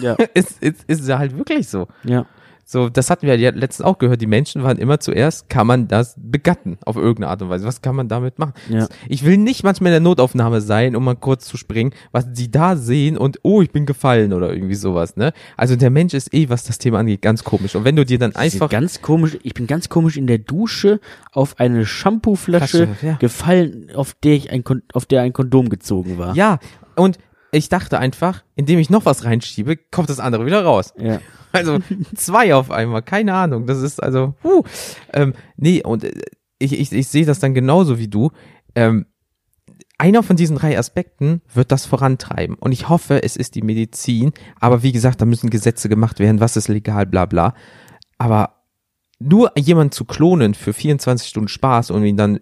ja, 0.00 0.14
ist, 0.34 0.62
ist, 0.62 0.84
ist 0.84 1.08
ja 1.08 1.18
halt 1.18 1.36
wirklich 1.36 1.68
so. 1.68 1.88
ja. 2.04 2.26
So, 2.64 2.88
das 2.88 3.10
hatten 3.10 3.26
wir 3.26 3.36
ja 3.36 3.50
letztens 3.50 3.86
auch 3.86 3.98
gehört. 3.98 4.20
Die 4.20 4.26
Menschen 4.26 4.62
waren 4.62 4.78
immer 4.78 5.00
zuerst, 5.00 5.48
kann 5.48 5.66
man 5.66 5.88
das 5.88 6.14
begatten 6.16 6.78
auf 6.84 6.96
irgendeine 6.96 7.28
Art 7.28 7.42
und 7.42 7.50
Weise? 7.50 7.66
Was 7.66 7.82
kann 7.82 7.96
man 7.96 8.08
damit 8.08 8.38
machen? 8.38 8.54
Ja. 8.68 8.88
Ich 9.08 9.24
will 9.24 9.36
nicht 9.36 9.64
manchmal 9.64 9.88
in 9.88 9.94
der 9.94 10.00
Notaufnahme 10.00 10.60
sein, 10.60 10.96
um 10.96 11.04
mal 11.04 11.16
kurz 11.16 11.46
zu 11.46 11.56
springen, 11.56 11.92
was 12.12 12.26
sie 12.32 12.50
da 12.50 12.76
sehen 12.76 13.18
und 13.18 13.40
oh, 13.42 13.62
ich 13.62 13.70
bin 13.70 13.86
gefallen 13.86 14.32
oder 14.32 14.52
irgendwie 14.52 14.74
sowas, 14.74 15.16
ne? 15.16 15.32
Also 15.56 15.76
der 15.76 15.90
Mensch 15.90 16.14
ist 16.14 16.32
eh, 16.32 16.48
was 16.48 16.64
das 16.64 16.78
Thema 16.78 17.00
angeht, 17.00 17.22
ganz 17.22 17.44
komisch. 17.44 17.74
Und 17.74 17.84
wenn 17.84 17.96
du 17.96 18.04
dir 18.04 18.18
dann 18.18 18.34
Einfach 18.34 18.68
ganz 18.68 19.02
komisch. 19.02 19.38
Ich 19.42 19.54
bin 19.54 19.66
ganz 19.66 19.88
komisch 19.88 20.16
in 20.16 20.26
der 20.26 20.38
Dusche 20.38 21.00
auf 21.32 21.58
eine 21.60 21.86
Shampooflasche 21.86 22.86
Flasche, 22.86 23.06
ja. 23.06 23.14
gefallen, 23.14 23.90
auf 23.94 24.14
der 24.22 24.34
ich 24.34 24.50
ein, 24.50 24.64
Kon 24.64 24.82
auf 24.92 25.06
der 25.06 25.22
ein 25.22 25.32
Kondom 25.32 25.68
gezogen 25.68 26.18
war. 26.18 26.34
Ja, 26.34 26.58
und 26.96 27.18
ich 27.54 27.68
dachte 27.68 27.98
einfach, 27.98 28.42
indem 28.56 28.78
ich 28.78 28.90
noch 28.90 29.04
was 29.04 29.24
reinschiebe, 29.24 29.76
kommt 29.76 30.10
das 30.10 30.20
andere 30.20 30.46
wieder 30.46 30.64
raus. 30.64 30.92
Ja. 30.98 31.20
Also 31.52 31.78
zwei 32.16 32.52
auf 32.52 32.72
einmal, 32.72 33.02
keine 33.02 33.32
Ahnung. 33.32 33.66
Das 33.66 33.80
ist 33.80 34.02
also, 34.02 34.34
huh. 34.42 34.64
ähm, 35.12 35.34
nee, 35.56 35.84
und 35.84 36.02
äh, 36.02 36.10
ich, 36.58 36.72
ich, 36.72 36.92
ich 36.92 37.06
sehe 37.06 37.24
das 37.24 37.38
dann 37.38 37.54
genauso 37.54 37.96
wie 37.96 38.08
du. 38.08 38.32
Ähm, 38.74 39.06
einer 39.96 40.24
von 40.24 40.34
diesen 40.34 40.56
drei 40.56 40.76
Aspekten 40.76 41.42
wird 41.54 41.70
das 41.70 41.86
vorantreiben. 41.86 42.56
Und 42.56 42.72
ich 42.72 42.88
hoffe, 42.88 43.22
es 43.22 43.36
ist 43.36 43.54
die 43.54 43.62
Medizin. 43.62 44.32
Aber 44.58 44.82
wie 44.82 44.90
gesagt, 44.90 45.20
da 45.20 45.26
müssen 45.26 45.48
Gesetze 45.48 45.88
gemacht 45.88 46.18
werden, 46.18 46.40
was 46.40 46.56
ist 46.56 46.66
legal, 46.66 47.06
bla 47.06 47.24
bla. 47.24 47.54
Aber 48.18 48.64
nur 49.20 49.56
jemanden 49.56 49.92
zu 49.92 50.06
klonen 50.06 50.54
für 50.54 50.72
24 50.72 51.28
Stunden 51.28 51.48
Spaß 51.48 51.92
und 51.92 52.04
ihn 52.04 52.16
dann 52.16 52.40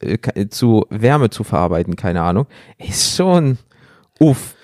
äh, 0.00 0.48
zu 0.48 0.84
Wärme 0.90 1.30
zu 1.30 1.44
verarbeiten, 1.44 1.96
keine 1.96 2.20
Ahnung, 2.20 2.46
ist 2.76 3.16
schon 3.16 3.56
uff. 4.20 4.54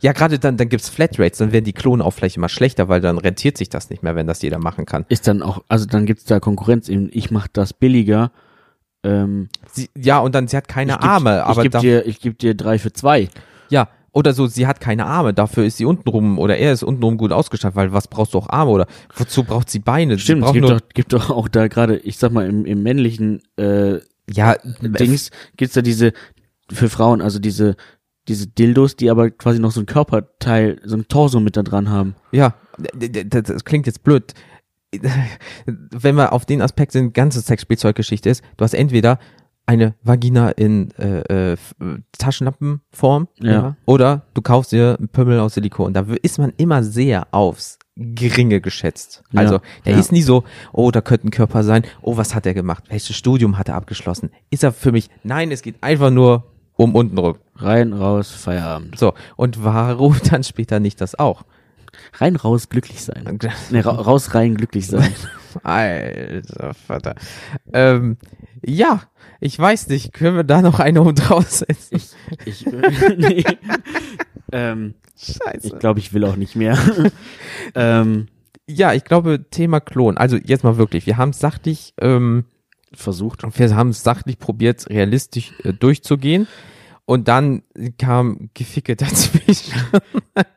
Ja, 0.00 0.12
gerade 0.12 0.38
dann, 0.38 0.56
dann 0.56 0.68
gibt's 0.68 0.88
Flatrates, 0.88 1.38
dann 1.38 1.50
werden 1.50 1.64
die 1.64 1.72
Klone 1.72 2.04
auch 2.04 2.12
vielleicht 2.12 2.36
immer 2.36 2.48
schlechter, 2.48 2.88
weil 2.88 3.00
dann 3.00 3.18
rentiert 3.18 3.58
sich 3.58 3.68
das 3.68 3.90
nicht 3.90 4.04
mehr, 4.04 4.14
wenn 4.14 4.28
das 4.28 4.42
jeder 4.42 4.58
machen 4.58 4.86
kann. 4.86 5.04
Ist 5.08 5.26
dann 5.26 5.42
auch, 5.42 5.64
also 5.68 5.86
dann 5.86 6.06
gibt's 6.06 6.24
da 6.24 6.38
Konkurrenz. 6.38 6.88
eben, 6.88 7.08
Ich 7.12 7.32
mach 7.32 7.48
das 7.48 7.72
billiger. 7.72 8.30
Ähm, 9.02 9.48
Sie, 9.72 9.90
ja, 9.96 10.20
und 10.20 10.34
dann, 10.36 10.46
sie 10.46 10.56
hat 10.56 10.68
keine 10.68 10.92
ich 10.92 10.98
geb- 10.98 11.04
Arme, 11.04 11.44
aber 11.44 11.62
ich 11.62 11.64
geb 11.64 11.72
da, 11.72 11.80
dir, 11.80 12.06
ich 12.06 12.20
geb 12.20 12.38
dir 12.38 12.54
drei 12.54 12.78
für 12.78 12.92
zwei. 12.92 13.28
ja, 13.70 13.88
Oder 14.12 14.32
so, 14.34 14.46
sie 14.46 14.66
hat 14.68 14.80
keine 14.80 15.04
Arme, 15.06 15.34
dafür 15.34 15.64
ist 15.64 15.76
sie 15.78 15.84
untenrum 15.84 16.38
oder 16.38 16.56
er 16.56 16.72
ist 16.72 16.82
untenrum 16.84 17.16
gut 17.18 17.32
ausgestattet, 17.32 17.76
weil 17.76 17.92
was 17.92 18.06
brauchst 18.08 18.34
du 18.34 18.38
auch 18.38 18.48
Arme 18.48 18.70
oder 18.70 18.86
wozu 19.16 19.42
braucht 19.44 19.68
sie 19.68 19.78
Beine? 19.80 20.18
Stimmt, 20.18 20.42
sie 20.44 20.48
es 20.48 20.52
gibt 20.54 20.68
doch, 20.68 20.80
gibt 20.94 21.12
doch 21.12 21.30
auch 21.30 21.48
da 21.48 21.66
gerade, 21.68 21.96
ich 21.98 22.18
sag 22.18 22.30
mal, 22.32 22.46
im, 22.48 22.64
im 22.66 22.82
männlichen 22.84 23.42
äh, 23.56 23.98
ja, 24.30 24.54
Dings 24.80 25.30
gibt's 25.56 25.74
da 25.74 25.82
diese 25.82 26.12
für 26.70 26.88
Frauen, 26.88 27.20
also 27.22 27.38
diese 27.38 27.76
diese 28.28 28.46
Dildos, 28.46 28.96
die 28.96 29.10
aber 29.10 29.30
quasi 29.30 29.58
noch 29.58 29.70
so 29.72 29.80
ein 29.80 29.86
Körperteil, 29.86 30.80
so 30.84 30.96
ein 30.96 31.08
Torso 31.08 31.40
mit 31.40 31.56
da 31.56 31.62
dran 31.62 31.90
haben. 31.90 32.14
Ja, 32.30 32.54
das 32.94 33.64
klingt 33.64 33.86
jetzt 33.86 34.04
blöd. 34.04 34.34
Wenn 35.66 36.14
wir 36.14 36.32
auf 36.32 36.46
den 36.46 36.62
Aspekt 36.62 36.92
sind, 36.92 37.12
ganze 37.14 37.40
Sexspielzeuggeschichte 37.40 38.30
ist, 38.30 38.42
du 38.56 38.64
hast 38.64 38.74
entweder 38.74 39.18
eine 39.66 39.94
Vagina 40.02 40.50
in 40.50 40.92
äh, 40.92 41.52
äh, 41.52 41.56
Taschenlampenform 42.18 43.28
Ja. 43.38 43.76
oder 43.84 44.22
du 44.32 44.40
kaufst 44.40 44.72
dir 44.72 44.96
einen 44.98 45.08
Pümmel 45.08 45.40
aus 45.40 45.54
Silikon. 45.54 45.92
Da 45.92 46.06
ist 46.22 46.38
man 46.38 46.52
immer 46.56 46.82
sehr 46.82 47.28
aufs 47.32 47.78
Geringe 47.96 48.60
geschätzt. 48.62 49.24
Ja, 49.32 49.40
Also 49.40 49.60
der 49.84 49.92
ja. 49.94 49.98
ist 49.98 50.12
nie 50.12 50.22
so, 50.22 50.44
oh, 50.72 50.90
da 50.90 51.00
könnte 51.02 51.26
ein 51.28 51.30
Körper 51.30 51.64
sein, 51.64 51.82
oh, 52.00 52.16
was 52.16 52.34
hat 52.34 52.46
er 52.46 52.54
gemacht? 52.54 52.84
Welches 52.88 53.16
Studium 53.16 53.58
hat 53.58 53.68
er 53.68 53.74
abgeschlossen? 53.74 54.30
Ist 54.50 54.62
er 54.64 54.72
für 54.72 54.92
mich? 54.92 55.10
Nein, 55.22 55.50
es 55.50 55.60
geht 55.62 55.82
einfach 55.82 56.10
nur 56.10 56.44
um 56.78 56.94
untenrum. 56.94 57.36
Rein, 57.56 57.92
raus, 57.92 58.30
Feierabend. 58.30 58.98
So, 58.98 59.12
und 59.36 59.62
warum 59.62 60.16
dann 60.30 60.44
später 60.44 60.80
nicht 60.80 61.00
das 61.00 61.18
auch? 61.18 61.42
Rein, 62.14 62.36
raus, 62.36 62.68
glücklich 62.68 63.02
sein. 63.02 63.38
Nee, 63.70 63.80
ra 63.80 63.90
raus, 63.90 64.34
rein, 64.34 64.54
glücklich 64.54 64.86
sein. 64.86 65.12
Alter 65.62 66.74
Vater. 66.74 67.16
Ähm, 67.72 68.16
ja, 68.64 69.02
ich 69.40 69.58
weiß 69.58 69.88
nicht, 69.88 70.12
können 70.12 70.36
wir 70.36 70.44
da 70.44 70.62
noch 70.62 70.78
eine 70.78 71.02
und 71.02 71.28
draufsetzen? 71.28 72.00
Ich, 72.44 72.66
äh, 72.66 72.70
nee. 73.16 73.44
ähm, 74.52 74.94
Scheiße. 75.16 75.66
ich 75.66 75.78
glaube, 75.78 75.98
ich 75.98 76.12
will 76.12 76.24
auch 76.24 76.36
nicht 76.36 76.54
mehr. 76.54 76.78
ähm, 77.74 78.28
ja, 78.68 78.92
ich 78.92 79.02
glaube, 79.04 79.46
Thema 79.50 79.80
Klon. 79.80 80.16
Also 80.16 80.36
jetzt 80.36 80.62
mal 80.62 80.76
wirklich, 80.76 81.06
wir 81.06 81.16
haben 81.16 81.30
es 81.30 81.40
sachlich, 81.40 81.94
ähm, 82.00 82.44
versucht. 82.94 83.42
wir 83.42 83.76
haben 83.76 83.90
es 83.90 84.02
sachlich 84.02 84.38
probiert, 84.38 84.88
realistisch 84.88 85.52
äh, 85.64 85.72
durchzugehen. 85.72 86.46
Und 87.04 87.26
dann 87.28 87.62
kam 87.96 88.50
Geficke 88.52 88.94
dazwischen. 88.96 89.72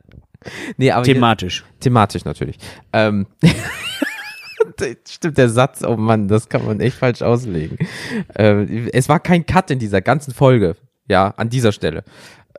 nee, 0.77 0.91
aber 0.91 1.05
Thematisch. 1.05 1.63
Thematisch 1.79 2.25
natürlich. 2.25 2.57
Ähm, 2.91 3.27
stimmt 5.07 5.37
der 5.37 5.49
Satz, 5.49 5.83
oh 5.83 5.95
Mann, 5.95 6.27
das 6.27 6.49
kann 6.49 6.65
man 6.65 6.79
echt 6.81 6.97
falsch 6.97 7.21
auslegen. 7.21 7.77
Ähm, 8.35 8.89
es 8.91 9.07
war 9.07 9.19
kein 9.19 9.45
Cut 9.45 9.71
in 9.71 9.79
dieser 9.79 10.01
ganzen 10.01 10.33
Folge, 10.33 10.75
ja, 11.07 11.29
an 11.37 11.49
dieser 11.49 11.71
Stelle. 11.71 12.03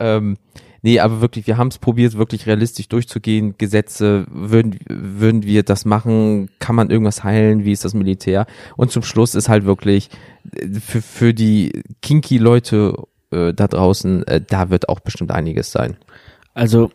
Ähm, 0.01 0.39
nee, 0.83 1.01
aber 1.01 1.21
wirklich, 1.21 1.47
wir 1.47 1.57
haben 1.57 1.69
es 1.69 1.79
probiert, 1.79 2.17
wirklich 2.17 2.47
realistisch 2.47 2.89
durchzugehen. 2.89 3.57
Gesetze, 3.59 4.27
würden, 4.31 4.79
würden 4.89 5.45
wir 5.45 5.63
das 5.63 5.85
machen? 5.85 6.51
Kann 6.59 6.77
man 6.77 6.91
irgendwas 6.91 7.25
heilen? 7.25 7.65
Wie 7.65 7.73
ist 7.73 7.85
das 7.85 7.95
Militär? 7.95 8.47
Und 8.77 8.91
zum 8.91 9.03
Schluss 9.03 9.35
ist 9.35 9.49
halt 9.49 9.65
wirklich 9.65 10.11
äh, 10.55 10.69
für, 10.81 11.03
für 11.03 11.35
die 11.35 11.83
kinky 12.03 12.39
Leute 12.39 12.95
äh, 13.31 13.55
da 13.55 13.69
draußen, 13.69 14.27
äh, 14.27 14.41
da 14.47 14.71
wird 14.71 14.89
auch 14.89 15.01
bestimmt 15.01 15.31
einiges 15.31 15.73
sein. 15.73 15.97
Also 16.55 16.91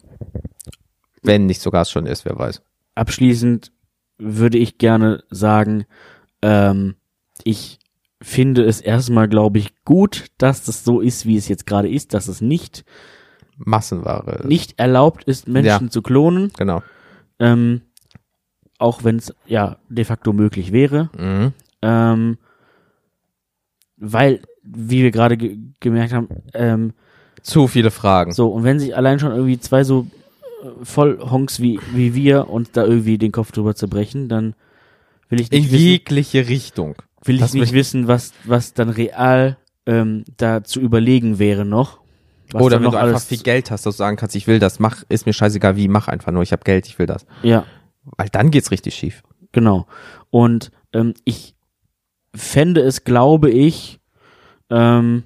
Wenn 1.24 1.48
nicht 1.48 1.62
sogar 1.62 1.82
es 1.82 1.90
schon 1.90 2.06
ist, 2.06 2.26
wer 2.26 2.38
weiß. 2.38 2.62
abschließend 2.96 3.72
würde 4.20 4.58
ich 4.58 4.78
gerne 4.78 5.24
sagen, 5.30 5.86
ähm, 6.42 6.96
ich 7.44 7.80
finde 8.22 8.64
es 8.64 8.82
erstmal, 8.82 9.28
glaube 9.28 9.60
ich, 9.60 9.84
gut, 9.84 10.26
dass 10.38 10.64
das 10.64 10.84
so 10.84 11.02
ist, 11.02 11.26
wie 11.26 11.38
es 11.38 11.48
jetzt 11.48 11.66
gerade 11.68 11.90
ist, 11.90 12.14
dass 12.14 12.28
es 12.28 12.42
nicht, 12.42 12.84
Massenware. 13.58 14.46
nicht 14.48 14.80
erlaubt 14.80 15.24
ist, 15.26 15.48
Menschen 15.48 15.86
Ja. 15.88 15.90
zu 15.92 16.02
klonen, 16.02 16.52
Genau. 16.58 16.82
ähm, 17.40 17.82
auch 18.80 19.04
wenn 19.04 19.18
es 19.18 19.34
ja 19.48 19.78
de 19.90 20.06
facto 20.06 20.34
möglich 20.34 20.72
wäre, 20.72 21.10
Mhm. 21.18 21.54
ähm, 21.82 22.38
weil, 23.98 24.42
wie 24.64 25.04
wir 25.04 25.12
gerade 25.12 25.38
ge 25.38 25.58
gemerkt 25.80 26.14
haben, 26.14 26.28
ähm, 26.54 26.94
Zu 27.42 27.68
viele 27.68 27.92
Fragen. 27.92 28.32
so, 28.32 28.50
und 28.50 28.64
wenn 28.64 28.80
sich 28.80 28.96
allein 28.96 29.20
schon 29.20 29.32
irgendwie 29.32 29.60
zwei 29.60 29.84
so 29.84 30.08
äh, 30.64 30.68
Vollhonks 30.86 31.60
wie, 31.60 31.80
wie 31.94 32.14
wir 32.14 32.50
uns 32.50 32.72
da 32.72 32.84
irgendwie 32.86 33.18
den 33.18 33.32
Kopf 33.32 33.52
drüber 33.52 33.76
zerbrechen, 33.76 34.28
dann 34.30 34.54
will 35.30 35.40
ich 35.42 35.52
In 35.52 35.62
nicht 35.62 35.72
wissen, 35.72 35.84
jegliche 35.86 36.48
Richtung. 36.48 36.96
will 37.24 37.36
ich 37.36 37.42
Das 37.42 37.54
nicht 37.54 37.74
wissen, 37.74 38.08
was, 38.08 38.34
was 38.44 38.74
dann 38.74 38.90
real 38.90 39.58
ähm, 39.86 40.24
da 40.38 40.64
zu 40.64 40.80
überlegen 40.82 41.40
wäre 41.40 41.64
noch. 41.66 42.00
Oder 42.54 42.78
wenn 42.78 42.84
noch 42.84 42.92
du 42.92 42.98
einfach 43.00 43.22
viel 43.22 43.40
Geld 43.40 43.72
hast, 43.72 43.86
dass 43.86 43.96
du 43.96 43.98
sagen 43.98 44.18
kannst, 44.18 44.36
ich 44.36 44.48
will 44.48 44.60
das, 44.60 44.80
mach, 44.80 45.04
ist 45.10 45.26
mir 45.26 45.34
scheißegal 45.34 45.76
wie, 45.76 45.88
mach 45.88 46.08
einfach 46.08 46.32
nur, 46.32 46.44
ich 46.44 46.52
habe 46.52 46.64
Geld, 46.64 46.88
ich 46.88 46.98
will 47.00 47.06
das. 47.06 47.26
Ja, 47.44 47.66
Weil 48.18 48.30
dann 48.30 48.52
geht's 48.52 48.72
richtig 48.72 48.96
schief. 48.96 49.24
genau. 49.52 49.88
Und 50.30 50.72
ähm, 50.94 51.14
ich 51.26 51.56
fände 52.36 52.82
es, 52.82 53.04
glaube 53.04 53.50
ich, 53.50 54.00
ähm, 54.70 55.24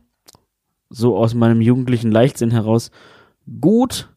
so 0.89 1.17
aus 1.17 1.34
meinem 1.34 1.61
jugendlichen 1.61 2.11
Leichtsinn 2.11 2.51
heraus 2.51 2.91
gut, 3.59 4.09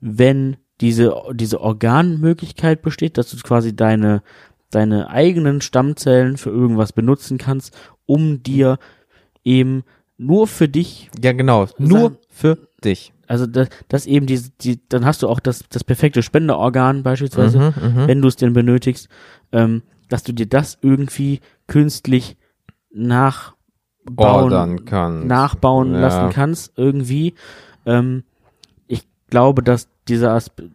wenn 0.00 0.56
diese, 0.80 1.14
diese 1.32 1.60
Organmöglichkeit 1.60 2.82
besteht, 2.82 3.16
dass 3.16 3.30
du 3.30 3.36
quasi 3.38 3.74
deine, 3.74 4.22
deine 4.70 5.08
eigenen 5.08 5.60
Stammzellen 5.60 6.36
für 6.36 6.50
irgendwas 6.50 6.92
benutzen 6.92 7.38
kannst, 7.38 7.76
um 8.04 8.42
dir 8.42 8.78
eben 9.44 9.84
nur 10.18 10.46
für 10.46 10.68
dich 10.68 11.10
Ja, 11.22 11.32
genau. 11.32 11.66
Nur 11.78 12.18
für 12.36 12.58
dich. 12.84 13.12
Also 13.26 13.46
das, 13.46 13.68
das 13.88 14.06
eben 14.06 14.26
die, 14.26 14.40
die, 14.60 14.78
dann 14.88 15.04
hast 15.06 15.22
du 15.22 15.28
auch 15.28 15.40
das, 15.40 15.64
das 15.70 15.82
perfekte 15.82 16.22
Spenderorgan 16.22 17.02
beispielsweise, 17.02 17.58
Mhm, 17.58 17.94
mhm. 18.02 18.06
wenn 18.06 18.22
du 18.22 18.28
es 18.28 18.36
denn 18.36 18.52
benötigst, 18.52 19.08
ähm, 19.52 19.82
dass 20.08 20.22
du 20.22 20.32
dir 20.32 20.46
das 20.46 20.78
irgendwie 20.82 21.40
künstlich 21.66 22.36
nachbauen, 22.92 23.56
Ordern 24.16 24.84
kann. 24.84 25.26
nachbauen 25.26 25.94
Ja. 25.94 26.00
lassen 26.00 26.30
kannst 26.30 26.72
irgendwie. 26.76 27.34
Ähm, 27.86 28.22
ich 28.86 29.02
glaube, 29.30 29.62
dass 29.62 29.88
dieser 30.08 30.32
Aspekt 30.32 30.70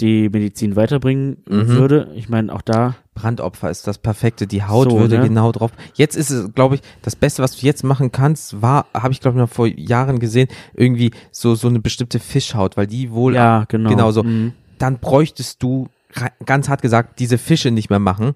die 0.00 0.28
Medizin 0.28 0.76
weiterbringen 0.76 1.38
Mhm. 1.48 1.68
würde. 1.68 2.12
Ich 2.14 2.28
meine, 2.28 2.52
auch 2.52 2.62
da, 2.62 2.94
Brandopfer 3.14 3.70
ist 3.70 3.86
das 3.86 3.98
perfekte. 3.98 4.46
Die 4.46 4.62
Haut 4.62 4.90
So, 4.90 4.98
würde 5.00 5.18
ne? 5.18 5.28
genau 5.28 5.50
drauf. 5.52 5.72
Jetzt 5.94 6.16
ist 6.16 6.30
es, 6.30 6.52
glaube 6.54 6.76
ich, 6.76 6.80
das 7.02 7.16
Beste, 7.16 7.42
was 7.42 7.56
du 7.56 7.66
jetzt 7.66 7.82
machen 7.82 8.12
kannst, 8.12 8.62
war, 8.62 8.86
habe 8.94 9.12
ich 9.12 9.20
glaube 9.20 9.36
ich 9.36 9.40
noch 9.40 9.48
vor 9.48 9.66
Jahren 9.66 10.18
gesehen, 10.20 10.48
irgendwie 10.74 11.10
so 11.32 11.54
so 11.54 11.68
eine 11.68 11.80
bestimmte 11.80 12.20
Fischhaut, 12.20 12.76
weil 12.76 12.86
die 12.86 13.10
wohl 13.10 13.34
ja, 13.34 13.64
genau. 13.68 13.90
genau 13.90 14.10
so. 14.12 14.22
Mhm. 14.22 14.52
dann 14.78 14.98
bräuchtest 14.98 15.62
du 15.62 15.88
ganz 16.46 16.68
hart 16.68 16.82
gesagt 16.82 17.18
diese 17.18 17.38
Fische 17.38 17.70
nicht 17.72 17.90
mehr 17.90 17.98
machen, 17.98 18.34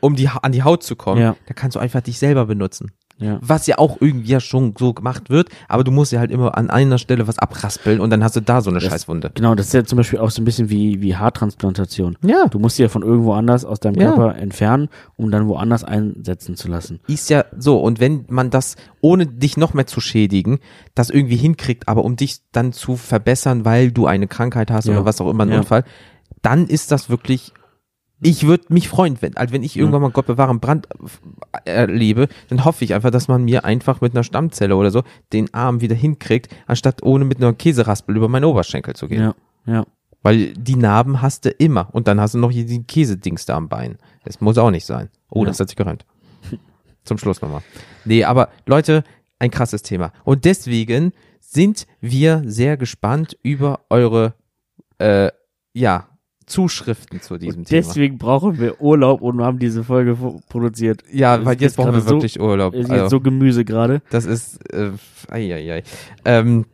um 0.00 0.16
die 0.16 0.28
an 0.28 0.50
die 0.52 0.62
Haut 0.64 0.82
zu 0.82 0.96
kommen. 0.96 1.20
Ja. 1.20 1.36
Da 1.46 1.54
kannst 1.54 1.76
du 1.76 1.80
einfach 1.80 2.00
dich 2.00 2.18
selber 2.18 2.46
benutzen. 2.46 2.90
Ja. 3.18 3.38
Was 3.40 3.66
ja 3.68 3.78
auch 3.78 3.98
irgendwie 4.00 4.32
ja 4.32 4.40
schon 4.40 4.74
so 4.76 4.92
gemacht 4.92 5.30
wird, 5.30 5.48
aber 5.68 5.84
du 5.84 5.92
musst 5.92 6.10
ja 6.10 6.18
halt 6.18 6.32
immer 6.32 6.58
an 6.58 6.68
einer 6.68 6.98
Stelle 6.98 7.28
was 7.28 7.38
abraspeln 7.38 8.00
und 8.00 8.10
dann 8.10 8.24
hast 8.24 8.34
du 8.34 8.40
da 8.40 8.60
so 8.60 8.70
eine 8.70 8.80
Das- 8.80 8.88
Scheißwunde. 8.90 9.30
Genau, 9.34 9.54
das 9.54 9.66
ist 9.68 9.72
ja 9.72 9.84
zum 9.84 9.96
Beispiel 9.98 10.18
auch 10.18 10.30
so 10.30 10.42
ein 10.42 10.44
bisschen 10.44 10.68
wie, 10.68 11.00
wie 11.00 11.14
Haartransplantation. 11.16 12.16
Ja. 12.22 12.46
Du 12.48 12.58
musst 12.58 12.76
sie 12.76 12.82
ja 12.82 12.88
von 12.88 13.02
irgendwo 13.02 13.32
anders 13.34 13.64
aus 13.64 13.78
deinem 13.80 14.00
Ja. 14.00 14.12
Körper 14.12 14.36
entfernen, 14.36 14.88
um 15.16 15.30
dann 15.30 15.46
woanders 15.46 15.84
einsetzen 15.84 16.56
zu 16.56 16.68
lassen. 16.68 17.00
Ist 17.06 17.30
ja 17.30 17.44
so, 17.56 17.78
und 17.78 18.00
wenn 18.00 18.24
man 18.28 18.50
das, 18.50 18.74
ohne 19.00 19.26
dich 19.26 19.56
noch 19.56 19.74
mehr 19.74 19.86
zu 19.86 20.00
schädigen, 20.00 20.58
das 20.96 21.10
irgendwie 21.10 21.36
hinkriegt, 21.36 21.88
aber 21.88 22.04
um 22.04 22.16
dich 22.16 22.38
dann 22.50 22.72
zu 22.72 22.96
verbessern, 22.96 23.64
weil 23.64 23.92
du 23.92 24.06
eine 24.06 24.26
Krankheit 24.26 24.70
hast 24.72 24.86
Ja. 24.86 24.94
oder 24.94 25.04
was 25.04 25.20
auch 25.20 25.30
immer, 25.30 25.44
ein 25.44 25.50
Ja. 25.52 25.58
Unfall, 25.58 25.84
dann 26.42 26.66
ist 26.66 26.90
das 26.90 27.08
wirklich, 27.08 27.52
ich 28.20 28.46
würde 28.46 28.72
mich 28.72 28.88
freuen, 28.88 29.16
wenn, 29.20 29.36
also 29.36 29.52
wenn 29.52 29.62
ich 29.62 29.76
irgendwann 29.76 30.00
mal 30.02 30.10
Gott 30.10 30.26
bewahre 30.26 30.50
einen 30.50 30.60
Brand 30.60 30.88
erlebe, 31.64 32.28
dann 32.48 32.64
hoffe 32.64 32.84
ich 32.84 32.94
einfach, 32.94 33.10
dass 33.10 33.28
man 33.28 33.44
mir 33.44 33.64
einfach 33.64 34.00
mit 34.00 34.14
einer 34.14 34.24
Stammzelle 34.24 34.76
oder 34.76 34.90
so 34.90 35.02
den 35.32 35.52
Arm 35.52 35.80
wieder 35.80 35.94
hinkriegt, 35.94 36.54
anstatt 36.66 37.02
ohne 37.02 37.24
mit 37.24 37.38
einer 37.38 37.52
Käseraspel 37.52 38.16
über 38.16 38.28
meinen 38.28 38.44
Oberschenkel 38.44 38.94
zu 38.94 39.08
gehen. 39.08 39.20
Ja, 39.22 39.34
ja. 39.66 39.84
Weil 40.22 40.54
die 40.54 40.76
Narben 40.76 41.20
hast 41.20 41.44
du 41.44 41.50
immer 41.50 41.88
und 41.92 42.08
dann 42.08 42.18
hast 42.20 42.34
du 42.34 42.38
noch 42.38 42.50
hier 42.50 42.64
die 42.64 42.82
Käsedings 42.82 43.44
da 43.44 43.56
am 43.56 43.68
Bein. 43.68 43.98
Das 44.24 44.40
muss 44.40 44.56
auch 44.56 44.70
nicht 44.70 44.86
sein. 44.86 45.10
Oh, 45.28 45.40
Ja. 45.42 45.48
das 45.48 45.60
hat 45.60 45.68
sich 45.68 45.76
gereimt. 45.76 46.06
Zum 47.04 47.18
Schluss 47.18 47.42
nochmal. 47.42 47.60
Nee, 48.06 48.24
aber 48.24 48.48
Leute, 48.64 49.04
ein 49.38 49.50
krasses 49.50 49.82
Thema. 49.82 50.12
Und 50.24 50.46
deswegen 50.46 51.12
sind 51.40 51.86
wir 52.00 52.42
sehr 52.46 52.78
gespannt 52.78 53.36
über 53.42 53.80
eure, 53.90 54.32
äh, 54.96 55.30
ja, 55.74 56.08
Zuschriften 56.46 57.20
zu 57.20 57.38
diesem 57.38 57.60
Und 57.60 57.68
Thema. 57.68 57.82
deswegen 57.82 58.18
brauchen 58.18 58.58
wir 58.58 58.80
Urlaub 58.80 59.22
und 59.22 59.40
haben 59.42 59.58
diese 59.58 59.84
Folge 59.84 60.16
produziert. 60.48 61.02
Ja, 61.12 61.36
Es 61.36 61.44
weil 61.44 61.60
jetzt 61.60 61.76
brauchen 61.76 61.88
wir 61.88 61.92
gerade 62.00 62.08
so- 62.08 62.14
wirklich 62.16 62.40
Urlaub. 62.40 62.74
Ist 62.74 62.90
Also, 62.90 63.02
jetzt 63.02 63.10
so 63.10 63.20
Gemüse 63.20 63.64
gerade. 63.64 64.02
das 64.10 64.24
ist, 64.26 64.58
äh, 64.72 64.90
ei, 65.30 65.54
ei, 65.54 65.72
ei. 65.76 65.82
Ähm, 66.24 66.66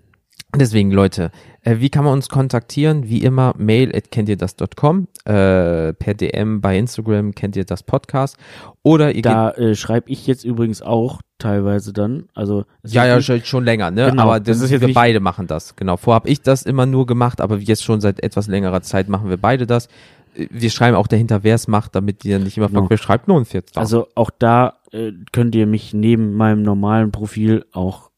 deswegen, 0.56 0.90
Leute, 0.90 1.30
Äh, 1.62 1.76
wie 1.80 1.90
kann 1.90 2.04
man 2.04 2.14
uns 2.14 2.28
kontaktieren? 2.28 3.08
Wie 3.08 3.22
immer, 3.22 3.54
mail 3.58 3.94
at 3.94 4.10
kennt 4.10 4.28
ihr 4.28 4.36
das.com, 4.36 5.08
äh, 5.24 5.92
per 5.92 6.14
DM 6.14 6.60
bei 6.60 6.78
Instagram 6.78 7.34
kennt 7.34 7.56
ihr 7.56 7.64
das 7.64 7.82
Podcast. 7.82 8.36
Oder 8.82 9.14
ihr 9.14 9.22
Da 9.22 9.50
äh, 9.52 9.74
schreibe 9.74 10.10
ich 10.10 10.26
jetzt 10.26 10.44
übrigens 10.44 10.80
auch 10.82 11.20
teilweise 11.38 11.92
dann. 11.92 12.28
Also 12.34 12.64
ja, 12.86 13.06
ja, 13.06 13.20
schon, 13.20 13.42
schon 13.42 13.64
länger, 13.64 13.90
ne? 13.90 14.10
Genau, 14.10 14.22
aber 14.22 14.40
das 14.40 14.58
das 14.58 14.64
ist 14.66 14.70
jetzt 14.70 14.86
wir 14.86 14.94
beide 14.94 15.20
machen 15.20 15.46
das. 15.46 15.76
Genau. 15.76 15.96
Vorher 15.96 16.16
habe 16.20 16.28
ich 16.28 16.40
das 16.42 16.62
immer 16.62 16.86
nur 16.86 17.06
gemacht, 17.06 17.40
aber 17.40 17.56
jetzt 17.58 17.84
schon 17.84 18.00
seit 18.00 18.22
etwas 18.22 18.46
längerer 18.46 18.80
Zeit 18.82 19.08
machen 19.08 19.28
wir 19.28 19.36
beide 19.36 19.66
das. 19.66 19.86
Äh, 20.34 20.46
Wir 20.50 20.70
schreiben 20.70 20.96
auch 20.96 21.08
dahinter, 21.08 21.42
wer 21.42 21.54
es 21.54 21.68
macht, 21.68 21.94
damit 21.94 22.24
ihr 22.24 22.38
nicht 22.38 22.56
immer 22.56 22.68
Genau. 22.68 22.80
fragt, 22.80 22.90
wer 22.90 22.98
schreibt 22.98 23.28
nur 23.28 23.36
uns 23.36 23.52
jetzt 23.52 23.76
da? 23.76 23.80
Also 23.80 24.06
auch 24.14 24.30
da 24.38 24.78
äh, 24.92 25.12
könnt 25.32 25.54
ihr 25.54 25.66
mich 25.66 25.92
neben 25.92 26.34
meinem 26.34 26.62
normalen 26.62 27.10
Profil 27.12 27.66
auch 27.72 28.10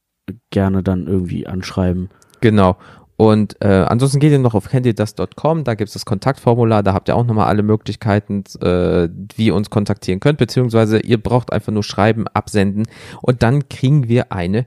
gerne 0.50 0.82
dann 0.84 1.08
irgendwie 1.08 1.46
anschreiben. 1.48 2.08
Genau. 2.40 2.76
Und 3.22 3.54
äh, 3.60 3.68
ansonsten 3.68 4.18
geht 4.18 4.32
ihr 4.32 4.40
noch 4.40 4.54
auf 4.54 4.68
kenntierdas.com, 4.68 5.62
da 5.62 5.74
gibt's 5.76 5.92
das 5.92 6.04
Kontaktformular, 6.04 6.82
da 6.82 6.92
habt 6.92 7.08
ihr 7.08 7.14
auch 7.14 7.24
nochmal 7.24 7.46
alle 7.46 7.62
Möglichkeiten, 7.62 8.42
äh, 8.60 9.08
wie 9.36 9.46
ihr 9.46 9.54
uns 9.54 9.70
kontaktieren 9.70 10.18
könnt, 10.18 10.38
beziehungsweise 10.38 10.98
ihr 10.98 11.22
braucht 11.22 11.52
einfach 11.52 11.72
nur 11.72 11.84
schreiben, 11.84 12.26
absenden 12.26 12.88
und 13.20 13.44
dann 13.44 13.68
kriegen 13.68 14.08
wir 14.08 14.32
eine 14.32 14.66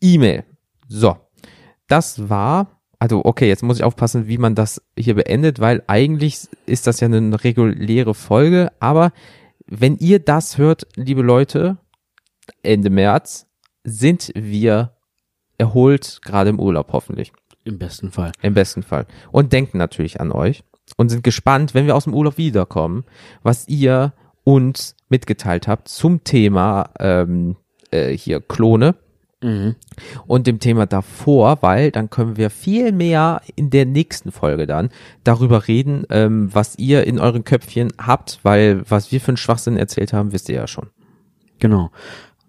E-Mail. 0.00 0.44
So, 0.86 1.16
das 1.88 2.28
war, 2.28 2.80
also 3.00 3.24
okay, 3.24 3.48
jetzt 3.48 3.64
muss 3.64 3.78
ich 3.78 3.82
aufpassen, 3.82 4.28
wie 4.28 4.38
man 4.38 4.54
das 4.54 4.80
hier 4.96 5.16
beendet, 5.16 5.58
weil 5.58 5.82
eigentlich 5.88 6.46
ist 6.64 6.86
das 6.86 7.00
ja 7.00 7.06
eine 7.06 7.42
reguläre 7.42 8.14
Folge, 8.14 8.70
aber 8.78 9.10
wenn 9.66 9.96
ihr 9.96 10.20
das 10.20 10.58
hört, 10.58 10.86
liebe 10.94 11.22
Leute, 11.22 11.78
Ende 12.62 12.88
März, 12.88 13.48
sind 13.82 14.30
wir 14.36 14.92
erholt, 15.58 16.20
gerade 16.22 16.50
im 16.50 16.60
Urlaub 16.60 16.92
hoffentlich. 16.92 17.32
Im 17.66 17.78
besten 17.78 18.10
Fall. 18.12 18.32
Im 18.42 18.54
besten 18.54 18.82
Fall. 18.82 19.06
Und 19.32 19.52
denken 19.52 19.76
natürlich 19.78 20.20
an 20.20 20.30
euch 20.32 20.62
und 20.96 21.08
sind 21.08 21.24
gespannt, 21.24 21.74
wenn 21.74 21.86
wir 21.86 21.96
aus 21.96 22.04
dem 22.04 22.14
Urlaub 22.14 22.38
wiederkommen, 22.38 23.04
was 23.42 23.66
ihr 23.68 24.12
uns 24.44 24.94
mitgeteilt 25.08 25.66
habt 25.66 25.88
zum 25.88 26.22
Thema 26.24 26.90
ähm, 27.00 27.56
äh, 27.90 28.16
hier 28.16 28.40
Klone 28.40 28.94
Mhm. 29.42 29.74
und 30.26 30.46
dem 30.46 30.60
Thema 30.60 30.86
davor, 30.86 31.58
weil 31.60 31.90
dann 31.90 32.08
können 32.08 32.38
wir 32.38 32.48
viel 32.48 32.90
mehr 32.90 33.42
in 33.54 33.68
der 33.68 33.84
nächsten 33.84 34.32
Folge 34.32 34.66
dann 34.66 34.88
darüber 35.24 35.68
reden, 35.68 36.04
ähm, 36.08 36.48
was 36.54 36.78
ihr 36.78 37.04
in 37.06 37.18
euren 37.18 37.44
Köpfchen 37.44 37.92
habt, 37.98 38.40
weil 38.44 38.82
was 38.88 39.12
wir 39.12 39.20
für 39.20 39.28
einen 39.28 39.36
Schwachsinn 39.36 39.76
erzählt 39.76 40.14
haben, 40.14 40.32
wisst 40.32 40.48
ihr 40.48 40.54
ja 40.54 40.66
schon. 40.66 40.88
Genau. 41.58 41.90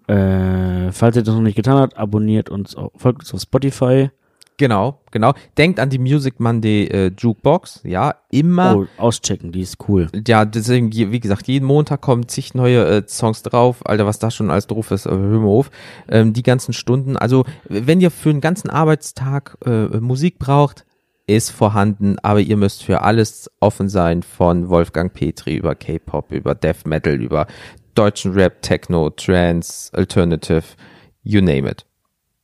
Äh, 0.06 0.90
falls 0.92 1.16
ihr 1.16 1.22
das 1.22 1.34
noch 1.34 1.42
nicht 1.42 1.56
getan 1.56 1.76
habt, 1.76 1.98
abonniert 1.98 2.48
uns, 2.48 2.74
folgt 2.96 3.20
uns 3.20 3.34
auf 3.34 3.42
Spotify. 3.42 4.10
Genau, 4.58 5.00
genau. 5.12 5.34
Denkt 5.56 5.78
an 5.78 5.88
die 5.88 6.00
Music 6.00 6.40
Monday 6.40 6.86
äh, 6.86 7.12
Jukebox, 7.16 7.80
ja, 7.84 8.16
immer. 8.30 8.76
Oh, 8.76 8.86
auschecken, 8.96 9.52
die 9.52 9.60
ist 9.60 9.76
cool. 9.88 10.08
Ja, 10.26 10.44
deswegen, 10.44 10.92
wie 10.92 11.20
gesagt, 11.20 11.46
jeden 11.46 11.64
Montag 11.64 12.00
kommen 12.00 12.26
zig 12.26 12.54
neue 12.54 12.84
äh, 12.84 13.02
Songs 13.06 13.44
drauf. 13.44 13.86
Alter, 13.86 14.04
was 14.04 14.18
da 14.18 14.32
schon 14.32 14.50
alles 14.50 14.66
drauf 14.66 14.90
ist, 14.90 15.06
äh, 15.06 15.10
hör 15.10 15.40
mal 15.40 15.46
auf. 15.46 15.70
Ähm, 16.08 16.32
die 16.32 16.42
ganzen 16.42 16.72
Stunden. 16.72 17.16
Also, 17.16 17.44
wenn 17.68 18.00
ihr 18.00 18.10
für 18.10 18.30
einen 18.30 18.40
ganzen 18.40 18.68
Arbeitstag 18.68 19.56
äh, 19.64 20.00
Musik 20.00 20.40
braucht, 20.40 20.84
ist 21.28 21.50
vorhanden, 21.50 22.16
aber 22.22 22.40
ihr 22.40 22.56
müsst 22.56 22.82
für 22.82 23.02
alles 23.02 23.48
offen 23.60 23.88
sein, 23.88 24.24
von 24.24 24.68
Wolfgang 24.70 25.12
Petri 25.12 25.56
über 25.56 25.76
K-Pop, 25.76 26.32
über 26.32 26.56
Death 26.56 26.84
Metal, 26.84 27.14
über 27.14 27.46
deutschen 27.94 28.32
Rap, 28.32 28.62
Techno, 28.62 29.10
Trance, 29.10 29.92
Alternative, 29.92 30.64
you 31.22 31.40
name 31.40 31.68
it. 31.68 31.87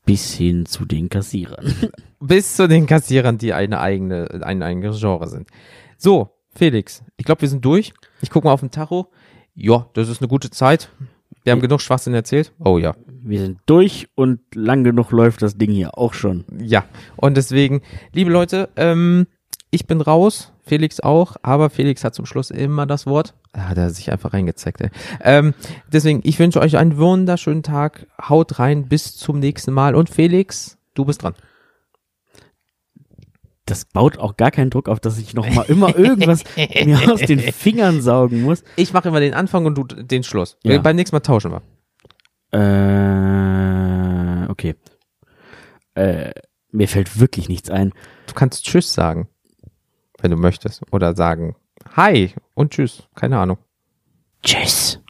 Bis 0.04 0.34
hin 0.34 0.66
zu 0.66 0.84
den 0.84 1.08
Kassierern. 1.08 1.74
Bis 2.20 2.56
zu 2.56 2.68
den 2.68 2.86
Kassierern, 2.86 3.38
die 3.38 3.52
eine 3.52 3.80
eigene, 3.80 4.42
ein 4.42 4.62
eigenes 4.62 5.00
Genre 5.00 5.28
sind. 5.28 5.48
So, 5.96 6.30
Felix, 6.54 7.02
ich 7.16 7.24
glaube, 7.24 7.42
wir 7.42 7.48
sind 7.48 7.64
durch. 7.64 7.92
Ich 8.20 8.30
gucke 8.30 8.46
mal 8.46 8.52
auf 8.52 8.60
den 8.60 8.70
Tacho. 8.70 9.10
Ja, 9.54 9.88
das 9.94 10.08
ist 10.08 10.20
eine 10.20 10.28
gute 10.28 10.50
Zeit. 10.50 10.90
Wir 11.44 11.52
haben 11.52 11.60
genug 11.60 11.80
Schwachsinn 11.80 12.14
erzählt. 12.14 12.52
Oh 12.58 12.78
ja. 12.78 12.94
Wir 13.06 13.40
sind 13.40 13.58
durch 13.66 14.08
und 14.14 14.40
lang 14.54 14.82
genug 14.82 15.10
läuft 15.10 15.42
das 15.42 15.56
Ding 15.58 15.70
hier 15.70 15.98
auch 15.98 16.14
schon. 16.14 16.44
Ja. 16.58 16.84
Und 17.16 17.36
deswegen, 17.36 17.82
liebe 18.12 18.30
Leute, 18.30 18.70
ähm, 18.76 19.26
ich 19.70 19.86
bin 19.86 20.00
raus. 20.00 20.53
Felix 20.64 21.00
auch, 21.00 21.36
aber 21.42 21.70
Felix 21.70 22.04
hat 22.04 22.14
zum 22.14 22.26
Schluss 22.26 22.50
immer 22.50 22.86
das 22.86 23.06
Wort. 23.06 23.34
Da 23.52 23.68
hat 23.68 23.78
er 23.78 23.90
sich 23.90 24.10
einfach 24.10 24.32
reingezeckt, 24.32 24.80
ey. 24.80 24.90
Ähm, 25.22 25.54
deswegen, 25.92 26.20
ich 26.24 26.38
wünsche 26.38 26.60
euch 26.60 26.76
einen 26.76 26.96
wunderschönen 26.96 27.62
Tag. 27.62 28.06
Haut 28.20 28.58
rein, 28.58 28.88
bis 28.88 29.16
zum 29.16 29.38
nächsten 29.38 29.72
Mal. 29.72 29.94
Und 29.94 30.10
Felix, 30.10 30.78
du 30.94 31.04
bist 31.04 31.22
dran. 31.22 31.34
Das 33.66 33.84
baut 33.84 34.18
auch 34.18 34.36
gar 34.36 34.50
keinen 34.50 34.70
Druck 34.70 34.88
auf, 34.88 35.00
dass 35.00 35.18
ich 35.18 35.34
noch 35.34 35.48
mal 35.48 35.64
immer 35.68 35.96
irgendwas 35.96 36.44
mir 36.84 37.12
aus 37.12 37.20
den 37.20 37.40
Fingern 37.40 38.02
saugen 38.02 38.42
muss. 38.42 38.62
Ich 38.76 38.92
mache 38.92 39.08
immer 39.08 39.20
den 39.20 39.34
Anfang 39.34 39.66
und 39.66 39.76
du 39.76 39.84
den 39.84 40.22
Schluss. 40.22 40.58
Ja. 40.62 40.78
Beim 40.80 40.96
nächsten 40.96 41.16
Mal 41.16 41.20
tauschen 41.20 41.52
wir. 41.52 41.62
Äh, 42.52 44.50
okay. 44.50 44.74
Äh, 45.94 46.32
mir 46.72 46.88
fällt 46.88 47.20
wirklich 47.20 47.48
nichts 47.48 47.70
ein. 47.70 47.92
Du 48.26 48.34
kannst 48.34 48.64
Tschüss 48.64 48.92
sagen, 48.92 49.28
wenn 50.24 50.30
du 50.30 50.36
möchtest. 50.38 50.82
Oder 50.90 51.14
sagen 51.14 51.54
Hi 51.94 52.34
und 52.54 52.72
Tschüss. 52.72 53.06
Keine 53.14 53.38
Ahnung. 53.38 53.58
Tschüss. 54.42 55.00